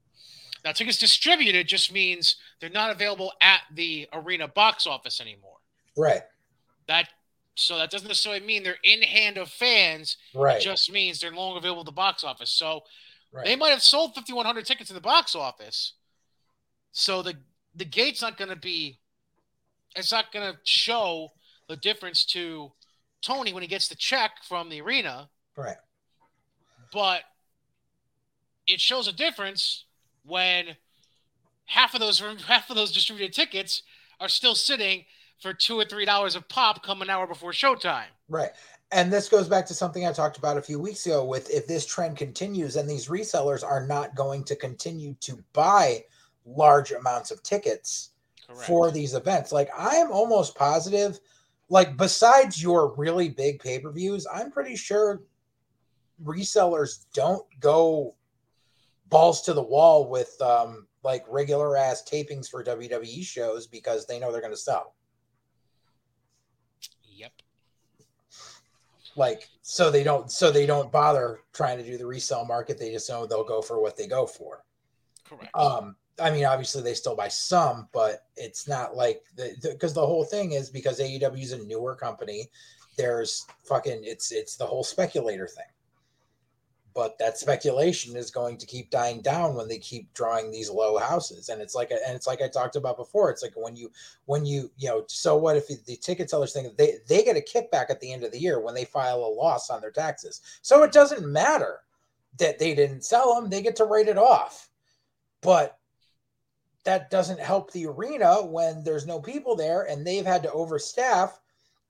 Now, 0.63 0.71
tickets 0.71 0.99
distributed 0.99 1.67
just 1.67 1.91
means 1.91 2.35
they're 2.59 2.69
not 2.69 2.91
available 2.91 3.33
at 3.41 3.63
the 3.71 4.07
arena 4.13 4.47
box 4.47 4.85
office 4.85 5.19
anymore. 5.19 5.57
Right. 5.97 6.21
That 6.85 7.09
so 7.55 7.77
that 7.79 7.89
doesn't 7.89 8.07
necessarily 8.07 8.39
mean 8.45 8.61
they're 8.63 8.77
in 8.83 9.01
hand 9.01 9.37
of 9.37 9.51
fans. 9.51 10.17
Right. 10.33 10.57
It 10.57 10.63
just 10.63 10.91
means 10.91 11.19
they're 11.19 11.31
no 11.31 11.37
longer 11.39 11.57
available 11.57 11.81
at 11.81 11.85
the 11.87 11.91
box 11.91 12.23
office. 12.23 12.51
So 12.51 12.85
right. 13.31 13.45
they 13.45 13.55
might 13.55 13.69
have 13.69 13.81
sold 13.81 14.15
5,100 14.15 14.65
tickets 14.65 14.89
in 14.89 14.95
the 14.95 15.01
box 15.01 15.35
office. 15.35 15.93
So 16.91 17.21
the 17.21 17.35
the 17.75 17.85
gate's 17.85 18.21
not 18.21 18.37
going 18.37 18.49
to 18.49 18.55
be. 18.55 18.99
It's 19.95 20.11
not 20.11 20.31
going 20.31 20.51
to 20.51 20.59
show 20.63 21.29
the 21.67 21.75
difference 21.77 22.25
to 22.25 22.71
Tony 23.21 23.53
when 23.53 23.61
he 23.61 23.67
gets 23.67 23.87
the 23.87 23.95
check 23.95 24.31
from 24.47 24.69
the 24.69 24.81
arena, 24.81 25.29
right. 25.55 25.77
but 26.93 27.23
it 28.67 28.79
shows 28.79 29.07
a 29.07 29.13
difference 29.13 29.85
when 30.23 30.75
half 31.65 31.93
of 31.93 31.99
those 31.99 32.19
half 32.47 32.69
of 32.69 32.75
those 32.75 32.91
distributed 32.91 33.33
tickets 33.33 33.83
are 34.19 34.29
still 34.29 34.55
sitting 34.55 35.05
for 35.39 35.53
two 35.53 35.79
or 35.79 35.85
three 35.85 36.05
dollars 36.05 36.35
a 36.35 36.41
pop 36.41 36.83
come 36.83 37.01
an 37.01 37.09
hour 37.09 37.27
before 37.27 37.51
showtime. 37.51 38.11
Right. 38.29 38.51
And 38.91 39.11
this 39.11 39.29
goes 39.29 39.47
back 39.47 39.65
to 39.67 39.73
something 39.73 40.05
I 40.05 40.11
talked 40.11 40.37
about 40.37 40.57
a 40.57 40.61
few 40.61 40.79
weeks 40.79 41.05
ago 41.05 41.23
with 41.23 41.49
if 41.49 41.65
this 41.65 41.85
trend 41.85 42.17
continues 42.17 42.75
and 42.75 42.89
these 42.89 43.07
resellers 43.07 43.63
are 43.63 43.87
not 43.87 44.15
going 44.15 44.43
to 44.45 44.55
continue 44.55 45.15
to 45.21 45.41
buy 45.53 46.03
large 46.45 46.91
amounts 46.91 47.31
of 47.31 47.41
tickets 47.43 48.09
Correct. 48.47 48.63
for 48.67 48.91
these 48.91 49.13
events. 49.13 49.51
Like 49.53 49.69
I'm 49.77 50.11
almost 50.11 50.55
positive 50.55 51.19
like 51.71 51.95
besides 51.95 52.61
your 52.61 52.93
really 52.97 53.29
big 53.29 53.61
pay-per-views, 53.61 54.27
I'm 54.31 54.51
pretty 54.51 54.75
sure 54.75 55.21
resellers 56.21 57.05
don't 57.13 57.45
go 57.61 58.13
balls 59.09 59.41
to 59.43 59.53
the 59.53 59.63
wall 59.63 60.09
with 60.09 60.39
um 60.41 60.85
like 61.03 61.23
regular 61.27 61.77
ass 61.77 62.03
tapings 62.03 62.47
for 62.47 62.63
WWE 62.63 63.23
shows 63.23 63.67
because 63.67 64.05
they 64.05 64.19
know 64.19 64.31
they're 64.31 64.41
going 64.41 64.53
to 64.53 64.57
sell. 64.57 64.93
Yep. 67.05 67.31
Like 69.15 69.49
so 69.61 69.91
they 69.91 70.03
don't 70.03 70.31
so 70.31 70.51
they 70.51 70.65
don't 70.65 70.91
bother 70.91 71.39
trying 71.53 71.77
to 71.77 71.83
do 71.83 71.97
the 71.97 72.05
resale 72.05 72.45
market. 72.45 72.77
They 72.77 72.91
just 72.91 73.09
know 73.09 73.25
they'll 73.25 73.43
go 73.43 73.61
for 73.61 73.81
what 73.81 73.97
they 73.97 74.07
go 74.07 74.25
for. 74.25 74.63
Correct. 75.31 75.55
um 75.55 75.95
i 76.19 76.29
mean 76.29 76.43
obviously 76.43 76.81
they 76.81 76.93
still 76.93 77.15
buy 77.15 77.29
some 77.29 77.87
but 77.93 78.25
it's 78.35 78.67
not 78.67 78.97
like 78.97 79.23
the 79.37 79.55
because 79.63 79.93
the, 79.93 80.05
whole 80.05 80.25
thing 80.25 80.51
is 80.51 80.69
because 80.69 80.99
aew 80.99 81.41
is 81.41 81.53
a 81.53 81.63
newer 81.63 81.95
company 81.95 82.49
there's 82.97 83.45
fucking 83.63 84.01
it's 84.03 84.33
it's 84.33 84.57
the 84.57 84.65
whole 84.65 84.83
speculator 84.83 85.47
thing 85.47 85.63
but 86.93 87.17
that 87.17 87.37
speculation 87.37 88.15
is 88.15 88.31
going 88.31 88.57
to 88.57 88.65
keep 88.65 88.89
dying 88.89 89.21
down 89.21 89.55
when 89.55 89.67
they 89.67 89.77
keep 89.77 90.13
drawing 90.13 90.51
these 90.51 90.69
low 90.69 90.97
houses. 90.97 91.49
And 91.49 91.61
it's 91.61 91.75
like 91.75 91.91
and 91.91 92.15
it's 92.15 92.27
like 92.27 92.41
i 92.41 92.47
talked 92.47 92.75
about 92.75 92.97
before 92.97 93.29
it's 93.29 93.43
like 93.43 93.53
when 93.55 93.75
you 93.75 93.91
when 94.25 94.45
you 94.45 94.71
you 94.77 94.89
know 94.89 95.03
so 95.07 95.35
what 95.35 95.57
if 95.57 95.67
the 95.67 95.95
ticket 95.95 96.29
sellers 96.29 96.53
think 96.53 96.75
they 96.77 96.95
they 97.07 97.23
get 97.23 97.37
a 97.37 97.41
kickback 97.41 97.89
at 97.89 97.99
the 97.99 98.11
end 98.11 98.23
of 98.23 98.31
the 98.31 98.39
year 98.39 98.59
when 98.59 98.75
they 98.75 98.85
file 98.85 99.23
a 99.23 99.35
loss 99.35 99.69
on 99.69 99.81
their 99.81 99.91
taxes. 99.91 100.41
So 100.61 100.83
it 100.83 100.91
doesn't 100.91 101.25
matter 101.25 101.79
that 102.37 102.59
they 102.59 102.75
didn't 102.75 103.03
sell 103.03 103.35
them 103.35 103.49
they 103.49 103.61
get 103.61 103.75
to 103.77 103.85
write 103.85 104.07
it 104.07 104.17
off. 104.17 104.69
But 105.41 105.77
that 106.83 107.09
doesn't 107.11 107.39
help 107.39 107.71
the 107.71 107.85
arena 107.85 108.43
when 108.43 108.83
there's 108.83 109.05
no 109.05 109.19
people 109.19 109.55
there 109.55 109.83
and 109.83 110.05
they've 110.05 110.25
had 110.25 110.43
to 110.43 110.49
overstaff 110.49 111.33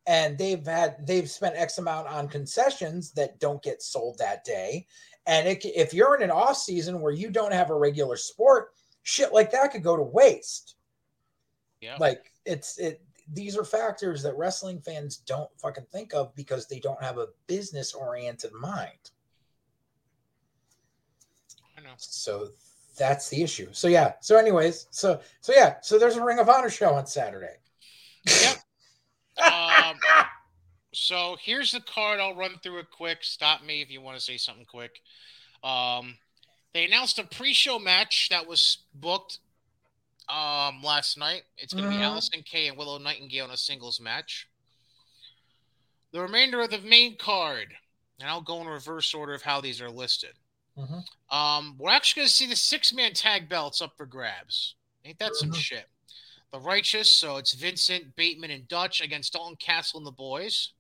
and 0.08 0.38
they've 0.38 0.66
had 0.66 0.96
they've 1.06 1.30
spent 1.30 1.56
x 1.56 1.78
amount 1.78 2.08
on 2.08 2.28
concessions 2.28 3.12
that 3.14 3.40
don't 3.40 3.62
get 3.64 3.82
sold 3.82 4.18
that 4.18 4.44
day. 4.44 4.88
And 5.28 5.48
it, 5.48 5.64
if 5.64 5.94
you're 5.94 6.16
in 6.16 6.24
an 6.24 6.32
off 6.32 6.58
season 6.58 7.00
where 7.00 7.12
you 7.12 7.30
don't 7.30 7.54
have 7.54 7.70
a 7.70 7.76
regular 7.76 8.18
sport 8.18 8.70
shit 9.04 9.34
like 9.34 9.52
that 9.52 9.72
could 9.72 9.84
go 9.84 9.96
to 9.96 10.04
waste. 10.04 10.76
Yeah. 11.82 11.98
like 12.00 12.32
it's 12.46 12.78
it 12.78 13.02
these 13.34 13.58
are 13.58 13.64
factors 13.64 14.22
that 14.24 14.38
wrestling 14.38 14.80
fans 14.82 15.18
don't 15.18 15.50
fucking 15.60 15.86
think 15.92 16.14
of 16.14 16.36
because 16.36 16.68
they 16.68 16.80
don't 16.80 17.02
have 17.02 17.18
a 17.18 17.28
business 17.48 17.94
oriented 17.94 18.52
mind. 18.54 19.12
I 21.78 21.82
know. 21.82 21.94
so 21.98 22.50
that's 22.98 23.30
the 23.30 23.42
issue. 23.42 23.70
So 23.72 23.88
yeah. 23.88 24.14
So 24.22 24.38
anyways 24.38 24.88
so 24.92 25.22
so 25.40 25.54
yeah. 25.56 25.76
So 25.82 25.98
there's 25.98 26.18
a 26.18 26.24
ring 26.24 26.40
of 26.40 26.50
honor 26.50 26.70
show 26.70 26.94
on 26.94 27.08
saturday. 27.08 27.56
Yep. 28.28 28.58
So 30.94 31.38
here's 31.42 31.72
the 31.72 31.82
card. 31.82 32.20
I'll 32.20 32.36
run 32.36 32.60
through 32.62 32.80
it 32.80 32.92
quick. 32.92 33.20
Stop 33.22 33.64
me 33.64 33.82
if 33.82 33.90
you 33.90 34.02
want 34.02 34.18
to 34.18 34.24
say 34.24 34.38
something 34.38 34.66
quick. 34.66 35.02
Um, 35.64 36.18
they 36.74 36.86
announced 36.86 37.20
a 37.20 37.24
pre-show 37.24 37.80
match 37.80 38.30
that 38.30 38.46
was 38.46 38.80
booked 38.96 39.40
um, 40.28 40.82
last 40.84 41.18
night. 41.18 41.44
It's 41.58 41.74
going 41.74 41.86
to 41.86 41.90
be 41.90 42.02
Allysin 42.02 42.46
Kay 42.46 42.68
and 42.68 42.78
Willow 42.78 42.98
Nightingale 42.98 43.46
in 43.46 43.52
a 43.52 43.58
singles 43.58 44.00
match. 44.00 44.48
The 46.12 46.22
remainder 46.22 46.62
of 46.62 46.72
the 46.72 46.80
main 46.80 47.18
card, 47.18 47.68
and 48.20 48.30
I'll 48.30 48.42
go 48.42 48.62
in 48.62 48.68
reverse 48.68 49.14
order 49.14 49.34
of 49.34 49.42
how 49.42 49.62
these 49.62 49.82
are 49.82 49.90
listed. 49.90 50.34
Mhm. 50.78 51.06
Um, 51.30 51.78
we're 51.78 51.90
actually 51.92 52.22
going 52.22 52.28
to 52.28 52.34
see 52.34 52.48
the 52.48 52.56
six-man 52.56 53.14
tag 53.14 53.48
belts 53.48 53.82
up 53.82 53.96
for 53.96 54.06
grabs. 54.06 54.76
Ain't 55.06 55.20
that 55.20 55.36
some 55.36 55.52
Mhm. 55.52 55.56
shit? 55.56 55.90
The 56.52 56.60
Righteous, 56.60 57.10
so 57.10 57.38
it's 57.38 57.54
Vincent, 57.54 58.16
Bateman, 58.18 58.52
and 58.52 58.68
Dutch 58.68 59.00
against 59.00 59.34
Dalton 59.34 59.56
Castle 59.56 60.00
and 60.00 60.08
the 60.08 60.12
boys. 60.12 60.74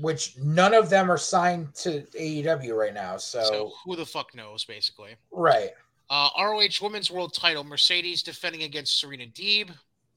Which 0.00 0.36
none 0.38 0.74
of 0.74 0.88
them 0.90 1.10
are 1.10 1.18
signed 1.18 1.74
to 1.74 2.02
aew 2.18 2.76
right 2.76 2.94
now 2.94 3.16
so, 3.16 3.42
So 3.42 3.72
who 3.84 3.96
the 3.96 4.06
fuck 4.06 4.34
knows, 4.34 4.64
basically. 4.64 5.16
right 5.30 5.70
Uh, 6.08 6.28
ROH 6.38 6.80
Women's 6.82 7.10
World 7.10 7.34
Title, 7.34 7.62
Mercedes 7.64 8.22
defending 8.22 8.62
against 8.64 8.98
Serena 9.00 9.26
Deeb. 9.26 9.70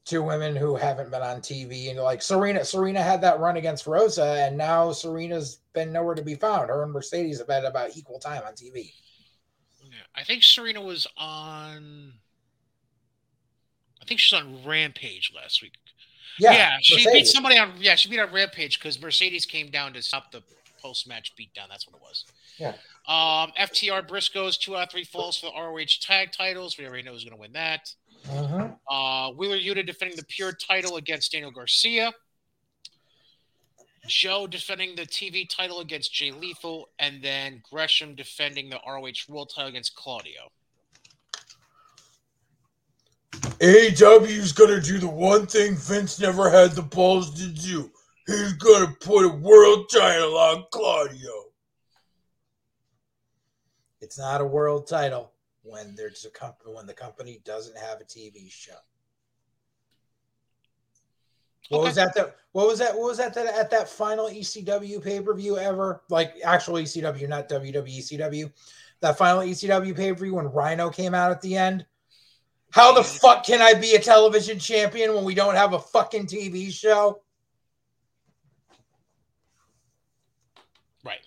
two 0.06 0.22
women 0.24 0.56
who 0.56 0.76
haven't 0.76 1.10
been 1.12 1.22
on 1.22 1.40
tv 1.40 1.90
and 1.90 2.00
like 2.00 2.22
serena 2.22 2.66
serena 2.66 3.02
had 3.02 3.22
that 3.22 3.40
run 3.40 3.56
against 3.56 3.88
rosa 3.88 4.26
and 4.46 4.58
now 4.58 4.92
serena's 4.92 5.60
been 5.74 5.94
nowhere 5.94 6.14
to 6.16 6.22
be 6.22 6.36
found 6.36 6.68
her 6.70 6.84
and 6.84 6.92
mercedes 6.92 7.40
have 7.40 7.48
had 7.48 7.64
about 7.64 7.96
equal 7.96 8.20
time 8.20 8.42
on 8.46 8.54
tv 8.54 8.92
Yeah, 9.82 10.00
I 10.16 10.24
think 10.26 10.44
Serena 10.44 10.82
was 10.82 11.08
on. 11.18 12.14
I 14.02 14.06
think 14.06 14.20
she's 14.20 14.38
on 14.38 14.66
Rampage 14.66 15.32
last 15.36 15.62
week. 15.62 15.74
Yeah, 16.40 16.78
she 16.82 17.06
beat 17.12 17.28
somebody 17.28 17.58
on. 17.58 17.74
Yeah, 17.80 17.96
she 17.96 18.10
beat 18.10 18.20
on 18.20 18.32
Rampage 18.32 18.80
because 18.80 19.00
Mercedes 19.02 19.46
came 19.46 19.70
down 19.70 19.94
to 19.94 20.02
stop 20.02 20.32
the 20.32 20.42
post-match 20.82 21.34
beatdown. 21.40 21.70
That's 21.70 21.88
what 21.88 21.96
it 21.96 22.02
was. 22.02 22.26
Yeah. 22.58 22.74
Um, 23.08 23.52
FTR 23.60 24.08
Briscoes 24.08 24.58
two 24.60 24.76
out 24.76 24.84
of 24.84 24.92
three 24.92 25.04
falls 25.04 25.38
for 25.40 25.48
the 25.48 25.52
ROH 25.54 26.00
tag 26.02 26.32
titles. 26.32 26.78
We 26.78 26.86
already 26.88 27.04
know 27.04 27.12
who's 27.14 27.24
going 27.24 27.36
to 27.36 27.40
win 27.40 27.54
that. 27.54 27.94
Mhm. 28.26 28.78
Uh, 28.90 29.32
Wheeler 29.32 29.58
Yuta 29.58 29.86
defending 29.86 30.18
the 30.18 30.26
pure 30.26 30.54
title 30.54 30.98
against 30.98 31.32
Daniel 31.32 31.52
Garcia. 31.52 32.14
Joe 34.08 34.48
defending 34.48 34.96
the 34.96 35.04
TV 35.06 35.46
title 35.48 35.80
against 35.80 36.14
Jay 36.14 36.32
Lethal, 36.32 36.90
and 37.00 37.22
then 37.24 37.62
Gresham 37.70 38.16
defending 38.16 38.70
the 38.70 38.80
ROH 38.86 39.28
World 39.30 39.52
title 39.54 39.70
against 39.70 39.96
Claudio. 39.96 40.52
AEW's 43.44 44.54
gonna 44.54 44.80
do 44.80 45.00
the 45.00 45.08
one 45.08 45.46
thing 45.46 45.76
Vince 45.76 46.20
never 46.20 46.50
had 46.50 46.72
the 46.72 46.82
balls 46.82 47.34
to 47.40 47.48
do. 47.48 47.92
He's 48.26 48.54
gonna 48.54 48.96
put 49.02 49.26
a 49.26 49.36
world 49.36 49.90
title 49.92 50.38
on 50.38 50.66
Claudio. 50.72 51.46
It's 54.02 54.18
not 54.18 54.42
a 54.42 54.46
world 54.46 54.88
title 54.88 55.32
when 55.64 55.96
there's 55.96 56.26
a 56.26 56.30
company 56.30 56.74
when 56.74 56.86
the 56.86 56.94
company 56.94 57.42
doesn't 57.46 57.78
have 57.78 58.00
a 58.02 58.06
TV 58.06 58.50
show. 58.50 58.74
What 61.70 61.80
Okay. 61.80 61.88
was 61.88 61.96
that? 61.96 62.16
That 62.16 62.36
what 62.52 62.68
was 62.68 62.80
that? 62.80 62.96
What 62.96 63.08
was 63.08 63.18
that? 63.18 63.34
That 63.34 63.48
at 63.48 63.70
that 63.72 63.90
final 63.90 64.28
ECW 64.30 65.02
pay 65.02 65.22
per 65.22 65.34
view 65.34 65.58
ever? 65.58 66.04
Like 66.10 66.36
actual 66.44 66.76
ECW, 66.76 67.28
not 67.28 67.50
WWE 67.50 67.98
ECW. 68.00 68.52
That 69.02 69.18
final 69.18 69.42
ECW 69.42 69.96
pay 69.96 70.14
per 70.14 70.20
view 70.24 70.36
when 70.36 70.48
Rhino 70.48 70.90
came 70.90 71.14
out 71.14 71.32
at 71.32 71.42
the 71.42 71.58
end. 71.58 71.86
How 72.74 72.92
the 72.92 73.04
fuck 73.04 73.46
can 73.46 73.62
I 73.62 73.76
be 73.76 73.94
a 73.94 74.00
television 74.00 74.58
champion 74.58 75.14
when 75.14 75.24
we 75.24 75.36
don't 75.36 75.54
have 75.54 75.74
a 75.74 75.80
fucking 75.80 76.26
TV 76.26 76.72
show? 76.74 77.22
Right. 81.06 81.20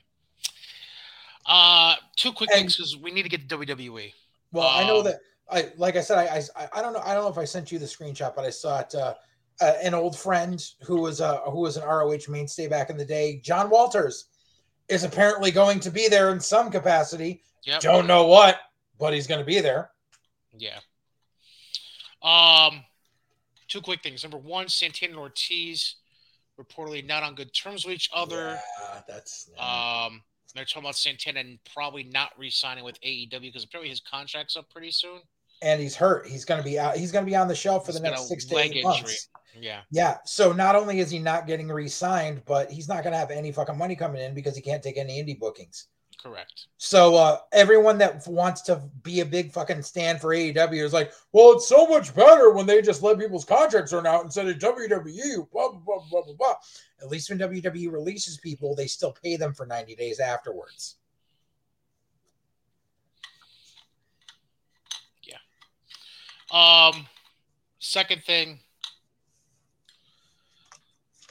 Uh, 1.46 1.94
two 2.16 2.32
quick 2.32 2.50
And- 2.50 2.58
things 2.62 2.76
because 2.76 2.96
we 2.96 3.12
need 3.12 3.22
to 3.22 3.28
get 3.28 3.48
to 3.48 3.56
WWE. 3.58 4.12
Well, 4.50 4.66
I 4.66 4.84
know 4.88 4.98
Um, 4.98 5.04
that 5.04 5.20
I 5.48 5.70
like 5.76 5.94
I 5.94 6.00
said 6.00 6.18
I, 6.18 6.42
I 6.60 6.68
I 6.72 6.82
don't 6.82 6.92
know 6.92 7.00
I 7.04 7.14
don't 7.14 7.22
know 7.22 7.30
if 7.30 7.38
I 7.38 7.44
sent 7.44 7.70
you 7.70 7.78
the 7.78 7.86
screenshot, 7.86 8.34
but 8.34 8.44
I 8.44 8.50
saw 8.50 8.80
it. 8.80 8.92
Uh, 8.94 9.14
uh, 9.60 9.72
an 9.82 9.94
old 9.94 10.18
friend 10.18 10.62
who 10.82 11.00
was 11.00 11.20
uh, 11.20 11.38
who 11.42 11.60
was 11.60 11.76
an 11.76 11.84
ROH 11.84 12.28
mainstay 12.28 12.66
back 12.66 12.90
in 12.90 12.96
the 12.96 13.04
day, 13.04 13.38
John 13.44 13.70
Walters, 13.70 14.26
is 14.88 15.04
apparently 15.04 15.52
going 15.52 15.78
to 15.80 15.90
be 15.92 16.08
there 16.08 16.30
in 16.30 16.40
some 16.40 16.72
capacity. 16.72 17.42
Yep. 17.62 17.80
Don't 17.82 18.06
know 18.08 18.26
what, 18.26 18.58
but 18.98 19.14
he's 19.14 19.28
going 19.28 19.38
to 19.40 19.46
be 19.46 19.60
there. 19.60 19.90
Yeah. 20.58 20.78
Um, 22.26 22.84
two 23.68 23.80
quick 23.80 24.02
things. 24.02 24.22
Number 24.22 24.38
one, 24.38 24.68
Santana 24.68 25.12
and 25.12 25.20
Ortiz 25.20 25.96
reportedly 26.60 27.06
not 27.06 27.22
on 27.22 27.34
good 27.34 27.52
terms 27.54 27.84
with 27.84 27.94
each 27.94 28.10
other. 28.14 28.58
Yeah, 28.80 29.00
that's 29.06 29.50
Um, 29.58 30.22
they're 30.54 30.64
talking 30.64 30.82
about 30.84 30.96
Santana 30.96 31.40
and 31.40 31.58
probably 31.74 32.02
not 32.02 32.30
re-signing 32.38 32.82
with 32.82 32.98
AEW 33.02 33.40
because 33.40 33.64
apparently 33.64 33.90
his 33.90 34.00
contract's 34.00 34.56
up 34.56 34.68
pretty 34.70 34.90
soon. 34.90 35.20
and 35.62 35.80
he's 35.80 35.94
hurt. 35.96 36.26
He's 36.26 36.44
going 36.44 36.60
to 36.60 36.64
be 36.64 36.78
out. 36.78 36.96
He's 36.96 37.12
going 37.12 37.24
to 37.24 37.30
be 37.30 37.36
on 37.36 37.48
the 37.48 37.54
shelf 37.54 37.86
for 37.86 37.92
the 37.92 38.00
next 38.00 38.28
six 38.28 38.44
to 38.46 38.58
eight 38.58 38.72
injury. 38.72 38.82
months. 38.82 39.28
Yeah. 39.58 39.80
Yeah. 39.90 40.18
So 40.26 40.52
not 40.52 40.76
only 40.76 41.00
is 41.00 41.10
he 41.10 41.18
not 41.18 41.46
getting 41.46 41.68
re-signed, 41.68 42.42
but 42.44 42.70
he's 42.70 42.88
not 42.88 43.02
going 43.02 43.12
to 43.12 43.18
have 43.18 43.30
any 43.30 43.52
fucking 43.52 43.76
money 43.78 43.96
coming 43.96 44.20
in 44.20 44.34
because 44.34 44.54
he 44.54 44.60
can't 44.60 44.82
take 44.82 44.98
any 44.98 45.22
indie 45.22 45.38
bookings. 45.38 45.86
Correct. 46.22 46.66
So 46.78 47.14
uh, 47.14 47.38
everyone 47.52 47.98
that 47.98 48.26
wants 48.26 48.62
to 48.62 48.82
be 49.02 49.20
a 49.20 49.24
big 49.24 49.52
fucking 49.52 49.82
stand 49.82 50.20
for 50.20 50.34
AEW 50.34 50.82
is 50.82 50.92
like, 50.92 51.12
well, 51.32 51.52
it's 51.52 51.68
so 51.68 51.86
much 51.86 52.14
better 52.14 52.50
when 52.50 52.66
they 52.66 52.82
just 52.82 53.02
let 53.02 53.18
people's 53.18 53.44
contracts 53.44 53.92
run 53.92 54.06
out 54.06 54.24
instead 54.24 54.48
of 54.48 54.56
WWE. 54.56 55.50
Blah 55.50 55.70
blah 55.70 55.80
blah 55.80 56.02
blah 56.10 56.22
blah. 56.22 56.34
blah. 56.34 56.54
At 57.00 57.08
least 57.08 57.28
when 57.28 57.38
WWE 57.38 57.92
releases 57.92 58.38
people, 58.38 58.74
they 58.74 58.86
still 58.86 59.12
pay 59.12 59.36
them 59.36 59.52
for 59.52 59.66
ninety 59.66 59.94
days 59.94 60.18
afterwards. 60.18 60.96
Yeah. 65.22 65.36
Um, 66.50 67.06
second 67.78 68.22
thing. 68.24 68.58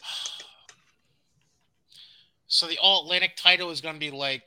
So 2.48 2.68
the 2.68 2.78
All 2.82 3.04
Atlantic 3.04 3.36
title 3.36 3.70
is 3.70 3.82
going 3.82 3.96
to 3.96 4.00
be 4.00 4.12
like 4.12 4.44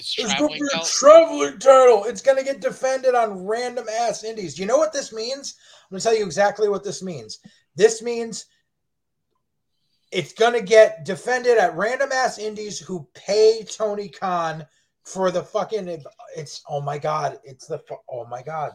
this 0.00 0.14
It's 0.18 0.34
going 0.34 0.48
to 0.50 0.54
traveling 0.54 0.60
be 0.60 0.66
a 0.66 0.76
belt. 0.76 0.86
traveling 0.98 1.58
title. 1.58 2.04
It's 2.04 2.22
going 2.22 2.38
to 2.38 2.44
get 2.44 2.60
defended 2.60 3.14
on 3.14 3.46
random 3.46 3.86
ass 3.88 4.24
indies. 4.24 4.54
Do 4.54 4.62
you 4.62 4.68
know 4.68 4.78
what 4.78 4.92
this 4.92 5.12
means? 5.12 5.56
I'm 5.84 5.94
going 5.94 6.00
to 6.00 6.04
tell 6.04 6.16
you 6.16 6.24
exactly 6.24 6.68
what 6.68 6.84
this 6.84 7.02
means. 7.02 7.38
This 7.76 8.02
means 8.02 8.46
it's 10.10 10.32
going 10.32 10.54
to 10.54 10.62
get 10.62 11.04
defended 11.04 11.58
at 11.58 11.76
random 11.76 12.10
ass 12.12 12.38
indies 12.38 12.78
who 12.78 13.06
pay 13.14 13.62
Tony 13.64 14.08
Khan 14.08 14.66
for 15.04 15.30
the 15.30 15.42
fucking. 15.42 16.02
It's 16.36 16.62
oh 16.68 16.80
my 16.80 16.98
god! 16.98 17.38
It's 17.44 17.66
the 17.66 17.82
oh 18.08 18.26
my 18.26 18.42
god! 18.42 18.72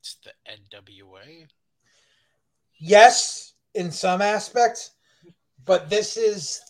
It's 0.00 0.16
the 0.24 0.32
NWA. 0.50 1.46
Yes, 2.78 3.54
in 3.74 3.90
some 3.90 4.20
aspects, 4.20 4.90
but 5.64 5.88
this 5.88 6.16
is 6.16 6.60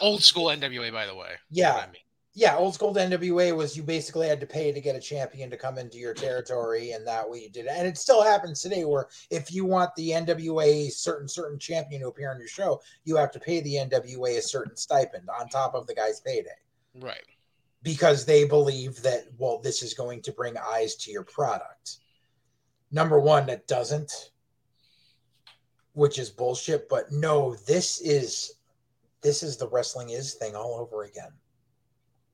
Old 0.00 0.22
school 0.22 0.46
NWA, 0.46 0.92
by 0.92 1.06
the 1.06 1.14
way. 1.14 1.32
Yeah. 1.50 1.66
You 1.66 1.72
know 1.72 1.74
what 1.78 1.88
I 1.88 1.92
mean? 1.92 2.02
Yeah, 2.38 2.56
old 2.56 2.72
school 2.72 2.94
NWA 2.94 3.54
was 3.56 3.76
you 3.76 3.82
basically 3.82 4.28
had 4.28 4.38
to 4.38 4.46
pay 4.46 4.70
to 4.70 4.80
get 4.80 4.94
a 4.94 5.00
champion 5.00 5.50
to 5.50 5.56
come 5.56 5.76
into 5.76 5.98
your 5.98 6.14
territory, 6.14 6.92
and 6.92 7.04
that 7.04 7.28
way 7.28 7.40
you 7.40 7.50
did 7.50 7.66
it. 7.66 7.72
And 7.74 7.84
it 7.84 7.98
still 7.98 8.22
happens 8.22 8.62
today, 8.62 8.84
where 8.84 9.08
if 9.28 9.52
you 9.52 9.64
want 9.64 9.92
the 9.96 10.10
NWA 10.10 10.88
certain 10.92 11.26
certain 11.26 11.58
champion 11.58 12.02
to 12.02 12.06
appear 12.06 12.30
on 12.30 12.38
your 12.38 12.46
show, 12.46 12.80
you 13.02 13.16
have 13.16 13.32
to 13.32 13.40
pay 13.40 13.60
the 13.60 13.74
NWA 13.74 14.38
a 14.38 14.42
certain 14.42 14.76
stipend 14.76 15.28
on 15.28 15.48
top 15.48 15.74
of 15.74 15.88
the 15.88 15.94
guy's 15.96 16.20
payday 16.20 16.50
Right. 16.94 17.24
because 17.82 18.24
they 18.24 18.44
believe 18.44 19.02
that 19.02 19.24
well, 19.36 19.58
this 19.58 19.82
is 19.82 19.92
going 19.92 20.22
to 20.22 20.30
bring 20.30 20.56
eyes 20.56 20.94
to 20.94 21.10
your 21.10 21.24
product. 21.24 21.96
Number 22.92 23.18
one, 23.18 23.46
that 23.46 23.66
doesn't, 23.66 24.30
which 25.94 26.20
is 26.20 26.30
bullshit. 26.30 26.88
But 26.88 27.10
no, 27.10 27.56
this 27.66 28.00
is 28.00 28.52
this 29.22 29.42
is 29.42 29.56
the 29.56 29.68
wrestling 29.68 30.10
is 30.10 30.34
thing 30.34 30.54
all 30.54 30.74
over 30.76 31.02
again. 31.02 31.32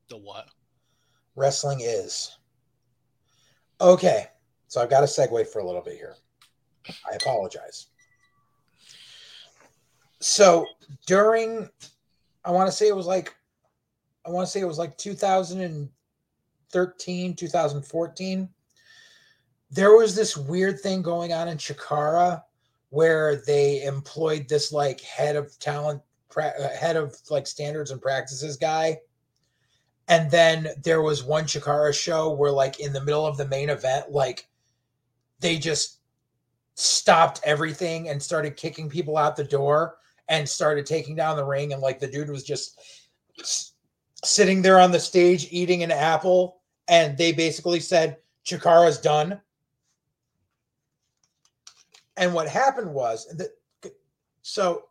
The 0.09 0.17
what? 0.17 0.49
wrestling 1.35 1.81
is. 1.81 2.37
Okay, 3.81 4.27
so 4.67 4.81
I've 4.81 4.89
got 4.89 5.01
to 5.01 5.05
segue 5.05 5.45
for 5.47 5.59
a 5.59 5.65
little 5.65 5.81
bit 5.81 5.97
here. 5.97 6.15
I 6.87 7.15
apologize. 7.15 7.87
So 10.21 10.65
during, 11.05 11.69
I 12.43 12.49
want 12.51 12.67
to 12.67 12.71
say 12.71 12.87
it 12.87 12.95
was 12.95 13.05
like, 13.05 13.35
I 14.25 14.29
want 14.29 14.47
to 14.47 14.51
say 14.51 14.61
it 14.61 14.65
was 14.65 14.79
like 14.79 14.97
2013, 14.97 17.35
2014. 17.35 18.49
There 19.71 19.97
was 19.97 20.15
this 20.15 20.37
weird 20.37 20.79
thing 20.79 21.01
going 21.01 21.33
on 21.33 21.49
in 21.49 21.57
Chikara 21.57 22.43
where 22.89 23.43
they 23.45 23.83
employed 23.83 24.47
this 24.47 24.71
like 24.71 25.01
head 25.01 25.35
of 25.35 25.59
talent, 25.59 26.01
uh, 26.37 26.51
head 26.79 26.95
of 26.95 27.13
like 27.29 27.45
standards 27.45 27.91
and 27.91 28.01
practices 28.01 28.55
guy 28.57 28.97
and 30.07 30.29
then 30.29 30.69
there 30.83 31.01
was 31.01 31.23
one 31.23 31.45
Chikara 31.45 31.93
show 31.93 32.31
where, 32.31 32.51
like, 32.51 32.79
in 32.79 32.93
the 32.93 33.03
middle 33.03 33.25
of 33.25 33.37
the 33.37 33.47
main 33.47 33.69
event, 33.69 34.11
like, 34.11 34.47
they 35.39 35.57
just 35.57 35.99
stopped 36.75 37.41
everything 37.43 38.09
and 38.09 38.21
started 38.21 38.55
kicking 38.55 38.89
people 38.89 39.17
out 39.17 39.35
the 39.35 39.43
door 39.43 39.97
and 40.27 40.47
started 40.47 40.85
taking 40.85 41.15
down 41.15 41.37
the 41.37 41.43
ring. 41.43 41.73
And, 41.73 41.81
like, 41.81 41.99
the 41.99 42.07
dude 42.07 42.29
was 42.29 42.43
just 42.43 42.79
sitting 44.23 44.61
there 44.61 44.79
on 44.79 44.91
the 44.91 44.99
stage 44.99 45.47
eating 45.49 45.83
an 45.83 45.91
apple. 45.91 46.61
And 46.87 47.17
they 47.17 47.31
basically 47.31 47.79
said, 47.79 48.17
Chikara's 48.45 48.99
done. 48.99 49.41
And 52.17 52.33
what 52.33 52.47
happened 52.47 52.93
was 52.93 53.27
that, 53.35 53.49
so 54.43 54.85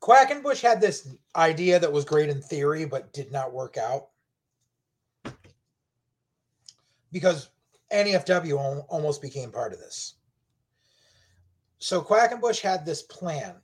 Quackenbush 0.00 0.60
had 0.60 0.80
this 0.80 1.14
idea 1.34 1.78
that 1.78 1.92
was 1.92 2.04
great 2.04 2.28
in 2.28 2.40
theory, 2.40 2.84
but 2.84 3.12
did 3.12 3.32
not 3.32 3.52
work 3.52 3.76
out 3.76 4.08
because 7.12 7.50
NEFW 7.92 8.84
almost 8.88 9.22
became 9.22 9.50
part 9.50 9.72
of 9.72 9.80
this. 9.80 10.14
So 11.78 12.02
Quackenbush 12.02 12.60
had 12.60 12.84
this 12.84 13.02
plan 13.02 13.54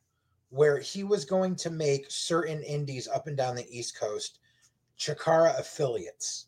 where 0.51 0.79
he 0.79 1.03
was 1.03 1.25
going 1.25 1.57
to 1.57 1.71
make 1.71 2.11
certain 2.11 2.63
indies 2.63 3.09
up 3.09 3.27
and 3.27 3.37
down 3.37 3.57
the 3.57 3.69
East 3.77 3.99
Coast 3.99 4.39
Chikara 4.99 5.59
affiliates. 5.59 6.47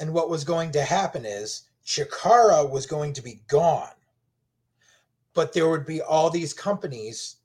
And 0.00 0.12
what 0.12 0.28
was 0.28 0.42
going 0.42 0.72
to 0.72 0.82
happen 0.82 1.24
is 1.24 1.68
Chikara 1.86 2.68
was 2.68 2.86
going 2.86 3.12
to 3.12 3.22
be 3.22 3.42
gone, 3.46 3.94
but 5.34 5.52
there 5.52 5.68
would 5.68 5.86
be 5.86 6.02
all 6.02 6.30
these 6.30 6.52
companies 6.52 7.36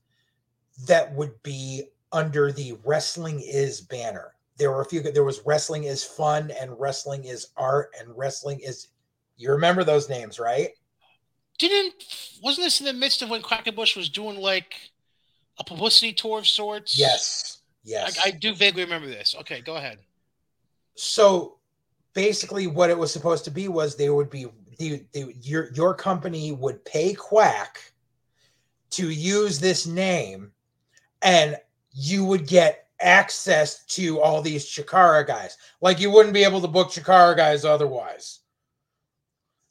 that 0.86 1.12
would 1.14 1.42
be 1.42 1.84
under 2.12 2.52
the 2.52 2.78
wrestling 2.84 3.40
is 3.40 3.80
banner. 3.80 4.34
There 4.56 4.70
were 4.70 4.80
a 4.80 4.84
few 4.84 5.02
there 5.02 5.24
was 5.24 5.40
wrestling 5.46 5.84
is 5.84 6.02
fun 6.04 6.50
and 6.60 6.78
wrestling 6.78 7.24
is 7.24 7.48
art 7.56 7.94
and 7.98 8.08
wrestling 8.16 8.60
is 8.60 8.88
you 9.36 9.50
remember 9.50 9.84
those 9.84 10.08
names, 10.08 10.38
right? 10.38 10.70
Didn't 11.58 11.94
wasn't 12.42 12.66
this 12.66 12.80
in 12.80 12.86
the 12.86 12.92
midst 12.92 13.22
of 13.22 13.30
when 13.30 13.42
Quackenbush 13.42 13.96
was 13.96 14.08
doing 14.08 14.38
like 14.38 14.74
a 15.58 15.64
publicity 15.64 16.12
tour 16.12 16.38
of 16.38 16.46
sorts? 16.46 16.98
Yes. 16.98 17.58
Yes. 17.84 18.18
I, 18.24 18.28
I 18.28 18.30
do 18.32 18.54
vaguely 18.54 18.84
remember 18.84 19.08
this. 19.08 19.34
Okay, 19.40 19.60
go 19.60 19.76
ahead. 19.76 19.98
so 20.94 21.58
basically 22.14 22.66
what 22.66 22.90
it 22.90 22.98
was 22.98 23.12
supposed 23.12 23.44
to 23.44 23.50
be 23.50 23.68
was 23.68 23.94
they 23.94 24.10
would 24.10 24.30
be 24.30 24.46
the, 24.78 25.04
the 25.12 25.32
your 25.40 25.70
your 25.72 25.94
company 25.94 26.52
would 26.52 26.84
pay 26.84 27.14
Quack 27.14 27.92
to 28.90 29.10
use 29.10 29.60
this 29.60 29.86
name 29.86 30.50
and 31.22 31.56
you 31.92 32.24
would 32.24 32.46
get 32.46 32.86
access 33.00 33.84
to 33.86 34.20
all 34.20 34.42
these 34.42 34.66
Chikara 34.66 35.26
guys. 35.26 35.56
Like 35.80 36.00
you 36.00 36.10
wouldn't 36.10 36.34
be 36.34 36.44
able 36.44 36.60
to 36.60 36.68
book 36.68 36.88
Chikara 36.90 37.36
guys 37.36 37.64
otherwise. 37.64 38.40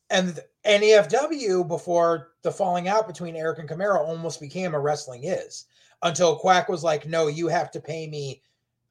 And 0.09 0.39
NEFW 0.65 1.67
before 1.67 2.29
the 2.41 2.51
falling 2.51 2.87
out 2.87 3.07
between 3.07 3.35
Eric 3.35 3.59
and 3.59 3.69
Camaro 3.69 3.99
almost 3.99 4.39
became 4.39 4.73
a 4.73 4.79
wrestling 4.79 5.25
is 5.25 5.65
until 6.01 6.37
Quack 6.37 6.69
was 6.69 6.83
like, 6.83 7.05
"No, 7.05 7.27
you 7.27 7.47
have 7.47 7.71
to 7.71 7.79
pay 7.79 8.07
me." 8.07 8.41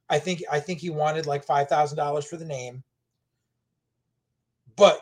I 0.09 0.19
think 0.19 0.43
I 0.51 0.59
think 0.59 0.79
he 0.79 0.89
wanted 0.89 1.25
like 1.25 1.43
five 1.43 1.67
thousand 1.67 1.97
dollars 1.97 2.25
for 2.25 2.37
the 2.37 2.45
name, 2.45 2.83
but 4.75 5.01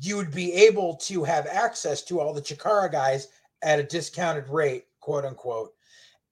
you 0.00 0.16
would 0.16 0.32
be 0.32 0.52
able 0.52 0.96
to 0.96 1.22
have 1.22 1.46
access 1.46 2.02
to 2.02 2.20
all 2.20 2.34
the 2.34 2.42
Chikara 2.42 2.90
guys 2.90 3.28
at 3.62 3.78
a 3.78 3.84
discounted 3.84 4.48
rate, 4.48 4.86
quote 5.00 5.24
unquote. 5.24 5.74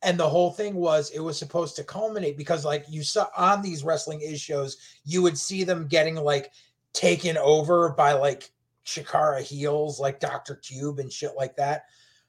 And 0.02 0.18
the 0.18 0.28
whole 0.28 0.50
thing 0.50 0.74
was 0.74 1.10
it 1.10 1.20
was 1.20 1.38
supposed 1.38 1.76
to 1.76 1.84
culminate 1.84 2.36
because, 2.36 2.64
like, 2.64 2.84
you 2.88 3.04
saw 3.04 3.28
on 3.36 3.62
these 3.62 3.84
wrestling 3.84 4.20
is 4.20 4.40
shows, 4.40 4.76
you 5.04 5.22
would 5.22 5.38
see 5.38 5.62
them 5.62 5.86
getting 5.86 6.16
like 6.16 6.52
taken 6.92 7.36
over 7.36 7.90
by 7.90 8.12
like 8.12 8.50
Chikara 8.84 9.40
heels 9.40 10.00
like 10.00 10.20
Dr. 10.20 10.56
Cube 10.56 10.98
and 10.98 11.12
shit 11.12 11.32
like 11.36 11.56
that. 11.56 11.84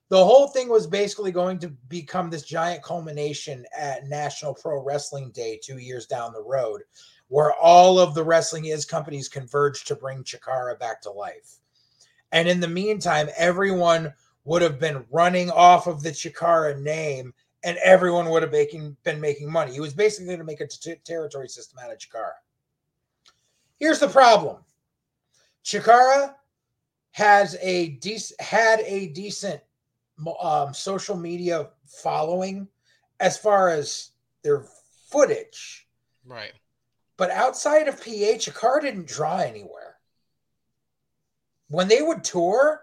The 0.10 0.24
whole 0.24 0.48
thing 0.48 0.70
was 0.70 0.86
basically 0.86 1.32
going 1.32 1.58
to 1.60 1.70
become 1.88 2.30
this 2.30 2.44
giant 2.44 2.84
culmination 2.84 3.66
at 3.76 4.06
National 4.08 4.54
Pro 4.54 4.84
Wrestling 4.84 5.32
Day 5.32 5.60
two 5.64 5.80
years 5.80 6.06
down 6.06 6.34
the 6.34 6.44
road, 6.44 6.82
where 7.30 7.54
all 7.54 7.98
of 8.00 8.14
the 8.14 8.24
wrestling 8.24 8.66
is 8.66 8.86
companies 8.86 9.28
converged 9.28 9.88
to 9.88 9.96
bring 9.96 10.24
Chikara 10.24 10.78
back 10.78 11.02
to 11.02 11.12
life. 11.12 11.58
And 12.32 12.48
in 12.48 12.60
the 12.60 12.68
meantime, 12.68 13.30
everyone 13.38 14.14
would 14.46 14.62
have 14.62 14.80
been 14.80 15.06
running 15.10 15.50
off 15.50 15.88
of 15.88 16.04
the 16.04 16.12
Chikara 16.12 16.80
name 16.80 17.34
and 17.64 17.78
everyone 17.84 18.30
would 18.30 18.44
have 18.44 18.52
making, 18.52 18.98
been 19.04 19.22
making 19.22 19.52
money. 19.52 19.74
He 19.74 19.80
was 19.80 19.94
basically 19.94 20.28
going 20.28 20.40
to 20.40 20.46
make 20.46 20.62
a 20.62 20.68
t- 20.68 20.96
territory 21.06 21.48
system 21.48 21.80
out 21.84 21.92
of 21.92 21.98
Chikara. 21.98 22.34
Here's 23.80 24.00
the 24.00 24.08
problem 24.08 24.58
Chikara 25.64 26.36
has 27.12 27.58
a 27.62 27.90
decent 27.90 28.42
had 28.42 28.82
a 28.82 29.08
decent 29.08 29.62
um, 30.42 30.74
social 30.74 31.16
media 31.16 31.70
following 31.86 32.68
as 33.20 33.38
far 33.38 33.70
as 33.70 34.12
their 34.44 34.66
footage. 35.10 35.88
Right. 36.26 36.54
But 37.18 37.32
outside 37.32 37.88
of 37.88 38.02
PH, 38.02 38.50
Chikara 38.50 38.82
didn't 38.82 39.08
draw 39.08 39.38
anywhere. 39.38 39.98
When 41.70 41.88
they 41.88 42.02
would 42.02 42.24
tour, 42.24 42.82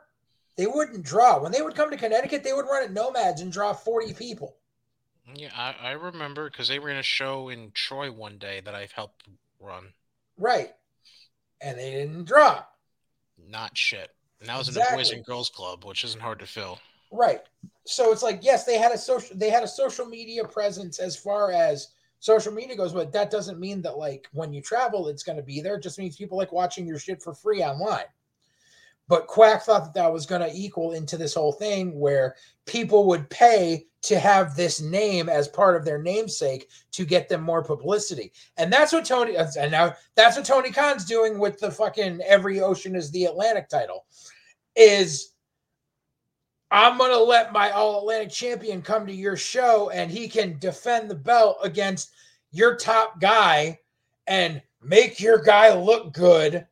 they 0.57 0.67
wouldn't 0.67 1.03
draw. 1.03 1.41
When 1.41 1.53
they 1.53 1.63
would 1.63 1.75
come 1.75 1.91
to 1.91 1.97
Connecticut, 1.97 2.45
they 2.45 2.53
would 2.53 2.67
run 2.67 2.85
at 2.85 2.93
Nomads 2.93 3.41
and 3.41 3.53
draw 3.53 3.73
40 3.73 4.15
people. 4.15 4.57
Yeah, 5.35 5.51
I, 5.57 5.75
I 5.83 5.91
remember 5.93 6.51
because 6.51 6.69
they 6.69 6.79
ran 6.79 6.97
a 6.97 7.03
show 7.03 7.49
in 7.49 7.71
Troy 7.75 8.11
one 8.11 8.39
day 8.39 8.61
that 8.65 8.75
I've 8.75 8.93
helped 8.93 9.29
run. 9.61 9.93
Right. 10.39 10.73
And 11.61 11.79
they 11.79 11.91
didn't 11.91 12.25
draw. 12.25 12.63
Not 13.49 13.77
shit. 13.77 14.11
And 14.41 14.49
that 14.49 14.59
was 14.59 14.69
exactly. 14.69 14.93
in 14.93 14.97
the 14.97 15.03
Boys 15.03 15.13
and 15.13 15.25
Girls 15.25 15.51
Club, 15.51 15.85
which 15.85 16.05
isn't 16.05 16.21
hard 16.21 16.39
to 16.41 16.47
fill. 16.47 16.79
Right. 17.11 17.43
So 17.85 18.13
it's 18.13 18.23
like, 18.23 18.41
yes, 18.43 18.65
they 18.65 18.79
had 18.79 18.93
a 18.93 18.99
social 18.99 19.37
they 19.37 19.51
had 19.51 19.63
a 19.63 19.69
social 19.69 20.07
media 20.07 20.45
presence 20.45 20.99
as 20.99 21.17
far 21.17 21.53
as 21.53 21.89
social 22.21 22.53
media 22.53 22.77
goes, 22.77 22.93
but 22.93 23.13
that 23.13 23.31
doesn't 23.31 23.59
mean 23.59 23.83
that 23.83 23.99
like 23.99 24.29
when 24.33 24.53
you 24.53 24.63
travel, 24.63 25.09
it's 25.09 25.23
going 25.23 25.37
to 25.37 25.43
be 25.43 25.61
there. 25.61 25.77
It 25.77 25.83
just 25.83 25.99
means 25.99 26.17
people 26.17 26.39
like 26.39 26.53
watching 26.53 26.87
your 26.87 26.99
shit 26.99 27.23
for 27.23 27.35
free 27.35 27.63
online. 27.63 28.05
But 29.09 29.27
Quack 29.27 29.63
thought 29.63 29.85
that 29.85 29.95
that 29.95 30.13
was 30.13 30.25
going 30.25 30.41
to 30.41 30.57
equal 30.57 30.93
into 30.93 31.17
this 31.17 31.35
whole 31.35 31.53
thing 31.53 31.99
where 31.99 32.37
people 32.65 33.09
would 33.09 33.29
pay 33.29 33.89
to 34.03 34.19
have 34.19 34.57
this 34.57 34.81
name 34.81 35.29
as 35.29 35.49
part 35.49 35.77
of 35.77 35.85
their 35.85 36.03
namesake 36.03 36.69
to 36.93 37.05
get 37.05 37.29
them 37.29 37.43
more 37.43 37.63
publicity. 37.63 38.33
And 38.57 38.73
that's 38.73 38.93
what 38.93 39.05
Tony 39.05 39.37
uh, 39.37 39.47
and 39.59 39.71
now 39.71 39.95
that's 40.15 40.37
what 40.37 40.47
Tony 40.47 40.71
Khan's 40.71 41.05
doing 41.05 41.39
with 41.39 41.59
the 41.59 41.71
fucking 41.71 42.21
every 42.23 42.61
ocean 42.61 42.97
is 42.97 43.11
the 43.11 43.25
Atlantic 43.25 43.69
title 43.69 44.07
is 44.77 45.33
I'm 46.71 46.99
going 46.99 47.11
to 47.11 47.23
let 47.23 47.53
my 47.53 47.71
all 47.71 47.99
Atlantic 48.01 48.31
champion 48.31 48.81
come 48.81 49.07
to 49.07 49.13
your 49.13 49.37
show 49.37 49.91
and 49.91 50.11
he 50.11 50.29
can 50.29 50.59
defend 50.59 51.11
the 51.11 51.17
belt 51.17 51.59
against 51.63 52.13
your 52.53 52.77
top 52.77 53.21
guy 53.21 53.79
and 54.27 54.63
make 54.83 55.21
your 55.21 55.43
guy 55.43 55.75
look 55.75 56.13
good 56.13 56.67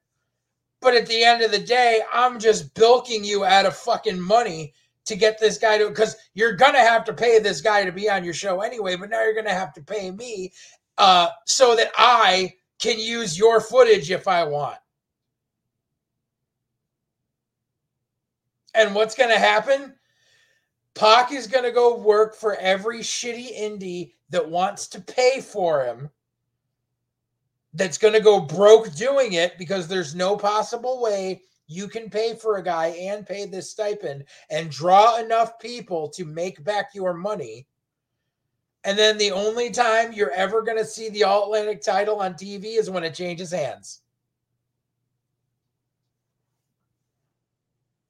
but 0.81 0.95
at 0.95 1.07
the 1.07 1.25
end 1.25 1.43
of 1.43 1.51
the 1.51 1.59
day, 1.59 2.03
I'm 2.13 2.39
just 2.39 2.75
bilking 2.75 3.25
you 3.25 3.45
out 3.45 3.67
of 3.67 3.77
fucking 3.77 4.21
money 4.21 4.75
to 5.09 5.17
get 5.17 5.39
this 5.39 5.59
guy 5.59 5.79
to 5.79 5.89
because 5.89 6.17
you're 6.35 6.55
gonna 6.55 6.79
have 6.79 7.05
to 7.05 7.13
pay 7.13 7.39
this 7.39 7.61
guy 7.61 7.85
to 7.85 7.93
be 7.93 8.09
on 8.09 8.25
your 8.25 8.35
show 8.35 8.61
anyway, 8.61 8.97
but 8.97 9.11
now 9.11 9.23
you're 9.23 9.35
gonna 9.35 9.51
have 9.51 9.73
to 9.75 9.83
pay 9.83 10.11
me 10.11 10.53
uh, 10.99 11.29
so 11.47 11.75
that 11.77 11.91
I 11.97 12.55
can 12.79 12.99
use 12.99 13.39
your 13.39 13.61
footage 13.61 14.11
if 14.11 14.29
I 14.29 14.45
want. 14.45 14.79
And 18.75 18.95
what's 18.95 19.15
gonna 19.15 19.39
happen? 19.39 19.95
Pac 20.95 21.33
is 21.33 21.47
gonna 21.47 21.73
go 21.73 21.97
work 21.97 22.35
for 22.35 22.57
every 22.57 23.01
shitty 23.01 23.59
indie 23.59 24.13
that 24.31 24.49
wants 24.49 24.87
to 24.89 25.01
pay 25.01 25.41
for 25.41 25.85
him 25.85 26.11
that's 27.75 27.99
to 27.99 28.21
go 28.21 28.41
broke 28.41 28.93
doing 28.95 29.35
it 29.35 29.57
because 29.59 29.87
there's 29.87 30.15
no 30.15 30.37
possible 30.37 31.01
way 31.01 31.43
you 31.69 31.87
can 31.87 32.09
pay 32.09 32.35
for 32.35 32.57
a 32.57 32.63
guy 32.63 32.87
and 32.89 33.27
pay 33.27 33.45
this 33.45 33.71
stipend 33.71 34.25
and 34.51 34.71
draw 34.71 35.19
enough 35.19 35.59
people 35.61 36.09
to 36.09 36.25
make 36.25 36.65
back 36.65 36.91
your 36.95 37.13
money. 37.13 37.67
And 38.85 38.99
then 38.99 39.19
the 39.19 39.33
only 39.33 39.71
time 39.71 40.13
you're 40.13 40.33
ever 40.33 40.63
going 40.63 40.79
to 40.79 40.85
see 40.85 41.11
the 41.11 41.25
All 41.25 41.45
Atlantic 41.45 41.83
title 41.83 42.21
on 42.21 42.35
TV 42.35 42.79
is 42.79 42.89
when 42.89 43.05
it 43.05 43.15
changes 43.15 43.53
hands. 43.53 44.01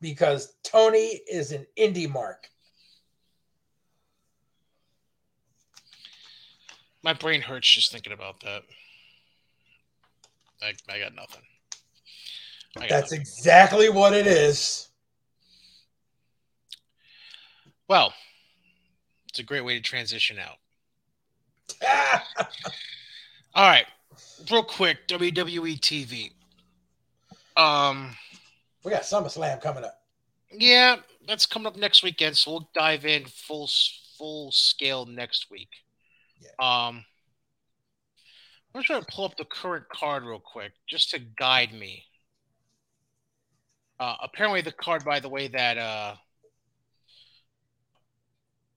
Because 0.00 0.54
Tony 0.62 1.20
is 1.28 1.50
an 1.50 1.66
indie 1.76 2.08
mark. 2.08 2.48
My 7.02 7.12
brain 7.12 7.40
hurts 7.40 7.68
just 7.72 7.90
thinking 7.90 8.12
about 8.12 8.40
that. 8.40 8.62
I, 10.62 10.74
I 10.88 11.00
got 11.00 11.14
nothing. 11.14 11.42
That's 12.88 13.12
exactly 13.12 13.88
what 13.88 14.12
it 14.12 14.26
is. 14.26 14.88
Well, 17.88 18.12
it's 19.28 19.38
a 19.38 19.42
great 19.42 19.64
way 19.64 19.74
to 19.74 19.80
transition 19.80 20.38
out. 20.38 20.58
All 23.54 23.68
right, 23.68 23.86
real 24.50 24.62
quick, 24.62 25.08
WWE 25.08 25.80
TV. 25.80 26.32
Um, 27.56 28.14
we 28.84 28.90
got 28.90 29.02
SummerSlam 29.02 29.60
coming 29.60 29.84
up. 29.84 30.02
Yeah, 30.50 30.96
that's 31.26 31.46
coming 31.46 31.66
up 31.66 31.76
next 31.76 32.02
weekend, 32.02 32.36
so 32.36 32.50
we'll 32.52 32.70
dive 32.74 33.04
in 33.04 33.24
full 33.26 33.68
full 34.16 34.50
scale 34.52 35.06
next 35.06 35.50
week. 35.50 35.68
Yeah. 36.40 36.50
Um, 36.58 37.04
I'm 38.74 38.82
just 38.82 39.06
to 39.06 39.14
pull 39.14 39.24
up 39.24 39.36
the 39.36 39.44
current 39.44 39.88
card 39.88 40.24
real 40.24 40.40
quick 40.40 40.72
just 40.88 41.10
to 41.10 41.18
guide 41.18 41.72
me. 41.72 42.04
Uh, 44.00 44.14
apparently, 44.22 44.60
the 44.60 44.72
card, 44.72 45.04
by 45.04 45.18
the 45.20 45.28
way, 45.28 45.48
that 45.48 45.76
uh, 45.76 46.14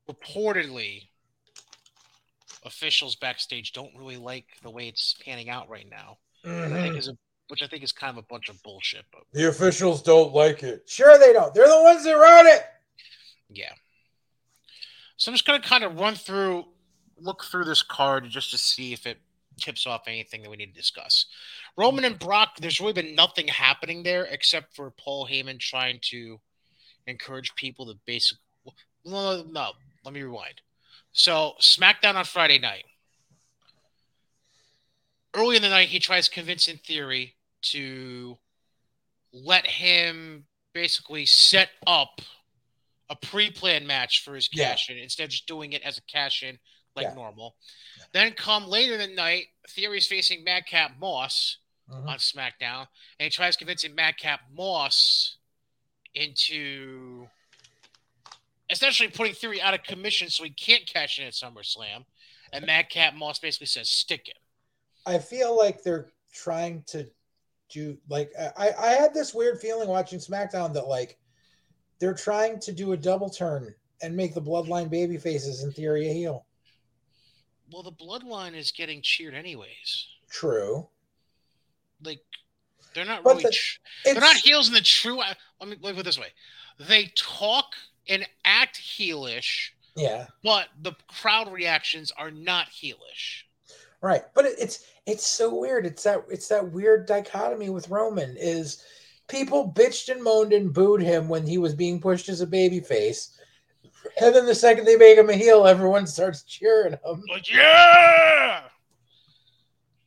reportedly 0.09 1.07
officials 2.65 3.15
backstage 3.15 3.73
don't 3.73 3.91
really 3.97 4.17
like 4.17 4.45
the 4.63 4.69
way 4.69 4.87
it's 4.87 5.15
panning 5.23 5.49
out 5.49 5.69
right 5.69 5.87
now. 5.89 6.17
Mm-hmm. 6.45 6.73
I 6.73 6.77
think 6.77 6.89
mm-hmm. 6.89 6.97
is 6.97 7.07
a, 7.07 7.17
which 7.49 7.61
I 7.61 7.67
think 7.67 7.83
is 7.83 7.91
kind 7.91 8.17
of 8.17 8.23
a 8.23 8.27
bunch 8.27 8.49
of 8.49 8.61
bullshit. 8.63 9.05
But 9.11 9.23
the 9.33 9.47
officials 9.47 10.01
don't 10.01 10.33
like 10.33 10.63
it. 10.63 10.89
Sure, 10.89 11.17
they 11.17 11.33
don't. 11.33 11.53
They're 11.53 11.67
the 11.67 11.83
ones 11.83 12.03
that 12.03 12.13
wrote 12.13 12.47
it. 12.47 12.63
Yeah. 13.49 13.73
So 15.17 15.31
I'm 15.31 15.35
just 15.35 15.45
going 15.45 15.61
to 15.61 15.67
kind 15.67 15.83
of 15.83 15.99
run 15.99 16.15
through, 16.15 16.65
look 17.19 17.43
through 17.43 17.65
this 17.65 17.83
card 17.83 18.27
just 18.29 18.49
to 18.51 18.57
see 18.57 18.93
if 18.93 19.05
it 19.05 19.19
tips 19.61 19.87
off 19.87 20.07
anything 20.07 20.41
that 20.41 20.49
we 20.49 20.57
need 20.57 20.73
to 20.73 20.79
discuss. 20.79 21.25
Roman 21.77 22.05
and 22.05 22.19
Brock, 22.19 22.57
there's 22.59 22.81
really 22.81 22.93
been 22.93 23.15
nothing 23.15 23.47
happening 23.47 24.03
there 24.03 24.25
except 24.25 24.75
for 24.75 24.91
Paul 24.91 25.27
Heyman 25.27 25.59
trying 25.59 25.99
to 26.09 26.39
encourage 27.07 27.55
people 27.55 27.85
to 27.87 27.97
basically. 28.05 28.43
No, 29.05 29.43
no, 29.43 29.71
let 30.03 30.13
me 30.13 30.21
rewind. 30.21 30.61
So, 31.13 31.53
SmackDown 31.59 32.15
on 32.15 32.25
Friday 32.25 32.59
night. 32.59 32.85
Early 35.33 35.55
in 35.55 35.61
the 35.61 35.69
night, 35.69 35.87
he 35.87 35.99
tries 35.99 36.27
convincing 36.27 36.77
Theory 36.77 37.35
to 37.63 38.37
let 39.33 39.65
him 39.65 40.45
basically 40.73 41.25
set 41.25 41.69
up 41.87 42.21
a 43.09 43.15
pre-planned 43.15 43.87
match 43.87 44.23
for 44.23 44.35
his 44.35 44.47
cash 44.47 44.89
in 44.89 44.97
instead 44.97 45.25
of 45.25 45.29
just 45.29 45.47
doing 45.47 45.73
it 45.73 45.81
as 45.83 45.97
a 45.97 46.01
cash 46.03 46.43
in 46.43 46.57
like 46.95 47.07
yeah. 47.07 47.13
normal. 47.13 47.55
Then 48.13 48.31
come 48.33 48.67
later 48.67 48.93
in 48.93 48.99
the 48.99 49.15
night, 49.15 49.47
Theory's 49.69 50.07
facing 50.07 50.43
Madcap 50.43 50.99
Moss 50.99 51.57
mm-hmm. 51.89 52.07
on 52.07 52.17
SmackDown, 52.17 52.87
and 53.19 53.25
he 53.25 53.29
tries 53.29 53.55
convincing 53.55 53.95
Madcap 53.95 54.41
Moss 54.55 55.37
into 56.13 57.27
essentially 58.69 59.09
putting 59.09 59.33
Theory 59.33 59.61
out 59.61 59.73
of 59.73 59.83
commission 59.83 60.29
so 60.29 60.43
he 60.43 60.49
can't 60.49 60.85
cash 60.85 61.19
in 61.19 61.25
at 61.25 61.33
SummerSlam. 61.33 62.05
And 62.53 62.65
Madcap 62.65 63.15
Moss 63.15 63.39
basically 63.39 63.67
says, 63.67 63.89
stick 63.89 64.27
it. 64.27 64.37
I 65.05 65.19
feel 65.19 65.57
like 65.57 65.83
they're 65.83 66.07
trying 66.33 66.83
to 66.87 67.07
do 67.69 67.97
like 68.09 68.31
I, 68.57 68.71
I 68.77 68.89
had 68.89 69.13
this 69.13 69.33
weird 69.33 69.59
feeling 69.59 69.87
watching 69.87 70.19
SmackDown 70.19 70.73
that 70.73 70.87
like 70.87 71.17
they're 71.99 72.13
trying 72.13 72.59
to 72.59 72.71
do 72.71 72.91
a 72.91 72.97
double 72.97 73.29
turn 73.29 73.73
and 74.01 74.15
make 74.15 74.33
the 74.33 74.41
bloodline 74.41 74.89
baby 74.89 75.17
faces 75.17 75.63
in 75.63 75.71
theory 75.71 76.09
a 76.09 76.13
heel. 76.13 76.45
Well, 77.71 77.83
the 77.83 77.91
bloodline 77.91 78.55
is 78.55 78.71
getting 78.71 79.01
cheered 79.01 79.33
anyways. 79.33 80.07
True. 80.29 80.87
Like 82.03 82.19
they're 82.93 83.05
not 83.05 83.23
But 83.23 83.31
really 83.31 83.43
the- 83.43 83.51
tr- 83.51 83.79
they're 84.05 84.15
not 84.19 84.35
heels 84.37 84.67
in 84.67 84.73
the 84.73 84.81
true 84.81 85.17
let 85.17 85.37
me 85.61 85.77
let 85.81 85.91
me 85.91 85.93
put 85.93 85.99
it 85.99 86.03
this 86.05 86.19
way. 86.19 86.33
They 86.79 87.11
talk 87.15 87.75
and 88.09 88.25
act 88.43 88.77
heelish, 88.81 89.69
yeah, 89.95 90.27
but 90.43 90.69
the 90.81 90.93
crowd 91.07 91.51
reactions 91.53 92.11
are 92.17 92.31
not 92.31 92.67
heelish. 92.69 93.43
right. 94.01 94.23
But 94.33 94.45
it, 94.45 94.55
it's 94.59 94.85
it's 95.05 95.25
so 95.25 95.53
weird. 95.53 95.85
It's 95.85 96.03
that 96.03 96.23
it's 96.29 96.47
that 96.47 96.71
weird 96.71 97.05
dichotomy 97.05 97.69
with 97.69 97.89
Roman 97.89 98.35
is 98.37 98.83
people 99.27 99.71
bitched 99.71 100.09
and 100.09 100.23
moaned 100.23 100.51
and 100.53 100.73
booed 100.73 101.01
him 101.01 101.29
when 101.29 101.45
he 101.45 101.57
was 101.59 101.75
being 101.75 102.01
pushed 102.01 102.27
as 102.29 102.41
a 102.41 102.47
baby 102.47 102.79
face. 102.79 103.37
And 104.21 104.35
then 104.35 104.45
the 104.45 104.55
second 104.55 104.85
they 104.85 104.95
make 104.95 105.17
him 105.17 105.29
a 105.29 105.33
heel, 105.33 105.65
everyone 105.65 106.07
starts 106.07 106.43
cheering 106.43 106.93
him. 106.93 107.23
But 107.27 107.49
yeah! 107.49 108.63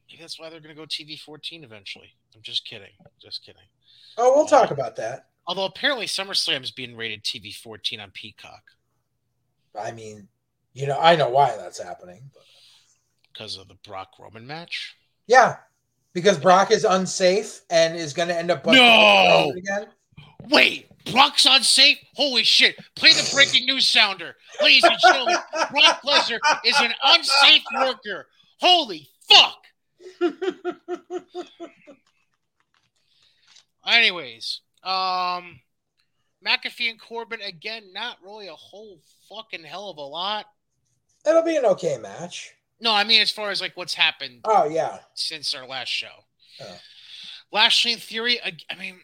Maybe 0.08 0.20
that's 0.20 0.38
why 0.38 0.50
they're 0.50 0.60
gonna 0.60 0.74
go 0.74 0.82
TV 0.82 1.18
14 1.20 1.64
eventually. 1.64 2.14
I'm 2.34 2.42
just 2.42 2.66
kidding. 2.66 2.92
Just 3.20 3.44
kidding. 3.44 3.62
Oh, 4.16 4.34
we'll 4.36 4.46
talk 4.46 4.70
uh, 4.70 4.74
about 4.74 4.96
that. 4.96 5.26
Although 5.46 5.66
apparently 5.66 6.06
SummerSlam 6.06 6.62
is 6.62 6.70
being 6.70 6.96
rated 6.96 7.22
TV 7.22 7.54
14 7.54 8.00
on 8.00 8.10
Peacock 8.12 8.62
I 9.78 9.92
mean, 9.92 10.28
you 10.72 10.86
know, 10.86 10.98
I 10.98 11.16
know 11.16 11.28
why 11.28 11.56
that's 11.56 11.82
happening. 11.82 12.30
But 12.32 12.44
because 13.32 13.56
of 13.58 13.68
the 13.68 13.76
Brock 13.86 14.12
Roman 14.18 14.46
match. 14.46 14.94
yeah, 15.26 15.56
because 16.12 16.38
Brock 16.38 16.70
is 16.70 16.84
unsafe 16.84 17.62
and 17.70 17.96
is 17.96 18.12
going 18.12 18.28
to 18.28 18.36
end 18.36 18.50
up 18.50 18.64
No! 18.66 19.52
Again. 19.56 19.88
Wait, 20.48 20.88
Brock's 21.10 21.46
unsafe? 21.46 21.98
Holy 22.14 22.44
shit. 22.44 22.76
Play 22.94 23.12
the 23.12 23.28
breaking 23.34 23.66
news 23.66 23.86
sounder. 23.86 24.36
Ladies 24.62 24.84
and 24.84 24.96
gentlemen, 25.00 25.36
Brock 25.52 26.02
Lesnar 26.04 26.38
is 26.64 26.80
an 26.80 26.92
unsafe 27.04 27.62
worker. 27.80 28.26
Holy 28.60 29.08
fuck. 29.28 29.58
Anyways, 33.86 34.60
um, 34.82 35.60
McAfee 36.46 36.90
and 36.90 37.00
Corbin, 37.00 37.40
again, 37.42 37.92
not 37.92 38.18
really 38.22 38.48
a 38.48 38.54
whole 38.54 38.98
fucking 39.28 39.64
hell 39.64 39.90
of 39.90 39.98
a 39.98 40.02
lot. 40.02 40.46
It'll 41.26 41.42
be 41.42 41.56
an 41.56 41.64
okay 41.66 41.98
match. 41.98 42.52
No, 42.80 42.92
I 42.92 43.04
mean, 43.04 43.22
as 43.22 43.30
far 43.30 43.50
as 43.50 43.60
like 43.60 43.76
what's 43.76 43.94
happened 43.94 44.40
Oh 44.44 44.68
yeah, 44.68 44.98
since 45.14 45.54
our 45.54 45.66
last 45.66 45.88
show. 45.88 46.24
Oh. 46.60 46.76
Lashley 47.52 47.92
and 47.92 48.02
Theory, 48.02 48.40
I, 48.44 48.52
I 48.70 48.74
mean, 48.76 49.00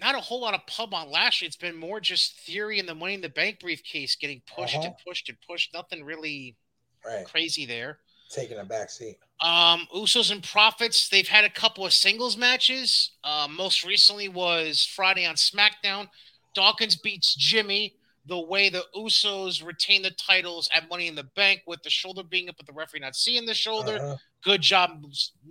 not 0.00 0.14
a 0.14 0.20
whole 0.20 0.40
lot 0.40 0.54
of 0.54 0.66
pub 0.66 0.94
on 0.94 1.10
Lashley. 1.10 1.46
It's 1.46 1.56
been 1.56 1.76
more 1.76 2.00
just 2.00 2.38
Theory 2.40 2.78
and 2.78 2.88
the 2.88 2.94
Money 2.94 3.14
in 3.14 3.20
the 3.20 3.28
Bank 3.28 3.60
briefcase 3.60 4.14
getting 4.16 4.40
pushed 4.54 4.76
Uh-huh. 4.76 4.86
and 4.86 4.94
pushed 5.06 5.28
and 5.28 5.38
pushed. 5.48 5.72
Nothing 5.74 6.04
really 6.04 6.56
right. 7.04 7.24
crazy 7.26 7.66
there. 7.66 7.98
Taking 8.30 8.58
a 8.58 8.64
back 8.64 8.90
seat. 8.90 9.18
Um, 9.40 9.86
Usos 9.94 10.30
and 10.32 10.42
Profits, 10.42 11.08
they've 11.08 11.28
had 11.28 11.44
a 11.44 11.50
couple 11.50 11.84
of 11.84 11.92
singles 11.92 12.36
matches. 12.36 13.10
Uh, 13.22 13.46
most 13.50 13.84
recently 13.84 14.28
was 14.28 14.84
Friday 14.84 15.26
on 15.26 15.34
SmackDown. 15.34 16.08
Dawkins 16.54 16.96
beats 16.96 17.34
Jimmy 17.34 17.95
the 18.26 18.38
way 18.40 18.68
the 18.68 18.84
Usos 18.96 19.64
retain 19.64 20.02
the 20.02 20.10
titles 20.10 20.68
at 20.74 20.88
Money 20.88 21.06
in 21.06 21.14
the 21.14 21.24
Bank 21.36 21.62
with 21.66 21.82
the 21.82 21.90
shoulder 21.90 22.22
being 22.22 22.48
up 22.48 22.56
but 22.56 22.66
the 22.66 22.72
referee 22.72 23.00
not 23.00 23.14
seeing 23.16 23.46
the 23.46 23.54
shoulder. 23.54 23.96
Uh-huh. 23.96 24.16
Good 24.42 24.62
job, 24.62 25.04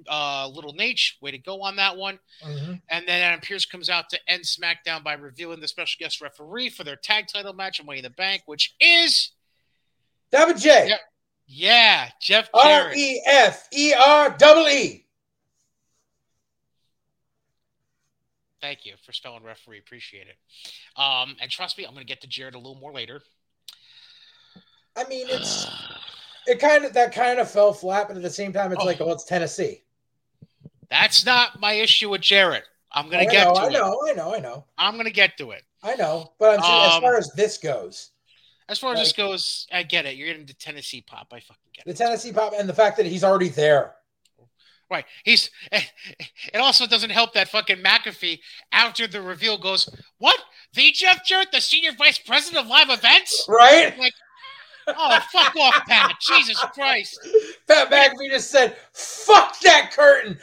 uh, 0.07 0.47
Little 0.53 0.73
Nate. 0.73 1.01
Way 1.21 1.31
to 1.31 1.37
go 1.37 1.61
on 1.61 1.75
that 1.77 1.95
one. 1.97 2.19
Mhm. 2.43 2.81
And 2.89 3.07
then 3.07 3.21
Adam 3.21 3.41
Pearce 3.41 3.65
comes 3.65 3.89
out 3.89 4.09
to 4.09 4.19
end 4.27 4.43
SmackDown 4.43 5.03
by 5.03 5.13
revealing 5.13 5.59
the 5.59 5.67
special 5.67 5.97
guest 5.99 6.21
referee 6.21 6.69
for 6.69 6.83
their 6.83 6.95
tag 6.95 7.27
title 7.27 7.53
match 7.53 7.79
at 7.79 7.85
Money 7.85 7.99
in 7.99 8.03
the 8.03 8.09
Bank, 8.09 8.43
which 8.45 8.73
is, 8.79 9.31
Double 10.31 10.53
J. 10.53 10.89
Yeah. 10.89 10.97
yeah, 11.47 12.09
Jeff 12.21 12.49
R. 12.53 12.93
E 12.95 13.21
F 13.25 13.67
E 13.71 13.93
R 13.93 14.29
double 14.37 14.67
E. 14.67 15.04
Thank 18.65 18.83
you 18.83 18.93
for 19.05 19.11
spelling 19.13 19.43
referee. 19.43 19.77
Appreciate 19.77 20.25
it. 20.25 20.37
Um, 20.99 21.35
and 21.39 21.51
trust 21.51 21.77
me, 21.77 21.85
I'm 21.85 21.91
going 21.93 22.03
to 22.03 22.07
get 22.11 22.19
to 22.21 22.27
Jarrett 22.27 22.55
a 22.55 22.57
little 22.57 22.73
more 22.79 22.91
later. 22.91 23.21
I 24.95 25.03
mean, 25.07 25.27
it's 25.29 25.67
it 26.47 26.59
kind 26.59 26.83
of 26.83 26.91
that 26.93 27.13
kind 27.13 27.37
of 27.37 27.47
fell 27.47 27.73
flat, 27.73 28.07
but 28.07 28.17
at 28.17 28.23
the 28.23 28.29
same 28.31 28.51
time, 28.51 28.71
it's 28.71 28.81
Oh. 28.81 28.85
like, 28.85 28.99
oh, 29.01 29.11
it's 29.11 29.23
Tennessee. 29.23 29.83
That's 30.89 31.23
not 31.27 31.59
my 31.59 31.73
issue 31.73 32.09
with 32.09 32.21
Jarrett. 32.21 32.63
I'm 32.91 33.07
going 33.07 33.23
to 33.23 33.31
get 33.31 33.45
know, 33.45 33.53
to 33.53 33.59
I 33.59 33.67
it. 33.67 33.71
know, 33.73 34.01
I 34.09 34.13
know, 34.13 34.33
I 34.33 34.39
know, 34.39 34.65
I'm 34.79 34.93
going 34.95 35.05
to 35.05 35.11
get 35.11 35.37
to 35.37 35.51
it. 35.51 35.61
I 35.83 35.93
know. 35.93 36.33
But 36.39 36.57
I'm 36.57 36.63
saying, 36.63 36.85
as 36.85 36.93
Um, 36.93 37.01
far 37.03 37.17
as 37.17 37.31
this 37.33 37.59
goes, 37.59 38.13
As 38.67 38.79
far 38.79 38.93
as 38.93 38.99
this 38.99 39.11
goes, 39.13 39.67
I 39.71 39.83
get 39.83 40.07
it. 40.07 40.15
You're 40.15 40.25
getting 40.29 40.47
the 40.47 40.53
Tennessee 40.55 41.01
pop. 41.05 41.27
I 41.31 41.39
fucking 41.39 41.55
get 41.71 41.85
the 41.85 41.91
it. 41.91 41.97
The 41.97 42.03
Tennessee 42.03 42.31
pop 42.33 42.53
and 42.57 42.67
the 42.67 42.73
fact 42.73 42.97
that 42.97 43.05
he's 43.05 43.23
already 43.23 43.49
there. 43.49 43.93
Right. 44.89 45.05
He's. 45.23 45.49
It 45.71 46.57
also 46.57 46.85
doesn't 46.85 47.09
help 47.09 47.33
that 47.33 47.49
fucking 47.49 47.77
McAfee 47.77 48.39
after 48.71 49.07
the 49.07 49.21
reveal 49.21 49.57
goes, 49.57 49.89
"What? 50.19 50.39
The 50.73 50.91
Jeff 50.91 51.25
Jarrett, 51.25 51.51
the 51.51 51.59
senior 51.61 51.91
vice 51.97 52.19
president 52.19 52.63
of 52.63 52.69
live 52.69 52.89
events? 52.89 53.45
Right? 53.49 53.97
Like, 53.97 54.13
Oh, 54.87 55.19
fuck 55.31 55.55
off, 55.55 55.83
Pat! 55.87 56.15
Jesus 56.21 56.59
Christ! 56.73 57.17
Pat 57.67 57.89
McAfee 57.89 58.29
just 58.29 58.51
said, 58.51 58.75
"Fuck 58.93 59.59
that 59.61 59.91
curtain." 59.91 60.37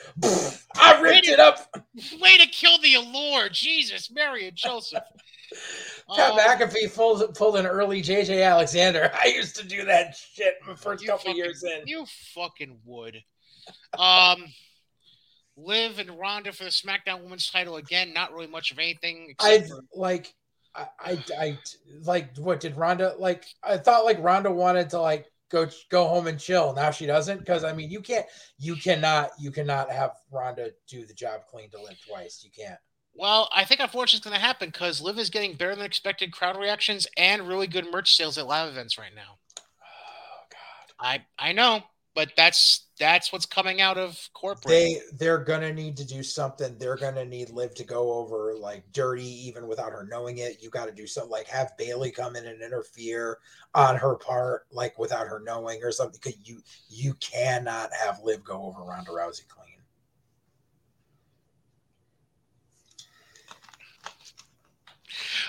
I 0.75 1.01
ripped 1.01 1.29
it 1.29 1.39
up. 1.39 1.73
Way 2.21 2.37
to 2.39 2.47
kill 2.49 2.79
the 2.81 2.95
allure, 2.95 3.49
Jesus, 3.51 4.11
Mary 4.11 4.49
and 4.49 4.57
Joseph. 4.57 5.05
Pat 6.17 6.31
Um, 6.33 6.39
McAfee 6.39 6.93
pulled, 6.93 7.35
pulled 7.37 7.57
an 7.57 7.67
early 7.67 8.03
JJ 8.03 8.45
Alexander. 8.45 9.13
I 9.23 9.27
used 9.29 9.55
to 9.57 9.65
do 9.67 9.85
that 9.85 10.17
shit 10.17 10.55
my 10.67 10.75
first 10.75 11.07
couple 11.07 11.19
fucking- 11.19 11.37
years 11.37 11.63
in. 11.63 11.87
You 11.87 12.05
fucking 12.35 12.79
would. 12.85 13.23
Um, 13.99 14.45
Liv 15.57 15.99
and 15.99 16.19
Ronda 16.19 16.53
for 16.53 16.65
the 16.65 16.71
SmackDown 16.71 17.23
Women's 17.23 17.51
title 17.51 17.77
again. 17.77 18.13
Not 18.13 18.33
really 18.33 18.47
much 18.47 18.71
of 18.71 18.79
anything. 18.79 19.35
I 19.39 19.61
for, 19.61 19.81
like, 19.95 20.35
I, 20.75 20.87
I, 20.99 21.25
I, 21.39 21.59
like, 22.05 22.37
what 22.39 22.61
did 22.61 22.77
Ronda 22.77 23.15
like? 23.19 23.45
I 23.63 23.77
thought 23.77 24.05
like 24.05 24.23
Ronda 24.23 24.51
wanted 24.51 24.91
to 24.91 25.01
like 25.01 25.27
go 25.51 25.69
go 25.91 26.09
home 26.09 26.27
and 26.27 26.41
chill. 26.41 26.73
Now 26.75 26.91
she 26.91 27.07
doesn't 27.07 27.41
because 27.41 27.65
I 27.65 27.73
mean, 27.75 27.91
you 27.91 28.01
can't, 28.01 28.27
you 28.59 28.77
cannot, 28.77 29.31
you 29.39 29.51
cannot 29.51 29.91
have 29.91 30.13
Ronda 30.31 30.71
do 30.89 31.05
the 31.05 31.15
job 31.15 31.43
clean 31.51 31.71
to 31.71 31.83
Liv 31.83 31.99
twice. 32.09 32.43
You 32.43 32.51
can't. 32.51 32.79
well, 33.15 33.51
I 33.55 33.65
think 33.65 33.81
unfortunately 33.81 34.19
it's 34.19 34.27
going 34.27 34.41
to 34.41 34.47
happen 34.47 34.69
because 34.69 35.03
Liv 35.03 35.19
is 35.19 35.31
getting 35.31 35.55
better 35.55 35.77
than 35.77 35.85
expected 35.85 36.33
crowd 36.33 36.59
reactions 36.59 37.07
and 37.17 37.47
really 37.47 37.67
good 37.67 37.87
merch 37.93 38.17
sales 38.17 38.39
at 38.39 38.47
live 38.47 38.71
events 38.71 38.97
right 38.99 39.15
now. 39.15 39.37
Oh 39.59 40.45
God. 40.51 40.95
I 41.39 41.49
I 41.51 41.53
know, 41.53 41.83
but 42.15 42.33
that's 42.37 42.87
that's 43.03 43.33
what's 43.33 43.47
coming 43.47 43.81
out 43.81 43.99
of 43.99 44.17
corporate. 44.33 44.69
They 44.69 45.01
they're 45.15 45.43
gonna 45.43 45.73
need 45.73 45.97
to 45.97 46.05
do 46.05 46.23
something. 46.23 46.79
They're 46.79 46.97
gonna 46.97 47.25
need 47.25 47.51
Liv 47.51 47.75
to 47.75 47.85
go 47.85 48.13
over 48.13 48.55
like 48.55 48.85
dirty, 48.93 49.27
even 49.49 49.67
without 49.67 49.91
her 49.91 50.07
knowing 50.09 50.39
it. 50.39 50.63
You 50.63 50.71
got 50.71 50.87
to 50.87 50.93
do 50.93 51.09
something 51.09 51.31
like 51.31 51.49
have 51.49 51.77
Bayley 51.77 52.13
come 52.13 52.37
in 52.37 52.47
and 52.47 52.63
interfere 52.63 53.39
on 53.75 53.97
her 53.97 54.15
part, 54.15 54.67
like 54.71 54.97
without 55.01 55.27
her 55.27 55.43
knowing 55.45 55.83
or 55.83 55.91
something. 55.91 56.21
Because 56.23 56.39
you 56.45 56.63
you 56.89 57.15
cannot 57.15 57.91
have 57.93 58.21
Liv 58.23 58.45
go 58.45 58.63
over 58.63 58.83
Ronda 58.83 59.11
Rousey 59.11 59.49
clean. 59.49 59.73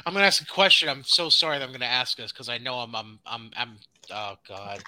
I'm 0.06 0.14
going 0.14 0.24
to 0.24 0.28
ask 0.28 0.42
a 0.42 0.46
question. 0.46 0.90
I'm 0.90 1.04
so 1.04 1.30
sorry 1.30 1.60
that 1.60 1.64
I'm 1.64 1.70
going 1.70 1.80
to 1.82 1.86
ask 1.86 2.18
this 2.18 2.32
because 2.32 2.50
I 2.50 2.58
know 2.58 2.76
I'm 2.80 2.96
I'm 2.96 3.20
I'm 3.26 3.52
I'm 3.56 3.78
oh 4.12 4.36
god. 4.48 4.84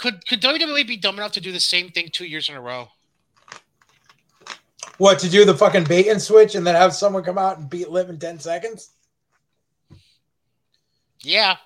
Could 0.00 0.26
could 0.26 0.40
WWE 0.40 0.86
be 0.86 0.96
dumb 0.96 1.16
enough 1.18 1.32
to 1.32 1.40
do 1.40 1.52
the 1.52 1.60
same 1.60 1.90
thing 1.90 2.08
two 2.10 2.24
years 2.24 2.48
in 2.48 2.54
a 2.56 2.60
row? 2.60 2.88
What 4.98 5.18
to 5.20 5.28
do 5.30 5.44
the 5.44 5.54
fucking 5.56 5.84
bait 5.84 6.08
and 6.08 6.20
switch 6.20 6.54
and 6.54 6.66
then 6.66 6.74
have 6.74 6.94
someone 6.94 7.22
come 7.22 7.38
out 7.38 7.58
and 7.58 7.68
beat 7.70 7.90
Liv 7.90 8.08
in 8.10 8.18
ten 8.18 8.38
seconds? 8.38 8.90
Yeah. 11.22 11.56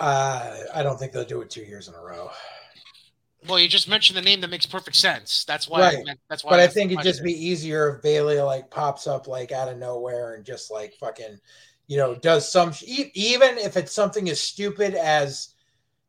Uh, 0.00 0.56
I 0.74 0.82
don't 0.82 0.98
think 0.98 1.12
they'll 1.12 1.24
do 1.24 1.40
it 1.40 1.50
two 1.50 1.62
years 1.62 1.88
in 1.88 1.94
a 1.94 2.00
row. 2.00 2.30
Well, 3.48 3.58
you 3.58 3.68
just 3.68 3.88
mentioned 3.88 4.16
the 4.16 4.22
name 4.22 4.40
that 4.40 4.50
makes 4.50 4.66
perfect 4.66 4.96
sense. 4.96 5.44
That's 5.44 5.68
why. 5.68 5.80
I 5.80 5.94
Right. 5.94 6.04
meant- 6.04 6.20
that's 6.28 6.42
why. 6.44 6.50
But 6.50 6.60
I 6.60 6.66
the 6.66 6.72
think 6.72 6.92
it'd 6.92 7.04
just 7.04 7.20
question. 7.20 7.38
be 7.38 7.46
easier 7.46 7.94
if 7.96 8.02
Bayley 8.02 8.40
like 8.40 8.68
pops 8.70 9.06
up 9.06 9.28
like 9.28 9.52
out 9.52 9.68
of 9.68 9.78
nowhere 9.78 10.34
and 10.34 10.44
just 10.44 10.70
like 10.72 10.94
fucking, 10.98 11.38
you 11.86 11.96
know, 11.96 12.14
does 12.16 12.50
some 12.50 12.72
even 12.82 13.58
if 13.58 13.76
it's 13.76 13.92
something 13.92 14.28
as 14.28 14.40
stupid 14.40 14.94
as 14.94 15.54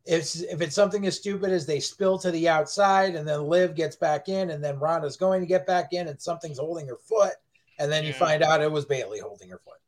if 0.06 0.42
if 0.44 0.62
it's 0.62 0.76
something 0.76 1.06
as 1.06 1.18
stupid 1.18 1.52
as 1.52 1.66
they 1.66 1.80
spill 1.80 2.18
to 2.20 2.32
the 2.32 2.48
outside 2.50 3.16
and 3.16 3.28
then 3.28 3.44
Liv 3.48 3.76
gets 3.76 3.96
back 3.96 4.30
in 4.30 4.50
and 4.52 4.64
then 4.64 4.80
Ronda's 4.80 5.18
going 5.18 5.42
to 5.42 5.48
get 5.48 5.68
back 5.68 5.94
in 5.94 6.08
and 6.08 6.20
something's 6.22 6.58
holding 6.60 6.88
her 6.88 6.98
foot 6.98 7.34
and 7.78 7.92
then 7.92 8.04
you 8.06 8.14
find 8.14 8.42
out 8.44 8.62
it 8.62 8.72
was 8.72 8.86
Bayley 8.86 9.20
holding 9.20 9.50
her 9.50 9.60
foot. 9.60 9.80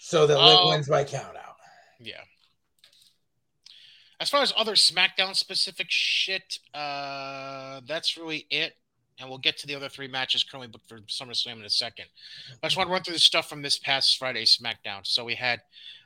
So 0.00 0.26
that 0.26 0.34
Liv 0.36 0.58
Oh. 0.60 0.68
wins 0.70 0.88
by 0.88 1.04
count 1.04 1.36
out. 1.36 1.56
Yeah. 1.98 2.20
As 4.20 4.30
far 4.30 4.42
as 4.42 4.52
other 4.56 4.74
SmackDown 4.74 5.34
specific 5.36 5.86
shit, 5.90 6.58
uh, 6.72 7.80
that's 7.86 8.16
really 8.16 8.46
it. 8.50 8.76
And 9.18 9.28
we'll 9.28 9.38
get 9.38 9.56
to 9.58 9.66
the 9.66 9.74
other 9.76 9.88
three 9.88 10.08
matches 10.08 10.42
currently 10.42 10.68
booked 10.68 10.88
for 10.88 10.98
SummerSlam 11.02 11.58
in 11.58 11.64
a 11.64 11.70
second. 11.70 12.06
I 12.62 12.66
just 12.66 12.76
want 12.76 12.88
to 12.88 12.92
run 12.92 13.02
through 13.02 13.14
the 13.14 13.20
stuff 13.20 13.48
from 13.48 13.62
this 13.62 13.78
past 13.78 14.18
Friday 14.18 14.44
SmackDown. 14.44 15.04
So 15.04 15.24
we 15.24 15.36
had 15.36 15.60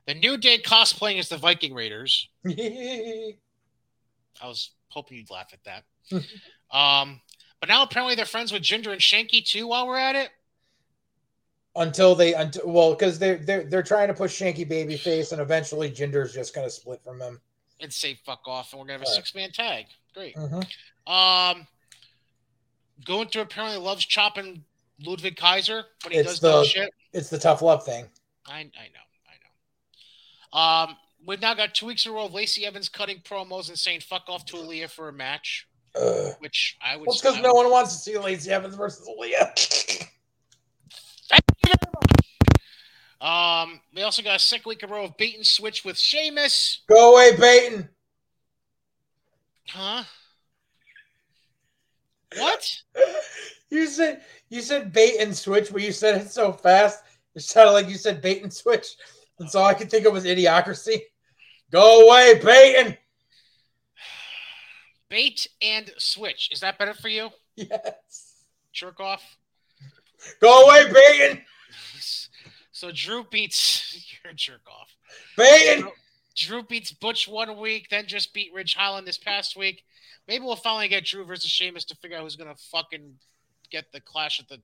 the 0.07 0.15
New 0.15 0.37
Day 0.37 0.59
cosplaying 0.59 1.19
as 1.19 1.29
the 1.29 1.39
Viking 1.39 1.75
Raiders. 1.75 2.29
I 2.47 3.35
was 4.43 4.71
hoping 4.89 5.17
you'd 5.19 5.31
laugh 5.31 5.53
at 5.53 5.65
that. 5.65 5.85
um, 6.71 7.21
but 7.61 7.69
now 7.69 7.83
apparently 7.83 8.15
they're 8.15 8.27
friends 8.27 8.53
with 8.53 8.63
Jinder 8.63 8.93
and 8.93 9.01
Shanky 9.01 9.45
too. 9.45 9.67
While 9.69 9.87
we're 9.87 9.99
at 9.99 10.15
it, 10.15 10.31
until 11.77 12.15
they 12.15 12.35
until 12.35 12.71
well 12.71 12.93
because 12.93 13.19
they're 13.19 13.39
they're 13.39 13.65
they're 13.65 13.83
trying 13.83 14.09
to 14.09 14.15
push 14.15 14.41
Shanky 14.41 14.69
babyface 14.69 15.33
and 15.33 15.41
eventually 15.41 15.91
Jinder's 15.91 16.35
just 16.35 16.55
gonna 16.55 16.71
split 16.71 17.03
from 17.03 17.19
them 17.19 17.41
and 17.81 17.93
say 17.93 18.19
fuck 18.27 18.47
off 18.47 18.73
and 18.73 18.81
we're 18.81 18.87
gonna 18.87 18.99
have 18.99 19.09
a 19.09 19.11
six 19.11 19.35
man 19.35 19.51
tag. 19.51 19.87
Great. 20.15 20.35
Mhm. 20.37 20.65
Um, 21.07 21.67
Gunther 23.05 23.41
apparently 23.41 23.79
loves 23.79 24.05
chopping 24.05 24.65
Ludwig 25.01 25.37
Kaiser 25.37 25.85
when 26.05 26.13
he 26.13 26.19
It's 26.19 26.39
does 26.39 26.41
the- 26.41 26.65
shit. 26.65 26.91
It's 27.13 27.31
the 27.31 27.39
tough 27.39 27.63
love 27.63 27.85
thing. 27.85 28.09
I 28.47 28.61
I 28.61 28.63
know, 28.65 28.71
I 29.27 30.59
know. 30.89 30.91
Um, 30.91 30.97
we've 31.25 31.41
now 31.41 31.55
got 31.55 31.75
two 31.75 31.87
weeks 31.87 32.05
in 32.07 32.13
a 32.13 32.15
row 32.15 32.25
of 32.27 32.33
Lacey 32.35 32.67
Evans 32.67 32.89
cutting 32.89 33.19
promos 33.21 33.69
and 33.69 33.79
saying 33.79 34.01
"fuck 34.01 34.25
off" 34.29 34.45
to 34.47 34.57
Aliyah 34.57 34.91
for 34.91 35.09
a 35.09 35.13
match, 35.13 35.67
Ugh. 35.95 36.35
which 36.41 36.77
I 36.83 36.97
would. 36.97 37.07
Well, 37.07 37.17
because 37.17 37.37
no 37.41 37.53
would- 37.55 37.63
one 37.65 37.71
wants 37.71 37.93
to 37.95 37.99
see 37.99 38.19
Lacey 38.19 38.51
Evans 38.51 38.75
versus 38.75 39.09
Aliyah. 39.09 40.05
Um, 43.21 43.81
we 43.93 44.03
also 44.03 44.23
got 44.23 44.37
a 44.37 44.39
second 44.39 44.69
week 44.71 44.83
in 44.85 44.91
a 44.91 44.93
row 44.93 45.05
of 45.05 45.17
bait 45.17 45.35
and 45.35 45.45
switch 45.45 45.85
with 45.85 45.99
Sheamus. 45.99 46.83
Go 46.89 47.13
away, 47.15 47.37
Peyton. 47.37 47.89
Huh? 49.69 50.05
What? 52.37 52.83
You 53.71 53.87
said 53.87 54.23
you 54.49 54.63
said 54.63 54.95
bait 54.95 55.17
and 55.21 55.37
switch, 55.37 55.71
but 55.71 55.83
you 55.83 55.93
said 55.93 56.23
it 56.23 56.31
so 56.31 56.53
fast. 56.53 57.05
It 57.35 57.43
sounded 57.43 57.73
like 57.73 57.87
you 57.87 57.97
said 57.97 58.23
bait 58.23 58.43
and 58.43 58.51
switch. 58.51 58.87
And 59.39 59.51
so 59.51 59.59
all 59.61 59.67
I 59.67 59.75
could 59.75 59.91
think 59.91 60.07
of 60.07 60.15
was 60.15 60.25
idiocracy. 60.25 61.01
Go 61.71 62.07
away, 62.07 62.41
Peyton. 62.41 62.97
Bait 65.11 65.47
and 65.61 65.91
switch. 65.99 66.49
Is 66.51 66.61
that 66.61 66.79
better 66.79 66.95
for 66.95 67.09
you? 67.09 67.29
Yes. 67.57 68.45
Jerk 68.73 69.01
off. 69.01 69.23
Go 70.41 70.65
away, 70.65 70.91
Peyton. 70.93 71.43
So 72.71 72.93
Drew 72.93 73.25
beats 73.25 74.15
your 74.25 74.33
jerk 74.35 74.61
off. 74.69 74.95
Peyton. 75.37 75.91
Drew 76.37 76.63
beats 76.63 76.93
Butch 76.93 77.27
one 77.27 77.59
week, 77.59 77.89
then 77.91 78.07
just 78.07 78.33
beat 78.33 78.55
Ridge 78.55 78.77
Holland 78.77 79.05
this 79.05 79.19
past 79.19 79.57
week. 79.57 79.83
Maybe 80.29 80.45
we'll 80.45 80.57
finally 80.57 80.89
get 80.89 81.07
Drew 81.07 81.25
versus 81.25 81.51
Sheamus 81.51 81.85
to 81.87 81.97
figure 81.97 82.19
out 82.19 82.23
who's 82.23 82.37
gonna 82.37 82.55
fucking 82.71 83.19
get 83.71 83.91
the 83.93 84.01
clash 84.01 84.39
at 84.39 84.49
the 84.49 84.61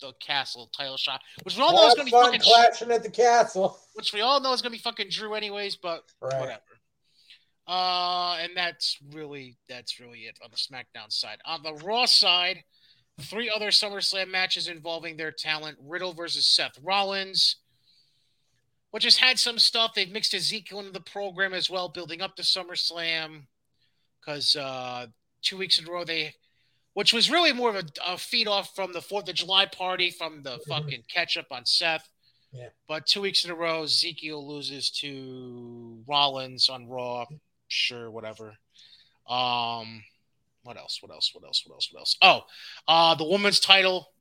the 0.00 0.12
castle 0.20 0.68
title 0.76 0.96
shot, 0.96 1.22
which 1.44 1.56
we 1.56 1.62
all 1.62 1.72
know 1.72 1.86
is 1.86 1.94
gonna 1.94 2.04
be 2.06 2.10
fucking, 2.10 2.40
clashing 2.40 2.90
at 2.90 3.04
the 3.04 3.10
castle. 3.10 3.78
which 3.94 4.12
we 4.12 4.20
all 4.20 4.40
know 4.40 4.52
is 4.52 4.60
gonna 4.60 4.72
be 4.72 4.78
fucking 4.78 5.08
Drew 5.08 5.34
anyways. 5.34 5.76
But 5.76 6.02
Right. 6.20 6.40
whatever. 6.40 6.62
Uh, 7.66 8.36
and 8.40 8.56
that's 8.56 8.98
really 9.12 9.56
that's 9.68 10.00
really 10.00 10.26
it 10.26 10.38
on 10.42 10.50
the 10.50 10.56
SmackDown 10.56 11.10
side. 11.12 11.40
On 11.46 11.62
the 11.62 11.74
Raw 11.74 12.06
side, 12.06 12.64
three 13.20 13.48
other 13.48 13.68
SummerSlam 13.68 14.28
matches 14.28 14.66
involving 14.66 15.16
their 15.16 15.30
talent: 15.32 15.78
Riddle 15.80 16.12
versus 16.12 16.44
Seth 16.46 16.76
Rollins, 16.82 17.56
which 18.90 19.04
has 19.04 19.18
had 19.18 19.38
some 19.38 19.60
stuff. 19.60 19.94
They've 19.94 20.10
mixed 20.10 20.34
Ezekiel 20.34 20.80
into 20.80 20.90
the 20.90 21.00
program 21.00 21.54
as 21.54 21.70
well, 21.70 21.88
building 21.88 22.20
up 22.20 22.34
to 22.36 22.42
SummerSlam. 22.42 23.46
Because 24.24 24.56
uh, 24.56 25.06
two 25.42 25.56
weeks 25.58 25.78
in 25.78 25.86
a 25.88 25.90
row 25.90 26.04
they, 26.04 26.34
which 26.94 27.12
was 27.12 27.30
really 27.30 27.52
more 27.52 27.70
of 27.70 27.76
a, 27.76 27.84
a 28.06 28.16
feed 28.18 28.48
off 28.48 28.74
from 28.74 28.92
the 28.92 29.02
Fourth 29.02 29.28
of 29.28 29.34
July 29.34 29.66
party 29.66 30.10
from 30.10 30.42
the 30.42 30.58
Mhm. 30.58 30.66
fucking 30.68 31.04
catch 31.12 31.36
up 31.36 31.46
on 31.50 31.66
Seth. 31.66 32.08
Yeah. 32.52 32.68
But 32.86 33.06
two 33.06 33.20
weeks 33.20 33.44
in 33.44 33.50
a 33.50 33.54
row, 33.54 33.82
Ezekiel 33.82 34.46
loses 34.46 34.88
to 35.00 36.02
Rollins 36.06 36.68
on 36.68 36.86
Raw. 36.88 37.26
Sure, 37.68 38.10
whatever. 38.10 38.56
Um, 39.26 40.04
what 40.62 40.76
else? 40.76 40.98
What 41.02 41.10
else? 41.10 41.30
What 41.34 41.44
else? 41.44 41.62
What 41.66 41.74
else? 41.74 41.88
What 41.92 41.98
else? 42.00 42.16
Oh, 42.22 42.42
uh, 42.86 43.14
the 43.16 43.24
women's 43.24 43.58
title, 43.60 44.12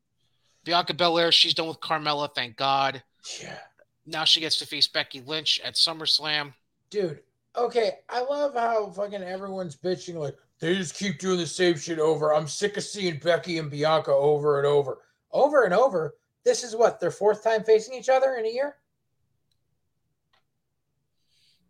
Bianca 0.63 0.93
Belair. 0.93 1.31
She's 1.31 1.53
done 1.53 1.67
with 1.67 1.80
Carmella. 1.80 2.34
Thank 2.34 2.55
God. 2.57 3.03
Yeah. 3.41 3.59
Now 4.05 4.25
she 4.25 4.39
gets 4.39 4.57
to 4.57 4.65
face 4.65 4.88
Becky 4.88 5.21
Lynch 5.21 5.61
at 5.63 5.75
SummerSlam. 5.75 6.53
Dude, 6.89 7.19
okay. 7.55 7.91
I 8.09 8.21
love 8.21 8.53
how 8.55 8.89
fucking 8.91 9.23
everyone's 9.23 9.75
bitching 9.75 10.15
like 10.15 10.35
they 10.59 10.75
just 10.75 10.95
keep 10.95 11.19
doing 11.19 11.38
the 11.38 11.47
same 11.47 11.77
shit 11.77 11.99
over. 11.99 12.34
I'm 12.34 12.47
sick 12.47 12.77
of 12.77 12.84
seeing 12.84 13.19
Becky 13.19 13.57
and 13.57 13.69
Bianca 13.69 14.11
over 14.11 14.59
and 14.59 14.67
over. 14.67 14.99
Over 15.31 15.63
and 15.65 15.73
over. 15.73 16.15
This 16.45 16.63
is 16.63 16.75
what, 16.75 16.99
their 16.99 17.11
fourth 17.11 17.43
time 17.43 17.63
facing 17.63 17.93
each 17.95 18.09
other 18.09 18.35
in 18.35 18.45
a 18.45 18.49
year? 18.49 18.75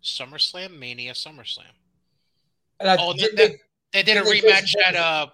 SummerSlam, 0.03 0.77
Mania, 0.77 1.13
SummerSlam. 1.13 1.63
And 2.79 2.89
I, 2.89 2.97
Oh, 2.99 3.13
did 3.13 3.35
they- 3.37 3.47
they- 3.47 3.59
They 3.93 4.01
did 4.03 4.17
a 4.17 4.23
they 4.23 4.41
rematch 4.41 4.73
at 4.83 4.95
uh, 4.95 5.27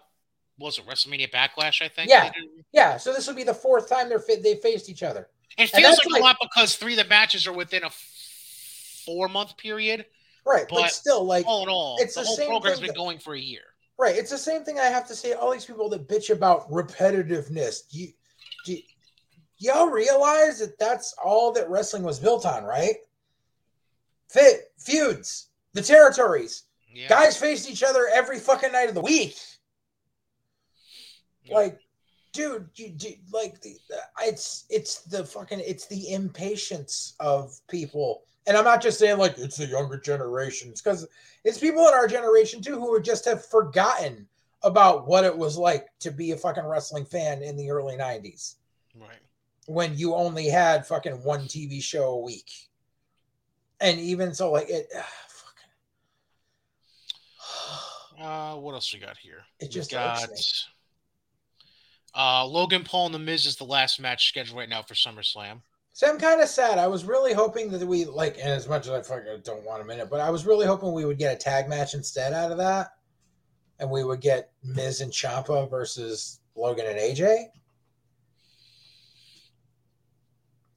was 0.57 0.77
it 0.77 0.85
WrestleMania 0.85 1.31
Backlash? 1.31 1.81
I 1.81 1.87
think. 1.87 2.09
Yeah. 2.09 2.29
Yeah, 2.73 2.97
so 2.97 3.13
this 3.13 3.25
would 3.27 3.37
be 3.37 3.43
the 3.45 3.53
fourth 3.53 3.87
time 3.87 4.09
they're 4.09 4.21
they 4.27 4.55
faced 4.55 4.89
each 4.89 5.01
other. 5.01 5.29
It 5.57 5.69
feels 5.69 5.97
like, 5.97 6.07
like- 6.11 6.21
a 6.21 6.23
lot 6.23 6.37
because 6.41 6.75
three 6.75 6.93
of 6.93 6.97
the 7.03 7.09
matches 7.09 7.47
are 7.47 7.53
within 7.53 7.85
a 7.85 7.89
four 9.05 9.29
month 9.29 9.55
period. 9.55 10.05
Right, 10.49 10.65
but, 10.67 10.81
But 10.81 10.91
still, 10.91 11.23
like 11.23 11.45
All 11.45 11.63
in 11.63 11.69
all, 11.69 11.97
it's 11.99 12.15
the 12.15 12.21
the 12.21 12.27
whole 12.27 12.35
same 12.35 12.47
program's 12.49 12.79
been 12.79 12.87
that- 12.87 12.95
going 12.95 13.19
for 13.19 13.35
a 13.35 13.39
year. 13.39 13.61
Right. 13.97 14.15
It's 14.15 14.31
the 14.31 14.37
same 14.37 14.63
thing 14.63 14.79
I 14.79 14.85
have 14.85 15.07
to 15.09 15.15
say. 15.15 15.33
All 15.33 15.51
these 15.51 15.65
people 15.65 15.89
that 15.89 16.07
bitch 16.07 16.29
about 16.29 16.71
repetitiveness. 16.71 17.89
Do 17.89 17.99
you, 17.99 18.13
do 18.65 18.73
you- 18.73 18.83
y'all 19.57 19.87
realize 19.89 20.59
that 20.59 20.79
that's 20.79 21.13
all 21.23 21.51
that 21.51 21.69
wrestling 21.69 22.03
was 22.03 22.17
built 22.19 22.45
on, 22.45 22.63
right? 22.63 22.95
Fit 24.29 24.71
feuds, 24.77 25.49
the 25.73 25.81
territories. 25.81 26.63
Yeah. 26.93 27.09
Guys 27.09 27.37
faced 27.37 27.69
each 27.69 27.83
other 27.83 28.09
every 28.11 28.39
fucking 28.39 28.71
night 28.71 28.89
of 28.89 28.95
the 28.95 29.01
week. 29.01 29.35
Yeah. 31.43 31.55
Like, 31.55 31.79
dude, 32.31 32.69
you, 32.75 32.89
do 32.89 33.09
like 33.31 33.59
the, 33.61 33.75
it's 34.21 34.65
it's 34.69 35.01
the 35.01 35.25
fucking 35.25 35.59
it's 35.59 35.87
the 35.87 36.13
impatience 36.13 37.15
of 37.19 37.59
people. 37.69 38.23
And 38.49 38.57
I'm 38.57 38.63
not 38.63 38.81
just 38.81 38.97
saying 38.97 39.19
like 39.19 39.37
it's 39.37 39.57
the 39.57 39.67
younger 39.67 39.99
generations 39.99 40.81
because 40.81 41.07
it's 41.43 41.59
people 41.59 41.87
in 41.87 41.93
our 41.93 42.07
generation 42.07 42.63
too 42.63 42.79
who 42.79 42.89
would 42.89 43.03
just 43.03 43.23
have 43.25 43.45
forgotten 43.45 44.27
about 44.63 45.07
what 45.07 45.23
it 45.23 45.37
was 45.37 45.55
like 45.55 45.87
to 45.99 46.09
be 46.09 46.31
a 46.31 46.35
fucking 46.35 46.65
wrestling 46.65 47.05
fan 47.05 47.43
in 47.43 47.55
the 47.55 47.69
early 47.69 47.95
90s 47.95 48.55
right. 48.99 49.19
when 49.67 49.95
you 49.95 50.15
only 50.15 50.47
had 50.47 50.87
fucking 50.87 51.23
one 51.23 51.41
TV 51.41 51.81
show 51.81 52.09
a 52.09 52.19
week. 52.19 52.51
And 53.81 53.99
even 53.99 54.33
so, 54.33 54.51
like 54.51 54.67
it 54.67 54.87
ah, 54.97 55.07
fucking 58.17 58.25
Uh, 58.25 58.55
what 58.55 58.73
else 58.73 58.91
we 58.91 58.99
got 58.99 59.15
here? 59.15 59.43
It 59.59 59.65
We 59.65 59.69
just 59.69 59.91
got 59.91 60.27
uh, 62.15 62.45
Logan 62.47 62.83
Paul 62.83 63.05
and 63.05 63.15
The 63.15 63.19
Miz 63.19 63.45
is 63.45 63.57
the 63.57 63.63
last 63.63 64.01
match 64.01 64.27
scheduled 64.27 64.57
right 64.57 64.67
now 64.67 64.81
for 64.81 64.95
SummerSlam. 64.95 65.61
So 65.93 66.07
I'm 66.07 66.17
kind 66.17 66.41
of 66.41 66.47
sad. 66.47 66.77
I 66.77 66.87
was 66.87 67.03
really 67.03 67.33
hoping 67.33 67.69
that 67.71 67.85
we 67.85 68.05
like, 68.05 68.37
and 68.37 68.49
as 68.49 68.67
much 68.67 68.87
as 68.87 68.93
I 68.93 69.01
fucking 69.01 69.41
don't 69.43 69.65
want 69.65 69.81
a 69.81 69.85
minute, 69.85 70.09
but 70.09 70.21
I 70.21 70.29
was 70.29 70.45
really 70.45 70.65
hoping 70.65 70.93
we 70.93 71.05
would 71.05 71.17
get 71.17 71.33
a 71.33 71.37
tag 71.37 71.67
match 71.67 71.93
instead 71.93 72.31
out 72.31 72.51
of 72.51 72.57
that, 72.57 72.91
and 73.79 73.89
we 73.89 74.03
would 74.03 74.21
get 74.21 74.51
Miz 74.63 75.01
and 75.01 75.11
Ciampa 75.11 75.69
versus 75.69 76.39
Logan 76.55 76.85
and 76.85 76.97
AJ, 76.97 77.47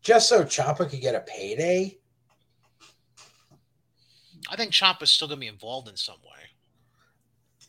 just 0.02 0.28
so 0.28 0.42
Ciampa 0.42 0.88
could 0.88 1.00
get 1.00 1.14
a 1.14 1.20
payday. 1.20 1.98
I 4.50 4.56
think 4.56 4.72
Ciampa's 4.72 5.10
still 5.10 5.28
gonna 5.28 5.40
be 5.40 5.46
involved 5.46 5.88
in 5.88 5.96
some 5.96 6.20
way. 6.24 6.41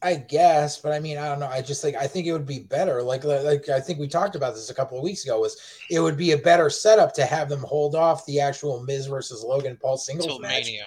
I 0.03 0.15
guess, 0.15 0.77
but 0.77 0.91
I 0.91 0.99
mean, 0.99 1.17
I 1.17 1.29
don't 1.29 1.39
know. 1.39 1.47
I 1.47 1.61
just 1.61 1.81
think 1.81 1.95
I 1.95 2.07
think 2.07 2.27
it 2.27 2.33
would 2.33 2.45
be 2.45 2.59
better. 2.59 3.01
Like, 3.01 3.23
like 3.23 3.69
I 3.69 3.79
think 3.79 3.99
we 3.99 4.07
talked 4.07 4.35
about 4.35 4.53
this 4.53 4.69
a 4.69 4.73
couple 4.73 4.97
of 4.97 5.03
weeks 5.03 5.23
ago. 5.23 5.39
Was 5.39 5.57
it 5.89 5.99
would 5.99 6.17
be 6.17 6.31
a 6.31 6.37
better 6.37 6.69
setup 6.69 7.13
to 7.13 7.25
have 7.25 7.47
them 7.47 7.61
hold 7.61 7.95
off 7.95 8.25
the 8.25 8.39
actual 8.39 8.83
Miz 8.83 9.07
versus 9.07 9.43
Logan 9.43 9.77
Paul 9.81 9.97
singles 9.97 10.25
Until 10.25 10.39
match, 10.39 10.65
Mania. 10.65 10.85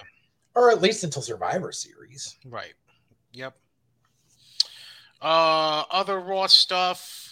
or 0.55 0.69
at 0.69 0.81
least 0.81 1.03
until 1.03 1.21
Survivor 1.21 1.71
Series. 1.71 2.37
Right. 2.45 2.73
Yep. 3.33 3.55
Uh, 5.21 5.83
other 5.89 6.19
Raw 6.19 6.47
stuff. 6.47 7.23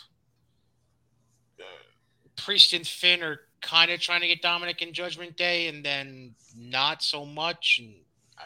Priest 2.35 2.73
and 2.73 2.85
Finn 2.85 3.23
are 3.23 3.41
kind 3.61 3.91
of 3.91 3.99
trying 3.99 4.21
to 4.21 4.27
get 4.27 4.41
Dominic 4.41 4.81
in 4.81 4.91
Judgment 4.91 5.37
Day, 5.37 5.67
and 5.67 5.85
then 5.85 6.35
not 6.57 7.01
so 7.01 7.25
much. 7.25 7.79
And 7.81 7.93
I, 8.37 8.45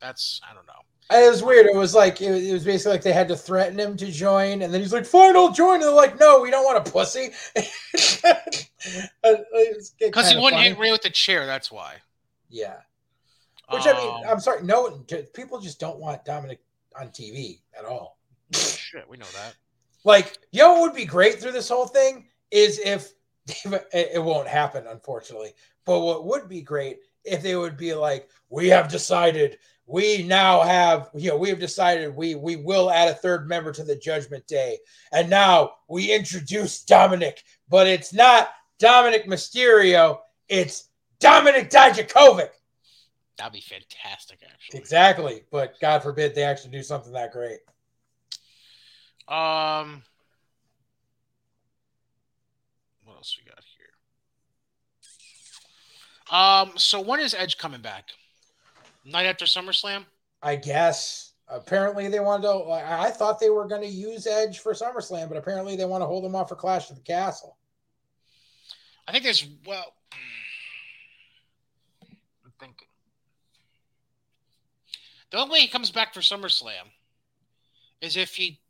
that's 0.00 0.40
I 0.48 0.54
don't 0.54 0.66
know. 0.66 0.72
It 1.10 1.30
was 1.30 1.42
weird. 1.42 1.66
It 1.66 1.74
was 1.76 1.94
like 1.94 2.20
it 2.20 2.30
was, 2.30 2.46
it 2.48 2.52
was 2.52 2.64
basically 2.64 2.92
like 2.92 3.02
they 3.02 3.12
had 3.12 3.28
to 3.28 3.36
threaten 3.36 3.78
him 3.78 3.96
to 3.96 4.10
join, 4.10 4.62
and 4.62 4.74
then 4.74 4.80
he's 4.80 4.92
like, 4.92 5.06
"Fine, 5.06 5.36
I'll 5.36 5.52
join." 5.52 5.74
And 5.74 5.84
they're 5.84 5.90
like, 5.92 6.18
"No, 6.18 6.40
we 6.40 6.50
don't 6.50 6.64
want 6.64 6.86
a 6.86 6.90
pussy." 6.90 7.30
Because 9.98 10.30
he 10.30 10.36
wouldn't 10.36 10.62
hit 10.62 10.78
Rey 10.78 10.92
with 10.92 11.02
the 11.02 11.10
chair. 11.10 11.46
That's 11.46 11.70
why. 11.72 11.96
Yeah, 12.48 12.76
Which 13.72 13.86
I 13.86 13.92
mean, 13.92 14.24
Um, 14.24 14.30
I'm 14.30 14.40
sorry, 14.40 14.62
no, 14.62 14.90
people 15.34 15.58
just 15.58 15.80
don't 15.80 15.98
want 15.98 16.24
Dominic 16.24 16.60
on 16.98 17.08
TV 17.08 17.60
at 17.76 17.84
all. 17.84 18.18
shit, 18.54 19.08
we 19.08 19.16
know 19.16 19.26
that. 19.34 19.56
Like, 20.04 20.38
you 20.52 20.62
know 20.62 20.74
what 20.74 20.82
would 20.82 20.94
be 20.94 21.04
great 21.04 21.40
through 21.40 21.52
this 21.52 21.68
whole 21.68 21.86
thing 21.88 22.28
is 22.52 22.78
if 22.78 23.12
it 23.92 24.22
won't 24.22 24.46
happen, 24.46 24.86
unfortunately. 24.86 25.52
But 25.84 26.00
what 26.00 26.24
would 26.26 26.48
be 26.48 26.62
great 26.62 27.00
if 27.24 27.42
they 27.42 27.56
would 27.56 27.76
be 27.76 27.92
like, 27.94 28.30
we 28.48 28.68
have 28.68 28.88
decided, 28.88 29.58
we 29.86 30.24
now 30.24 30.62
have, 30.62 31.10
you 31.14 31.30
know, 31.30 31.36
we 31.36 31.48
have 31.48 31.60
decided 31.60 32.14
we 32.14 32.34
we 32.34 32.56
will 32.56 32.90
add 32.90 33.08
a 33.08 33.14
third 33.14 33.48
member 33.48 33.72
to 33.72 33.84
the 33.84 33.96
Judgment 33.96 34.46
Day, 34.46 34.78
and 35.12 35.30
now 35.30 35.74
we 35.88 36.12
introduce 36.12 36.82
Dominic, 36.82 37.42
but 37.68 37.86
it's 37.86 38.12
not 38.12 38.50
Dominic 38.78 39.26
Mysterio, 39.26 40.18
it's 40.48 40.88
Dominic 41.20 41.70
Dijakovic. 41.70 42.50
That'd 43.38 43.52
be 43.52 43.60
fantastic, 43.60 44.40
actually. 44.42 44.80
Exactly, 44.80 45.44
but 45.52 45.78
God 45.80 46.02
forbid 46.02 46.34
they 46.34 46.42
actually 46.42 46.70
do 46.70 46.82
something 46.82 47.12
that 47.12 47.32
great. 47.32 47.60
Um, 49.28 50.02
what 53.04 53.16
else 53.16 53.38
we 53.38 53.48
got 53.48 53.62
here? 56.30 56.70
Um, 56.72 56.72
so 56.76 57.00
when 57.00 57.20
is 57.20 57.34
Edge 57.34 57.58
coming 57.58 57.82
back? 57.82 58.10
Night 59.06 59.26
after 59.26 59.44
SummerSlam? 59.44 60.04
I 60.42 60.56
guess. 60.56 61.32
Apparently, 61.48 62.08
they 62.08 62.18
wanted 62.18 62.42
to. 62.42 62.48
I 62.48 63.06
I 63.06 63.10
thought 63.10 63.38
they 63.38 63.50
were 63.50 63.68
going 63.68 63.82
to 63.82 63.88
use 63.88 64.26
Edge 64.26 64.58
for 64.58 64.72
SummerSlam, 64.72 65.28
but 65.28 65.38
apparently, 65.38 65.76
they 65.76 65.84
want 65.84 66.02
to 66.02 66.06
hold 66.06 66.24
him 66.24 66.34
off 66.34 66.48
for 66.48 66.56
Clash 66.56 66.90
of 66.90 66.96
the 66.96 67.02
Castle. 67.02 67.56
I 69.06 69.12
think 69.12 69.22
there's 69.22 69.46
well. 69.64 69.94
I'm 72.44 72.52
thinking. 72.58 72.88
The 75.30 75.38
only 75.38 75.52
way 75.52 75.60
he 75.60 75.68
comes 75.68 75.92
back 75.92 76.12
for 76.12 76.20
SummerSlam 76.20 76.90
is 78.00 78.16
if 78.16 78.34
he 78.34 78.60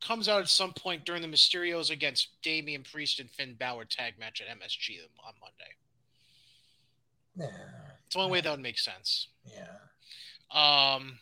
comes 0.00 0.28
out 0.28 0.40
at 0.40 0.48
some 0.48 0.72
point 0.72 1.04
during 1.04 1.22
the 1.22 1.28
Mysterios 1.28 1.90
against 1.90 2.28
Damian 2.42 2.84
Priest 2.84 3.18
and 3.18 3.30
Finn 3.30 3.54
Balor 3.54 3.86
tag 3.86 4.14
match 4.18 4.40
at 4.40 4.46
MSG 4.58 4.98
on 5.24 5.34
Monday. 5.40 5.74
Yeah, 7.36 7.89
It's 8.10 8.16
the 8.16 8.22
only 8.22 8.32
way 8.32 8.40
that 8.40 8.50
would 8.50 8.58
make 8.58 8.76
sense. 8.76 9.28
yeah. 9.46 9.68
Um. 10.52 11.20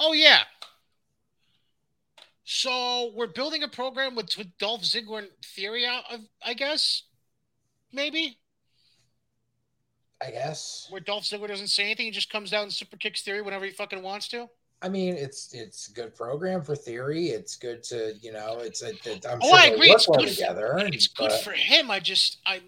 Oh 0.00 0.14
yeah. 0.14 0.38
So 2.44 3.12
we're 3.14 3.26
building 3.26 3.62
a 3.62 3.68
program 3.68 4.14
with, 4.14 4.38
with 4.38 4.56
Dolph 4.56 4.80
Ziggler 4.84 5.18
and 5.18 5.28
Theory 5.44 5.84
out 5.84 6.04
of, 6.10 6.20
I 6.42 6.54
guess, 6.54 7.02
maybe 7.92 8.38
I 10.24 10.30
guess. 10.30 10.86
where 10.88 11.00
Dolph 11.02 11.24
Ziggler 11.24 11.48
doesn't 11.48 11.66
say 11.68 11.84
anything, 11.84 12.06
he 12.06 12.12
just 12.12 12.30
comes 12.30 12.50
down 12.50 12.62
and 12.62 12.72
super 12.72 12.96
kicks 12.96 13.20
Theory 13.22 13.42
whenever 13.42 13.66
he 13.66 13.70
fucking 13.72 14.02
wants 14.02 14.28
to. 14.28 14.48
I 14.80 14.88
mean, 14.88 15.14
it's 15.14 15.52
it's 15.52 15.88
good 15.88 16.14
program 16.14 16.62
for 16.62 16.74
theory. 16.76 17.26
It's 17.26 17.56
good 17.56 17.82
to 17.84 18.14
you 18.22 18.32
know. 18.32 18.58
It's 18.60 18.82
a, 18.82 18.92
I'm 19.30 19.40
Oh, 19.42 19.48
sure 19.48 19.56
I 19.58 19.66
agree. 19.74 19.90
It's 19.90 20.06
good. 20.06 20.28
together. 20.28 20.68
For, 20.72 20.78
and- 20.78 20.94
it's 20.94 21.06
good 21.08 21.28
but- 21.30 21.40
for 21.42 21.52
him. 21.52 21.90
I 21.90 22.00
just 22.00 22.38
I 22.46 22.60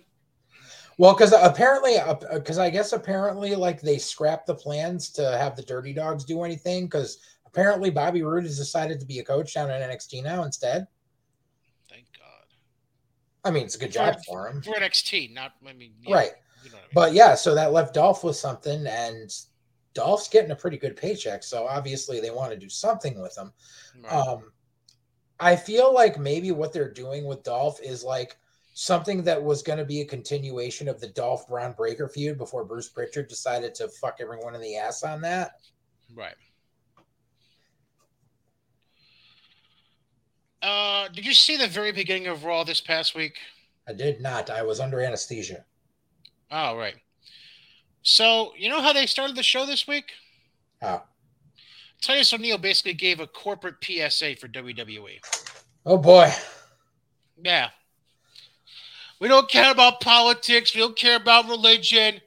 Well, 0.99 1.15
because 1.15 1.33
apparently, 1.33 1.97
because 2.33 2.59
I 2.59 2.71
guess 2.71 2.93
apparently, 2.93 3.55
like 3.55 3.81
they 3.81 3.99
scrapped 3.99 4.49
the 4.49 4.55
plans 4.55 5.11
to 5.11 5.39
have 5.39 5.55
the 5.55 5.63
Dirty 5.63 5.93
Dogs 5.93 6.25
do 6.25 6.43
anything. 6.43 6.87
Because 6.87 7.19
apparently, 7.47 7.89
Bobby 7.89 8.23
Roode 8.23 8.43
has 8.43 8.59
decided 8.59 8.99
to 8.99 9.07
be 9.07 9.21
a 9.21 9.25
coach 9.25 9.55
down 9.55 9.71
in 9.71 9.81
NXT 9.81 10.25
now 10.25 10.43
instead. 10.43 10.89
thank 11.89 12.07
God 12.19 12.25
I 13.45 13.53
mean, 13.53 13.65
it's 13.65 13.77
a 13.77 13.79
good 13.79 13.93
job 13.93 14.17
for 14.27 14.49
him, 14.49 14.61
for 14.61 14.75
NXT. 14.75 15.33
Not 15.33 15.53
I 15.67 15.73
mean 15.73 15.93
yeah, 16.03 16.17
right? 16.17 16.31
You 16.65 16.71
know 16.71 16.77
I 16.79 16.81
mean. 16.81 16.91
But 16.93 17.13
yeah, 17.13 17.37
so 17.37 17.55
that 17.55 17.73
left 17.73 17.95
Dolph 17.95 18.25
with 18.25 18.37
something, 18.37 18.85
and 18.89 19.33
Dolph's 19.95 20.29
getting 20.29 20.51
a 20.51 20.57
pretty 20.57 20.79
good 20.79 20.97
paycheck. 20.97 21.45
So 21.45 21.69
obviously, 21.69 22.19
they 22.19 22.33
want 22.33 22.51
to 22.51 22.59
do 22.59 22.69
something 22.69 23.23
with 23.23 23.39
him. 23.39 23.53
Right. 24.03 24.13
Um, 24.13 24.51
I 25.39 25.55
feel 25.55 25.95
like 25.95 26.19
maybe 26.19 26.51
what 26.51 26.73
they're 26.73 26.93
doing 26.93 27.25
with 27.25 27.45
Dolph 27.45 27.81
is 27.81 28.03
like 28.03 28.37
something 28.79 29.25
that 29.25 29.43
was 29.43 29.61
going 29.61 29.77
to 29.77 29.85
be 29.85 30.03
a 30.03 30.05
continuation 30.05 30.89
of 30.89 31.01
the 31.01 31.09
Dolph 31.09 31.49
Bron 31.49 31.73
Breakker 31.73 32.09
feud 32.09 32.39
before 32.39 32.65
Bruce 32.65 32.89
Pritchard 32.89 33.27
decided 33.27 33.75
to 33.75 33.89
fuck 33.89 34.19
everyone 34.21 34.55
in 34.55 34.61
the 34.61 34.77
ass 34.77 35.03
on 35.03 35.21
that. 35.23 35.55
Right. 36.15 36.37
Uh, 40.63 41.09
did 41.09 41.27
you 41.27 41.35
see 41.35 41.57
the 41.57 41.67
very 41.67 41.91
beginning 41.91 42.29
of 42.29 42.45
Raw 42.45 42.63
this 42.63 42.81
past 42.81 43.17
week? 43.17 43.37
I 43.89 43.95
did 43.95 44.21
not. 44.21 44.49
I 44.49 44.63
was 44.63 44.79
under 44.79 45.01
anesthesia. 45.01 45.65
Oh, 46.53 46.77
right. 46.77 46.95
So, 48.03 48.53
you 48.57 48.69
know 48.69 48.81
how 48.81 48.93
they 48.93 49.07
started 49.07 49.35
the 49.35 49.43
show 49.43 49.67
this 49.67 49.89
week? 49.89 50.13
How? 50.81 51.03
Titus 52.01 52.33
O'Neil 52.33 52.59
basically 52.59 52.95
gave 52.95 53.19
a 53.19 53.27
corporate 53.27 53.83
PSA 53.83 54.37
for 54.37 54.47
WWE. 54.47 55.19
Oh 55.85 55.99
boy. 55.99 56.33
Yeah. 57.43 57.71
We 59.21 59.29
don't 59.29 59.51
care 59.51 59.71
about 59.71 60.01
politics. 60.01 60.75
We 60.75 60.81
don't 60.81 60.97
care 60.97 61.17
about 61.17 61.49
religion. 61.49 62.21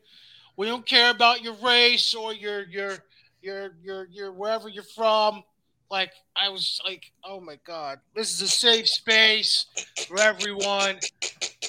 We 0.57 0.68
don't 0.68 0.85
care 0.85 1.11
about 1.11 1.41
your 1.41 1.55
race 1.55 2.13
or 2.13 2.34
your 2.34 2.63
your 2.63 2.97
your 3.41 3.72
your 3.81 4.07
your 4.11 4.31
wherever 4.31 4.69
you're 4.69 4.84
from. 4.84 5.43
Like 5.89 6.11
I 6.35 6.49
was 6.49 6.80
like, 6.85 7.11
oh 7.23 7.39
my 7.39 7.57
god, 7.65 7.99
this 8.15 8.34
is 8.34 8.41
a 8.41 8.47
safe 8.47 8.88
space 8.88 9.65
for 10.07 10.19
everyone. 10.19 10.99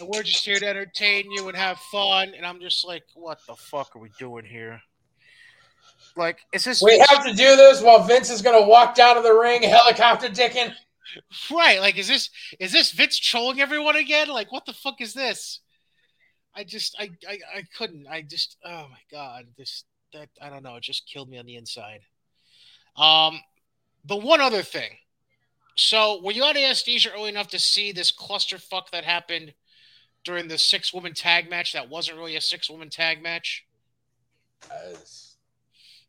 And 0.00 0.08
we're 0.08 0.22
just 0.22 0.44
here 0.44 0.58
to 0.58 0.66
entertain 0.66 1.30
you 1.30 1.48
and 1.48 1.56
have 1.56 1.78
fun. 1.78 2.32
And 2.36 2.46
I'm 2.46 2.60
just 2.60 2.84
like, 2.84 3.04
what 3.14 3.38
the 3.46 3.54
fuck 3.54 3.94
are 3.96 3.98
we 3.98 4.10
doing 4.18 4.44
here? 4.44 4.80
Like, 6.16 6.40
is 6.52 6.64
this 6.64 6.82
We 6.82 6.98
have 7.10 7.24
to 7.24 7.32
do 7.32 7.56
this 7.56 7.82
while 7.82 8.04
Vince 8.04 8.30
is 8.30 8.42
to 8.42 8.66
walk 8.68 8.94
down 8.94 9.16
to 9.16 9.22
the 9.22 9.32
ring, 9.32 9.62
helicopter 9.62 10.28
dicking. 10.28 10.72
Right. 11.50 11.80
Like, 11.80 11.98
is 11.98 12.08
this 12.08 12.30
is 12.58 12.72
this 12.72 12.92
Vince 12.92 13.18
trolling 13.18 13.60
everyone 13.60 13.96
again? 13.96 14.28
Like, 14.28 14.52
what 14.52 14.66
the 14.66 14.72
fuck 14.72 15.00
is 15.00 15.14
this? 15.14 15.60
I 16.54 16.64
just 16.64 16.96
I 16.98 17.10
I, 17.28 17.38
I 17.56 17.62
couldn't. 17.76 18.06
I 18.08 18.22
just 18.22 18.56
oh 18.64 18.88
my 18.90 19.00
god. 19.10 19.46
This 19.56 19.84
that 20.12 20.28
I 20.40 20.50
don't 20.50 20.62
know, 20.62 20.76
it 20.76 20.82
just 20.82 21.08
killed 21.08 21.28
me 21.28 21.38
on 21.38 21.46
the 21.46 21.56
inside. 21.56 22.00
Um 22.96 23.40
but 24.04 24.22
one 24.22 24.40
other 24.40 24.62
thing. 24.62 24.90
So 25.76 26.20
were 26.22 26.32
you 26.32 26.44
on 26.44 26.56
anesthesia 26.56 27.10
early 27.14 27.30
enough 27.30 27.48
to 27.48 27.58
see 27.58 27.92
this 27.92 28.12
clusterfuck 28.12 28.90
that 28.92 29.04
happened 29.04 29.54
during 30.24 30.48
the 30.48 30.58
six 30.58 30.92
woman 30.92 31.14
tag 31.14 31.48
match 31.48 31.72
that 31.72 31.88
wasn't 31.88 32.18
really 32.18 32.36
a 32.36 32.40
six 32.40 32.68
woman 32.68 32.90
tag 32.90 33.22
match? 33.22 33.64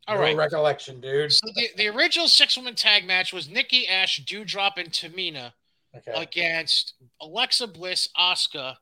All 0.07 0.15
no 0.15 0.21
right. 0.21 0.35
recollection, 0.35 0.99
dude. 0.99 1.31
So 1.31 1.47
the, 1.55 1.67
the 1.77 1.87
original 1.87 2.27
six 2.27 2.57
woman 2.57 2.75
tag 2.75 3.05
match 3.05 3.31
was 3.31 3.49
Nikki 3.49 3.87
Ash, 3.87 4.21
Doudrop, 4.25 4.73
and 4.77 4.89
Tamina 4.91 5.53
Okay. 5.95 6.11
against 6.15 6.95
Alexa 7.21 7.67
Bliss, 7.67 8.09
Asuka, 8.17 8.75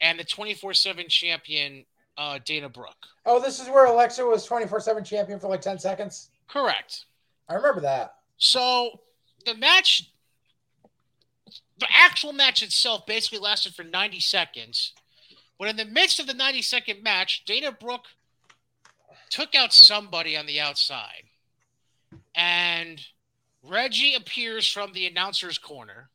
and 0.00 0.18
the 0.18 0.24
24 0.24 0.72
7 0.74 1.06
champion 1.08 1.84
uh, 2.16 2.38
Dana 2.44 2.68
Brooke. 2.68 3.06
Oh, 3.26 3.38
this 3.38 3.60
is 3.60 3.68
where 3.68 3.84
Alexa 3.86 4.24
was 4.24 4.44
24 4.46 4.80
7 4.80 5.04
champion 5.04 5.38
for 5.38 5.48
like 5.48 5.60
10 5.60 5.78
seconds. 5.78 6.30
Correct. 6.48 7.04
I 7.48 7.54
remember 7.54 7.82
that. 7.82 8.14
So 8.38 9.00
the 9.44 9.54
match, 9.54 10.10
the 11.78 11.86
actual 11.92 12.32
match 12.32 12.62
itself 12.62 13.06
basically 13.06 13.38
lasted 13.38 13.74
for 13.74 13.84
90 13.84 14.18
seconds. 14.20 14.94
But 15.58 15.68
in 15.68 15.76
the 15.76 15.84
midst 15.84 16.18
of 16.20 16.26
the 16.26 16.34
90 16.34 16.62
second 16.62 17.02
match, 17.02 17.44
Dana 17.44 17.72
Brooke 17.72 18.06
took 19.30 19.54
out 19.54 19.72
somebody 19.72 20.36
on 20.36 20.46
the 20.46 20.60
outside. 20.60 21.24
And 22.34 23.00
Reggie 23.62 24.14
appears 24.14 24.66
from 24.68 24.92
the 24.92 25.06
announcer's 25.06 25.58
corner, 25.58 26.10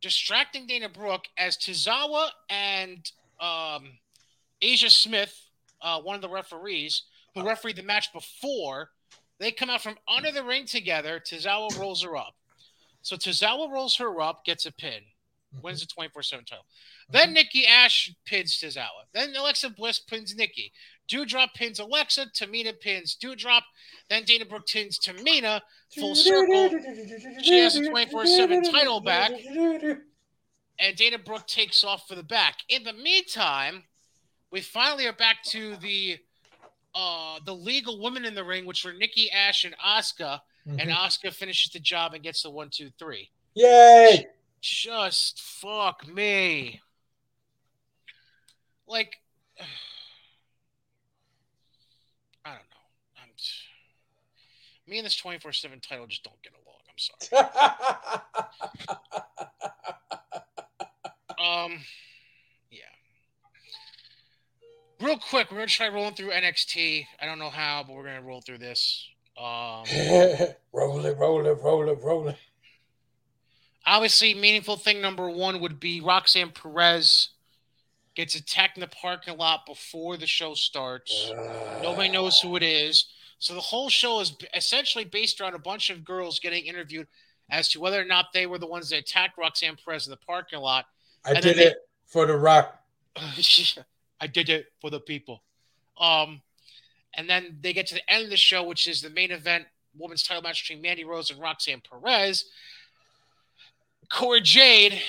distracting 0.00 0.66
Dana 0.66 0.88
Brooke 0.88 1.24
as 1.38 1.56
Tozawa 1.56 2.28
and 2.48 3.10
um, 3.40 3.98
Aja 4.62 4.90
Smith, 4.90 5.34
uh, 5.82 6.00
one 6.00 6.14
of 6.14 6.22
the 6.22 6.28
referees, 6.28 7.02
who 7.34 7.46
refereed 7.46 7.76
the 7.76 7.82
match 7.82 8.12
before, 8.12 8.90
they 9.38 9.50
come 9.50 9.70
out 9.70 9.82
from 9.82 9.96
under 10.08 10.30
the 10.30 10.44
ring 10.44 10.66
together. 10.66 11.20
Tozawa 11.20 11.78
rolls 11.78 12.02
her 12.02 12.16
up. 12.16 12.34
So 13.02 13.16
Tozawa 13.16 13.70
rolls 13.70 13.96
her 13.96 14.20
up, 14.20 14.44
gets 14.44 14.66
a 14.66 14.72
pin, 14.72 15.02
wins 15.62 15.80
the 15.80 15.86
24 15.86 16.22
7 16.22 16.44
title. 16.44 16.64
Then 17.10 17.32
Nikki 17.32 17.66
Ash 17.66 18.12
pins 18.24 18.56
Tozawa. 18.56 19.04
Then 19.12 19.34
Alexa 19.36 19.70
Bliss 19.70 19.98
pins 19.98 20.34
Nikki. 20.34 20.72
Doudrop 21.08 21.52
pins 21.54 21.78
Alexa. 21.78 22.26
Tamina 22.34 22.78
pins 22.78 23.16
Doudrop. 23.22 23.62
Then 24.08 24.24
Dana 24.24 24.44
Brooke 24.44 24.66
pins 24.66 24.98
Tamina. 24.98 25.60
Full 25.94 26.14
circle. 26.14 26.70
She 27.42 27.58
has 27.58 27.74
the 27.74 27.88
24/7 27.88 28.70
title 28.70 29.00
back. 29.00 29.32
And 30.78 30.96
Dana 30.96 31.18
Brooke 31.18 31.46
takes 31.46 31.84
off 31.84 32.08
for 32.08 32.14
the 32.14 32.22
back. 32.22 32.56
In 32.68 32.82
the 32.82 32.92
meantime, 32.92 33.84
we 34.50 34.60
finally 34.60 35.06
are 35.06 35.12
back 35.12 35.42
to 35.44 35.76
the 35.76 36.18
uh 36.94 37.40
the 37.44 37.54
legal 37.54 38.00
women 38.00 38.24
in 38.24 38.34
the 38.34 38.44
ring, 38.44 38.64
which 38.66 38.84
were 38.84 38.92
Nikki 38.92 39.30
Ash 39.30 39.64
and 39.64 39.76
Asuka. 39.78 40.40
And 40.66 40.80
Mhm. 40.80 40.96
Asuka 40.96 41.32
finishes 41.34 41.72
the 41.72 41.80
job 41.80 42.14
and 42.14 42.22
gets 42.22 42.42
the 42.42 42.50
one, 42.50 42.70
two, 42.70 42.90
three. 42.98 43.30
Yay! 43.54 44.26
Just 44.62 45.42
fuck 45.42 46.06
me 46.08 46.80
like 48.94 49.20
I 52.46 52.50
don't 52.50 52.58
know. 52.58 52.84
I'm 53.22 53.30
me 54.86 54.98
and 54.98 55.06
this 55.06 55.20
24/7 55.20 55.82
title 55.82 56.06
just 56.06 56.22
don't 56.24 56.40
get 56.42 56.52
along. 56.52 56.80
I'm 56.88 56.98
sorry. 56.98 57.42
um 61.66 61.80
yeah. 62.70 62.82
Real 65.00 65.18
quick, 65.18 65.50
we're 65.50 65.56
going 65.58 65.68
to 65.68 65.74
try 65.74 65.88
rolling 65.88 66.14
through 66.14 66.30
NXT. 66.30 67.06
I 67.20 67.26
don't 67.26 67.40
know 67.40 67.50
how, 67.50 67.82
but 67.86 67.96
we're 67.96 68.04
going 68.04 68.20
to 68.20 68.22
roll 68.22 68.40
through 68.42 68.58
this. 68.58 69.08
Um 69.36 69.84
roll 70.72 71.04
it, 71.04 71.18
roll 71.18 71.46
it, 71.46 71.58
roll 71.60 71.88
it, 71.88 71.98
roll 72.00 72.28
it. 72.28 72.36
Obviously, 73.86 74.32
meaningful 74.34 74.76
thing 74.76 75.00
number 75.02 75.28
1 75.28 75.60
would 75.60 75.78
be 75.80 76.00
Roxanne 76.00 76.50
Perez 76.50 77.33
gets 78.14 78.34
attacked 78.34 78.76
in 78.76 78.80
the 78.80 78.88
parking 78.88 79.36
lot 79.36 79.66
before 79.66 80.16
the 80.16 80.26
show 80.26 80.54
starts. 80.54 81.30
Uh, 81.30 81.80
Nobody 81.82 82.08
knows 82.08 82.38
who 82.38 82.56
it 82.56 82.62
is. 82.62 83.06
So 83.38 83.54
the 83.54 83.60
whole 83.60 83.88
show 83.88 84.20
is 84.20 84.36
essentially 84.54 85.04
based 85.04 85.40
around 85.40 85.54
a 85.54 85.58
bunch 85.58 85.90
of 85.90 86.04
girls 86.04 86.38
getting 86.38 86.64
interviewed 86.64 87.06
as 87.50 87.68
to 87.70 87.80
whether 87.80 88.00
or 88.00 88.04
not 88.04 88.26
they 88.32 88.46
were 88.46 88.58
the 88.58 88.66
ones 88.66 88.90
that 88.90 88.98
attacked 88.98 89.36
Roxanne 89.36 89.76
Perez 89.84 90.06
in 90.06 90.10
the 90.10 90.16
parking 90.16 90.60
lot. 90.60 90.86
I 91.24 91.32
and 91.32 91.42
did 91.42 91.58
it 91.58 91.76
for 92.06 92.26
the 92.26 92.36
rock. 92.36 92.80
I 94.20 94.26
did 94.26 94.48
it 94.48 94.66
for 94.80 94.90
the 94.90 95.00
people. 95.00 95.42
Um, 95.98 96.40
and 97.14 97.28
then 97.28 97.58
they 97.60 97.72
get 97.72 97.86
to 97.88 97.94
the 97.94 98.10
end 98.10 98.24
of 98.24 98.30
the 98.30 98.36
show, 98.36 98.64
which 98.64 98.88
is 98.88 99.02
the 99.02 99.10
main 99.10 99.30
event 99.30 99.66
women's 99.96 100.22
title 100.22 100.42
match 100.42 100.62
between 100.62 100.82
Mandy 100.82 101.04
Rose 101.04 101.30
and 101.30 101.40
Roxanne 101.40 101.82
Perez. 101.88 102.46
Cora 104.10 104.40
Jade 104.40 105.00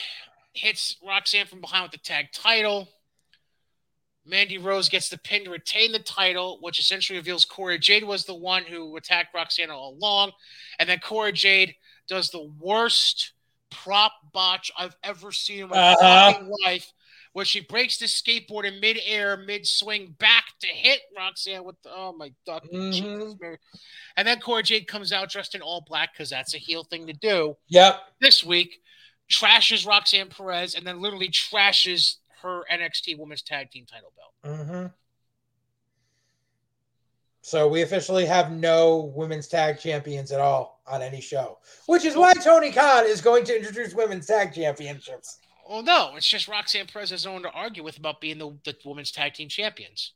hits 0.54 0.98
Roxanne 1.06 1.48
from 1.48 1.62
behind 1.62 1.84
with 1.84 1.92
the 1.92 1.98
tag 1.98 2.32
title. 2.32 2.90
Mandy 4.26 4.58
Rose 4.58 4.90
gets 4.90 5.10
the 5.10 5.18
pin 5.18 5.44
to 5.46 5.52
retain 5.52 5.92
the 5.92 6.00
title, 6.00 6.58
which 6.62 6.80
essentially 6.80 7.18
reveals 7.18 7.46
Cora 7.46 7.78
Jade 7.78 8.04
was 8.04 8.26
the 8.26 8.36
one 8.36 8.64
who 8.64 8.96
attacked 8.98 9.34
Roxanne 9.36 9.70
all 9.70 9.96
along. 10.00 10.32
And 10.80 10.90
then 10.90 11.00
Cora 11.00 11.32
Jade 11.32 11.76
does 12.08 12.30
the 12.30 12.52
worst 12.60 13.34
prop 13.70 14.14
botch 14.34 14.72
I've 14.78 14.96
ever 15.04 15.32
seen 15.32 15.64
in 15.64 15.70
my 15.70 15.78
uh-huh. 15.78 16.44
life, 16.66 16.92
where 17.34 17.46
she 17.46 17.60
breaks 17.60 17.98
the 17.98 18.06
skateboard 18.06 18.66
in 18.66 18.80
midair, 18.80 19.38
mid 19.38 19.68
swing 19.68 20.16
back 20.18 20.46
to 20.62 20.68
hit 20.68 21.02
Roxanne 21.16 21.64
with 21.64 21.82
the, 21.84 21.90
oh 21.94 22.14
my 22.18 22.32
god. 22.48 22.64
Mm-hmm. 22.74 23.54
And 24.18 24.28
then 24.28 24.40
Cora 24.40 24.64
Jade 24.64 24.88
comes 24.88 25.12
out 25.12 25.30
dressed 25.30 25.56
in 25.56 25.62
all 25.62 25.84
black 25.88 26.14
because 26.14 26.30
that's 26.30 26.56
a 26.56 26.60
heel 26.60 26.84
thing 26.84 27.08
to 27.08 27.14
do. 27.14 27.58
Yep. 27.68 28.00
This 28.22 28.44
week, 28.44 28.82
trashes 29.30 29.88
Roxanne 29.88 30.30
Perez 30.30 30.76
and 30.76 30.86
then 30.86 31.02
literally 31.02 31.30
trashes 31.30 32.16
her 32.46 32.64
NXT 32.72 33.18
Women's 33.18 33.42
Tag 33.42 33.72
Team 33.72 33.86
title 33.86 34.14
belt. 34.16 34.60
Mm-hmm. 34.60 34.88
So 37.42 37.68
we 37.68 37.84
officially 37.84 38.26
have 38.26 38.52
no 38.52 39.12
women's 39.16 39.48
tag 39.48 39.80
champions 39.80 40.32
at 40.32 40.42
all 40.42 40.82
on 40.88 41.04
any 41.04 41.22
show, 41.22 41.60
which 41.86 42.04
is 42.04 42.16
why 42.16 42.34
Tony 42.34 42.72
Khan 42.72 43.06
is 43.06 43.22
going 43.22 43.44
to 43.44 43.56
introduce 43.56 43.94
women's 43.94 44.26
tag 44.26 44.52
championships. 44.52 45.38
Well, 45.70 45.84
no, 45.84 46.14
it's 46.16 46.28
just 46.28 46.48
Roxanne 46.48 46.88
Perez 46.88 47.12
has 47.12 47.24
no 47.24 47.34
one 47.34 47.44
to 47.44 47.52
argue 47.52 47.84
with 47.84 47.98
about 48.00 48.20
being 48.20 48.40
the, 48.40 48.58
the 48.64 48.76
women's 48.84 49.12
tag 49.12 49.36
team 49.36 49.48
champions. 49.48 50.14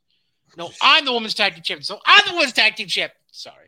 No, 0.58 0.72
I'm 0.82 1.06
the 1.06 1.14
women's 1.14 1.36
tag 1.36 1.54
team 1.54 1.62
champion. 1.62 1.84
So 1.84 2.00
I'm 2.04 2.28
the 2.28 2.34
women's 2.34 2.54
tag 2.54 2.76
team 2.76 2.88
champ. 2.88 3.14
Sorry, 3.32 3.68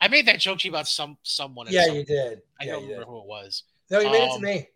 I 0.00 0.08
made 0.08 0.24
that 0.26 0.40
joke 0.40 0.60
to 0.60 0.68
you 0.68 0.72
about 0.72 0.88
some 0.88 1.18
someone. 1.22 1.66
Yeah, 1.68 1.84
some, 1.84 1.96
you 1.96 2.04
did. 2.06 2.40
I 2.58 2.64
yeah, 2.64 2.72
don't 2.72 2.82
remember 2.84 3.04
did. 3.04 3.08
who 3.08 3.18
it 3.18 3.26
was. 3.26 3.64
No, 3.90 4.00
you 4.00 4.10
made 4.10 4.22
um, 4.22 4.28
it 4.28 4.30
to 4.30 4.36
um, 4.36 4.42
me. 4.42 4.68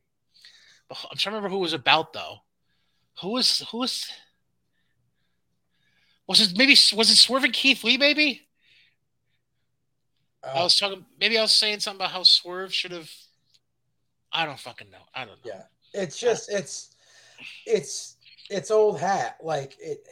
I'm 0.90 1.16
trying 1.16 1.32
to 1.32 1.36
remember 1.36 1.48
who 1.48 1.56
it 1.56 1.60
was 1.60 1.72
about 1.72 2.12
though. 2.12 2.36
Who 3.20 3.30
was 3.30 3.66
who 3.70 3.78
was 3.78 4.10
was 6.26 6.40
it 6.40 6.56
maybe 6.56 6.72
was 6.94 7.10
it 7.10 7.16
Swerving 7.16 7.52
Keith 7.52 7.84
Lee 7.84 7.98
maybe? 7.98 8.46
Uh, 10.42 10.60
I 10.60 10.62
was 10.62 10.78
talking 10.78 11.04
maybe 11.18 11.38
I 11.38 11.42
was 11.42 11.52
saying 11.52 11.80
something 11.80 12.00
about 12.00 12.12
how 12.12 12.22
Swerve 12.22 12.72
should 12.72 12.92
have 12.92 13.10
I 14.32 14.46
don't 14.46 14.58
fucking 14.58 14.90
know. 14.90 14.98
I 15.14 15.24
don't 15.24 15.44
know. 15.44 15.52
Yeah. 15.52 15.62
It's 15.92 16.18
just 16.18 16.50
it's 16.50 16.94
it's 17.66 18.16
it's 18.48 18.70
old 18.70 19.00
hat. 19.00 19.38
Like 19.42 19.76
it 19.80 20.06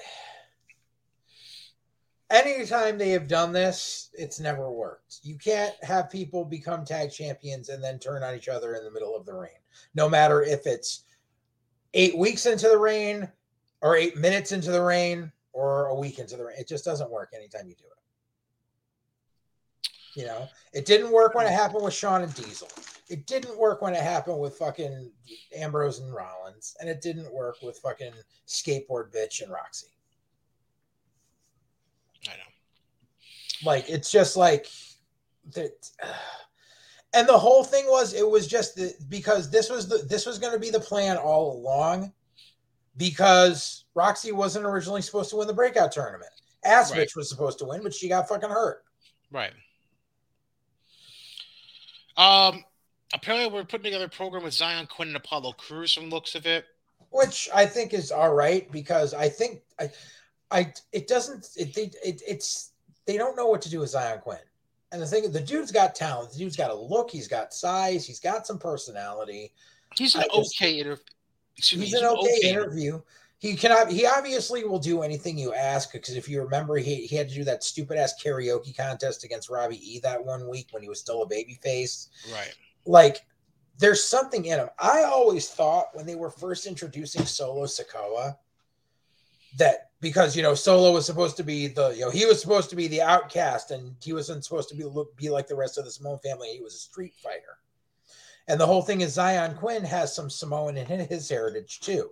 anytime 2.30 2.98
they 2.98 3.10
have 3.10 3.28
done 3.28 3.52
this, 3.52 4.10
it's 4.12 4.40
never 4.40 4.70
worked. 4.70 5.20
You 5.22 5.36
can't 5.36 5.74
have 5.82 6.10
people 6.10 6.44
become 6.44 6.84
tag 6.84 7.10
champions 7.10 7.68
and 7.68 7.82
then 7.82 7.98
turn 7.98 8.22
on 8.22 8.34
each 8.34 8.48
other 8.48 8.74
in 8.74 8.84
the 8.84 8.90
middle 8.90 9.16
of 9.16 9.24
the 9.24 9.34
reign. 9.34 9.50
No 9.94 10.08
matter 10.08 10.42
if 10.42 10.66
it's 10.66 11.04
eight 11.94 12.16
weeks 12.16 12.46
into 12.46 12.68
the 12.68 12.78
rain 12.78 13.28
or 13.80 13.96
eight 13.96 14.16
minutes 14.16 14.52
into 14.52 14.70
the 14.70 14.82
rain 14.82 15.32
or 15.52 15.86
a 15.86 15.94
week 15.94 16.18
into 16.18 16.36
the 16.36 16.44
reign. 16.44 16.56
It 16.58 16.68
just 16.68 16.84
doesn't 16.84 17.10
work 17.10 17.30
anytime 17.34 17.68
you 17.68 17.74
do 17.74 17.84
it. 17.84 17.88
You 20.14 20.26
know, 20.26 20.48
it 20.72 20.84
didn't 20.84 21.12
work 21.12 21.34
when 21.34 21.46
it 21.46 21.52
happened 21.52 21.84
with 21.84 21.94
Shawn 21.94 22.22
and 22.22 22.34
Diesel. 22.34 22.68
It 23.08 23.26
didn't 23.26 23.56
work 23.58 23.82
when 23.82 23.94
it 23.94 24.02
happened 24.02 24.38
with 24.38 24.56
fucking 24.56 25.10
Ambrose 25.56 26.00
and 26.00 26.12
Rollins, 26.12 26.76
and 26.80 26.88
it 26.88 27.00
didn't 27.00 27.32
work 27.32 27.56
with 27.62 27.78
fucking 27.78 28.12
skateboard 28.46 29.12
bitch 29.12 29.42
and 29.42 29.52
Roxy. 29.52 29.86
I 32.26 32.32
know. 32.32 33.64
Like 33.64 33.88
it's 33.88 34.10
just 34.10 34.36
like 34.36 34.66
that. 35.54 35.88
Uh, 36.02 36.08
and 37.18 37.28
the 37.28 37.36
whole 37.36 37.64
thing 37.64 37.84
was 37.86 38.14
it 38.14 38.28
was 38.28 38.46
just 38.46 38.76
the, 38.76 38.94
because 39.08 39.50
this 39.50 39.68
was 39.68 39.88
the 39.88 39.98
this 40.08 40.24
was 40.24 40.38
going 40.38 40.52
to 40.52 40.58
be 40.58 40.70
the 40.70 40.78
plan 40.78 41.16
all 41.16 41.52
along 41.52 42.12
because 42.96 43.84
Roxy 43.94 44.30
wasn't 44.30 44.64
originally 44.64 45.02
supposed 45.02 45.30
to 45.30 45.36
win 45.36 45.48
the 45.48 45.52
breakout 45.52 45.90
tournament. 45.90 46.30
Ass 46.64 46.92
right. 46.92 47.08
was 47.16 47.28
supposed 47.28 47.58
to 47.58 47.64
win, 47.64 47.82
but 47.82 47.92
she 47.92 48.08
got 48.08 48.28
fucking 48.28 48.50
hurt. 48.50 48.84
Right. 49.32 49.52
Um. 52.16 52.64
Apparently, 53.12 53.52
we're 53.52 53.64
putting 53.64 53.84
together 53.84 54.04
a 54.04 54.08
program 54.08 54.44
with 54.44 54.52
Xyon 54.52 54.88
Quinn 54.88 55.08
and 55.08 55.16
Apollo 55.16 55.52
Crews 55.52 55.94
from 55.94 56.10
looks 56.10 56.36
of 56.36 56.46
it, 56.46 56.66
which 57.10 57.48
I 57.52 57.66
think 57.66 57.94
is 57.94 58.12
all 58.12 58.32
right 58.32 58.70
because 58.70 59.12
I 59.12 59.28
think 59.28 59.62
I, 59.80 59.90
I 60.52 60.72
it 60.92 61.08
doesn't 61.08 61.48
it, 61.56 61.76
it, 61.76 61.96
it 62.04 62.22
it's 62.28 62.72
they 63.06 63.16
don't 63.16 63.34
know 63.34 63.46
what 63.46 63.62
to 63.62 63.70
do 63.70 63.80
with 63.80 63.92
Xyon 63.92 64.20
Quinn. 64.20 64.38
And 64.90 65.02
the 65.02 65.06
thing, 65.06 65.30
the 65.30 65.40
dude's 65.40 65.70
got 65.70 65.94
talent. 65.94 66.32
The 66.32 66.38
dude's 66.38 66.56
got 66.56 66.70
a 66.70 66.74
look. 66.74 67.10
He's 67.10 67.28
got 67.28 67.52
size. 67.52 68.06
He's 68.06 68.20
got 68.20 68.46
some 68.46 68.58
personality. 68.58 69.52
He's 69.96 70.14
an 70.14 70.24
okay 70.32 70.80
interview. 70.80 71.04
He's 71.54 71.92
an 71.92 72.04
okay, 72.04 72.20
okay 72.20 72.48
interview. 72.48 73.00
He 73.38 73.54
cannot. 73.54 73.90
He 73.90 74.04
obviously 74.06 74.64
will 74.64 74.78
do 74.78 75.02
anything 75.02 75.38
you 75.38 75.54
ask 75.54 75.92
because 75.92 76.16
if 76.16 76.28
you 76.28 76.42
remember, 76.42 76.76
he, 76.76 77.06
he 77.06 77.16
had 77.16 77.28
to 77.28 77.34
do 77.34 77.44
that 77.44 77.62
stupid 77.62 77.96
ass 77.98 78.14
karaoke 78.22 78.76
contest 78.76 79.24
against 79.24 79.48
Robbie 79.48 79.80
E 79.82 80.00
that 80.00 80.24
one 80.24 80.48
week 80.48 80.68
when 80.72 80.82
he 80.82 80.88
was 80.88 80.98
still 80.98 81.22
a 81.22 81.26
baby 81.26 81.58
face. 81.62 82.08
Right. 82.32 82.54
Like, 82.84 83.26
there's 83.78 84.02
something 84.02 84.44
in 84.46 84.58
him. 84.58 84.68
I 84.78 85.04
always 85.04 85.48
thought 85.48 85.86
when 85.92 86.04
they 86.04 86.16
were 86.16 86.30
first 86.30 86.66
introducing 86.66 87.24
Solo 87.24 87.64
Sikoa 87.66 88.36
that 89.56 89.87
because 90.00 90.36
you 90.36 90.42
know 90.42 90.54
Solo 90.54 90.92
was 90.92 91.06
supposed 91.06 91.36
to 91.38 91.42
be 91.42 91.66
the 91.68 91.90
you 91.90 92.00
know 92.00 92.10
he 92.10 92.26
was 92.26 92.40
supposed 92.40 92.70
to 92.70 92.76
be 92.76 92.88
the 92.88 93.02
outcast 93.02 93.70
and 93.70 93.94
he 94.02 94.12
wasn't 94.12 94.44
supposed 94.44 94.68
to 94.68 94.74
be 94.74 94.84
look 94.84 95.16
be 95.16 95.28
like 95.28 95.46
the 95.46 95.56
rest 95.56 95.78
of 95.78 95.84
the 95.84 95.90
Samoan 95.90 96.18
family. 96.18 96.48
He 96.48 96.62
was 96.62 96.74
a 96.74 96.78
street 96.78 97.14
fighter, 97.22 97.58
and 98.46 98.60
the 98.60 98.66
whole 98.66 98.82
thing 98.82 99.00
is 99.00 99.16
Xyon 99.16 99.56
Quinn 99.56 99.84
has 99.84 100.14
some 100.14 100.30
Samoan 100.30 100.76
in 100.76 100.86
his 100.86 101.28
heritage 101.28 101.80
too. 101.80 102.10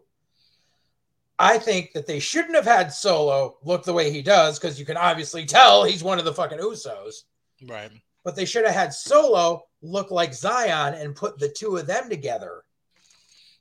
I 1.38 1.58
think 1.58 1.92
that 1.92 2.06
they 2.06 2.18
shouldn't 2.18 2.54
have 2.54 2.64
had 2.64 2.92
Solo 2.92 3.58
look 3.62 3.84
the 3.84 3.92
way 3.92 4.10
he 4.10 4.22
does 4.22 4.58
because 4.58 4.80
you 4.80 4.86
can 4.86 4.96
obviously 4.96 5.44
tell 5.44 5.84
he's 5.84 6.02
one 6.02 6.18
of 6.18 6.24
the 6.24 6.32
fucking 6.32 6.58
Usos. 6.58 7.24
Right. 7.68 7.90
But 8.24 8.36
they 8.36 8.46
should 8.46 8.64
have 8.64 8.74
had 8.74 8.94
Solo 8.94 9.64
look 9.82 10.10
like 10.10 10.30
Xyon 10.30 10.98
and 10.98 11.14
put 11.14 11.38
the 11.38 11.50
two 11.50 11.76
of 11.76 11.86
them 11.86 12.08
together 12.08 12.62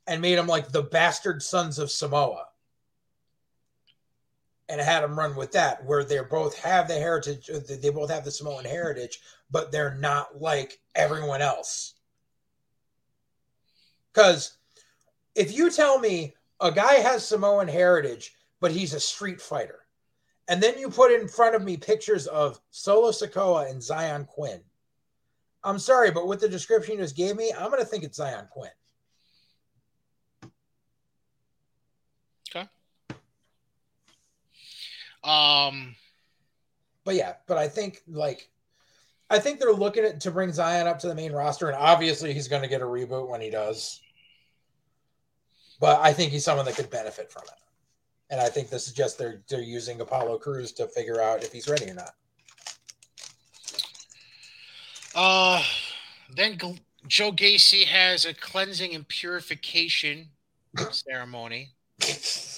and 0.08 0.22
made 0.22 0.38
them 0.38 0.48
like 0.48 0.70
the 0.70 0.84
bastard 0.84 1.44
sons 1.44 1.78
of 1.78 1.92
Samoa 1.92 2.46
and 4.80 4.84
had 4.84 5.04
them 5.04 5.18
run 5.18 5.38
with 5.38 5.54
that, 5.54 5.86
where 5.86 6.04
they 6.04 6.20
both 6.30 6.58
have 6.60 6.88
the 6.90 6.96
heritage, 6.96 7.50
they 7.70 7.90
both 7.90 8.10
have 8.10 8.26
the 8.26 8.32
Samoan 8.32 8.66
heritage, 8.66 9.22
but 9.50 9.72
they're 9.72 9.96
not 9.96 10.42
like 10.42 10.82
everyone 10.96 11.42
else. 11.42 11.94
Because 14.14 14.58
if 15.34 15.56
you 15.56 15.72
tell 15.72 15.98
me 15.98 16.36
a 16.60 16.72
guy 16.72 16.96
has 16.96 17.26
Samoan 17.26 17.70
heritage, 17.70 18.34
but 18.60 18.72
he's 18.72 18.94
a 18.94 19.00
street 19.00 19.40
fighter, 19.40 19.80
and 20.50 20.62
then 20.62 20.78
you 20.78 20.90
put 20.90 21.12
in 21.12 21.30
front 21.30 21.56
of 21.56 21.64
me 21.64 21.78
pictures 21.78 22.28
of 22.28 22.60
Solo 22.72 23.12
Sikoa 23.12 23.72
and 23.72 23.82
Xyon 23.82 24.28
Quinn, 24.28 24.60
I'm 25.64 25.80
sorry, 25.80 26.12
but 26.12 26.28
with 26.28 26.42
the 26.42 26.50
description 26.50 26.96
you 26.96 27.02
just 27.02 27.16
gave 27.16 27.38
me, 27.38 27.52
I'm 27.58 27.72
going 27.72 27.82
to 27.82 27.86
think 27.86 28.04
it's 28.04 28.20
Xyon 28.20 28.50
Quinn. 28.50 28.70
Um, 35.26 35.96
but 37.04 37.16
yeah, 37.16 37.34
but 37.48 37.58
I 37.58 37.68
think 37.68 38.02
like 38.08 38.50
I 39.30 39.40
think 39.40 39.60
they're 39.60 39.74
looking 39.74 40.04
at 40.04 40.22
to 40.22 40.32
bring 40.32 40.50
Xyon 40.50 40.86
up 40.86 41.00
to 41.00 41.08
the 41.08 41.16
main 41.16 41.32
roster, 41.32 41.68
and 41.68 41.76
obviously 41.76 42.34
he's 42.34 42.48
going 42.48 42.62
to 42.62 42.68
get 42.68 42.82
a 42.82 42.86
reboot 42.86 43.28
when 43.28 43.42
he 43.42 43.50
does. 43.50 44.02
But 45.80 46.00
I 46.00 46.14
think 46.14 46.32
he's 46.32 46.46
someone 46.46 46.66
that 46.68 46.76
could 46.76 46.90
benefit 46.90 47.32
from 47.32 47.44
it, 47.48 47.60
and 48.30 48.40
I 48.40 48.50
think 48.50 48.70
this 48.70 48.88
is 48.88 48.94
just 48.94 49.18
they're 49.18 49.42
they're 49.50 49.62
using 49.62 50.00
Apollo 50.00 50.40
Crews 50.40 50.72
to 50.74 50.88
figure 50.88 51.20
out 51.20 51.44
if 51.44 51.52
he's 51.52 51.68
ready 51.68 51.90
or 51.90 51.96
not. 51.96 52.12
Uh, 55.16 55.64
then 56.36 56.58
Joe 57.08 57.32
Gacy 57.32 57.86
has 57.86 58.26
a 58.26 58.34
cleansing 58.34 58.94
and 58.94 59.08
purification 59.08 60.30
ceremony. 60.92 61.72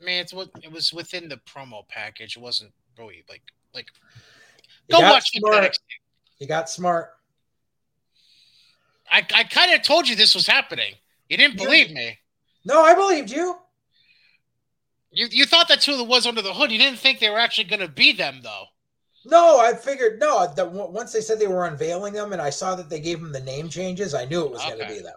Man, 0.00 0.20
it's 0.20 0.32
what 0.32 0.50
it 0.62 0.70
was 0.70 0.92
within 0.92 1.28
the 1.28 1.36
promo 1.38 1.86
package. 1.88 2.36
It 2.36 2.40
wasn't 2.40 2.72
really 2.96 3.24
like 3.28 3.42
like. 3.74 3.86
Go 4.90 5.00
watch 5.00 5.30
the 5.32 5.40
smart. 5.40 5.78
He 6.38 6.46
got 6.46 6.70
smart. 6.70 7.14
I 9.10 9.26
I 9.34 9.44
kind 9.44 9.72
of 9.72 9.82
told 9.82 10.08
you 10.08 10.16
this 10.16 10.34
was 10.34 10.46
happening. 10.46 10.94
You 11.28 11.36
didn't 11.36 11.58
You- 11.60 11.66
believe 11.66 11.90
me. 11.90 12.18
No, 12.64 12.82
I 12.82 12.94
believed 12.94 13.30
you. 13.30 13.58
You 15.10 15.26
you 15.30 15.46
thought 15.46 15.68
that's 15.68 15.86
who 15.86 16.00
it 16.00 16.06
was 16.06 16.26
under 16.26 16.42
the 16.42 16.52
hood. 16.52 16.70
You 16.70 16.78
didn't 16.78 16.98
think 16.98 17.18
they 17.18 17.30
were 17.30 17.38
actually 17.38 17.64
going 17.64 17.80
to 17.80 17.88
be 17.88 18.12
them 18.12 18.40
though. 18.42 18.64
No, 19.24 19.58
I 19.58 19.74
figured 19.74 20.20
no. 20.20 20.46
W- 20.54 20.90
once 20.90 21.12
they 21.12 21.20
said 21.20 21.38
they 21.38 21.46
were 21.48 21.66
unveiling 21.66 22.12
them, 22.14 22.32
and 22.32 22.40
I 22.40 22.50
saw 22.50 22.74
that 22.76 22.88
they 22.88 23.00
gave 23.00 23.20
them 23.20 23.32
the 23.32 23.40
name 23.40 23.68
changes, 23.68 24.14
I 24.14 24.24
knew 24.26 24.44
it 24.44 24.50
was 24.50 24.62
going 24.62 24.78
to 24.78 24.86
be 24.86 25.00
them. 25.00 25.14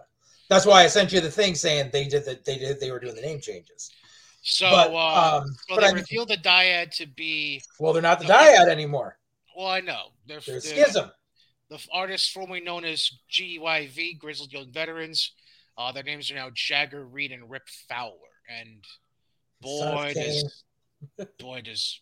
That's 0.48 0.66
why 0.66 0.82
I 0.82 0.86
sent 0.86 1.12
you 1.12 1.20
the 1.20 1.30
thing 1.30 1.54
saying 1.54 1.90
they 1.92 2.04
did 2.08 2.24
that. 2.24 2.44
They 2.44 2.58
did. 2.58 2.80
They 2.80 2.90
were 2.90 2.98
doing 2.98 3.14
the 3.14 3.22
name 3.22 3.40
changes. 3.40 3.90
So, 4.42 4.68
but 4.68 4.92
uh, 4.92 5.38
um, 5.42 5.46
so 5.68 5.74
but 5.76 5.80
they 5.82 5.86
I, 5.86 5.92
revealed 5.92 6.28
the 6.28 6.36
dyad 6.36 6.90
to 6.96 7.06
be. 7.06 7.62
well, 7.78 7.92
they're 7.92 8.02
not 8.02 8.18
the 8.20 8.26
No, 8.26 8.34
dyad 8.34 8.68
anymore. 8.68 9.16
Well, 9.56 9.68
I 9.68 9.80
know 9.80 10.06
they're, 10.26 10.40
They're 10.40 10.60
they're- 10.60 10.60
schism. 10.60 11.10
the 11.70 11.78
artists 11.92 12.28
formerly 12.30 12.60
known 12.60 12.84
as 12.84 13.10
GYV, 13.30 14.18
Grizzled 14.18 14.52
Young 14.52 14.70
Veterans. 14.72 15.32
Uh, 15.78 15.92
their 15.92 16.02
names 16.02 16.30
are 16.30 16.34
now 16.34 16.50
Jagger, 16.54 17.04
Reid, 17.06 17.32
and 17.32 17.48
Rip 17.48 17.68
Fowler. 17.88 18.16
And 18.48 18.84
boy, 19.60 20.12
does 20.14 20.64
boy 21.38 21.60
does 21.62 22.00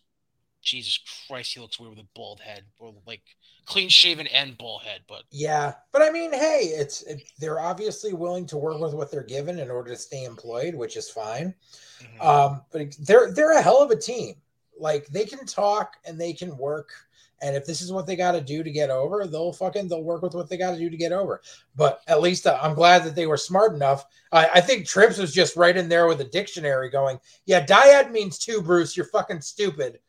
Jesus 0.61 0.99
Christ, 1.27 1.53
he 1.53 1.59
looks 1.59 1.79
weird 1.79 1.91
with 1.91 2.05
a 2.05 2.07
bald 2.15 2.39
head, 2.39 2.63
or 2.79 2.93
like 3.07 3.21
clean 3.65 3.89
shaven 3.89 4.27
and 4.27 4.57
bald 4.57 4.83
head. 4.83 5.01
But 5.07 5.23
Yeah, 5.31 5.73
but 5.91 6.01
I 6.01 6.09
mean, 6.11 6.31
hey, 6.31 6.71
it's 6.73 7.03
it, 7.03 7.23
they're 7.39 7.59
obviously 7.59 8.13
willing 8.13 8.45
to 8.47 8.57
work 8.57 8.79
with 8.79 8.93
what 8.93 9.11
they're 9.11 9.23
given 9.23 9.59
in 9.59 9.71
order 9.71 9.91
to 9.91 9.97
stay 9.97 10.23
employed, 10.23 10.75
which 10.75 10.97
is 10.97 11.09
fine. 11.09 11.53
mhm. 12.01 12.25
Um, 12.25 12.61
but 12.71 12.95
they're 12.99 13.31
they're 13.31 13.57
a 13.57 13.61
hell 13.61 13.81
of 13.81 13.91
a 13.91 13.95
team. 13.95 14.35
Like 14.79 15.07
they 15.07 15.25
can 15.25 15.45
talk 15.45 15.97
and 16.05 16.19
they 16.19 16.33
can 16.33 16.57
work. 16.57 16.91
And 17.43 17.55
if 17.55 17.65
this 17.65 17.81
is 17.81 17.91
what 17.91 18.05
they 18.05 18.15
got 18.15 18.33
to 18.33 18.41
do 18.41 18.61
to 18.61 18.69
get 18.69 18.91
over, 18.91 19.25
they'll 19.25 19.51
fucking 19.51 19.87
they'll 19.87 20.03
work 20.03 20.21
with 20.21 20.35
what 20.35 20.47
they 20.47 20.57
got 20.57 20.71
to 20.73 20.77
do 20.77 20.91
to 20.91 20.97
get 20.97 21.11
over. 21.11 21.41
But 21.75 22.01
at 22.07 22.21
least 22.21 22.45
uh, 22.45 22.59
I'm 22.61 22.75
glad 22.75 23.03
that 23.03 23.15
they 23.15 23.25
were 23.25 23.37
smart 23.37 23.73
enough. 23.73 24.05
I, 24.31 24.47
I 24.55 24.61
think 24.61 24.85
Trips 24.85 25.17
was 25.17 25.33
just 25.33 25.55
right 25.55 25.75
in 25.75 25.89
there 25.89 26.05
with 26.07 26.21
a 26.21 26.25
dictionary, 26.25 26.89
going, 26.91 27.19
"Yeah, 27.47 27.65
dyad 27.65 28.11
means 28.11 28.37
two, 28.37 28.61
Bruce. 28.61 28.95
You're 28.95 29.07
fucking 29.07 29.41
stupid." 29.41 29.99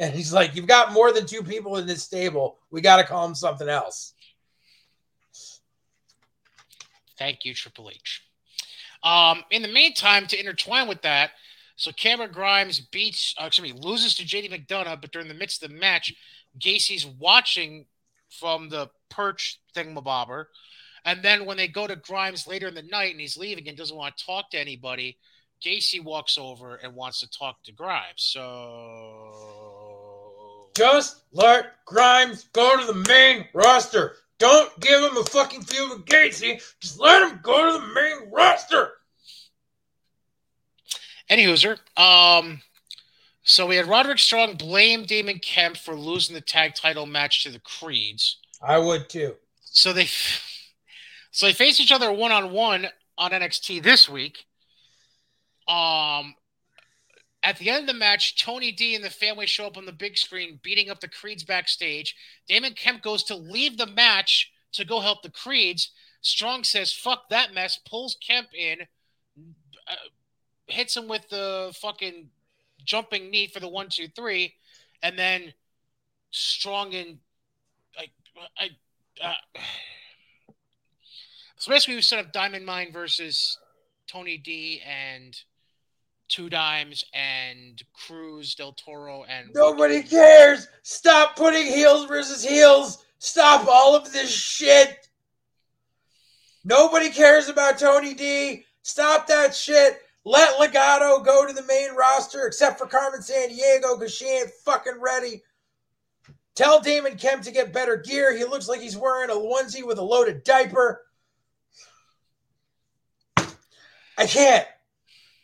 And 0.00 0.12
he's 0.12 0.32
like, 0.32 0.56
"You've 0.56 0.66
got 0.66 0.92
more 0.92 1.12
than 1.12 1.26
two 1.26 1.42
people 1.42 1.76
in 1.76 1.86
this 1.86 2.02
stable. 2.02 2.58
We 2.70 2.80
got 2.80 2.96
to 2.96 3.04
call 3.04 3.26
them 3.26 3.36
something 3.36 3.68
else." 3.68 4.14
Thank 7.18 7.44
you, 7.44 7.54
Triple 7.54 7.90
H. 7.90 8.22
Um, 9.02 9.44
in 9.50 9.60
the 9.62 9.68
meantime, 9.68 10.26
to 10.26 10.40
intertwine 10.40 10.88
with 10.88 11.02
that, 11.02 11.32
so 11.76 11.92
Cameron 11.92 12.32
Grimes 12.32 12.80
beats, 12.80 13.34
uh, 13.40 13.44
excuse 13.44 13.72
me, 13.72 13.80
loses 13.80 14.14
to 14.16 14.24
JD 14.24 14.50
McDonagh, 14.50 15.00
but 15.00 15.12
during 15.12 15.28
the 15.28 15.34
midst 15.34 15.62
of 15.62 15.70
the 15.70 15.76
match, 15.76 16.12
Gacy's 16.58 17.06
watching 17.06 17.86
from 18.30 18.68
the 18.68 18.90
perch 19.08 19.60
thingamabobber. 19.74 20.46
And 21.06 21.22
then 21.22 21.46
when 21.46 21.56
they 21.56 21.68
go 21.68 21.86
to 21.86 21.96
Grimes 21.96 22.46
later 22.46 22.68
in 22.68 22.74
the 22.74 22.82
night 22.82 23.12
and 23.12 23.20
he's 23.20 23.38
leaving 23.38 23.66
and 23.66 23.78
doesn't 23.78 23.96
want 23.96 24.16
to 24.16 24.26
talk 24.26 24.50
to 24.50 24.60
anybody, 24.60 25.16
Gacy 25.64 26.02
walks 26.02 26.36
over 26.36 26.76
and 26.76 26.94
wants 26.94 27.20
to 27.20 27.30
talk 27.30 27.62
to 27.64 27.72
Grimes. 27.72 28.16
So 28.16 29.79
Just 30.76 31.22
let 31.32 31.84
Grimes 31.84 32.44
go 32.52 32.78
to 32.78 32.86
the 32.86 33.08
main 33.08 33.46
roster. 33.52 34.16
Don't 34.38 34.78
give 34.80 35.02
him 35.02 35.16
a 35.16 35.24
fucking 35.24 35.62
feud 35.62 35.90
with 35.90 36.06
Gacy. 36.06 36.62
Just 36.80 36.98
let 36.98 37.30
him 37.30 37.40
go 37.42 37.66
to 37.66 37.86
the 37.86 37.94
main 37.94 38.30
roster. 38.32 38.92
Any 41.28 41.44
hooser. 41.44 41.78
Um, 41.96 42.62
so 43.42 43.66
we 43.66 43.76
had 43.76 43.86
Roderick 43.86 44.18
Strong 44.18 44.54
blame 44.54 45.04
Damon 45.04 45.38
Kemp 45.38 45.76
for 45.76 45.94
losing 45.94 46.34
the 46.34 46.40
tag 46.40 46.74
title 46.74 47.06
match 47.06 47.44
to 47.44 47.50
the 47.50 47.60
Creeds. 47.60 48.38
I 48.62 48.78
would 48.78 49.08
too. 49.08 49.36
So 49.62 49.92
they, 49.92 50.06
so 51.30 51.46
they 51.46 51.52
face 51.52 51.80
each 51.80 51.92
other 51.92 52.10
one 52.10 52.32
on 52.32 52.52
one 52.52 52.88
on 53.18 53.30
NXT 53.32 53.82
this 53.82 54.08
week. 54.08 54.46
Um, 55.68 56.34
at 57.42 57.58
the 57.58 57.70
end 57.70 57.80
of 57.80 57.86
the 57.86 57.94
match, 57.94 58.42
Tony 58.42 58.70
D 58.70 58.94
and 58.94 59.04
the 59.04 59.10
family 59.10 59.46
show 59.46 59.66
up 59.66 59.76
on 59.76 59.86
the 59.86 59.92
big 59.92 60.18
screen, 60.18 60.60
beating 60.62 60.90
up 60.90 61.00
the 61.00 61.08
Creeds 61.08 61.44
backstage. 61.44 62.14
Damon 62.46 62.74
Kemp 62.74 63.02
goes 63.02 63.24
to 63.24 63.36
leave 63.36 63.78
the 63.78 63.86
match 63.86 64.52
to 64.72 64.84
go 64.84 65.00
help 65.00 65.22
the 65.22 65.30
Creeds. 65.30 65.90
Strong 66.20 66.64
says, 66.64 66.92
"Fuck 66.92 67.30
that 67.30 67.54
mess," 67.54 67.78
pulls 67.78 68.16
Kemp 68.16 68.52
in, 68.54 68.86
uh, 69.86 69.96
hits 70.66 70.96
him 70.96 71.08
with 71.08 71.28
the 71.30 71.74
fucking 71.80 72.30
jumping 72.84 73.30
knee 73.30 73.46
for 73.46 73.60
the 73.60 73.68
one, 73.68 73.88
two, 73.88 74.08
three, 74.08 74.56
and 75.02 75.18
then 75.18 75.54
Strong 76.30 76.94
and 76.94 77.18
I, 77.98 78.10
I, 78.58 78.70
uh, 79.22 79.34
so 81.56 81.70
basically 81.70 81.96
we 81.96 82.02
set 82.02 82.18
up 82.18 82.32
Diamond 82.32 82.66
Mine 82.66 82.92
versus 82.92 83.58
Tony 84.06 84.36
D 84.36 84.82
and 84.86 85.42
Two 86.30 86.48
Dimes 86.48 87.04
and 87.12 87.82
Cruz 87.92 88.54
Del 88.54 88.72
Toro 88.72 89.24
and 89.24 89.48
Nobody 89.54 90.02
cares. 90.02 90.68
Stop 90.82 91.36
putting 91.36 91.66
heels 91.66 92.06
versus 92.06 92.44
heels. 92.44 93.04
Stop 93.18 93.66
all 93.68 93.96
of 93.96 94.12
this 94.12 94.30
shit. 94.30 95.08
Nobody 96.64 97.10
cares 97.10 97.48
about 97.48 97.78
Tony 97.78 98.14
D. 98.14 98.64
Stop 98.82 99.26
that 99.26 99.54
shit. 99.54 100.02
Let 100.24 100.58
Legado 100.58 101.24
go 101.24 101.46
to 101.46 101.52
the 101.52 101.64
main 101.64 101.94
roster, 101.94 102.46
except 102.46 102.78
for 102.78 102.86
Carmen 102.86 103.22
San 103.22 103.48
Diego, 103.48 103.96
because 103.96 104.14
she 104.14 104.26
ain't 104.26 104.50
fucking 104.64 105.00
ready. 105.00 105.42
Tell 106.54 106.80
Damon 106.80 107.16
Kemp 107.16 107.42
to 107.42 107.50
get 107.50 107.72
better 107.72 107.96
gear. 107.96 108.36
He 108.36 108.44
looks 108.44 108.68
like 108.68 108.80
he's 108.80 108.96
wearing 108.96 109.30
a 109.30 109.34
onesie 109.34 109.86
with 109.86 109.98
a 109.98 110.02
loaded 110.02 110.44
diaper. 110.44 111.02
I 114.18 114.26
can't. 114.26 114.66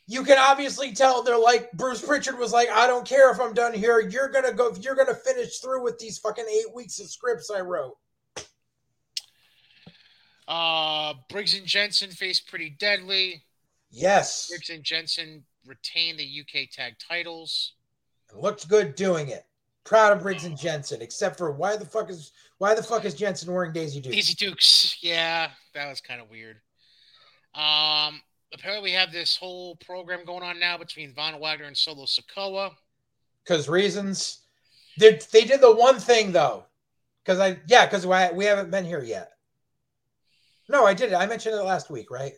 You 0.08 0.22
can 0.22 0.38
obviously 0.38 0.92
tell 0.92 1.22
they're 1.22 1.36
like 1.36 1.72
Bruce 1.72 2.00
Pritchard 2.00 2.38
was 2.38 2.52
like, 2.52 2.68
I 2.70 2.86
don't 2.86 3.06
care 3.06 3.30
if 3.32 3.40
I'm 3.40 3.54
done 3.54 3.74
here. 3.74 3.98
You're 4.00 4.28
gonna 4.28 4.52
go. 4.52 4.72
You're 4.80 4.94
gonna 4.94 5.14
finish 5.14 5.58
through 5.58 5.82
with 5.82 5.98
these 5.98 6.18
fucking 6.18 6.44
eight 6.48 6.72
weeks 6.74 7.00
of 7.00 7.10
scripts 7.10 7.50
I 7.50 7.60
wrote. 7.60 7.96
uh, 10.46 11.14
Briggs 11.28 11.56
and 11.58 11.66
Jensen 11.66 12.10
face 12.10 12.40
pretty 12.40 12.70
deadly. 12.70 13.42
Yes, 13.90 14.48
Briggs 14.48 14.70
and 14.70 14.84
Jensen 14.84 15.44
retain 15.66 16.16
the 16.16 16.40
UK 16.40 16.70
tag 16.70 16.94
titles. 16.98 17.72
looked 18.34 18.68
good 18.68 18.94
doing 18.94 19.28
it. 19.28 19.44
Proud 19.82 20.16
of 20.16 20.22
Briggs 20.22 20.44
and 20.44 20.58
Jensen, 20.58 21.00
except 21.00 21.38
for 21.38 21.52
why 21.52 21.76
the 21.76 21.84
fuck 21.84 22.10
is 22.10 22.32
why 22.58 22.74
the 22.74 22.82
fuck 22.82 23.04
is 23.04 23.14
Jensen 23.14 23.52
wearing 23.52 23.72
Daisy 23.72 24.00
Duke? 24.00 24.12
Daisy 24.12 24.34
Dukes, 24.34 24.98
yeah, 25.00 25.50
that 25.74 25.88
was 25.88 26.00
kind 26.00 26.20
of 26.20 26.30
weird. 26.30 26.60
Um, 27.54 28.20
apparently 28.58 28.90
we 28.90 28.94
have 28.94 29.12
this 29.12 29.36
whole 29.36 29.76
program 29.76 30.24
going 30.24 30.42
on 30.42 30.58
now 30.58 30.78
between 30.78 31.12
Von 31.12 31.38
Wagner 31.40 31.66
and 31.66 31.76
Solo 31.76 32.04
Sikoa. 32.04 32.72
Because 33.44 33.68
reasons. 33.68 34.40
They 34.98 35.20
they 35.30 35.44
did 35.44 35.60
the 35.60 35.74
one 35.74 35.98
thing 35.98 36.32
though. 36.32 36.64
Because 37.24 37.38
I 37.38 37.58
yeah 37.66 37.86
because 37.86 38.06
we 38.06 38.44
haven't 38.44 38.70
been 38.70 38.84
here 38.84 39.02
yet. 39.02 39.32
No, 40.68 40.84
I 40.84 40.94
did 40.94 41.12
it. 41.12 41.16
I 41.16 41.26
mentioned 41.26 41.54
it 41.54 41.62
last 41.62 41.90
week, 41.90 42.10
right? 42.10 42.32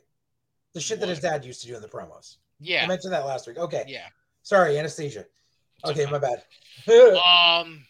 The 0.74 0.80
shit 0.80 1.00
that 1.00 1.08
his 1.08 1.20
dad 1.20 1.44
used 1.44 1.62
to 1.62 1.66
do 1.66 1.76
in 1.76 1.82
the 1.82 1.88
promos. 1.88 2.36
Yeah, 2.60 2.84
I 2.84 2.86
mentioned 2.86 3.12
that 3.12 3.24
last 3.24 3.46
week. 3.46 3.56
Okay. 3.56 3.84
yeah. 3.86 4.06
Sorry, 4.42 4.78
anesthesia. 4.78 5.24
Okay, 5.84 6.06
my 6.06 6.18
bad. 6.18 6.42
Um, 6.88 7.84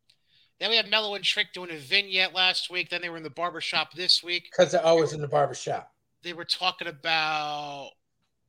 then 0.60 0.70
we 0.70 0.76
have 0.76 0.88
Melo 0.88 1.14
and 1.14 1.24
Trick 1.24 1.48
doing 1.52 1.70
a 1.70 1.78
vignette 1.78 2.34
last 2.34 2.70
week. 2.70 2.90
Then 2.90 3.02
they 3.02 3.08
were 3.08 3.16
in 3.16 3.22
the 3.22 3.30
barbershop 3.30 3.92
this 3.94 4.22
week. 4.22 4.48
Because 4.50 4.72
they're 4.72 4.84
always 4.84 5.12
in 5.12 5.20
the 5.20 5.28
barber 5.28 5.54
shop. 5.54 5.92
They 6.22 6.32
were 6.32 6.44
talking 6.44 6.88
about 6.88 7.90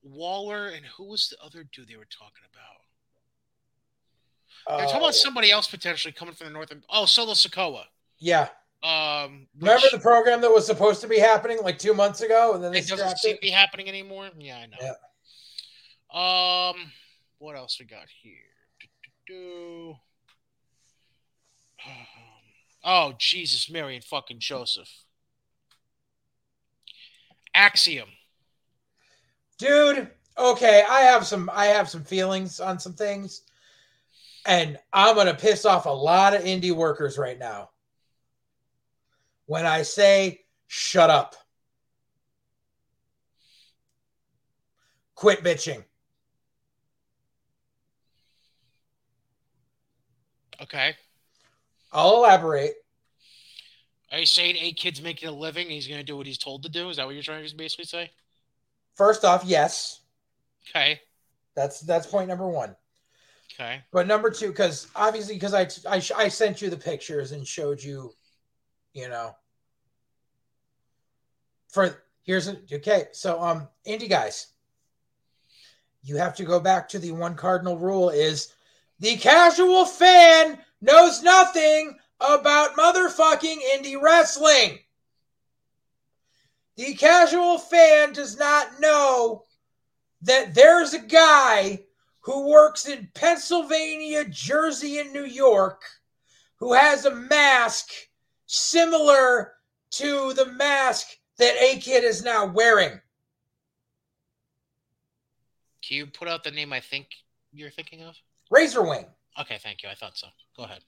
Waller 0.04 0.68
and 0.68 0.86
who 0.86 1.06
was 1.06 1.30
the 1.30 1.38
other 1.44 1.64
dude 1.74 1.88
they 1.88 1.96
were 1.96 2.06
talking 2.06 2.44
about? 2.52 2.82
They 4.78 4.84
were 4.84 4.88
talking 4.88 5.02
about 5.02 5.16
somebody 5.16 5.52
else 5.52 5.68
potentially 5.68 6.12
coming 6.14 6.36
from 6.36 6.48
the 6.48 6.54
north. 6.54 6.72
Oh, 6.90 7.06
Solo 7.06 7.34
Sikoa. 7.34 7.84
yeah. 8.20 8.50
Um, 8.84 9.48
Remember 9.60 9.88
the 9.94 10.00
program 10.00 10.42
that 10.42 10.52
was 10.52 10.66
supposed 10.66 11.00
to 11.02 11.08
be 11.08 11.18
happening 11.18 11.58
like 11.64 11.80
two 11.80 11.94
months 11.94 12.20
ago, 12.20 12.54
and 12.54 12.62
then 12.62 12.74
they 12.74 12.80
it 12.80 12.88
doesn't 12.88 13.18
seem 13.18 13.36
to 13.36 13.42
be 13.42 13.50
happening 13.50 13.88
anymore. 13.88 14.30
Yeah, 14.38 14.58
I 14.58 14.66
know. 14.66 14.78
Um, 16.20 16.92
what 17.38 17.56
else 17.56 17.80
we 17.80 17.86
got 17.86 18.08
here? 18.22 18.34
Do-do-do. 19.28 19.96
Oh, 22.86 23.14
Jesus, 23.18 23.70
Mary, 23.70 23.96
and 23.96 24.04
fucking 24.04 24.40
Joseph. 24.40 24.90
Axiom. 27.56 28.10
dude 29.58 30.10
okay 30.38 30.84
i 30.90 31.02
have 31.02 31.26
some 31.26 31.50
i 31.54 31.66
have 31.66 31.88
some 31.88 32.04
feelings 32.04 32.60
on 32.60 32.80
some 32.80 32.94
things 32.94 33.44
and 34.48 34.80
i'm 34.92 35.16
gonna 35.16 35.34
piss 35.34 35.64
off 35.66 35.86
a 35.86 35.90
lot 35.90 36.34
of 36.34 36.42
indie 36.42 36.76
workers 36.76 37.18
right 37.18 37.38
now 37.38 37.70
when 39.46 39.66
I 39.66 39.82
say 39.84 40.42
shut 40.68 41.10
up. 41.10 41.36
Quit 45.16 45.44
bitching. 45.44 45.84
Okay. 50.62 50.96
I'll 51.92 52.18
elaborate. 52.18 52.74
Are 54.14 54.20
you 54.20 54.28
saying 54.28 54.58
A 54.60 54.74
Kid's 54.74 55.02
making 55.02 55.28
a 55.28 55.32
living? 55.32 55.68
He's 55.68 55.88
going 55.88 56.00
to 56.00 56.06
do 56.06 56.16
what 56.16 56.28
he's 56.28 56.38
told 56.38 56.62
to 56.64 56.70
do. 56.70 56.88
Is 56.90 56.98
that 56.98 57.08
what 57.08 57.16
you're 57.16 57.24
trying 57.24 57.46
to 57.46 57.56
basically 57.56 57.86
say? 57.86 58.12
First 58.96 59.26
off, 59.26 59.44
yes. 59.44 60.02
Okay. 60.70 61.02
That's 61.56 61.82
that's 61.82 62.06
point 62.06 62.28
number 62.28 62.48
one. 62.48 62.76
Okay. 63.54 63.82
But 63.92 64.06
number 64.06 64.30
two, 64.30 64.50
because 64.50 64.88
obviously, 64.96 65.34
because 65.34 65.56
I, 65.56 65.68
I 65.90 66.02
I 66.16 66.28
sent 66.28 66.62
you 66.62 66.70
the 66.70 66.78
pictures 66.78 67.32
and 67.32 67.46
showed 67.46 67.84
you, 67.84 68.14
you 68.94 69.10
know. 69.10 69.36
For 71.70 72.04
here's 72.22 72.48
a, 72.48 72.58
okay, 72.72 73.06
so 73.14 73.42
um, 73.42 73.68
indie 73.88 74.10
guys, 74.10 74.48
you 76.04 76.18
have 76.18 76.36
to 76.36 76.44
go 76.44 76.60
back 76.60 76.88
to 76.90 77.00
the 77.00 77.12
one 77.12 77.36
cardinal 77.36 77.80
rule: 77.80 78.10
is 78.10 78.54
the 79.00 79.18
casual 79.18 79.86
fan 79.86 80.60
knows 80.82 81.24
nothing 81.24 81.98
about 82.24 82.76
motherfucking 82.76 83.58
indie 83.76 84.02
wrestling. 84.02 84.80
The 86.76 86.96
casual 86.96 87.60
fan 87.60 88.14
does 88.14 88.38
not 88.38 88.80
know 88.80 89.44
that 90.22 90.56
there's 90.56 90.94
a 90.94 91.00
guy 91.00 91.82
who 92.22 92.50
works 92.50 92.88
in 92.88 93.10
Pennsylvania, 93.14 94.26
Jersey, 94.26 95.00
and 95.00 95.12
New 95.12 95.26
York 95.26 95.84
who 96.64 96.74
has 96.74 97.06
a 97.06 97.14
mask 97.14 97.90
similar 98.46 99.54
to 99.92 100.34
the 100.34 100.46
mask 100.46 101.08
that 101.38 101.56
A 101.60 101.78
Kid 101.80 102.06
is 102.06 102.24
now 102.24 102.46
wearing. 102.46 103.02
Can 105.86 105.98
you 105.98 106.06
put 106.06 106.30
out 106.30 106.46
the 106.46 106.52
name 106.52 106.72
I 106.72 106.80
think 106.80 107.08
you're 107.52 107.70
thinking 107.70 108.02
of? 108.04 108.16
Razorwing. 108.50 109.06
Okay, 109.42 109.58
thank 109.62 109.84
you. 109.84 109.90
I 109.90 109.96
thought 109.96 110.18
so. 110.18 110.28
Go 110.56 110.64
ahead. 110.64 110.80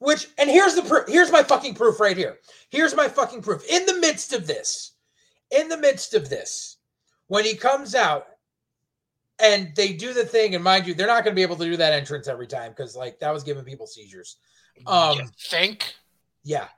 Which 0.00 0.28
and 0.38 0.48
here's 0.48 0.74
the 0.74 0.82
proof. 0.82 1.08
Here's 1.08 1.32
my 1.32 1.42
fucking 1.42 1.74
proof 1.74 1.98
right 1.98 2.16
here. 2.16 2.38
Here's 2.70 2.94
my 2.94 3.08
fucking 3.08 3.42
proof. 3.42 3.64
In 3.68 3.84
the 3.86 3.98
midst 3.98 4.32
of 4.32 4.46
this, 4.46 4.92
in 5.50 5.68
the 5.68 5.76
midst 5.76 6.14
of 6.14 6.28
this, 6.28 6.76
when 7.26 7.44
he 7.44 7.54
comes 7.54 7.94
out 7.94 8.26
and 9.40 9.72
they 9.74 9.92
do 9.92 10.12
the 10.12 10.24
thing, 10.24 10.54
and 10.54 10.62
mind 10.62 10.86
you, 10.86 10.94
they're 10.94 11.06
not 11.06 11.24
going 11.24 11.34
to 11.34 11.38
be 11.38 11.42
able 11.42 11.56
to 11.56 11.64
do 11.64 11.76
that 11.76 11.92
entrance 11.92 12.28
every 12.28 12.46
time 12.46 12.70
because 12.70 12.94
like 12.94 13.18
that 13.20 13.32
was 13.32 13.42
giving 13.42 13.64
people 13.64 13.86
seizures. 13.86 14.36
Um, 14.86 15.18
you 15.18 15.28
think? 15.48 15.94
Yeah. 16.44 16.68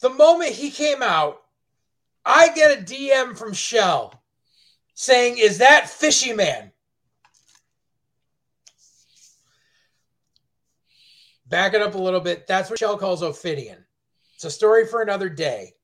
The 0.00 0.10
moment 0.10 0.50
he 0.52 0.70
came 0.70 1.02
out, 1.02 1.38
I 2.24 2.48
get 2.54 2.78
a 2.78 2.82
DM 2.82 3.36
from 3.36 3.52
Shell 3.52 4.20
saying, 4.94 5.38
"Is 5.38 5.58
that 5.58 5.88
Fishy 5.88 6.32
Man?" 6.32 6.72
Back 11.48 11.74
it 11.74 11.82
up 11.82 11.94
a 11.94 11.98
little 11.98 12.20
bit. 12.20 12.46
That's 12.46 12.68
what 12.70 12.78
Shell 12.78 12.98
calls 12.98 13.22
Ophidian. 13.22 13.84
It's 14.34 14.44
a 14.44 14.50
story 14.50 14.86
for 14.86 15.02
another 15.02 15.28
day. 15.28 15.74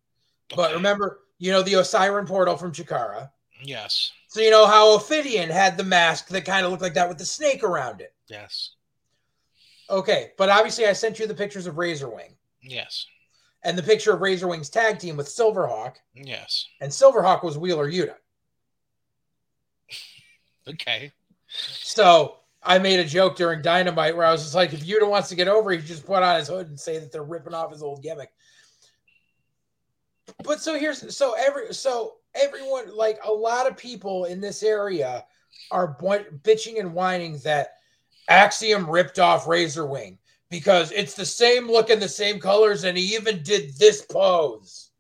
But 0.55 0.67
Okay. 0.67 0.75
remember, 0.75 1.21
you 1.39 1.53
know 1.53 1.63
the 1.63 1.77
Osirian 1.77 2.27
Portal 2.27 2.57
from 2.57 2.73
Chikara. 2.73 3.31
Yes. 3.63 4.11
So 4.29 4.41
you 4.41 4.51
know 4.51 4.67
how 4.67 4.95
Ophidian 4.97 5.51
had 5.51 5.77
the 5.77 5.85
mask 5.85 6.29
that 6.29 6.45
kind 6.45 6.65
of 6.65 6.71
looked 6.73 6.83
like 6.83 6.95
that 6.95 7.09
with 7.09 7.19
the 7.19 7.25
snake 7.25 7.63
around 7.63 8.01
it. 8.01 8.15
Yes. 8.29 8.73
Okay, 9.89 10.33
but 10.39 10.49
obviously 10.49 10.87
I 10.87 10.93
sent 10.95 11.19
you 11.19 11.27
the 11.27 11.35
pictures 11.35 11.67
of 11.67 11.75
Razorwing 11.77 12.35
Yes. 12.63 13.07
and 13.63 13.77
the 13.77 13.83
picture 13.83 14.13
of 14.13 14.21
Razorwing's 14.21 14.71
tag 14.71 14.99
team 14.99 15.17
with 15.17 15.29
Silverhawk, 15.29 15.97
Yes. 16.15 16.67
and 16.81 16.91
Silverhawk 16.91 17.43
was 17.45 17.57
Wheeler 17.59 17.91
Yuta. 17.91 18.17
Okay. 20.69 21.13
So 21.49 22.39
I 22.63 22.79
made 22.79 23.01
a 23.01 23.05
joke 23.05 23.37
during 23.37 23.61
Dynamite 23.63 24.17
where 24.17 24.27
I 24.27 24.33
was 24.33 24.43
just 24.43 24.55
like, 24.55 24.73
if 24.73 24.87
Yuta 24.87 25.09
wants 25.09 25.29
to 25.31 25.35
get 25.35 25.49
over, 25.49 25.73
he 25.73 25.79
just 25.79 26.07
put 26.07 26.23
on 26.23 26.39
his 26.39 26.49
hood 26.49 26.69
and 26.69 26.79
say 26.79 26.99
that 26.99 27.11
they're 27.11 27.25
ripping 27.25 27.55
off 27.55 27.73
his 27.73 27.83
old 27.83 28.03
gimmick. 28.03 28.31
But 30.45 30.61
so 30.61 30.79
here's 30.79 31.15
so 31.17 31.35
every 31.37 31.75
so 31.75 32.15
everyone 32.35 32.97
like 32.97 33.19
a 33.25 33.33
lot 33.33 33.69
of 33.69 33.77
people 33.77 34.27
in 34.27 34.41
this 34.41 34.63
area 34.63 35.25
are 35.71 35.97
bitching 35.99 36.79
and 36.79 36.95
whining 36.95 37.39
that 37.39 37.75
Axiom 38.29 38.89
ripped 38.89 39.19
off 39.19 39.49
Razor 39.49 39.87
Wing 39.87 40.19
because 40.49 40.93
it's 40.93 41.15
the 41.15 41.27
same 41.27 41.67
look 41.67 41.91
and 41.91 42.01
the 42.01 42.09
same 42.09 42.39
colors, 42.39 42.85
and 42.85 42.97
he 42.97 43.15
even 43.15 43.43
did 43.43 43.77
this 43.79 44.03
pose. 44.03 44.91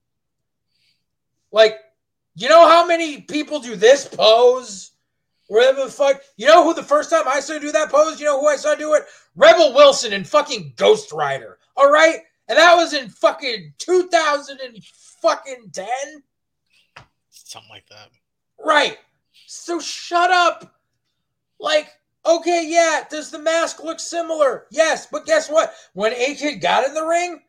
Like, 1.52 1.76
you 2.34 2.48
know 2.48 2.66
how 2.66 2.86
many 2.86 3.20
people 3.20 3.60
do 3.60 3.76
this 3.76 4.09
pose? 4.09 4.91
Whatever 5.53 5.85
the 5.85 5.91
fuck. 5.91 6.23
You 6.39 6.47
know 6.47 6.65
who 6.65 6.73
the 6.73 6.83
first 6.83 7.11
time 7.11 7.24
I 7.27 7.41
saw 7.41 7.59
do 7.59 7.70
that 7.73 7.91
pose? 7.91 8.19
You 8.19 8.24
know 8.24 8.41
who 8.41 8.49
I 8.49 8.57
saw 8.57 8.74
do 8.74 8.95
it? 8.95 9.03
Rebel 9.37 9.74
Wilson 9.74 10.15
in 10.15 10.24
fucking 10.24 10.73
Ghost 10.77 11.12
Rider. 11.12 11.59
All 11.77 11.91
right? 11.91 12.20
And 12.49 12.57
that 12.57 12.74
was 12.74 12.95
in 12.95 13.11
fucking 13.11 13.74
2000 13.77 14.61
and 14.65 14.83
fucking 14.83 15.69
10. 15.74 15.87
Something 17.29 17.69
like 17.69 17.87
that. 17.91 18.09
Right. 18.59 18.97
So 19.45 19.79
shut 19.79 20.31
up. 20.31 20.74
Like, 21.61 21.89
okay, 22.24 22.65
yeah, 22.66 23.05
does 23.11 23.31
the 23.31 23.39
mask 23.39 23.85
look 23.85 24.01
similar? 24.01 24.69
Yes, 24.70 25.07
but 25.12 25.27
guess 25.27 25.51
what? 25.51 25.74
When 25.93 26.15
A 26.15 26.35
Kid 26.35 26.62
got 26.62 26.87
in 26.87 26.95
the 26.95 27.05
ring, 27.05 27.43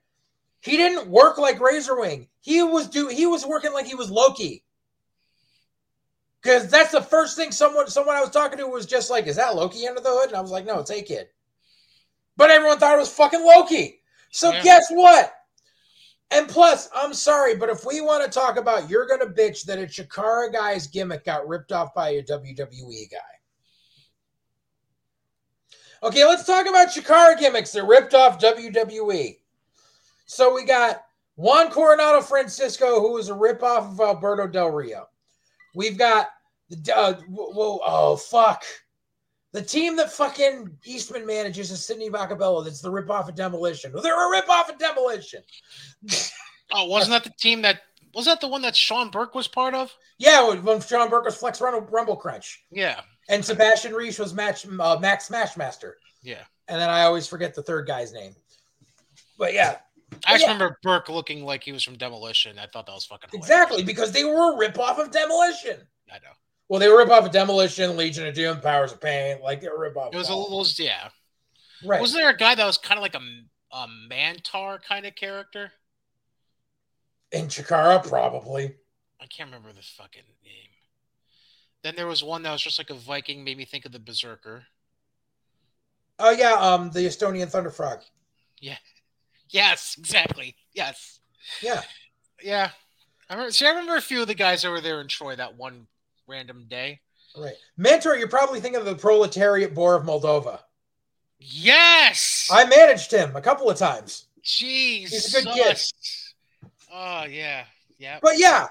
he 0.59 0.75
didn't 0.75 1.07
work 1.07 1.37
like 1.37 1.57
Razorwing. 1.59 2.27
He 2.41 2.63
was 2.63 2.89
do 2.89 3.07
he 3.07 3.25
was 3.25 3.45
working 3.45 3.71
like 3.71 3.85
he 3.85 3.95
was 3.95 4.11
Loki. 4.11 4.62
Cause 6.43 6.69
that's 6.69 6.91
the 6.91 7.01
first 7.01 7.37
thing 7.37 7.51
someone 7.51 7.87
someone 7.87 8.15
I 8.15 8.21
was 8.21 8.29
talking 8.29 8.57
to 8.57 8.67
was 8.67 8.85
just 8.85 9.09
like, 9.09 9.27
is 9.27 9.37
that 9.37 9.55
Loki 9.55 9.87
under 9.87 10.01
the 10.01 10.09
hood? 10.09 10.27
And 10.27 10.37
I 10.37 10.41
was 10.41 10.51
like, 10.51 10.65
no, 10.65 10.79
it's 10.79 10.91
A 10.91 11.01
Kid. 11.01 11.27
But 12.35 12.49
everyone 12.49 12.79
thought 12.79 12.95
it 12.95 12.99
was 12.99 13.13
fucking 13.13 13.45
Loki. 13.45 14.01
So 14.31 14.51
Yeah. 14.51 14.61
guess 14.61 14.87
what? 14.89 15.33
And 16.31 16.49
plus, 16.49 16.89
I'm 16.93 17.13
sorry, 17.13 17.55
but 17.55 17.69
if 17.69 17.85
we 17.85 18.01
want 18.01 18.25
to 18.25 18.29
talk 18.29 18.57
about 18.57 18.89
you're 18.89 19.07
gonna 19.07 19.27
bitch 19.27 19.63
that 19.65 19.79
a 19.79 19.83
Chikara 19.83 20.51
guy's 20.51 20.87
gimmick 20.87 21.23
got 21.23 21.47
ripped 21.47 21.71
off 21.71 21.93
by 21.93 22.09
a 22.09 22.23
WWE 22.23 23.09
guy. 23.09 23.17
Okay, 26.01 26.25
let's 26.25 26.45
talk 26.45 26.67
about 26.67 26.89
Chikara 26.89 27.39
gimmicks 27.39 27.71
that 27.71 27.85
ripped 27.85 28.13
off 28.13 28.37
WWE. 28.37 29.39
So 30.25 30.53
we 30.53 30.65
got 30.65 31.05
Juan 31.35 31.71
Coronado 31.71 32.19
Francisco, 32.21 32.99
who 32.99 33.13
was 33.13 33.29
a 33.29 33.33
ripoff 33.33 33.91
of 33.93 33.99
Alberto 34.01 34.47
Del 34.47 34.71
Rio. 34.71 35.07
We've 35.75 35.97
got 35.97 36.29
the 36.69 36.95
uh, 36.95 37.13
whoa, 37.29 37.79
oh 37.85 38.15
fuck. 38.15 38.63
The 39.51 39.61
team 39.61 39.95
that 39.97 40.11
fucking 40.11 40.75
Eastman 40.83 41.25
manages 41.27 41.69
is 41.69 41.85
Sidney 41.85 42.09
Bakabella. 42.09 42.63
That's 42.63 42.81
the 42.81 42.91
ripoff 42.91 43.29
of 43.29 43.35
Demolition. 43.35 43.93
They're 44.01 44.37
a 44.37 44.41
ripoff 44.41 44.69
of 44.69 44.77
Demolition. 44.77 45.43
Oh, 46.75 46.85
wasn't 46.85 47.11
that 47.11 47.23
the 47.23 47.29
team 47.37 47.61
that 47.63 47.81
was 48.15 48.25
that 48.25 48.41
the 48.41 48.47
one 48.47 48.63
that 48.63 48.75
Sean 48.75 49.11
Burke 49.11 49.35
was 49.35 49.47
part 49.47 49.75
of? 49.75 49.93
Yeah, 50.17 50.49
when- 50.55 50.81
Sean 50.81 51.07
Burke 51.07 51.25
was 51.25 51.35
Flex 51.35 51.61
Rumble, 51.61 51.81
Rumble 51.81 52.15
Crunch, 52.15 52.63
Yeah. 52.71 53.01
and 53.29 53.45
Sebastian 53.45 53.93
Reich 53.93 54.17
was 54.17 54.33
match 54.33 54.65
uh, 54.79 54.97
Max 54.99 55.29
Smashmaster, 55.29 55.93
Yeah. 56.23 56.41
and 56.67 56.81
then 56.81 56.89
I 56.89 57.03
always 57.03 57.27
forget 57.27 57.53
the 57.53 57.61
third 57.61 57.85
guy's 57.85 58.11
name. 58.11 58.33
But 59.37 59.53
yeah, 59.53 59.79
I 60.25 60.33
just 60.33 60.45
Yeah. 60.45 60.53
remember 60.53 60.79
Burke 60.83 61.09
looking 61.09 61.43
like 61.43 61.63
he 61.63 61.71
was 61.71 61.83
from 61.83 61.97
Demolition. 61.97 62.59
I 62.59 62.67
thought 62.67 62.85
that 62.85 62.93
was 62.93 63.05
fucking 63.05 63.29
hilarious. 63.31 63.49
exactly 63.49 63.83
because 63.83 64.11
they 64.11 64.23
were 64.23 64.53
a 64.53 64.69
ripoff 64.69 64.99
of 64.99 65.11
Demolition. 65.11 65.87
I 66.11 66.15
know. 66.19 66.33
Well, 66.69 66.79
they 66.79 66.87
were 66.87 67.01
a 67.01 67.05
ripoff 67.05 67.25
of 67.25 67.31
Demolition, 67.31 67.95
Legion 67.97 68.25
of 68.27 68.33
Doom, 68.33 68.61
Powers 68.61 68.91
of 68.93 69.01
Pain. 69.01 69.41
Like 69.41 69.61
they 69.61 69.69
were 69.69 69.85
a 69.85 69.91
ripoff. 69.93 70.13
It 70.13 70.17
was 70.17 70.29
a 70.29 70.35
little, 70.35 70.65
yeah. 70.77 71.09
right. 71.83 72.01
Wasn't 72.01 72.19
there 72.21 72.29
a 72.29 72.37
guy 72.37 72.55
that 72.55 72.65
was 72.65 72.77
kind 72.77 72.97
of 72.97 73.01
like 73.01 73.15
a, 73.15 73.21
a 73.71 73.87
Mantaur 74.09 74.81
kind 74.81 75.05
of 75.05 75.15
character? 75.15 75.71
in 77.31 77.47
Chikara, 77.47 78.07
probably. 78.07 78.75
I 79.19 79.25
can't 79.25 79.49
remember 79.49 79.73
the 79.73 79.81
fucking 79.81 80.21
name. 80.43 80.69
Then 81.81 81.95
there 81.95 82.05
was 82.07 82.23
one 82.23 82.43
that 82.43 82.51
was 82.51 82.61
just 82.61 82.77
like 82.77 82.91
a 82.91 82.93
Viking, 82.93 83.43
made 83.43 83.57
me 83.57 83.65
think 83.65 83.85
of 83.85 83.91
the 83.91 83.99
Berserker. 83.99 84.65
Oh 86.19 86.29
yeah, 86.29 86.53
um, 86.53 86.91
the 86.91 86.99
Estonian 86.99 87.49
Thunder 87.49 87.71
Frog. 87.71 88.01
Yes, 89.49 89.95
exactly. 89.97 90.55
Yes. 90.73 91.19
Yeah. 91.61 91.81
Yeah. 92.41 92.69
I 93.29 93.33
remember, 93.33 93.51
see, 93.51 93.65
I 93.65 93.69
remember 93.69 93.95
a 93.95 94.01
few 94.01 94.21
of 94.21 94.27
the 94.27 94.35
guys 94.35 94.65
over 94.65 94.81
there 94.81 95.01
in 95.01 95.07
Troy 95.07 95.35
that 95.35 95.57
one 95.57 95.87
random 96.27 96.65
day. 96.67 96.99
Right. 97.37 97.55
Mantaur, 97.79 98.17
you're 98.17 98.27
probably 98.27 98.59
thinking 98.59 98.79
of 98.79 98.85
the 98.85 98.95
proletariat 98.95 99.73
boar 99.73 99.95
of 99.95 100.03
Moldova. 100.03 100.59
Yes. 101.39 102.49
I 102.51 102.65
managed 102.65 103.11
him 103.11 103.35
a 103.35 103.41
couple 103.41 103.69
of 103.69 103.77
times. 103.77 104.27
Jeez. 104.43 105.09
He's 105.09 105.35
a 105.35 105.43
good 105.43 105.53
kid. 105.53 105.79
Oh 106.91 107.25
yeah. 107.25 107.65
Yeah. 107.97 108.19
But 108.21 108.37
yeah. 108.37 108.67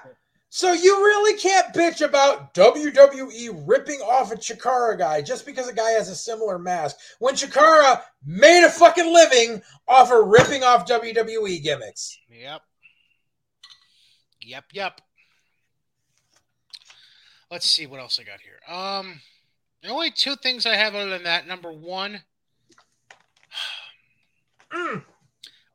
So 0.55 0.71
you 0.71 0.97
really 0.97 1.35
can't 1.39 1.73
bitch 1.73 2.05
about 2.05 2.53
WWE 2.53 3.63
ripping 3.65 4.01
off 4.01 4.31
a 4.31 4.35
Chikara 4.35 4.95
guy 4.95 5.19
just 5.19 5.47
because 5.47 5.67
a 5.67 5.73
guy 5.73 5.89
has 5.89 6.09
a 6.09 6.15
similar 6.15 6.59
mask 6.59 6.95
when 7.17 7.33
Chikara 7.33 8.03
made 8.23 8.63
a 8.63 8.69
fucking 8.69 9.11
living 9.11 9.63
off 9.87 10.11
of 10.11 10.27
ripping 10.27 10.61
off 10.61 10.85
WWE 10.85 11.63
gimmicks. 11.63 12.19
Yep. 12.29 12.61
Yep, 14.41 14.65
yep. 14.73 15.01
Let's 17.49 17.67
see 17.67 17.87
what 17.87 17.99
else 17.99 18.19
I 18.19 18.23
got 18.23 18.41
here. 18.41 18.59
Um 18.71 19.21
the 19.81 19.89
only 19.89 20.11
two 20.11 20.35
things 20.35 20.67
I 20.67 20.75
have 20.75 20.93
other 20.93 21.09
than 21.09 21.23
that. 21.23 21.47
Number 21.47 21.73
one, 21.73 22.21
Mm, 24.71 25.03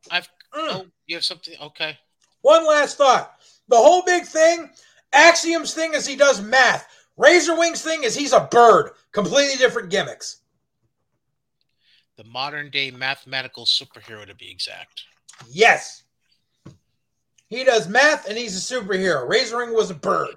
I've 0.08 0.28
mm. 0.54 0.68
oh, 0.70 0.86
you 1.08 1.16
have 1.16 1.24
something 1.24 1.54
okay. 1.60 1.98
One 2.42 2.64
last 2.64 2.96
thought. 2.96 3.37
The 3.68 3.76
whole 3.76 4.02
big 4.04 4.24
thing, 4.24 4.70
Axiom's 5.12 5.74
thing 5.74 5.94
is 5.94 6.06
he 6.06 6.16
does 6.16 6.40
math. 6.40 6.88
Razor 7.16 7.58
Wings 7.58 7.82
thing 7.82 8.04
is 8.04 8.14
he's 8.14 8.32
a 8.32 8.48
bird. 8.50 8.92
Completely 9.12 9.56
different 9.56 9.90
gimmicks. 9.90 10.42
The 12.16 12.24
modern 12.24 12.70
day 12.70 12.90
mathematical 12.90 13.64
superhero 13.64 14.26
to 14.26 14.34
be 14.34 14.50
exact. 14.50 15.04
Yes. 15.50 16.04
He 17.48 17.64
does 17.64 17.88
math 17.88 18.28
and 18.28 18.36
he's 18.36 18.56
a 18.56 18.74
superhero. 18.74 19.28
Razor 19.28 19.58
Wing 19.58 19.74
was 19.74 19.90
a 19.90 19.94
bird. 19.94 20.36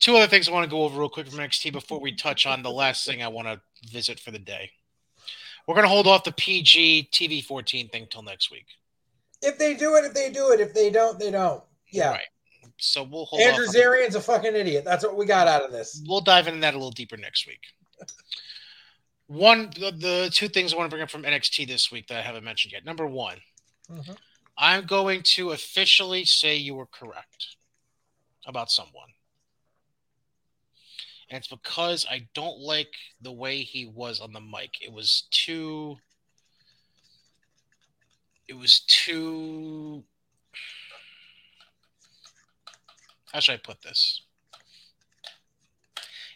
Two 0.00 0.16
other 0.16 0.26
things 0.26 0.48
I 0.48 0.52
want 0.52 0.64
to 0.64 0.70
go 0.70 0.82
over 0.84 0.98
real 0.98 1.10
quick 1.10 1.28
from 1.28 1.38
NXT 1.38 1.72
before 1.72 2.00
we 2.00 2.12
touch 2.12 2.46
on 2.46 2.62
the 2.62 2.70
last 2.70 3.06
thing 3.06 3.22
I 3.22 3.28
want 3.28 3.48
to 3.48 3.60
visit 3.90 4.18
for 4.18 4.30
the 4.30 4.38
day. 4.38 4.70
We're 5.66 5.74
going 5.74 5.84
to 5.84 5.90
hold 5.90 6.06
off 6.06 6.24
the 6.24 6.32
PG 6.32 7.10
TV 7.12 7.44
14 7.44 7.88
thing 7.88 8.06
till 8.10 8.22
next 8.22 8.50
week. 8.50 8.66
If 9.42 9.58
they 9.58 9.74
do 9.74 9.96
it, 9.96 10.04
if 10.04 10.14
they 10.14 10.30
do 10.30 10.52
it. 10.52 10.60
If 10.60 10.74
they 10.74 10.90
don't, 10.90 11.18
they 11.18 11.30
don't. 11.30 11.62
Yeah. 11.90 12.10
Right. 12.10 12.26
So 12.78 13.02
we'll 13.02 13.26
hold 13.26 13.42
Andrew. 13.42 13.66
Zarian's 13.66 14.14
a 14.14 14.20
fucking 14.20 14.54
idiot. 14.54 14.84
That's 14.84 15.04
what 15.04 15.16
we 15.16 15.26
got 15.26 15.46
out 15.48 15.62
of 15.62 15.70
this. 15.72 16.02
We'll 16.06 16.20
dive 16.20 16.48
into 16.48 16.60
that 16.60 16.74
a 16.74 16.76
little 16.76 16.90
deeper 16.90 17.16
next 17.16 17.46
week. 17.46 17.60
One, 19.26 19.70
the, 19.78 19.92
the 19.92 20.30
two 20.32 20.48
things 20.48 20.72
I 20.72 20.76
want 20.76 20.90
to 20.90 20.94
bring 20.94 21.02
up 21.02 21.10
from 21.10 21.22
NXT 21.22 21.68
this 21.68 21.92
week 21.92 22.08
that 22.08 22.18
I 22.18 22.22
haven't 22.22 22.42
mentioned 22.42 22.72
yet. 22.72 22.84
Number 22.84 23.06
one, 23.06 23.36
Mhm. 23.88 24.16
I'm 24.58 24.86
going 24.86 25.22
to 25.22 25.50
officially 25.52 26.24
say 26.24 26.56
you 26.56 26.74
were 26.74 26.86
correct 26.86 27.56
about 28.46 28.70
someone. 28.70 29.08
And 31.28 31.38
it's 31.38 31.48
because 31.48 32.06
I 32.10 32.28
don't 32.34 32.58
like 32.58 32.92
the 33.20 33.30
way 33.32 33.62
he 33.62 33.86
was 33.86 34.20
on 34.20 34.32
the 34.32 34.40
mic. 34.40 34.82
It 34.82 34.92
was 34.92 35.28
too. 35.30 35.96
It 38.50 38.58
was 38.58 38.80
too. 38.80 40.02
How 43.32 43.38
should 43.38 43.52
I 43.52 43.58
put 43.58 43.80
this? 43.82 44.22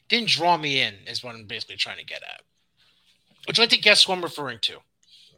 Didn't 0.08 0.28
draw 0.28 0.56
me 0.56 0.80
in, 0.80 0.94
is 1.08 1.24
what 1.24 1.34
I'm 1.34 1.46
basically 1.46 1.74
trying 1.74 1.98
to 1.98 2.04
get 2.04 2.22
at. 2.22 2.42
Would 3.48 3.58
you 3.58 3.62
like 3.62 3.70
to 3.70 3.78
guess 3.78 4.04
who 4.04 4.12
I'm 4.12 4.22
referring 4.22 4.60
to? 4.60 4.78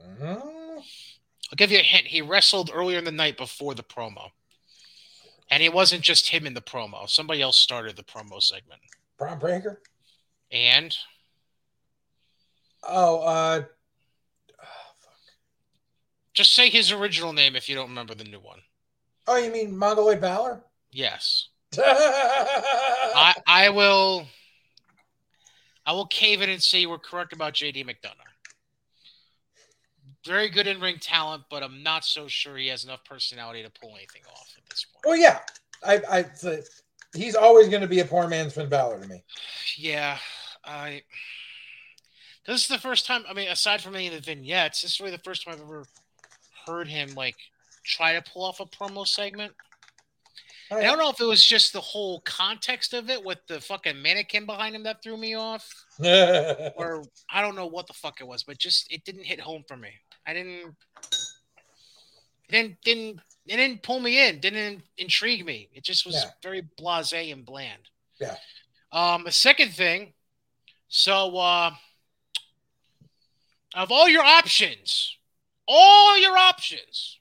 Mhm. 0.02 0.84
I'll 1.50 1.56
give 1.56 1.70
you 1.70 1.78
a 1.78 1.82
hint. 1.82 2.08
He 2.08 2.20
wrestled 2.20 2.70
earlier 2.70 2.98
in 2.98 3.04
the 3.04 3.10
night 3.10 3.38
before 3.38 3.74
the 3.74 3.82
promo. 3.82 4.32
And 5.48 5.62
it 5.62 5.72
wasn't 5.72 6.02
just 6.02 6.28
him 6.28 6.46
in 6.46 6.52
the 6.52 6.60
promo. 6.60 7.08
Somebody 7.08 7.40
else 7.40 7.56
started 7.56 7.96
the 7.96 8.04
promo 8.04 8.42
segment. 8.42 8.82
Bron 9.16 9.38
Breakker. 9.38 9.80
And 10.50 10.94
Oh, 12.82 13.20
uh, 13.20 13.64
just 16.36 16.52
say 16.52 16.68
his 16.68 16.92
original 16.92 17.32
name 17.32 17.56
if 17.56 17.68
you 17.68 17.74
don't 17.74 17.88
remember 17.88 18.14
the 18.14 18.24
new 18.24 18.38
one. 18.38 18.60
oh, 19.26 19.36
you 19.36 19.50
mean 19.50 19.76
Mongoloid 19.76 20.20
Balor? 20.20 20.62
Yes. 20.92 21.48
I, 21.78 23.34
I 23.46 23.70
will 23.70 24.26
I 25.84 25.92
will 25.92 26.06
cave 26.06 26.42
in 26.42 26.50
and 26.50 26.62
say 26.62 26.80
you 26.80 26.90
were 26.90 26.98
correct 26.98 27.32
about 27.32 27.54
JD 27.54 27.84
McDonagh. 27.84 28.14
Very 30.24 30.48
good 30.48 30.66
in 30.66 30.80
ring 30.80 30.98
talent, 31.00 31.44
but 31.50 31.62
I'm 31.62 31.82
not 31.82 32.04
so 32.04 32.28
sure 32.28 32.56
he 32.56 32.68
has 32.68 32.84
enough 32.84 33.04
personality 33.04 33.62
to 33.62 33.70
pull 33.70 33.90
anything 33.96 34.22
off 34.30 34.54
at 34.56 34.68
this 34.68 34.84
point. 34.84 35.04
well, 35.06 35.16
yeah. 35.16 35.38
I, 35.84 36.24
I, 36.42 36.60
he's 37.14 37.34
always 37.34 37.68
going 37.68 37.82
to 37.82 37.88
be 37.88 38.00
a 38.00 38.04
poor 38.04 38.26
man's 38.26 38.54
Finn 38.54 38.68
Balor 38.68 39.00
to 39.00 39.08
me. 39.08 39.22
Yeah, 39.76 40.18
I. 40.64 41.02
This 42.46 42.62
is 42.62 42.68
the 42.68 42.78
first 42.78 43.06
time. 43.06 43.24
I 43.28 43.34
mean, 43.34 43.48
aside 43.48 43.80
from 43.82 43.94
any 43.94 44.08
of 44.08 44.14
the 44.14 44.20
vignettes, 44.20 44.82
this 44.82 44.94
is 44.94 45.00
really 45.00 45.12
the 45.12 45.18
first 45.22 45.44
time 45.44 45.54
I've 45.54 45.60
ever 45.60 45.84
heard 46.66 46.88
him 46.88 47.14
like 47.14 47.36
try 47.84 48.12
to 48.14 48.22
pull 48.22 48.44
off 48.44 48.60
a 48.60 48.66
promo 48.66 49.06
segment. 49.06 49.52
I 50.70 50.82
don't 50.82 50.98
know 50.98 51.10
if 51.10 51.20
it 51.20 51.24
was 51.24 51.44
just 51.46 51.72
the 51.72 51.80
whole 51.80 52.20
context 52.22 52.92
of 52.92 53.08
it 53.08 53.24
with 53.24 53.38
the 53.46 53.60
fucking 53.60 54.02
mannequin 54.02 54.46
behind 54.46 54.74
him 54.74 54.82
that 54.82 55.00
threw 55.00 55.16
me 55.16 55.34
off, 55.36 55.72
or 56.00 57.04
I 57.30 57.40
don't 57.40 57.54
know 57.54 57.66
what 57.66 57.86
the 57.86 57.92
fuck 57.92 58.20
it 58.20 58.26
was, 58.26 58.42
but 58.42 58.58
just 58.58 58.92
it 58.92 59.04
didn't 59.04 59.22
hit 59.24 59.40
home 59.40 59.62
for 59.68 59.76
me. 59.76 59.90
I 60.26 60.32
didn't. 60.34 60.74
It 62.48 62.50
didn't 62.50 62.80
didn't 62.82 63.20
it 63.46 63.56
didn't 63.58 63.82
pull 63.84 64.00
me 64.00 64.28
in. 64.28 64.40
Didn't 64.40 64.82
intrigue 64.98 65.46
me. 65.46 65.68
It 65.72 65.84
just 65.84 66.04
was 66.04 66.16
Yeah. 66.16 66.30
very 66.42 66.62
blasé 66.80 67.32
and 67.32 67.46
bland. 67.46 67.82
Yeah. 68.20 68.36
Um. 68.90 69.24
A 69.26 69.32
second 69.32 69.72
thing. 69.72 70.14
So, 70.88 71.36
uh, 71.36 71.70
of 73.74 73.92
all 73.92 74.08
your 74.08 74.22
options, 74.24 75.16
all 75.68 76.18
your 76.18 76.36
options, 76.36 77.18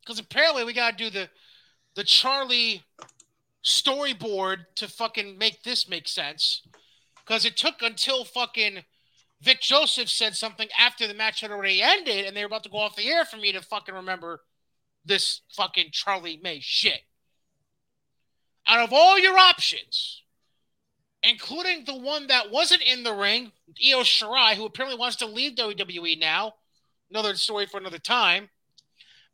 because 0.00 0.18
apparently 0.18 0.64
we 0.64 0.72
gotta 0.72 0.96
do 0.96 1.10
the 1.10 1.28
the 1.94 2.04
Charlie 2.04 2.84
storyboard 3.64 4.66
to 4.76 4.88
fucking 4.88 5.36
make 5.36 5.62
this 5.62 5.88
make 5.88 6.08
sense. 6.08 6.62
Because 7.16 7.44
it 7.44 7.56
took 7.56 7.82
until 7.82 8.24
fucking 8.24 8.84
Vic 9.40 9.60
Joseph 9.60 10.08
said 10.08 10.34
something 10.34 10.68
after 10.78 11.06
the 11.06 11.14
match 11.14 11.40
had 11.40 11.50
already 11.50 11.82
ended 11.82 12.24
and 12.24 12.36
they 12.36 12.40
were 12.42 12.46
about 12.46 12.62
to 12.64 12.70
go 12.70 12.78
off 12.78 12.96
the 12.96 13.08
air 13.08 13.24
for 13.24 13.36
me 13.36 13.52
to 13.52 13.60
fucking 13.60 13.94
remember 13.94 14.40
this 15.04 15.42
fucking 15.50 15.90
Charlie 15.92 16.40
May 16.42 16.60
shit. 16.60 17.02
Out 18.66 18.80
of 18.80 18.92
all 18.92 19.18
your 19.18 19.38
options, 19.38 20.22
including 21.22 21.84
the 21.84 21.96
one 21.96 22.26
that 22.26 22.50
wasn't 22.50 22.82
in 22.82 23.02
the 23.02 23.14
ring, 23.14 23.52
Io 23.84 24.00
Shirai, 24.00 24.54
who 24.54 24.66
apparently 24.66 24.98
wants 24.98 25.16
to 25.16 25.26
leave 25.26 25.54
WWE 25.56 26.18
now, 26.18 26.54
another 27.10 27.34
story 27.34 27.66
for 27.66 27.78
another 27.78 27.98
time. 27.98 28.48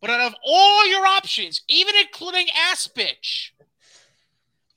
But 0.01 0.11
out 0.11 0.21
of 0.21 0.35
all 0.45 0.87
your 0.87 1.07
options, 1.07 1.63
even 1.69 1.95
including 1.97 2.49
ass 2.71 2.89
bitch, 2.95 3.51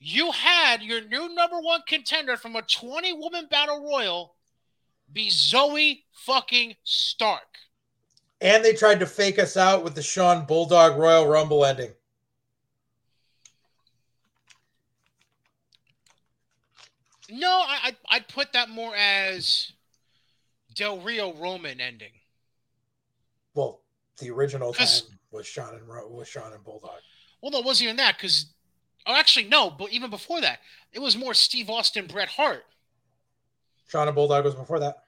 you 0.00 0.30
had 0.32 0.82
your 0.82 1.02
new 1.02 1.34
number 1.34 1.58
one 1.60 1.82
contender 1.86 2.36
from 2.36 2.56
a 2.56 2.62
20 2.62 3.12
woman 3.14 3.46
battle 3.50 3.84
royal 3.84 4.34
be 5.12 5.28
Zoey 5.28 6.04
fucking 6.12 6.76
Stark. 6.84 7.58
and 8.40 8.64
they 8.64 8.72
tried 8.74 9.00
to 9.00 9.06
fake 9.06 9.38
us 9.38 9.56
out 9.56 9.82
with 9.82 9.94
the 9.94 10.02
Shawn 10.02 10.46
Bulldog 10.46 10.96
Royal 10.98 11.26
Rumble 11.26 11.64
ending. 11.64 11.90
No, 17.30 17.48
I, 17.66 17.78
I'd, 17.84 17.96
I'd 18.10 18.28
put 18.28 18.52
that 18.52 18.70
more 18.70 18.94
as 18.96 19.72
Del 20.74 21.00
Rio 21.00 21.34
Roman 21.34 21.80
ending. 21.80 22.12
The 24.20 24.30
original 24.30 24.72
time 24.72 24.86
was 25.30 25.46
Shawn 25.46 25.74
and 25.74 25.88
Ro- 25.88 26.08
was 26.08 26.28
Shawn 26.28 26.52
and 26.52 26.64
Bulldog. 26.64 27.00
Well, 27.40 27.52
no, 27.52 27.58
it 27.60 27.64
wasn't 27.64 27.84
even 27.84 27.96
that 27.96 28.16
because, 28.16 28.46
oh, 29.06 29.14
actually, 29.14 29.46
no, 29.48 29.70
but 29.70 29.90
even 29.90 30.10
before 30.10 30.40
that, 30.40 30.58
it 30.92 30.98
was 30.98 31.16
more 31.16 31.34
Steve 31.34 31.70
Austin, 31.70 32.06
Bret 32.06 32.28
Hart. 32.28 32.64
Shawn 33.88 34.08
and 34.08 34.14
Bulldog 34.14 34.44
was 34.44 34.54
before 34.54 34.80
that. 34.80 35.04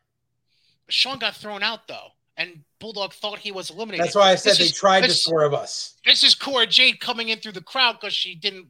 Shawn 0.88 1.18
got 1.18 1.34
thrown 1.36 1.62
out 1.62 1.86
though, 1.88 2.08
and 2.36 2.62
Bulldog 2.78 3.12
thought 3.12 3.38
he 3.38 3.52
was 3.52 3.70
eliminated. 3.70 4.04
That's 4.06 4.14
why 4.16 4.30
I 4.30 4.34
said 4.36 4.50
This 4.52 4.58
they 4.58 4.64
is- 4.66 4.78
tried 4.78 5.04
this- 5.04 5.24
swerve 5.24 5.54
us. 5.54 5.96
This 6.04 6.22
is 6.24 6.34
Cora 6.34 6.66
Jade 6.66 7.00
coming 7.00 7.28
in 7.28 7.40
through 7.40 7.52
the 7.52 7.60
crowd 7.62 7.98
because 8.00 8.14
she 8.14 8.34
didn't 8.34 8.68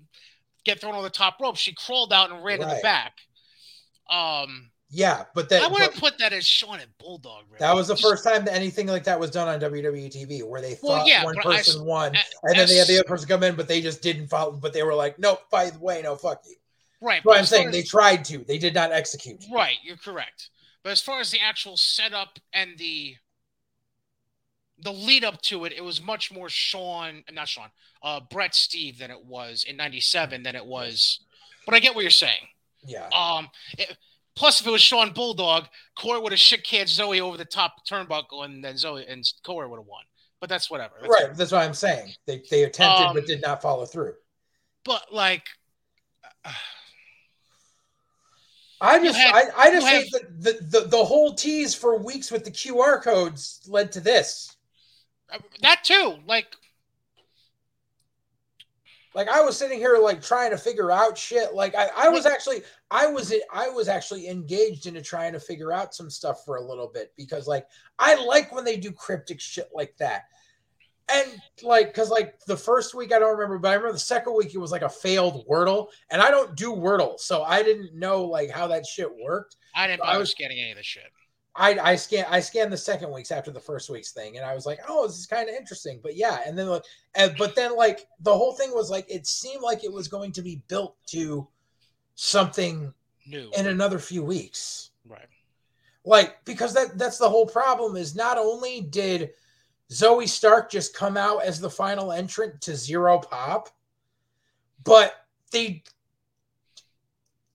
get 0.64 0.80
thrown 0.80 0.94
on 0.94 1.02
the 1.02 1.10
top 1.10 1.40
rope. 1.40 1.56
She 1.56 1.72
crawled 1.74 2.12
out 2.12 2.30
and 2.30 2.42
ran 2.44 2.58
to 2.60 2.66
the 2.66 2.80
back. 2.82 3.18
Um, 4.08 4.70
Yeah, 4.92 5.24
but 5.34 5.48
that 5.50 5.62
I 5.62 5.68
wouldn't 5.68 5.92
but 5.92 6.00
put 6.00 6.18
that 6.18 6.32
as 6.32 6.44
Shawn 6.44 6.80
and 6.80 6.90
Bulldog. 6.98 7.44
Really. 7.48 7.60
that 7.60 7.74
was 7.74 7.86
the 7.86 7.96
first 7.96 8.24
time 8.24 8.44
that 8.46 8.54
anything 8.54 8.88
like 8.88 9.04
that 9.04 9.20
was 9.20 9.30
done 9.30 9.46
on 9.46 9.60
WWE 9.60 10.08
TV, 10.10 10.42
where 10.42 10.60
they 10.60 10.76
Well, 10.82 10.98
thought 10.98 11.06
yeah, 11.06 11.24
one 11.24 11.36
but 11.36 11.46
I- 11.46 11.56
person 11.58 11.84
won, 11.84 12.16
a- 12.16 12.24
and 12.42 12.58
then 12.58 12.66
they 12.66 12.74
had 12.76 12.88
the 12.88 12.94
other 12.98 13.04
person 13.04 13.28
come 13.28 13.44
in, 13.44 13.54
but 13.54 13.68
they 13.68 13.80
just 13.80 14.02
didn't 14.02 14.26
follow. 14.26 14.50
But 14.52 14.72
they 14.72 14.82
were 14.82 14.94
like, 14.94 15.16
"Nope, 15.18 15.42
by 15.50 15.70
the 15.70 15.78
way, 15.78 16.02
no, 16.02 16.16
fuck 16.16 16.42
you." 16.44 16.56
Right. 17.00 17.24
What 17.24 17.34
but 17.34 17.38
I'm 17.38 17.44
saying. 17.46 17.68
as- 17.68 17.72
They 17.72 17.82
tried 17.82 18.24
to, 18.26 18.38
they 18.38 18.58
did 18.58 18.74
not 18.74 18.90
execute. 18.90 19.44
Right, 19.50 19.76
you're 19.84 19.96
correct. 19.96 20.50
But 20.82 20.90
as 20.90 21.00
far 21.00 21.20
as 21.20 21.30
the 21.30 21.40
actual 21.40 21.76
setup 21.76 22.38
and 22.52 22.76
the 22.78 23.16
the 24.82 24.92
lead 24.92 25.24
up 25.24 25.40
to 25.42 25.66
it, 25.66 25.72
it 25.74 25.84
was 25.84 26.00
much 26.02 26.32
more 26.32 26.48
Shawn, 26.48 27.22
not 27.30 27.48
Shawn, 27.48 27.70
uh, 28.02 28.18
Bret 28.20 28.54
Steve 28.54 28.98
than 28.98 29.10
it 29.10 29.24
was 29.24 29.64
in 29.64 29.76
'97 29.76 30.42
than 30.42 30.56
it 30.56 30.64
was. 30.64 31.20
But 31.66 31.74
I 31.74 31.80
get 31.80 31.94
what 31.94 32.00
you're 32.00 32.10
saying. 32.10 32.48
Yeah, 32.82 33.08
Um, 33.14 33.50
it- 33.78 33.96
plus, 34.34 34.60
if 34.60 34.66
it 34.66 34.70
was 34.70 34.80
Shawn 34.82 35.12
Bulldog, 35.12 35.66
Corey 35.98 36.20
would 36.20 36.32
have 36.32 36.38
shit 36.40 36.64
canned 36.64 36.88
Zoey 36.88 37.20
over 37.20 37.36
the 37.36 37.44
top 37.44 37.86
turnbuckle, 37.88 38.44
and 38.44 38.62
then 38.64 38.74
Zoey 38.74 39.04
and 39.10 39.24
Corey 39.44 39.68
would 39.68 39.78
have 39.78 39.86
won. 39.86 40.04
but 40.40 40.48
that's 40.48 40.70
whatever. 40.70 40.94
That's 41.00 41.12
right. 41.12 41.34
That's 41.36 41.52
what 41.52 41.62
I'm 41.62 41.74
saying. 41.74 42.14
They 42.26 42.42
they 42.50 42.62
attempted 42.64 43.06
Um, 43.08 43.14
but 43.14 43.26
did 43.26 43.42
not 43.42 43.60
follow 43.60 43.84
through. 43.86 44.14
But 44.84 45.12
like, 45.12 45.44
I 48.80 48.98
just 49.04 49.18
had- 49.18 49.34
I, 49.34 49.42
I 49.56 49.70
just 49.70 49.86
think 49.86 50.10
that 50.12 50.40
the, 50.42 50.80
the 50.80 50.88
the 50.88 51.04
whole 51.04 51.34
tease 51.34 51.74
for 51.74 51.98
weeks 51.98 52.30
with 52.30 52.44
the 52.44 52.50
QR 52.50 53.02
codes 53.02 53.60
led 53.68 53.92
to 53.92 54.00
this. 54.00 54.56
uh, 55.32 55.38
that 55.60 55.84
too. 55.84 56.16
Like, 56.26 56.46
Like 59.14 59.28
I 59.28 59.40
was 59.40 59.56
sitting 59.56 59.78
here 59.78 59.98
like 59.98 60.22
trying 60.22 60.50
to 60.52 60.58
figure 60.58 60.92
out 60.92 61.18
shit. 61.18 61.52
Like 61.54 61.74
I, 61.74 61.88
I 61.96 62.08
was 62.08 62.26
actually 62.26 62.62
I 62.90 63.06
was 63.06 63.34
I 63.52 63.68
was 63.68 63.88
actually 63.88 64.28
engaged 64.28 64.86
into 64.86 65.02
trying 65.02 65.32
to 65.32 65.40
figure 65.40 65.72
out 65.72 65.94
some 65.94 66.10
stuff 66.10 66.44
for 66.44 66.56
a 66.56 66.62
little 66.62 66.86
bit 66.86 67.12
because 67.16 67.48
like 67.48 67.66
I 67.98 68.14
like 68.24 68.54
when 68.54 68.64
they 68.64 68.76
do 68.76 68.92
cryptic 68.92 69.40
shit 69.40 69.68
like 69.74 69.96
that. 69.98 70.24
And 71.12 71.28
like 71.64 71.88
because 71.88 72.08
like 72.08 72.38
the 72.46 72.56
first 72.56 72.94
week 72.94 73.12
I 73.12 73.18
don't 73.18 73.32
remember, 73.32 73.58
but 73.58 73.70
I 73.70 73.74
remember 73.74 73.94
the 73.94 73.98
second 73.98 74.36
week 74.36 74.54
it 74.54 74.58
was 74.58 74.70
like 74.70 74.82
a 74.82 74.88
failed 74.88 75.44
Wordle, 75.48 75.88
and 76.12 76.22
I 76.22 76.30
don't 76.30 76.54
do 76.56 76.72
Wordle, 76.72 77.18
so 77.18 77.42
I 77.42 77.64
didn't 77.64 77.94
know 77.98 78.24
like 78.24 78.48
how 78.50 78.68
that 78.68 78.86
shit 78.86 79.08
worked. 79.20 79.56
I 79.74 79.88
didn't 79.88 80.02
I 80.02 80.18
was- 80.18 80.34
getting 80.34 80.60
any 80.60 80.70
of 80.70 80.76
the 80.76 80.84
shit. 80.84 81.02
I 81.56 81.78
I 81.78 81.96
scan 81.96 82.26
I 82.28 82.40
scanned 82.40 82.72
the 82.72 82.76
second 82.76 83.12
weeks 83.12 83.30
after 83.30 83.50
the 83.50 83.60
first 83.60 83.90
week's 83.90 84.12
thing, 84.12 84.36
and 84.36 84.46
I 84.46 84.54
was 84.54 84.66
like, 84.66 84.78
oh, 84.88 85.06
this 85.06 85.18
is 85.18 85.26
kind 85.26 85.48
of 85.48 85.54
interesting. 85.54 86.00
But 86.02 86.16
yeah, 86.16 86.40
and 86.46 86.56
then 86.56 86.68
like, 86.68 86.84
and, 87.14 87.34
but 87.38 87.56
then 87.56 87.76
like 87.76 88.06
the 88.20 88.36
whole 88.36 88.52
thing 88.52 88.70
was 88.72 88.90
like 88.90 89.06
it 89.10 89.26
seemed 89.26 89.62
like 89.62 89.82
it 89.82 89.92
was 89.92 90.08
going 90.08 90.32
to 90.32 90.42
be 90.42 90.62
built 90.68 90.96
to 91.08 91.48
something 92.14 92.92
New. 93.26 93.50
in 93.56 93.66
another 93.66 93.98
few 93.98 94.22
weeks, 94.22 94.90
right. 95.08 95.26
like 96.04 96.44
because 96.44 96.72
that 96.74 96.96
that's 96.98 97.18
the 97.18 97.28
whole 97.28 97.46
problem 97.46 97.96
is 97.96 98.14
not 98.14 98.38
only 98.38 98.82
did 98.82 99.30
Zoey 99.90 100.28
Stark 100.28 100.70
just 100.70 100.94
come 100.94 101.16
out 101.16 101.42
as 101.42 101.60
the 101.60 101.70
final 101.70 102.12
entrant 102.12 102.60
to 102.60 102.76
Zero 102.76 103.18
Pop, 103.18 103.70
but 104.84 105.26
they 105.50 105.82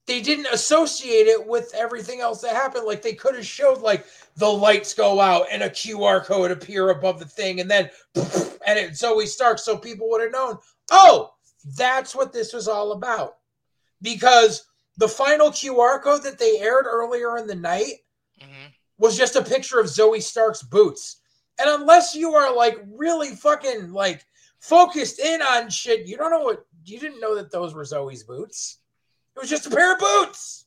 they 0.08 0.22
didn't 0.22 0.48
associate 0.48 1.28
it 1.28 1.46
with 1.46 1.74
everything 1.76 2.22
else 2.22 2.42
that 2.42 2.54
happened. 2.56 2.86
Like 2.86 3.02
they 3.02 3.14
could 3.14 3.36
have 3.36 3.46
showed 3.46 3.82
like 3.82 4.06
the 4.38 4.48
lights 4.48 4.94
go 4.94 5.20
out 5.20 5.48
and 5.52 5.64
a 5.64 5.70
QR 5.70 6.24
code 6.24 6.52
appear 6.52 6.90
above 6.90 7.20
the 7.20 7.26
thing, 7.26 7.60
and 7.60 7.70
then 7.70 7.90
and 8.16 8.80
it 8.80 8.92
Zoey 8.92 9.28
Stark, 9.28 9.60
so 9.60 9.78
people 9.78 10.10
would 10.10 10.22
have 10.22 10.32
known. 10.32 10.58
Oh, 10.92 11.34
that's 11.78 12.16
what 12.16 12.32
this 12.32 12.54
was 12.54 12.68
all 12.68 12.92
about. 12.92 13.38
Because 14.02 14.68
the 14.98 15.08
final 15.08 15.50
QR 15.50 16.02
code 16.02 16.24
that 16.24 16.38
they 16.38 16.60
aired 16.60 16.86
earlier 16.86 17.38
in 17.38 17.48
the 17.48 17.56
night 17.56 17.96
hmm 18.40 18.68
was 18.98 19.18
just 19.18 19.36
a 19.36 19.44
picture 19.44 19.80
of 19.80 19.88
Zoey 19.88 20.22
Stark's 20.22 20.64
boots. 20.64 21.18
And 21.60 21.70
unless 21.70 22.16
you 22.16 22.34
are 22.34 22.56
like 22.56 22.78
really 22.94 23.30
fucking 23.30 23.92
like 23.92 24.26
focused 24.60 25.20
in 25.20 25.42
on 25.42 25.70
shit, 25.70 26.08
you 26.08 26.18
don't 26.18 26.32
know 26.32 26.40
what 26.40 26.66
you 26.86 27.00
didn't 27.00 27.20
know 27.20 27.36
that 27.36 27.52
those 27.52 27.74
were 27.74 27.84
Zoey's 27.84 28.24
boots. 28.24 28.80
It 29.36 29.40
was 29.40 29.50
just 29.50 29.66
a 29.68 29.70
pair 29.70 29.94
of 29.94 30.00
boots. 30.00 30.66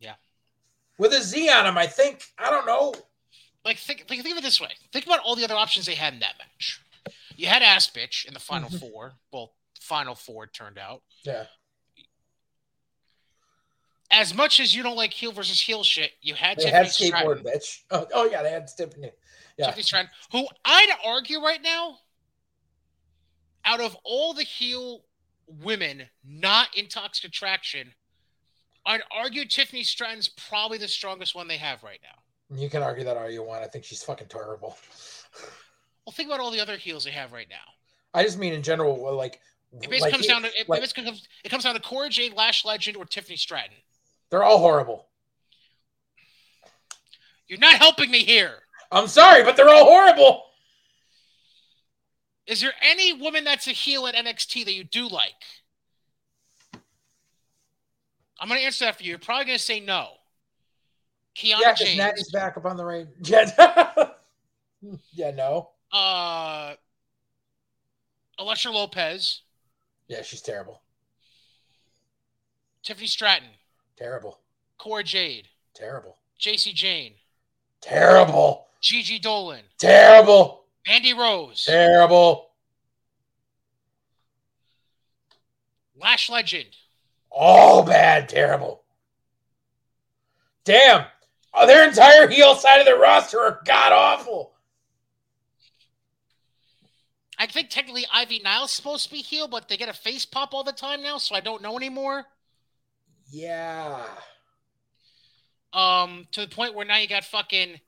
Yeah. 0.00 0.14
With 0.98 1.12
a 1.12 1.22
Z 1.22 1.48
on 1.50 1.64
them, 1.64 1.78
I 1.78 1.86
think. 1.86 2.24
I 2.38 2.50
don't 2.50 2.66
know. 2.66 2.94
Like, 3.64 3.76
think, 3.78 4.06
think, 4.08 4.22
think 4.22 4.32
of 4.34 4.38
it 4.38 4.42
this 4.42 4.60
way. 4.60 4.70
Think 4.92 5.06
about 5.06 5.20
all 5.20 5.36
the 5.36 5.44
other 5.44 5.54
options 5.54 5.86
they 5.86 5.94
had 5.94 6.12
in 6.14 6.20
that 6.20 6.34
match. 6.38 6.80
You 7.36 7.46
had 7.46 7.62
Ass 7.62 7.88
Bitch 7.88 8.24
in 8.26 8.34
the 8.34 8.40
final 8.40 8.68
Mhm. 8.68 8.80
four. 8.80 9.14
Well, 9.30 9.54
final 9.80 10.14
four 10.14 10.46
turned 10.46 10.78
out. 10.78 11.02
Yeah. 11.22 11.46
As 14.10 14.34
much 14.34 14.58
as 14.58 14.74
you 14.74 14.82
don't 14.82 14.96
like 14.96 15.12
heel 15.12 15.30
versus 15.30 15.60
heel 15.60 15.84
shit, 15.84 16.12
you 16.20 16.34
had 16.34 16.58
They 16.58 16.64
Tiffany 16.64 16.76
had 16.84 16.86
skateboard 16.86 17.38
Stratton. 17.40 17.44
bitch. 17.44 17.82
Oh, 17.92 18.06
oh 18.12 18.24
yeah, 18.24 18.42
they 18.42 18.50
had 18.50 18.66
Tiffany. 18.66 19.12
Yeah. 19.56 19.66
Tiffany 19.66 19.82
Stratton, 19.84 20.10
who 20.32 20.48
I'd 20.64 20.96
argue 21.04 21.40
right 21.40 21.62
now, 21.62 22.00
out 23.64 23.80
of 23.80 23.94
all 24.02 24.32
the 24.34 24.42
heel 24.42 25.04
women 25.62 26.02
not 26.24 26.68
in 26.76 26.86
Toxic 26.86 27.24
Attraction, 27.24 27.92
I'd 28.86 29.02
argue 29.14 29.44
Tiffany 29.44 29.82
Stratton's 29.82 30.28
probably 30.28 30.78
the 30.78 30.88
strongest 30.88 31.34
one 31.34 31.48
they 31.48 31.56
have 31.58 31.82
right 31.82 32.00
now. 32.02 32.56
You 32.58 32.68
can 32.70 32.82
argue 32.82 33.04
that 33.04 33.16
all 33.16 33.30
you 33.30 33.42
want. 33.42 33.62
I 33.62 33.66
think 33.66 33.84
she's 33.84 34.02
fucking 34.02 34.28
terrible. 34.28 34.76
Well, 36.06 36.12
think 36.12 36.28
about 36.28 36.40
all 36.40 36.50
the 36.50 36.60
other 36.60 36.76
heels 36.76 37.04
they 37.04 37.10
have 37.10 37.30
right 37.32 37.46
now. 37.48 37.56
I 38.14 38.24
just 38.24 38.38
mean 38.38 38.52
in 38.52 38.62
general, 38.62 39.14
like, 39.14 39.40
It 39.72 39.82
basically 39.82 40.00
like, 40.00 40.12
comes 40.12 40.26
down 40.26 40.42
to 40.42 40.48
it, 40.58 40.68
like- 40.68 40.80
basically 40.80 41.04
comes, 41.04 41.28
it 41.44 41.48
comes 41.50 41.62
down 41.64 41.74
to 41.74 41.80
Cora 41.80 42.08
Jade, 42.08 42.32
Lash 42.34 42.64
Legend, 42.64 42.96
or 42.96 43.04
Tiffany 43.04 43.36
Stratton. 43.36 43.76
they're 44.30 44.42
all 44.42 44.58
horrible. 44.58 45.06
You're 47.46 47.58
not 47.58 47.74
helping 47.74 48.10
me 48.10 48.24
here. 48.24 48.54
I'm 48.92 49.06
sorry, 49.08 49.42
but 49.44 49.56
they're 49.56 49.68
all 49.68 49.84
horrible. 49.84 50.44
Is 52.50 52.60
there 52.60 52.72
any 52.82 53.12
woman 53.12 53.44
that's 53.44 53.68
a 53.68 53.70
heel 53.70 54.08
at 54.08 54.16
NXT 54.16 54.64
that 54.64 54.72
you 54.74 54.82
do 54.82 55.06
like? 55.06 55.34
I'm 58.40 58.48
going 58.48 58.58
to 58.58 58.66
answer 58.66 58.86
that 58.86 58.96
for 58.96 59.04
you. 59.04 59.10
You're 59.10 59.18
probably 59.20 59.44
going 59.44 59.58
to 59.58 59.62
say 59.62 59.78
no. 59.78 60.08
Kiana 61.36 61.60
yeah, 61.60 61.74
James, 61.74 61.96
Natty's 61.96 62.30
back 62.32 62.56
up 62.56 62.66
on 62.66 62.76
the 62.76 62.84
range. 62.84 63.08
Yeah, 64.82 64.94
yeah, 65.12 65.30
no. 65.30 65.68
uh, 65.92 66.72
Elektra 68.38 68.70
Lopez, 68.72 69.42
Yeah, 70.08 70.22
she's 70.22 70.40
terrible. 70.40 70.80
Tiffany 72.82 73.06
Stratton, 73.06 73.48
Terrible. 73.98 74.38
Cora 74.78 75.04
Jade, 75.04 75.48
Terrible. 75.74 76.16
Jacy 76.38 76.72
Jayne, 76.72 77.12
Terrible. 77.82 78.68
Gigi 78.80 79.20
Dolin, 79.20 79.60
Terrible. 79.78 80.64
Andy 80.90 81.12
Rose, 81.14 81.64
Terrible. 81.64 82.50
Lash 85.96 86.28
Legend, 86.28 86.68
All 87.30 87.82
bad. 87.84 88.28
Terrible. 88.28 88.82
Damn. 90.64 91.04
Oh, 91.54 91.66
their 91.66 91.86
entire 91.86 92.26
heel 92.28 92.54
side 92.54 92.78
of 92.80 92.86
the 92.86 92.94
roster 92.96 93.38
are 93.40 93.60
god 93.64 93.92
awful. 93.92 94.52
I 97.38 97.46
think 97.46 97.70
technically 97.70 98.04
Ivy 98.12 98.40
Nile's 98.44 98.72
supposed 98.72 99.04
to 99.06 99.10
be 99.12 99.18
heel, 99.18 99.46
but 99.48 99.68
they 99.68 99.76
get 99.76 99.88
a 99.88 99.94
face 99.94 100.24
pop 100.26 100.52
all 100.52 100.64
the 100.64 100.72
time 100.72 101.02
now, 101.02 101.18
so 101.18 101.34
I 101.34 101.40
don't 101.40 101.62
know 101.62 101.76
anymore. 101.76 102.24
Yeah. 103.30 104.02
Um, 105.72 106.26
to 106.32 106.40
the 106.42 106.48
point 106.48 106.74
where 106.74 106.84
now 106.86 106.96
you 106.98 107.06
got 107.08 107.24
fucking 107.24 107.80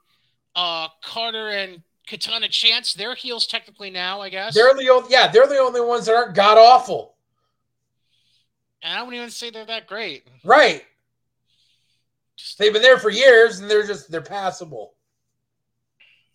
uh 0.55 0.89
Carter 1.03 1.49
and 1.49 1.83
Katana 2.07 2.49
Chance. 2.49 2.95
They're 2.95 3.15
heels 3.15 3.47
technically 3.47 3.91
now, 3.91 4.21
I 4.21 4.29
guess. 4.29 4.55
They're 4.55 4.75
the 4.75 4.89
only 4.91 5.09
yeah, 5.11 5.29
they're 5.29 5.47
the 5.47 5.59
only 5.59 5.81
ones 5.81 6.07
that 6.07 6.15
aren't 6.15 6.35
god 6.35 6.59
awful. 6.59 7.15
and 8.83 8.93
I 8.99 9.03
wouldn't 9.03 9.17
even 9.17 9.31
say 9.31 9.51
they're 9.51 9.65
that 9.67 9.87
great. 9.87 10.27
Right. 10.45 10.85
Just, 12.37 12.59
They've 12.59 12.73
been 12.73 12.83
there 12.83 12.99
for 12.99 13.11
years 13.11 13.61
and 13.61 13.71
they're 13.71 13.87
just 13.87 14.11
they're 14.11 14.21
passable. 14.21 14.95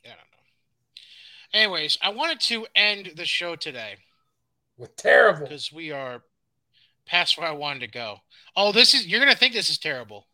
I 0.06 0.10
don't 0.10 0.18
know. 0.18 1.60
Anyways, 1.60 1.98
I 2.02 2.10
wanted 2.10 2.40
to 2.42 2.66
end 2.76 3.12
the 3.16 3.26
show 3.26 3.56
today 3.56 3.96
With 4.78 4.96
terrible. 4.96 5.42
because 5.48 5.72
we 5.72 5.92
are 5.92 6.22
past 7.06 7.38
where 7.38 7.48
I 7.48 7.52
wanted 7.52 7.80
to 7.82 7.88
go. 7.88 8.18
Oh, 8.56 8.72
this 8.72 8.94
is 8.94 9.06
you're 9.06 9.20
gonna 9.20 9.36
think 9.36 9.54
this 9.54 9.70
is 9.70 9.78
terrible. 9.78 10.28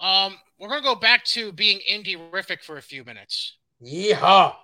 Um, 0.00 0.36
we're 0.58 0.68
gonna 0.68 0.82
go 0.82 0.94
back 0.94 1.24
to 1.26 1.52
being 1.52 1.78
indie-rific 1.90 2.62
for 2.62 2.78
a 2.78 2.82
few 2.82 3.04
minutes. 3.04 3.56
Yeehaw. 3.82 4.54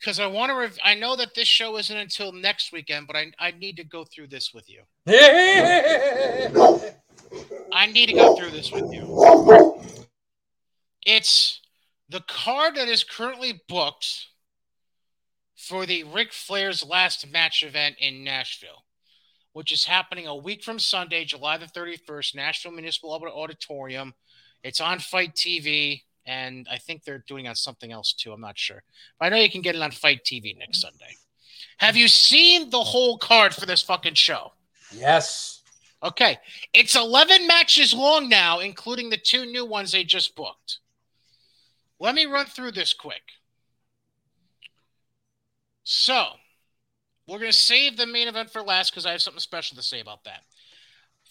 because 0.00 0.18
I 0.20 0.26
want 0.26 0.50
to. 0.50 0.54
Rev- 0.56 0.78
I 0.84 0.94
know 0.94 1.16
that 1.16 1.34
this 1.34 1.48
show 1.48 1.76
isn't 1.76 1.96
until 1.96 2.32
next 2.32 2.72
weekend, 2.72 3.06
but 3.06 3.16
I 3.16 3.32
I 3.38 3.50
need 3.52 3.76
to 3.76 3.84
go 3.84 4.04
through 4.04 4.28
this 4.28 4.52
with 4.54 4.68
you. 4.68 4.82
I 7.72 7.86
need 7.86 8.06
to 8.06 8.14
go 8.14 8.36
through 8.36 8.50
this 8.50 8.72
with 8.72 8.92
you. 8.92 9.74
It's 11.04 11.60
the 12.08 12.20
card 12.20 12.74
that 12.76 12.88
is 12.88 13.04
currently 13.04 13.60
booked 13.68 14.28
for 15.56 15.84
the 15.84 16.04
Ric 16.04 16.32
Flair's 16.32 16.84
last 16.84 17.30
match 17.30 17.62
event 17.62 17.96
in 17.98 18.24
Nashville, 18.24 18.84
which 19.52 19.72
is 19.72 19.84
happening 19.84 20.26
a 20.26 20.34
week 20.36 20.62
from 20.64 20.78
Sunday, 20.78 21.24
July 21.24 21.58
the 21.58 21.66
31st, 21.66 22.34
Nashville 22.34 22.72
Municipal 22.72 23.12
Auditorium. 23.12 24.14
It's 24.62 24.80
on 24.80 24.98
FITE 24.98 25.34
TV, 25.34 26.02
and 26.28 26.68
I 26.70 26.76
think 26.76 27.02
they're 27.02 27.24
doing 27.26 27.48
on 27.48 27.56
something 27.56 27.90
else 27.90 28.12
too. 28.12 28.32
I'm 28.32 28.40
not 28.40 28.58
sure. 28.58 28.82
But 29.18 29.26
I 29.26 29.28
know 29.30 29.42
you 29.42 29.50
can 29.50 29.62
get 29.62 29.74
it 29.74 29.80
on 29.80 29.90
FITE 29.90 30.22
TV 30.24 30.56
next 30.56 30.82
Sunday. 30.82 31.16
Have 31.78 31.96
you 31.96 32.06
seen 32.06 32.68
the 32.68 32.82
whole 32.82 33.16
card 33.16 33.54
for 33.54 33.66
this 33.66 33.82
fucking 33.82 34.14
show? 34.14 34.52
yes. 34.92 35.62
Okay. 36.00 36.38
It's 36.72 36.94
11 36.94 37.48
matches 37.48 37.92
long 37.92 38.28
now, 38.28 38.60
including 38.60 39.10
the 39.10 39.16
two 39.16 39.46
new 39.46 39.64
ones 39.66 39.90
they 39.90 40.04
just 40.04 40.36
booked. 40.36 40.78
Let 41.98 42.14
me 42.14 42.26
run 42.26 42.46
through 42.46 42.72
this 42.72 42.94
quick. 42.94 43.22
So, 45.82 46.26
we're 47.26 47.40
going 47.40 47.50
to 47.50 47.56
save 47.56 47.96
the 47.96 48.06
main 48.06 48.28
event 48.28 48.50
for 48.50 48.62
last 48.62 48.92
because 48.92 49.06
I 49.06 49.10
have 49.12 49.22
something 49.22 49.40
special 49.40 49.76
to 49.76 49.82
say 49.82 50.00
about 50.00 50.22
that. 50.24 50.42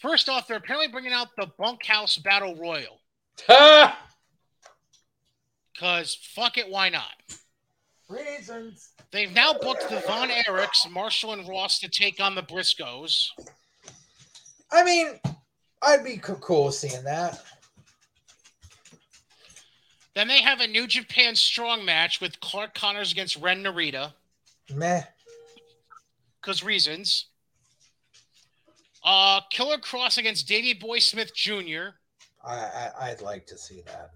First 0.02 0.28
off, 0.28 0.48
they're 0.48 0.58
apparently 0.58 0.90
bringing 0.90 1.14
out 1.14 1.30
the 1.38 1.48
Bunkhouse 1.58 2.18
Battle 2.18 2.56
Royal! 2.56 3.00
because 5.78 6.16
fuck 6.16 6.58
it, 6.58 6.68
why 6.70 6.90
not? 6.90 7.12
Reasons. 8.10 8.90
They've 9.12 9.34
now 9.34 9.54
booked 9.54 9.90
the 9.90 10.02
Von 10.08 10.30
Erichs, 10.30 10.90
Marshall, 10.90 11.34
and 11.34 11.48
Ross 11.48 11.80
to 11.80 11.88
take 11.88 12.20
on 12.20 12.36
the 12.36 12.42
Briscoes. 12.42 13.28
I 14.72 14.84
mean, 14.84 15.20
I'd 15.82 16.04
be 16.04 16.20
cool 16.22 16.72
seeing 16.72 17.04
that. 17.04 17.44
Then 20.14 20.28
they 20.28 20.42
have 20.42 20.62
a 20.62 20.68
New 20.68 20.88
Japan 20.88 21.36
Strong 21.36 21.86
match 21.86 22.20
with 22.22 22.40
Clark 22.40 22.74
Connors 22.74 23.12
against 23.12 23.38
Ren 23.38 23.64
Narita, 23.64 24.14
Meh. 24.74 25.04
because 26.42 26.64
reasons. 26.64 27.28
Uh, 29.06 29.42
Killer 29.52 29.78
Kross 29.78 30.18
against 30.18 30.48
Davey 30.48 30.74
Boy 30.74 31.00
Smith 31.00 31.34
Jr. 31.36 31.90
I, 32.44 32.56
I 32.56 32.92
I'd 33.02 33.22
like 33.22 33.46
to 33.46 33.58
see 33.58 33.82
that. 33.86 34.12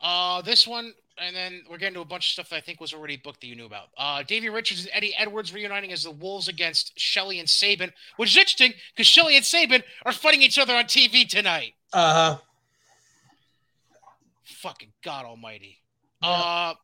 Uh, 0.00 0.40
this 0.42 0.66
one, 0.66 0.94
and 1.18 1.36
then 1.36 1.62
we're 1.70 1.76
getting 1.76 1.94
to 1.94 2.00
a 2.00 2.04
bunch 2.04 2.28
of 2.28 2.32
stuff 2.32 2.48
that 2.50 2.56
I 2.56 2.60
think 2.60 2.80
was 2.80 2.94
already 2.94 3.16
booked 3.16 3.42
that 3.42 3.46
you 3.46 3.54
knew 3.56 3.66
about. 3.66 3.88
Uh, 3.98 4.22
Davey 4.22 4.48
Richards 4.48 4.80
and 4.80 4.90
Eddie 4.94 5.14
Edwards 5.18 5.52
reuniting 5.52 5.92
as 5.92 6.04
the 6.04 6.10
Wolves 6.10 6.48
against 6.48 6.98
Shelley 6.98 7.38
and 7.38 7.48
Sabin, 7.48 7.92
which 8.16 8.30
is 8.30 8.36
interesting 8.36 8.72
because 8.94 9.06
Shelley 9.06 9.36
and 9.36 9.44
Sabin 9.44 9.82
are 10.06 10.12
fighting 10.12 10.42
each 10.42 10.58
other 10.58 10.74
on 10.74 10.84
TV 10.84 11.28
tonight. 11.28 11.74
Uh 11.92 12.14
huh. 12.14 12.38
Fucking 14.44 14.92
God 15.02 15.26
Almighty. 15.26 15.78
Yeah. 16.22 16.28
Uh, 16.30 16.74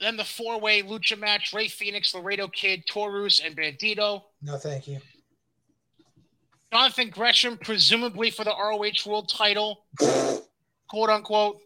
then 0.00 0.16
the 0.16 0.24
four-way 0.24 0.82
lucha 0.82 1.18
match: 1.18 1.52
Rey 1.52 1.68
Fenix, 1.68 2.14
Laredo 2.14 2.48
Kid, 2.48 2.84
Taurus, 2.88 3.40
and 3.40 3.56
Bandido. 3.56 4.22
No, 4.42 4.56
thank 4.56 4.88
you. 4.88 4.98
Jonathan 6.72 7.10
Gresham, 7.10 7.56
presumably 7.56 8.30
for 8.30 8.44
the 8.44 8.50
ROH 8.50 9.08
World 9.10 9.28
Title, 9.28 9.84
quote 10.00 11.10
unquote. 11.10 11.60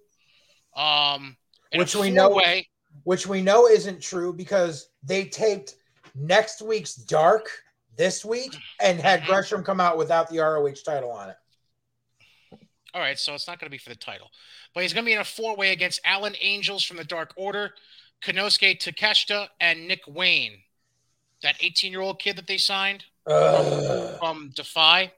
Um, 0.74 1.36
Which 1.74 1.94
we 1.94 2.10
know- 2.10 2.28
four-way- 2.31 2.68
Which 3.05 3.26
we 3.26 3.40
know 3.40 3.66
isn't 3.68 4.00
true 4.02 4.32
because 4.32 4.89
they 5.02 5.24
taped 5.24 5.76
next 6.15 6.60
week's 6.60 6.94
Dark 6.94 7.49
this 7.97 8.24
week 8.24 8.55
and 8.81 9.00
had 9.00 9.23
Mhm. 9.23 9.26
Gresham 9.26 9.65
come 9.65 9.81
out 9.81 9.97
without 9.97 10.28
the 10.28 10.40
ROH 10.40 10.82
title 10.82 11.10
on 11.12 11.31
it. 11.31 11.36
All 12.92 13.00
right, 13.00 13.18
so 13.18 13.34
it's 13.34 13.47
not 13.47 13.58
going 13.60 13.66
to 13.66 13.70
be 13.70 13.78
for 13.78 13.90
the 13.90 13.94
title, 13.97 14.32
but 14.74 14.82
he's 14.82 14.92
going 14.92 15.05
to 15.05 15.08
be 15.08 15.12
in 15.12 15.20
a 15.20 15.24
four-way 15.24 15.70
against 15.70 16.00
Alan 16.05 16.34
Angels 16.40 16.82
from 16.84 16.97
the 16.97 17.05
Dark 17.05 17.32
Order, 17.36 17.76
Konosuke 18.20 18.78
Takeshita, 18.81 19.49
and 19.60 19.86
Nick 19.86 20.02
Wayne, 20.08 20.65
that 21.42 21.57
18-year-old 21.60 22.18
kid 22.20 22.36
that 22.36 22.49
they 22.49 22.58
signed 22.58 23.05
Ugh. 23.26 24.18
from 24.18 24.50
Defy, 24.57 25.12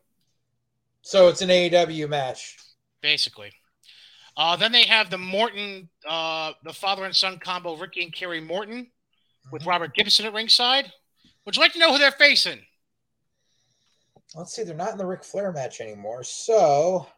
So 1.01 1.29
it's 1.29 1.41
an 1.41 1.51
AEW 1.51 2.07
match. 2.09 2.59
basically. 3.01 3.53
Uh, 4.37 4.57
then 4.57 4.73
they 4.73 4.85
have 4.85 5.11
the 5.11 5.19
Morton, 5.19 5.89
uh, 6.09 6.53
the 6.65 6.73
father 6.73 7.05
and 7.05 7.15
son 7.15 7.39
combo, 7.39 7.77
Ricky 7.77 8.03
and 8.03 8.13
Kerry 8.13 8.41
Morton, 8.41 8.91
with 9.51 9.63
Mhm. 9.63 9.67
Robert 9.67 9.95
Gibson 9.95 10.25
at 10.27 10.33
ringside. 10.33 10.93
Would 11.45 11.57
you 11.57 11.61
like 11.61 11.73
to 11.75 11.79
know 11.79 11.93
who 11.93 11.99
they're 11.99 12.13
facing? 12.13 12.67
Let's 14.35 14.55
see, 14.55 14.63
they're 14.63 14.75
not 14.75 14.93
in 14.93 14.99
the 14.99 15.05
Ric 15.05 15.25
Flair 15.25 15.53
match 15.53 15.81
anymore. 15.81 16.25
So 16.25 17.13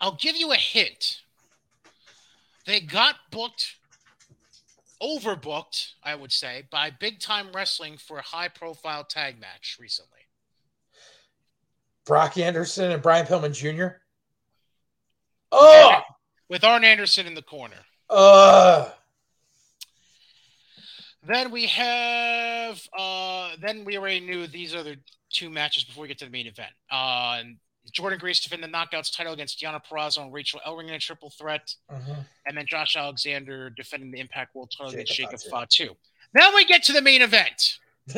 I'll 0.00 0.16
give 0.16 0.34
you 0.34 0.50
a 0.50 0.56
hint. 0.56 1.22
They 2.64 2.80
got 2.80 3.30
booked, 3.30 3.76
overbooked, 5.00 5.92
I 6.02 6.16
would 6.16 6.32
say, 6.32 6.62
by 6.70 6.90
Big 6.90 7.20
Time 7.20 7.52
Wrestling 7.52 7.98
for 7.98 8.18
a 8.18 8.22
high 8.22 8.48
profile 8.48 9.04
tag 9.04 9.38
match 9.38 9.76
recently. 9.78 10.21
Brock 12.06 12.36
Anderson 12.38 12.90
and 12.90 13.02
Brian 13.02 13.26
Pillman 13.26 13.52
Jr. 13.54 13.96
Oh, 15.52 16.00
With 16.48 16.64
Arn 16.64 16.84
Anderson 16.84 17.26
in 17.26 17.34
the 17.34 17.42
corner. 17.42 17.76
uh, 18.10 18.88
Then 21.26 21.50
we 21.50 21.66
have, 21.66 22.80
uh, 22.98 23.50
then 23.60 23.84
we 23.84 23.96
already 23.98 24.20
knew 24.20 24.46
these 24.46 24.74
other 24.74 24.96
two 25.30 25.50
matches 25.50 25.84
before 25.84 26.02
we 26.02 26.08
get 26.08 26.18
to 26.18 26.24
the 26.24 26.30
main 26.30 26.46
event. 26.46 26.70
Uh, 26.90 27.42
Jordynne 27.92 28.18
Grace 28.18 28.40
defend 28.40 28.62
the 28.62 28.68
Knockouts 28.68 29.14
title 29.16 29.32
against 29.32 29.60
Deonna 29.60 29.80
Purrazzo 29.84 30.22
and 30.22 30.32
Rachel 30.32 30.60
Ellering 30.66 30.88
in 30.88 30.94
a 30.94 30.98
triple 30.98 31.30
threat. 31.30 31.74
mhm. 31.90 32.24
and 32.46 32.56
then 32.56 32.64
Josh 32.66 32.96
Alexander 32.96 33.70
defending 33.70 34.10
the 34.10 34.20
Impact 34.20 34.54
World 34.54 34.72
title 34.76 34.92
against 34.92 35.12
Jacob 35.14 35.38
Jacob 35.38 35.50
Fatu. 35.50 35.86
Fatu. 35.88 35.96
Now 36.34 36.54
we 36.54 36.64
get 36.64 36.82
to 36.84 36.92
the 36.92 37.02
main 37.02 37.22
event. 37.22 37.78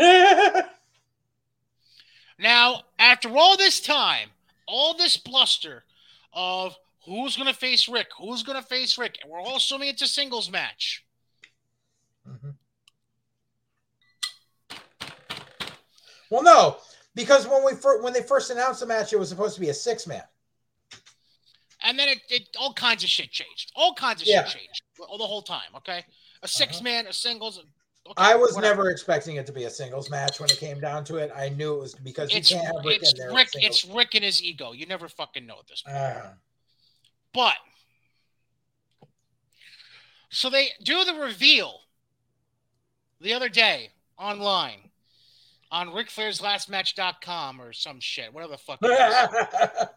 Now, 2.39 2.83
after 2.99 3.29
all 3.37 3.57
this 3.57 3.81
time, 3.81 4.31
all 4.67 4.95
this 4.97 5.17
bluster 5.17 5.85
of 6.33 6.77
who's 7.05 7.37
going 7.37 7.49
to 7.49 7.55
face 7.59 7.89
Ric, 7.89 8.09
who's 8.19 8.43
going 8.43 8.61
to 8.61 8.67
face 8.67 8.99
Ric, 8.99 9.19
and 9.23 9.31
we're 9.31 9.41
all 9.41 9.57
assuming 9.57 9.89
it's 9.91 10.03
a 10.03 10.09
singles 10.09 10.51
match. 10.51 11.05
Mhm. 12.27 12.55
Well, 16.31 16.43
no, 16.43 16.79
because 17.15 17.47
when 17.47 17.65
we 17.65 17.75
fir- 17.75 18.03
when 18.03 18.13
they 18.13 18.23
first 18.23 18.51
announced 18.51 18.81
the 18.81 18.87
match, 18.87 19.13
it 19.13 19.19
was 19.19 19.29
supposed 19.29 19.55
to 19.55 19.61
be 19.61 19.69
a 19.69 19.75
six 19.75 20.07
man. 20.07 20.25
And 21.83 21.99
then 21.99 22.09
it, 22.09 22.23
it 22.31 22.49
all 22.59 22.73
kinds 22.73 23.05
of 23.05 23.11
shit 23.11 23.31
changed. 23.31 23.71
All 23.77 23.95
kinds 23.95 24.23
of 24.23 24.27
Yeah. 24.27 24.45
shit 24.47 24.59
changed 24.61 24.83
all 25.07 25.19
the 25.19 25.27
whole 25.27 25.43
time. 25.43 25.75
Okay, 25.77 26.05
a 26.43 26.49
six 26.49 26.81
man, 26.81 27.07
a 27.07 27.13
singles. 27.13 27.61
Okay, 28.07 28.15
I 28.19 28.35
was 28.35 28.55
whatever. 28.55 28.83
never 28.83 28.91
expecting 28.91 29.37
it 29.37 29.47
to 29.47 29.53
be 29.53 29.65
a 29.65 29.71
singles 29.71 30.11
match 30.11 30.39
when 30.39 30.51
it 30.51 30.59
came 30.59 30.79
down 30.79 31.05
to 31.05 31.17
it. 31.17 31.31
I 31.35 31.49
knew 31.49 31.75
it 31.75 31.81
was 31.81 31.95
because 31.95 32.31
you 32.33 32.39
It's 32.39 32.51
can't 32.51 32.65
have 32.67 32.85
Ric 32.85 33.01
it's. 33.01 33.15
Ric. 33.33 33.49
It's 33.55 33.85
Ric 33.87 34.15
and 34.15 34.25
his 34.25 34.43
ego. 34.43 34.73
You 34.73 34.85
never 34.87 35.09
fucking 35.09 35.47
know 35.47 35.57
at 35.59 35.67
this 35.67 35.81
point. 35.83 35.97
Ah. 35.99 36.33
But 37.33 37.55
so 40.29 40.51
they 40.51 40.69
do 40.83 41.05
the 41.05 41.15
reveal 41.15 41.81
the 43.21 43.33
other 43.33 43.49
day 43.49 43.91
online 44.19 44.91
on 45.71 45.95
Ric 45.95 46.11
Flair's 46.11 46.43
Last 46.43 46.69
Match.com 46.69 47.61
or 47.61 47.73
some 47.73 48.01
shit, 48.01 48.33
whatever 48.35 48.53
the 48.53 48.59
fuck. 48.59 48.81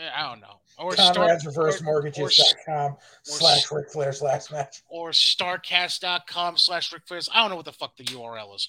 Is. 0.00 0.10
I 0.16 0.28
don't 0.28 0.40
know. 0.40 0.60
Or 0.78 0.92
Star, 0.94 1.12
Conrad's 1.14 1.46
reverse 1.46 1.80
or- 1.80 1.84
mortgages.com 1.84 2.96
slash 3.22 3.70
Ric 3.70 3.90
Flair's 3.90 4.22
last 4.22 4.50
match. 4.52 4.82
or 4.88 5.10
starcast.com 5.10 6.56
slash 6.56 6.92
Ric 6.92 7.02
Flair's. 7.06 7.28
I 7.32 7.40
don't 7.40 7.50
know 7.50 7.56
what 7.56 7.64
the 7.66 7.72
fuck 7.72 7.96
the 7.96 8.04
URL 8.04 8.54
is. 8.56 8.68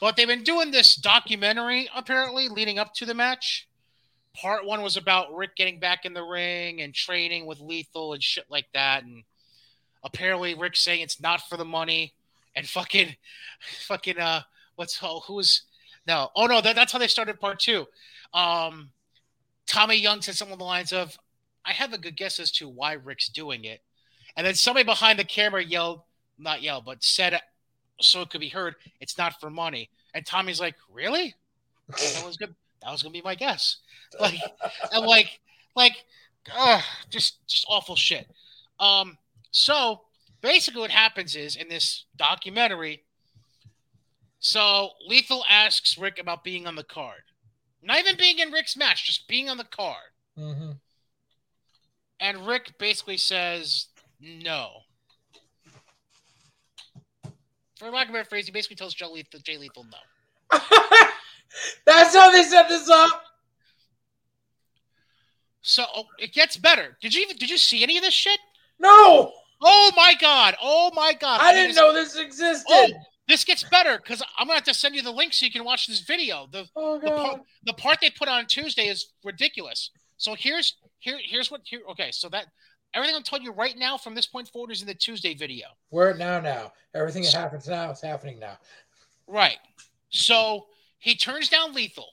But 0.00 0.16
they've 0.16 0.26
been 0.26 0.42
doing 0.42 0.70
this 0.70 0.96
documentary 0.96 1.88
apparently 1.94 2.48
leading 2.48 2.78
up 2.78 2.94
to 2.94 3.06
the 3.06 3.14
match. 3.14 3.68
Part 4.34 4.64
one 4.64 4.82
was 4.82 4.96
about 4.96 5.34
Ric 5.36 5.54
getting 5.56 5.78
back 5.78 6.04
in 6.04 6.14
the 6.14 6.22
ring 6.22 6.80
and 6.80 6.94
training 6.94 7.46
with 7.46 7.60
Lethal 7.60 8.14
and 8.14 8.22
shit 8.22 8.46
like 8.48 8.66
that. 8.72 9.04
And 9.04 9.24
apparently 10.02 10.54
Ric 10.54 10.74
saying 10.76 11.02
it's 11.02 11.20
not 11.20 11.42
for 11.48 11.56
the 11.56 11.64
money 11.64 12.14
and 12.56 12.66
fucking 12.66 13.14
fucking 13.86 14.18
uh 14.18 14.40
what's 14.76 14.98
oh 15.02 15.20
who's 15.26 15.62
no 16.06 16.30
oh 16.34 16.46
no 16.46 16.60
that, 16.60 16.74
that's 16.74 16.92
how 16.92 16.98
they 16.98 17.06
started 17.08 17.38
part 17.40 17.60
two. 17.60 17.86
Um 18.34 18.90
Tommy 19.72 19.96
Young 19.96 20.20
said 20.20 20.34
something 20.34 20.52
along 20.52 20.58
the 20.58 20.64
lines 20.64 20.92
of, 20.92 21.18
I 21.64 21.72
have 21.72 21.94
a 21.94 21.98
good 21.98 22.14
guess 22.14 22.38
as 22.38 22.52
to 22.52 22.68
why 22.68 22.92
Ric's 22.92 23.30
doing 23.30 23.64
it. 23.64 23.80
And 24.36 24.46
then 24.46 24.54
somebody 24.54 24.84
behind 24.84 25.18
the 25.18 25.24
camera 25.24 25.64
yelled, 25.64 26.02
not 26.38 26.60
yelled, 26.60 26.84
but 26.84 27.02
said 27.02 27.40
so 27.98 28.20
it 28.20 28.28
could 28.28 28.42
be 28.42 28.50
heard, 28.50 28.74
it's 29.00 29.16
not 29.16 29.40
for 29.40 29.48
money. 29.48 29.88
And 30.12 30.26
Tommy's 30.26 30.60
like, 30.60 30.74
Really? 30.92 31.34
That 31.88 32.22
was 32.26 32.36
good. 32.36 32.54
That 32.82 32.90
was 32.90 33.02
gonna 33.02 33.14
be 33.14 33.22
my 33.22 33.34
guess. 33.34 33.78
Like 34.20 34.34
and 34.92 35.06
like 35.06 35.40
like 35.74 35.96
ugh, 36.54 36.82
just 37.08 37.46
just 37.46 37.64
awful 37.66 37.96
shit. 37.96 38.28
Um 38.78 39.16
so 39.52 40.02
basically 40.42 40.82
what 40.82 40.90
happens 40.90 41.34
is 41.34 41.56
in 41.56 41.68
this 41.68 42.04
documentary, 42.16 43.04
so 44.38 44.90
Lethal 45.06 45.44
asks 45.48 45.96
Ric 45.96 46.18
about 46.18 46.44
being 46.44 46.66
on 46.66 46.74
the 46.76 46.84
card. 46.84 47.22
Not 47.82 47.98
even 47.98 48.16
being 48.16 48.38
in 48.38 48.52
Ric's 48.52 48.76
match, 48.76 49.04
just 49.04 49.26
being 49.28 49.48
on 49.48 49.56
the 49.56 49.64
card. 49.64 50.12
Mhm. 50.38 50.80
And 52.20 52.46
Ric 52.46 52.78
basically 52.78 53.16
says 53.16 53.88
no. 54.20 54.84
For 57.76 57.90
lack 57.90 58.08
of 58.08 58.10
a 58.10 58.18
better 58.18 58.28
phrase, 58.28 58.46
he 58.46 58.52
basically 58.52 58.76
tells 58.76 58.94
Jay 58.94 59.06
Lethal, 59.06 59.40
Jay 59.40 59.58
Lethal 59.58 59.84
no. 59.84 60.58
That's 61.84 62.14
how 62.14 62.30
they 62.30 62.44
set 62.44 62.68
this 62.68 62.88
up. 62.88 63.24
So 65.62 65.84
oh, 65.94 66.06
it 66.18 66.32
gets 66.32 66.56
better. 66.56 66.96
Did 67.00 67.14
you 67.14 67.22
even 67.22 67.36
did 67.36 67.50
you 67.50 67.58
see 67.58 67.82
any 67.82 67.96
of 67.96 68.02
this 68.04 68.14
shit? 68.14 68.38
No, 68.78 69.32
Oh 69.62 69.92
my 69.96 70.14
god! 70.20 70.56
Oh 70.60 70.90
my 70.94 71.12
god! 71.12 71.40
I 71.40 71.54
mean, 71.54 71.62
didn't 71.68 71.76
know 71.76 71.92
this 71.92 72.16
existed. 72.16 72.64
Oh, 72.68 72.88
this 73.32 73.44
gets 73.44 73.64
better 73.64 73.96
because 73.96 74.22
I'm 74.36 74.46
gonna 74.46 74.56
have 74.56 74.64
to 74.64 74.74
send 74.74 74.94
you 74.94 75.00
the 75.00 75.10
link 75.10 75.32
so 75.32 75.46
you 75.46 75.52
can 75.52 75.64
watch 75.64 75.86
this 75.86 76.00
video. 76.00 76.46
The 76.52 76.66
Oh, 76.76 76.98
the 76.98 77.08
part, 77.08 77.40
the 77.64 77.72
part 77.72 77.98
they 78.02 78.10
put 78.10 78.28
on 78.28 78.46
Tuesday 78.46 78.88
is 78.88 79.12
ridiculous. 79.24 79.90
So 80.18 80.34
here's 80.34 80.76
here 80.98 81.18
here's 81.24 81.50
what 81.50 81.62
here. 81.64 81.80
Okay, 81.90 82.10
so 82.12 82.28
that 82.28 82.46
everything 82.92 83.16
I'm 83.16 83.22
telling 83.22 83.44
you 83.44 83.52
right 83.52 83.76
now 83.76 83.96
from 83.96 84.14
this 84.14 84.26
point 84.26 84.48
forward 84.48 84.70
is 84.70 84.82
in 84.82 84.86
the 84.86 84.94
Tuesday 84.94 85.34
video. 85.34 85.68
We're 85.90 86.12
now. 86.12 86.40
Now 86.40 86.72
everything 86.94 87.22
that 87.22 87.32
happens 87.32 87.66
now 87.66 87.90
is 87.90 88.02
happening 88.02 88.38
now. 88.38 88.58
Right. 89.26 89.58
So 90.10 90.66
he 90.98 91.14
turns 91.14 91.48
down 91.48 91.72
Lethal. 91.72 92.08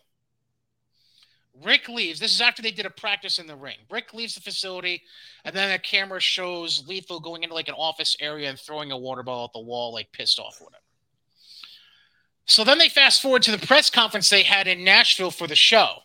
Ric 1.62 1.90
leaves. 1.90 2.22
This 2.22 2.34
is 2.34 2.40
after 2.40 2.62
they 2.62 2.72
did 2.72 2.86
a 2.86 2.90
practice 2.90 3.40
in 3.40 3.46
the 3.46 3.56
ring. 3.58 3.76
Ric 3.92 4.14
leaves 4.14 4.36
the 4.36 4.42
facility, 4.42 5.04
and 5.44 5.54
then 5.54 5.70
the 5.70 5.80
camera 5.80 6.22
shows 6.22 6.88
Lethal 6.88 7.20
going 7.20 7.44
into 7.44 7.54
like 7.54 7.68
an 7.68 7.76
office 7.76 8.16
area 8.22 8.50
and 8.50 8.58
throwing 8.58 8.94
a 8.94 8.98
water 8.98 9.24
bottle 9.24 9.44
at 9.44 9.52
the 9.52 9.60
wall, 9.60 9.92
like 9.92 10.10
pissed 10.14 10.40
off 10.40 10.62
or 10.62 10.66
whatever. 10.66 10.84
So 12.50 12.64
then 12.64 12.80
they 12.80 12.90
fast 12.90 13.22
forward 13.22 13.44
to 13.44 13.52
the 13.56 13.66
press 13.66 13.92
conference 13.92 14.30
they 14.30 14.42
had 14.42 14.68
in 14.68 14.84
Nashville 14.84 15.30
for 15.30 15.46
the 15.46 15.56
show. 15.56 16.00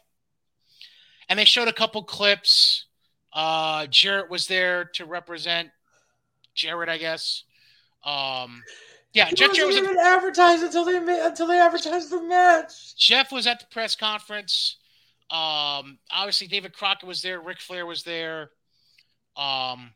And 1.28 1.38
they 1.38 1.46
showed 1.46 1.68
a 1.68 1.72
couple 1.72 2.04
clips. 2.04 2.84
Uh, 3.32 3.86
Jarrett 3.86 4.30
was 4.30 4.46
there 4.46 4.84
to 4.94 5.06
represent 5.06 5.70
Jarrett, 6.54 6.90
I 6.90 6.98
guess. 6.98 7.44
Um, 8.04 8.62
yeah, 9.14 9.26
He 9.26 9.36
Jeff 9.36 9.48
wasn't 9.48 9.56
Jarrett 9.56 9.68
was 9.68 9.76
even 9.78 9.98
advertised 9.98 10.62
until 10.62 10.84
they 10.84 11.24
until 11.24 11.46
they 11.46 11.58
advertised 11.58 12.10
the 12.10 12.22
match. 12.22 12.94
Jeff 12.96 13.32
was 13.32 13.46
at 13.46 13.60
the 13.60 13.66
press 13.70 13.96
conference. 13.96 14.76
Um, 15.30 15.98
obviously 16.10 16.46
David 16.46 16.74
Crockett 16.74 17.08
was 17.08 17.22
there. 17.22 17.40
Ric 17.40 17.60
Flair 17.60 17.86
was 17.86 18.02
there. 18.02 18.50
Um, 19.34 19.92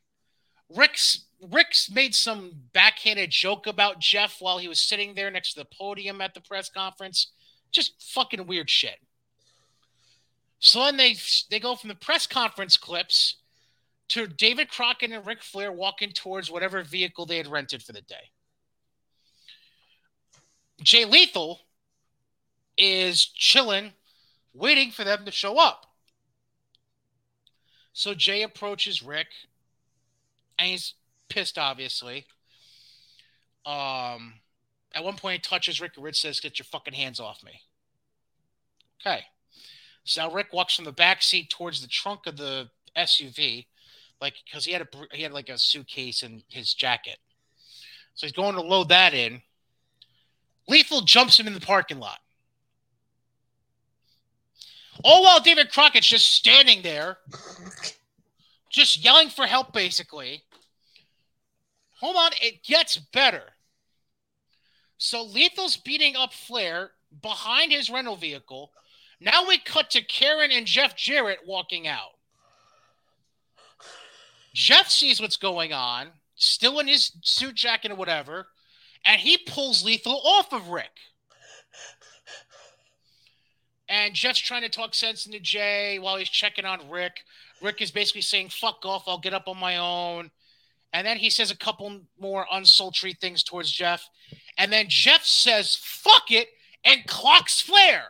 Ric's 0.74 1.26
Ric's 1.40 1.90
made 1.90 2.14
some 2.14 2.50
backhanded 2.72 3.30
joke 3.30 3.66
about 3.66 4.00
Jeff 4.00 4.40
while 4.40 4.58
he 4.58 4.68
was 4.68 4.80
sitting 4.80 5.14
there 5.14 5.30
next 5.30 5.52
to 5.52 5.60
the 5.60 5.66
podium 5.66 6.20
at 6.20 6.34
the 6.34 6.40
press 6.40 6.68
conference. 6.68 7.28
Just 7.70 7.92
fucking 8.02 8.46
weird 8.46 8.68
shit. 8.68 8.98
So 10.58 10.80
then 10.80 10.96
they 10.96 11.16
they 11.50 11.60
go 11.60 11.76
from 11.76 11.88
the 11.88 11.94
press 11.94 12.26
conference 12.26 12.76
clips 12.76 13.36
to 14.08 14.26
David 14.26 14.70
Crockett 14.70 15.12
and 15.12 15.24
Ric 15.24 15.42
Flair 15.42 15.70
walking 15.70 16.10
towards 16.10 16.50
whatever 16.50 16.82
vehicle 16.82 17.26
they 17.26 17.36
had 17.36 17.46
rented 17.46 17.82
for 17.82 17.92
the 17.92 18.00
day. 18.00 18.30
Jay 20.82 21.04
Lethal 21.04 21.60
is 22.76 23.26
chilling, 23.26 23.92
waiting 24.54 24.90
for 24.90 25.04
them 25.04 25.24
to 25.24 25.30
show 25.30 25.58
up. 25.58 25.86
So 27.92 28.14
Jay 28.14 28.42
approaches 28.42 29.02
Ric, 29.02 29.26
and 30.58 30.70
he's 30.70 30.94
pissed, 31.28 31.58
obviously. 31.58 32.26
Um, 33.66 34.34
at 34.94 35.04
one 35.04 35.16
point, 35.16 35.34
he 35.44 35.50
touches 35.50 35.80
Ric, 35.80 35.92
and 35.96 36.04
Ric 36.04 36.14
says, 36.14 36.40
"Get 36.40 36.58
your 36.58 36.64
fucking 36.64 36.94
hands 36.94 37.20
off 37.20 37.42
me." 37.42 37.62
Okay. 39.00 39.24
So 40.04 40.22
now 40.22 40.32
Ric 40.32 40.52
walks 40.52 40.74
from 40.74 40.86
the 40.86 40.92
back 40.92 41.22
seat 41.22 41.50
towards 41.50 41.82
the 41.82 41.88
trunk 41.88 42.26
of 42.26 42.36
the 42.36 42.70
SUV, 42.96 43.66
like 44.20 44.34
because 44.44 44.64
he 44.64 44.72
had 44.72 44.82
a 44.82 44.88
he 45.12 45.22
had 45.22 45.32
like 45.32 45.48
a 45.48 45.58
suitcase 45.58 46.22
in 46.22 46.42
his 46.48 46.72
jacket. 46.72 47.18
So 48.14 48.26
he's 48.26 48.32
going 48.32 48.54
to 48.54 48.62
load 48.62 48.88
that 48.88 49.14
in. 49.14 49.42
Lethal 50.66 51.02
jumps 51.02 51.38
him 51.38 51.46
in 51.46 51.54
the 51.54 51.60
parking 51.60 52.00
lot. 52.00 52.18
All 55.04 55.22
while 55.22 55.40
David 55.40 55.70
Crockett's 55.70 56.08
just 56.08 56.32
standing 56.32 56.82
there, 56.82 57.18
just 58.70 59.04
yelling 59.04 59.28
for 59.28 59.46
help, 59.46 59.72
basically. 59.72 60.42
Hold 62.00 62.16
on, 62.16 62.30
it 62.40 62.62
gets 62.62 62.96
better. 62.96 63.42
So 64.98 65.24
Lethal's 65.24 65.76
beating 65.76 66.16
up 66.16 66.32
Flair 66.32 66.90
behind 67.22 67.72
his 67.72 67.90
rental 67.90 68.16
vehicle. 68.16 68.72
Now 69.20 69.46
we 69.46 69.58
cut 69.58 69.90
to 69.90 70.02
Karen 70.02 70.50
and 70.52 70.66
Jeff 70.66 70.96
Jarrett 70.96 71.40
walking 71.46 71.86
out. 71.86 72.12
Jeff 74.54 74.88
sees 74.88 75.20
what's 75.20 75.36
going 75.36 75.72
on, 75.72 76.08
still 76.34 76.78
in 76.78 76.88
his 76.88 77.12
suit 77.22 77.54
jacket 77.54 77.92
or 77.92 77.96
whatever, 77.96 78.48
and 79.04 79.20
he 79.20 79.38
pulls 79.38 79.84
Lethal 79.84 80.20
off 80.24 80.52
of 80.52 80.68
Ric. 80.68 80.90
And 83.88 84.14
Jeff's 84.14 84.38
trying 84.38 84.62
to 84.62 84.68
talk 84.68 84.94
sense 84.94 85.26
into 85.26 85.40
Jay 85.40 85.98
while 85.98 86.16
he's 86.16 86.28
checking 86.28 86.64
on 86.64 86.90
Ric. 86.90 87.24
Ric 87.62 87.80
is 87.80 87.90
basically 87.90 88.20
saying, 88.20 88.50
fuck 88.50 88.84
off, 88.84 89.04
I'll 89.06 89.18
get 89.18 89.32
up 89.32 89.48
on 89.48 89.58
my 89.58 89.78
own. 89.78 90.30
And 90.92 91.06
then 91.06 91.18
he 91.18 91.30
says 91.30 91.50
a 91.50 91.56
couple 91.56 92.00
more 92.18 92.46
unsultry 92.52 93.18
things 93.18 93.42
towards 93.42 93.70
Jeff. 93.70 94.08
And 94.56 94.72
then 94.72 94.86
Jeff 94.88 95.24
says, 95.24 95.76
fuck 95.80 96.30
it, 96.30 96.48
and 96.84 97.06
clocks 97.06 97.60
Flair. 97.60 98.04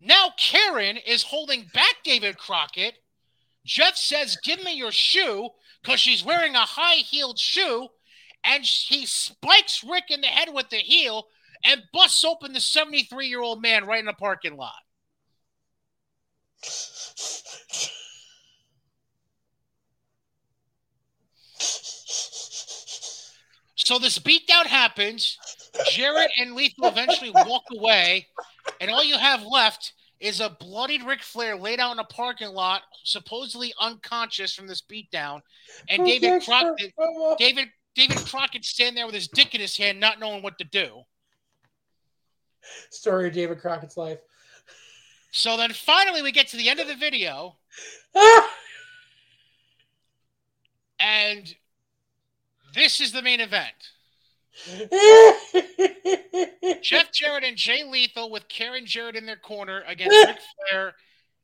Now 0.00 0.30
Karen 0.36 0.96
is 0.96 1.22
holding 1.24 1.66
back 1.72 1.96
David 2.04 2.38
Crockett. 2.38 2.94
Jeff 3.64 3.96
says, 3.96 4.36
give 4.42 4.62
me 4.62 4.74
your 4.74 4.92
shoe, 4.92 5.48
because 5.82 6.00
she's 6.00 6.24
wearing 6.24 6.54
a 6.54 6.60
high 6.60 6.96
heeled 6.96 7.38
shoe. 7.38 7.88
And 8.44 8.64
he 8.64 9.06
spikes 9.06 9.82
Ric 9.82 10.04
in 10.10 10.20
the 10.20 10.26
head 10.26 10.52
with 10.52 10.68
the 10.68 10.76
heel 10.76 11.28
and 11.64 11.82
busts 11.92 12.24
open 12.24 12.52
the 12.52 12.60
73 12.60 13.26
year 13.26 13.40
old 13.40 13.62
man 13.62 13.86
right 13.86 14.00
in 14.00 14.06
the 14.06 14.12
parking 14.12 14.56
lot. 14.56 14.74
So 23.76 23.98
this 23.98 24.18
beatdown 24.18 24.64
happens. 24.64 25.38
Jarrett 25.90 26.30
and 26.38 26.54
Lethal 26.54 26.86
eventually 26.86 27.30
walk 27.30 27.64
away, 27.76 28.28
and 28.80 28.90
all 28.90 29.04
you 29.04 29.18
have 29.18 29.42
left 29.42 29.92
is 30.20 30.40
a 30.40 30.48
bloodied 30.48 31.02
Ric 31.02 31.22
Flair 31.22 31.56
laid 31.56 31.80
out 31.80 31.92
in 31.92 31.98
a 31.98 32.04
parking 32.04 32.48
lot, 32.48 32.82
supposedly 33.02 33.74
unconscious 33.80 34.54
from 34.54 34.66
this 34.66 34.80
beatdown, 34.80 35.42
and 35.88 36.06
David 36.06 36.42
Crockett, 36.42 36.94
David 37.38 37.68
David 37.94 38.16
Crockett 38.16 38.64
standing 38.64 38.94
there 38.94 39.06
with 39.06 39.14
his 39.14 39.28
dick 39.28 39.54
in 39.54 39.60
his 39.60 39.76
hand, 39.76 40.00
not 40.00 40.18
knowing 40.18 40.42
what 40.42 40.56
to 40.58 40.64
do. 40.64 41.02
Story 42.90 43.28
of 43.28 43.34
David 43.34 43.60
Crockett's 43.60 43.96
life. 43.96 44.18
So 45.30 45.56
then 45.56 45.72
finally 45.72 46.22
we 46.22 46.32
get 46.32 46.48
to 46.48 46.56
the 46.56 46.68
end 46.68 46.80
of 46.80 46.88
the 46.88 46.94
video, 46.94 47.56
and 51.24 51.54
this 52.74 53.00
is 53.00 53.12
the 53.12 53.22
main 53.22 53.40
event. 53.40 53.72
Jeff 56.82 57.10
Jarrett 57.12 57.44
and 57.44 57.56
Jay 57.56 57.84
Lethal 57.84 58.30
with 58.30 58.48
Karen 58.48 58.86
Jarrett 58.86 59.16
in 59.16 59.26
their 59.26 59.36
corner 59.36 59.82
against 59.86 60.16
Ric 60.26 60.38
Flair 60.70 60.94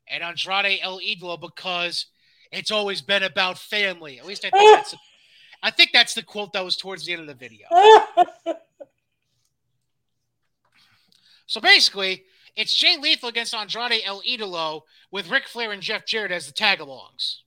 and 0.07 0.23
Andrade 0.23 0.79
El 0.81 0.99
Idolo 0.99 1.39
because 1.39 2.07
it's 2.51 2.71
always 2.71 3.01
been 3.01 3.23
about 3.23 3.57
family. 3.57 4.19
At 4.19 4.25
least 4.25 4.45
I 4.45 4.49
think 4.49 4.77
that's 4.77 4.95
I 5.63 5.71
think 5.71 5.91
that's 5.93 6.13
the 6.13 6.23
quote 6.23 6.53
that 6.53 6.65
was 6.65 6.77
towards 6.77 7.05
the 7.05 7.13
end 7.13 7.21
of 7.21 7.27
the 7.27 7.33
video. 7.33 7.67
So 11.45 11.59
basically, 11.59 12.23
it's 12.55 12.73
Jay 12.73 12.97
Lethal 12.97 13.29
against 13.29 13.53
Andrade 13.53 14.01
El 14.05 14.21
Idolo 14.21 14.81
with 15.11 15.29
Ric 15.29 15.47
Flair 15.47 15.71
and 15.71 15.81
Jeff 15.81 16.05
Jarrett 16.05 16.31
as 16.31 16.47
the 16.47 16.53
tag-alongs. 16.53 17.40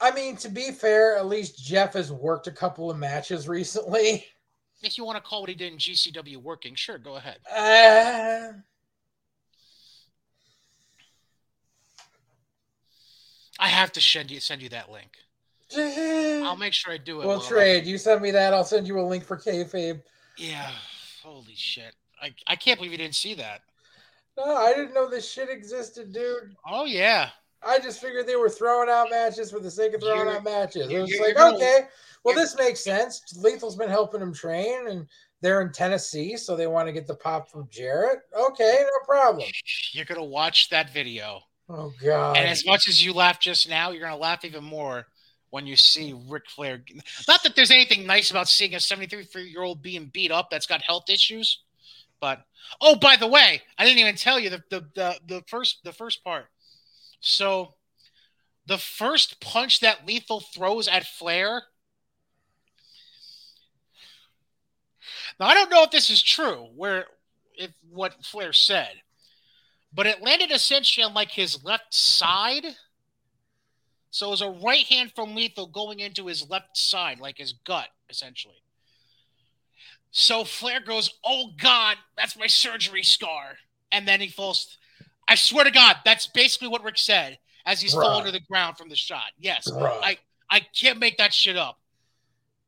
I 0.00 0.10
mean, 0.10 0.36
to 0.38 0.48
be 0.48 0.70
fair, 0.70 1.16
at 1.16 1.26
least 1.26 1.64
Jeff 1.64 1.94
has 1.94 2.12
worked 2.12 2.46
a 2.46 2.50
couple 2.52 2.90
of 2.90 2.98
matches 2.98 3.48
recently. 3.48 4.26
If 4.82 4.98
you 4.98 5.04
want 5.04 5.16
to 5.16 5.22
call 5.22 5.40
what 5.40 5.48
he 5.48 5.54
did 5.54 5.72
in 5.72 5.78
GCW 5.78 6.36
working, 6.36 6.74
sure, 6.74 6.98
go 6.98 7.16
ahead. 7.16 7.38
Uh, 7.50 8.58
I 13.58 13.68
have 13.68 13.92
to 13.92 14.00
send 14.00 14.30
you 14.30 14.40
send 14.40 14.60
you 14.62 14.68
that 14.70 14.90
link. 14.90 15.16
I'll 16.46 16.56
make 16.56 16.74
sure 16.74 16.92
I 16.92 16.98
do 16.98 17.20
it. 17.20 17.26
we'll 17.26 17.40
trade. 17.40 17.86
You 17.86 17.96
send 17.98 18.20
me 18.20 18.30
that. 18.32 18.52
I'll 18.52 18.64
send 18.64 18.86
you 18.86 19.00
a 19.00 19.02
link 19.02 19.24
for 19.24 19.36
kayfabe. 19.36 20.02
Yeah. 20.36 20.70
Holy 21.22 21.54
shit. 21.54 21.94
I, 22.20 22.34
I 22.46 22.56
can't 22.56 22.78
believe 22.78 22.92
you 22.92 22.98
didn't 22.98 23.14
see 23.14 23.34
that. 23.34 23.62
No, 24.36 24.56
I 24.56 24.74
didn't 24.74 24.94
know 24.94 25.08
this 25.08 25.30
shit 25.30 25.48
existed, 25.48 26.12
dude. 26.12 26.54
Oh 26.68 26.84
yeah. 26.84 27.30
I 27.66 27.78
just 27.78 28.00
figured 28.00 28.26
they 28.26 28.36
were 28.36 28.50
throwing 28.50 28.88
out 28.88 29.10
matches 29.10 29.50
for 29.50 29.60
the 29.60 29.70
sake 29.70 29.94
of 29.94 30.00
throwing 30.00 30.26
You're- 30.26 30.36
out 30.36 30.44
matches. 30.44 30.90
It 30.90 31.00
was 31.00 31.18
like, 31.20 31.36
gonna- 31.36 31.56
okay, 31.56 31.80
well, 32.22 32.34
this 32.34 32.56
makes 32.56 32.82
sense. 32.82 33.22
Lethal's 33.36 33.76
been 33.76 33.90
helping 33.90 34.20
him 34.20 34.32
train, 34.32 34.88
and 34.88 35.06
they're 35.40 35.60
in 35.60 35.72
Tennessee, 35.72 36.36
so 36.36 36.56
they 36.56 36.66
want 36.66 36.88
to 36.88 36.92
get 36.92 37.06
the 37.06 37.14
pop 37.14 37.50
from 37.50 37.68
Jarrett. 37.70 38.20
Okay, 38.34 38.78
no 38.80 39.04
problem. 39.04 39.46
You're 39.92 40.06
gonna 40.06 40.24
watch 40.24 40.70
that 40.70 40.90
video. 40.90 41.40
Oh 41.68 41.92
God. 42.02 42.36
And 42.36 42.48
as 42.48 42.64
much 42.66 42.88
as 42.88 43.04
you 43.04 43.12
laughed 43.12 43.42
just 43.42 43.68
now, 43.68 43.90
you're 43.90 44.02
gonna 44.02 44.16
laugh 44.16 44.44
even 44.44 44.64
more 44.64 45.06
when 45.50 45.66
you 45.66 45.76
see 45.76 46.14
Ric 46.28 46.48
Flair. 46.48 46.82
Not 47.28 47.42
that 47.42 47.54
there's 47.56 47.70
anything 47.70 48.06
nice 48.06 48.30
about 48.30 48.48
seeing 48.48 48.74
a 48.74 48.80
73 48.80 49.48
year 49.48 49.62
old 49.62 49.82
being 49.82 50.06
beat 50.06 50.32
up 50.32 50.50
that's 50.50 50.66
got 50.66 50.82
health 50.82 51.08
issues, 51.08 51.60
but 52.20 52.44
oh, 52.80 52.96
by 52.96 53.16
the 53.16 53.26
way, 53.26 53.62
I 53.78 53.84
didn't 53.84 53.98
even 53.98 54.16
tell 54.16 54.40
you 54.40 54.50
the 54.50 54.62
the 54.70 54.80
the, 54.94 55.16
the 55.26 55.42
first 55.46 55.84
the 55.84 55.92
first 55.92 56.24
part. 56.24 56.46
So, 57.24 57.74
the 58.66 58.78
first 58.78 59.40
punch 59.40 59.80
that 59.80 60.06
Lethal 60.06 60.40
throws 60.40 60.88
at 60.88 61.06
Flair. 61.06 61.64
Now 65.38 65.46
I 65.46 65.54
don't 65.54 65.70
know 65.70 65.82
if 65.82 65.90
this 65.90 66.10
is 66.10 66.22
true, 66.22 66.68
where 66.74 67.06
if 67.56 67.70
what 67.90 68.24
Flair 68.24 68.52
said, 68.52 69.02
but 69.92 70.06
it 70.06 70.22
landed 70.22 70.50
essentially 70.50 71.04
on 71.04 71.14
like 71.14 71.30
his 71.30 71.64
left 71.64 71.94
side. 71.94 72.64
So 74.10 74.28
it 74.28 74.30
was 74.30 74.42
a 74.42 74.50
right 74.50 74.86
hand 74.86 75.12
from 75.14 75.34
Lethal 75.34 75.66
going 75.66 76.00
into 76.00 76.26
his 76.26 76.48
left 76.48 76.76
side, 76.76 77.18
like 77.20 77.38
his 77.38 77.52
gut, 77.52 77.88
essentially. 78.08 78.62
So 80.10 80.44
Flair 80.44 80.80
goes, 80.80 81.10
Oh 81.24 81.50
God, 81.60 81.96
that's 82.16 82.38
my 82.38 82.46
surgery 82.46 83.02
scar. 83.02 83.56
and 83.90 84.06
then 84.06 84.20
he 84.20 84.28
falls. 84.28 84.76
I 85.28 85.34
swear 85.34 85.64
to 85.64 85.70
God, 85.70 85.96
that's 86.04 86.26
basically 86.26 86.68
what 86.68 86.84
Ric 86.84 86.98
said 86.98 87.38
as 87.66 87.80
he's 87.80 87.94
falling 87.94 88.26
to 88.26 88.30
the 88.30 88.40
ground 88.40 88.76
from 88.76 88.88
the 88.88 88.96
shot. 88.96 89.32
Yes. 89.38 89.70
I 89.72 90.18
I 90.50 90.60
can't 90.78 90.98
make 90.98 91.16
that 91.18 91.32
shit 91.32 91.56
up. 91.56 91.78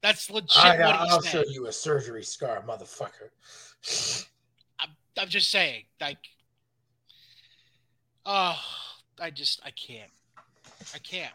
That's 0.03 0.31
legit 0.31 0.57
I, 0.57 0.79
what 0.79 0.97
he 0.97 1.11
I'll 1.11 1.23
said. 1.23 1.31
show 1.31 1.45
you 1.51 1.67
a 1.67 1.73
surgery 1.73 2.23
scar, 2.23 2.63
motherfucker. 2.67 3.31
I'm 5.19 5.29
just 5.29 5.51
saying, 5.51 5.85
like, 6.01 6.19
oh, 8.27 8.59
I 9.21 9.31
just 9.31 9.61
I 9.65 9.71
can't, 9.71 10.11
I 10.95 10.99
can't. 10.99 11.33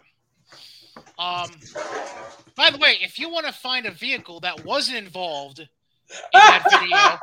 Um, 1.17 1.50
by 2.56 2.69
the 2.69 2.77
way, 2.77 2.98
if 3.01 3.17
you 3.17 3.30
want 3.30 3.48
to 3.48 3.51
find 3.51 3.85
a 3.85 3.91
vehicle 3.91 4.40
that 4.41 4.66
wasn't 4.66 4.98
involved 4.98 5.59
in 5.59 5.67
that 6.33 6.64
video, 6.69 7.17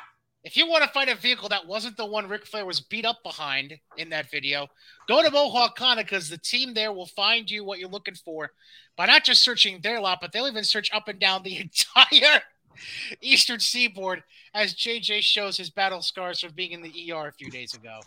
if 0.44 0.58
you 0.58 0.68
want 0.68 0.84
to 0.84 0.90
find 0.90 1.08
a 1.08 1.14
vehicle 1.14 1.48
that 1.48 1.66
wasn't 1.66 1.96
the 1.96 2.04
one 2.04 2.28
Ric 2.28 2.46
Flair 2.46 2.66
was 2.66 2.80
beat 2.80 3.06
up 3.06 3.22
behind 3.22 3.78
in 3.96 4.10
that 4.10 4.30
video, 4.30 4.68
go 5.08 5.22
to 5.22 5.30
Mohawk 5.30 5.78
Honda 5.78 6.02
because 6.02 6.28
the 6.28 6.36
team 6.36 6.74
there 6.74 6.92
will 6.92 7.06
find 7.06 7.50
you 7.50 7.64
what 7.64 7.78
you're 7.78 7.88
looking 7.88 8.14
for 8.14 8.50
by 8.96 9.06
not 9.06 9.24
just 9.24 9.42
searching 9.42 9.80
their 9.80 10.00
lot, 10.00 10.18
but 10.20 10.32
they'll 10.32 10.46
even 10.46 10.62
search 10.62 10.90
up 10.92 11.08
and 11.08 11.18
down 11.18 11.42
the 11.42 11.56
entire 11.96 12.42
Eastern 13.22 13.58
Seaboard 13.58 14.22
as 14.52 14.74
JJ 14.74 15.22
shows 15.22 15.56
his 15.56 15.70
battle 15.70 16.02
scars 16.02 16.40
from 16.40 16.52
being 16.52 16.72
in 16.72 16.82
the 16.82 17.12
ER 17.12 17.28
a 17.28 17.32
few 17.32 17.50
days 17.50 17.72
ago. 17.74 18.00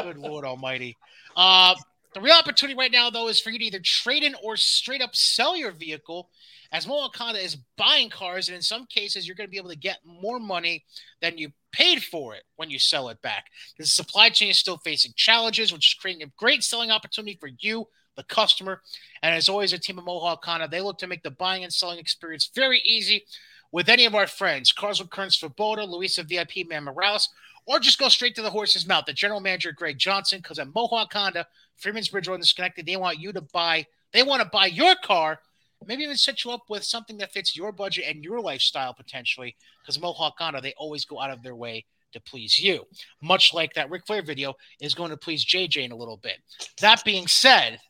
Good 0.00 0.18
Lord 0.18 0.44
Almighty. 0.44 0.96
Uh, 1.36 1.74
the 2.14 2.20
real 2.20 2.34
opportunity 2.34 2.78
right 2.78 2.92
now, 2.92 3.10
though, 3.10 3.28
is 3.28 3.40
for 3.40 3.50
you 3.50 3.58
to 3.58 3.64
either 3.64 3.80
trade 3.80 4.22
in 4.22 4.34
or 4.42 4.56
straight 4.56 5.02
up 5.02 5.14
sell 5.14 5.56
your 5.56 5.72
vehicle, 5.72 6.30
as 6.72 6.86
Mohawk 6.86 7.16
Honda 7.16 7.40
is 7.40 7.56
buying 7.76 8.10
cars, 8.10 8.48
and 8.48 8.56
in 8.56 8.62
some 8.62 8.86
cases, 8.86 9.26
you're 9.26 9.36
going 9.36 9.46
to 9.46 9.50
be 9.50 9.58
able 9.58 9.70
to 9.70 9.76
get 9.76 9.98
more 10.04 10.40
money 10.40 10.84
than 11.20 11.38
you 11.38 11.52
paid 11.72 12.02
for 12.02 12.34
it 12.34 12.42
when 12.56 12.70
you 12.70 12.78
sell 12.78 13.08
it 13.10 13.20
back. 13.22 13.46
The 13.78 13.86
supply 13.86 14.30
chain 14.30 14.50
is 14.50 14.58
still 14.58 14.78
facing 14.78 15.12
challenges, 15.14 15.72
which 15.72 15.90
is 15.90 15.94
creating 16.00 16.22
a 16.22 16.32
great 16.36 16.64
selling 16.64 16.90
opportunity 16.90 17.36
for 17.38 17.50
you, 17.60 17.86
the 18.16 18.24
customer. 18.24 18.82
And 19.22 19.34
as 19.34 19.48
always, 19.48 19.72
a 19.72 19.78
team 19.78 19.98
of 19.98 20.04
Mohawk 20.04 20.44
Honda, 20.44 20.68
they 20.68 20.80
look 20.80 20.98
to 20.98 21.06
make 21.06 21.22
the 21.22 21.30
buying 21.30 21.64
and 21.64 21.72
selling 21.72 21.98
experience 21.98 22.50
very 22.54 22.80
easy 22.84 23.24
with 23.70 23.88
any 23.88 24.04
of 24.04 24.14
our 24.14 24.28
friends, 24.28 24.72
Cars 24.72 25.00
with 25.00 25.10
Svoboda, 25.10 25.88
Luisa 25.88 26.22
VIP 26.22 26.68
Man 26.68 26.84
Morales, 26.84 27.28
or 27.66 27.78
just 27.78 27.98
go 27.98 28.08
straight 28.08 28.34
to 28.36 28.42
the 28.42 28.50
horse's 28.50 28.86
mouth, 28.86 29.04
the 29.06 29.12
general 29.12 29.40
manager, 29.40 29.72
Greg 29.72 29.98
Johnson, 29.98 30.40
because 30.40 30.58
at 30.58 30.74
Mohawk 30.74 31.12
Honda, 31.12 31.46
Freeman's 31.76 32.08
Bridge 32.08 32.28
Road 32.28 32.34
and 32.34 32.42
Disconnected, 32.42 32.86
they 32.86 32.96
want 32.96 33.18
you 33.18 33.32
to 33.32 33.40
buy, 33.40 33.86
they 34.12 34.22
want 34.22 34.42
to 34.42 34.48
buy 34.48 34.66
your 34.66 34.94
car, 35.02 35.38
maybe 35.86 36.02
even 36.02 36.16
set 36.16 36.44
you 36.44 36.50
up 36.50 36.64
with 36.68 36.84
something 36.84 37.18
that 37.18 37.32
fits 37.32 37.56
your 37.56 37.72
budget 37.72 38.04
and 38.08 38.24
your 38.24 38.40
lifestyle 38.40 38.94
potentially, 38.94 39.56
because 39.82 40.00
Mohawk 40.00 40.34
Honda, 40.38 40.60
they 40.60 40.74
always 40.76 41.04
go 41.04 41.20
out 41.20 41.30
of 41.30 41.42
their 41.42 41.56
way 41.56 41.84
to 42.12 42.20
please 42.20 42.58
you. 42.58 42.84
Much 43.20 43.52
like 43.52 43.74
that 43.74 43.90
Ric 43.90 44.06
Flair 44.06 44.22
video 44.22 44.54
is 44.80 44.94
going 44.94 45.10
to 45.10 45.16
please 45.16 45.44
JJ 45.44 45.84
in 45.84 45.92
a 45.92 45.96
little 45.96 46.16
bit. 46.16 46.38
That 46.80 47.04
being 47.04 47.26
said, 47.26 47.80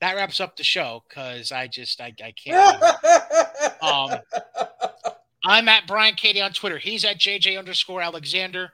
that 0.00 0.14
wraps 0.14 0.40
up 0.40 0.56
the 0.56 0.64
show 0.64 1.02
because 1.08 1.52
I 1.52 1.66
just 1.66 2.00
I, 2.00 2.14
I 2.22 2.32
can't. 2.32 2.84
Um, 3.82 4.10
I'm 5.44 5.68
at 5.68 5.86
Brian 5.86 6.14
Katie 6.14 6.42
on 6.42 6.52
Twitter. 6.52 6.76
He's 6.76 7.04
at 7.04 7.18
JJ 7.18 7.58
underscore 7.58 8.02
Alexander. 8.02 8.72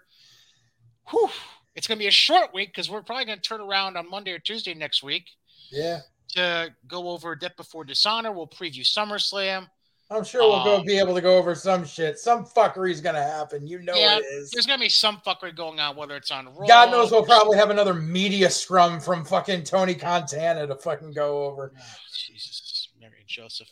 Whew. 1.10 1.31
It's 1.75 1.86
going 1.86 1.99
to 1.99 2.02
be 2.02 2.09
a 2.09 2.12
short 2.12 2.55
week 2.55 2.70
because 2.70 2.91
we're 2.91 3.02
probably 3.02 3.26
going 3.26 3.39
to 3.39 3.43
turn 3.49 3.60
around 3.60 3.97
on 3.97 4.09
Monday 4.09 4.33
or 4.33 4.39
Tuesday 4.39 4.73
next 4.73 5.02
week 5.02 5.26
yeah, 5.70 6.01
to 6.31 6.70
go 6.89 7.10
over 7.10 7.36
Death 7.36 7.57
Before 7.57 7.85
Dishonor. 7.85 8.33
We'll 8.33 8.47
preview 8.47 8.81
SummerSlam. 8.81 9.68
I'm 10.09 10.23
sure 10.23 10.43
we'll 10.43 10.62
go 10.62 10.76
Um, 10.76 10.86
be 10.86 10.99
able 10.99 11.15
to 11.17 11.20
go 11.20 11.36
over 11.36 11.55
some 11.57 11.85
shit. 11.85 12.18
Some 12.18 12.44
fuckery's 12.44 13.01
gonna 13.01 13.23
happen. 13.23 13.67
You 13.67 13.81
know 13.83 13.97
Yeah, 13.97 14.18
it 14.18 14.25
is. 14.25 14.52
There's 14.52 14.65
going 14.65 14.78
to 14.78 14.85
be 14.85 14.89
some 14.89 15.20
fuckery 15.26 15.55
going 15.55 15.81
on, 15.81 15.97
whether 15.97 16.15
it's 16.15 16.31
on 16.31 16.47
Raw. 16.55 16.67
God 16.67 16.93
knows 16.93 17.10
we'll 17.10 17.25
probably 17.25 17.59
have 17.59 17.70
another 17.70 17.93
media 17.93 18.49
scrum 18.49 19.01
from 19.01 19.25
fucking 19.25 19.65
Tony 19.65 19.94
Contana 19.94 20.67
to 20.67 20.76
fucking 20.76 21.12
go 21.12 21.44
over. 21.44 21.73
Oh, 21.76 21.83
Jesus, 22.15 22.89
Mary 23.01 23.15
and 23.18 23.28
Joseph. 23.28 23.68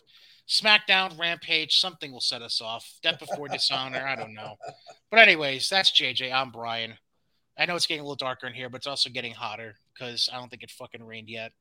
SmackDown, 0.48 1.18
Rampage, 1.18 1.78
something 1.78 2.12
will 2.12 2.20
set 2.20 2.42
us 2.42 2.60
off. 2.60 2.98
Death 3.02 3.20
Before 3.20 3.48
Dishonor, 3.48 4.04
I 4.04 4.16
don't 4.16 4.34
know. 4.34 4.56
But 5.10 5.20
anyways, 5.20 5.68
that's 5.68 5.92
JJ. 5.92 6.32
I'm 6.32 6.50
Brian. 6.50 6.94
I 7.58 7.66
know 7.66 7.76
it's 7.76 7.86
getting 7.86 8.00
a 8.00 8.04
little 8.04 8.16
darker 8.16 8.46
in 8.46 8.54
here, 8.54 8.68
but 8.68 8.78
it's 8.78 8.86
also 8.86 9.10
getting 9.10 9.32
hotter 9.32 9.74
because 9.92 10.28
I 10.32 10.38
don't 10.38 10.48
think 10.48 10.62
it 10.62 10.70
fucking 10.70 11.04
rained 11.04 11.28
yet. 11.28 11.52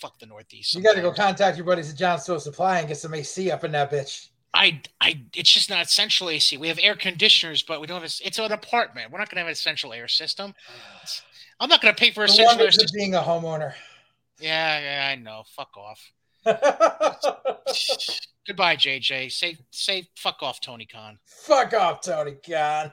Fuck 0.00 0.18
the 0.18 0.26
Northeast. 0.26 0.74
You 0.74 0.82
got 0.82 0.94
to 0.94 1.00
go 1.00 1.12
contact 1.12 1.56
your 1.56 1.66
buddies 1.66 1.90
at 1.90 1.96
John 1.96 2.18
Stowe 2.18 2.38
Supply 2.38 2.80
and 2.80 2.88
get 2.88 2.98
some 2.98 3.14
AC 3.14 3.50
up 3.50 3.64
in 3.64 3.72
that 3.72 3.90
bitch. 3.90 4.28
I, 4.52 4.80
I, 5.00 5.20
it's 5.34 5.50
just 5.50 5.68
not 5.68 5.88
central 5.90 6.30
AC. 6.30 6.56
We 6.58 6.68
have 6.68 6.78
air 6.80 6.94
conditioners, 6.94 7.62
but 7.62 7.80
we 7.80 7.88
don't 7.88 8.02
have. 8.02 8.10
A, 8.10 8.26
It's 8.26 8.38
an 8.38 8.52
apartment. 8.52 9.10
We're 9.10 9.18
not 9.18 9.28
going 9.28 9.36
to 9.36 9.42
have 9.44 9.50
a 9.52 9.56
central 9.56 9.92
air 9.92 10.06
system. 10.06 10.54
I'm 11.58 11.68
not 11.68 11.82
going 11.82 11.92
to 11.92 11.98
pay 12.00 12.12
for 12.12 12.22
a 12.24 12.28
The 12.28 12.34
central 12.34 12.62
air 12.62 12.70
system. 12.70 12.96
being 12.96 13.14
a 13.16 13.20
homeowner. 13.20 13.72
Yeah, 14.38 14.78
yeah, 14.80 15.08
I 15.10 15.16
know. 15.16 15.42
Fuck 15.56 15.76
off. 15.76 16.12
Goodbye, 18.46 18.76
JJ. 18.76 19.32
Say, 19.32 19.56
say, 19.70 20.06
fuck 20.16 20.42
off, 20.42 20.60
Tony 20.60 20.86
Khan. 20.86 21.18
Fuck 21.24 21.72
off, 21.74 22.02
Tony 22.02 22.34
Khan. 22.46 22.92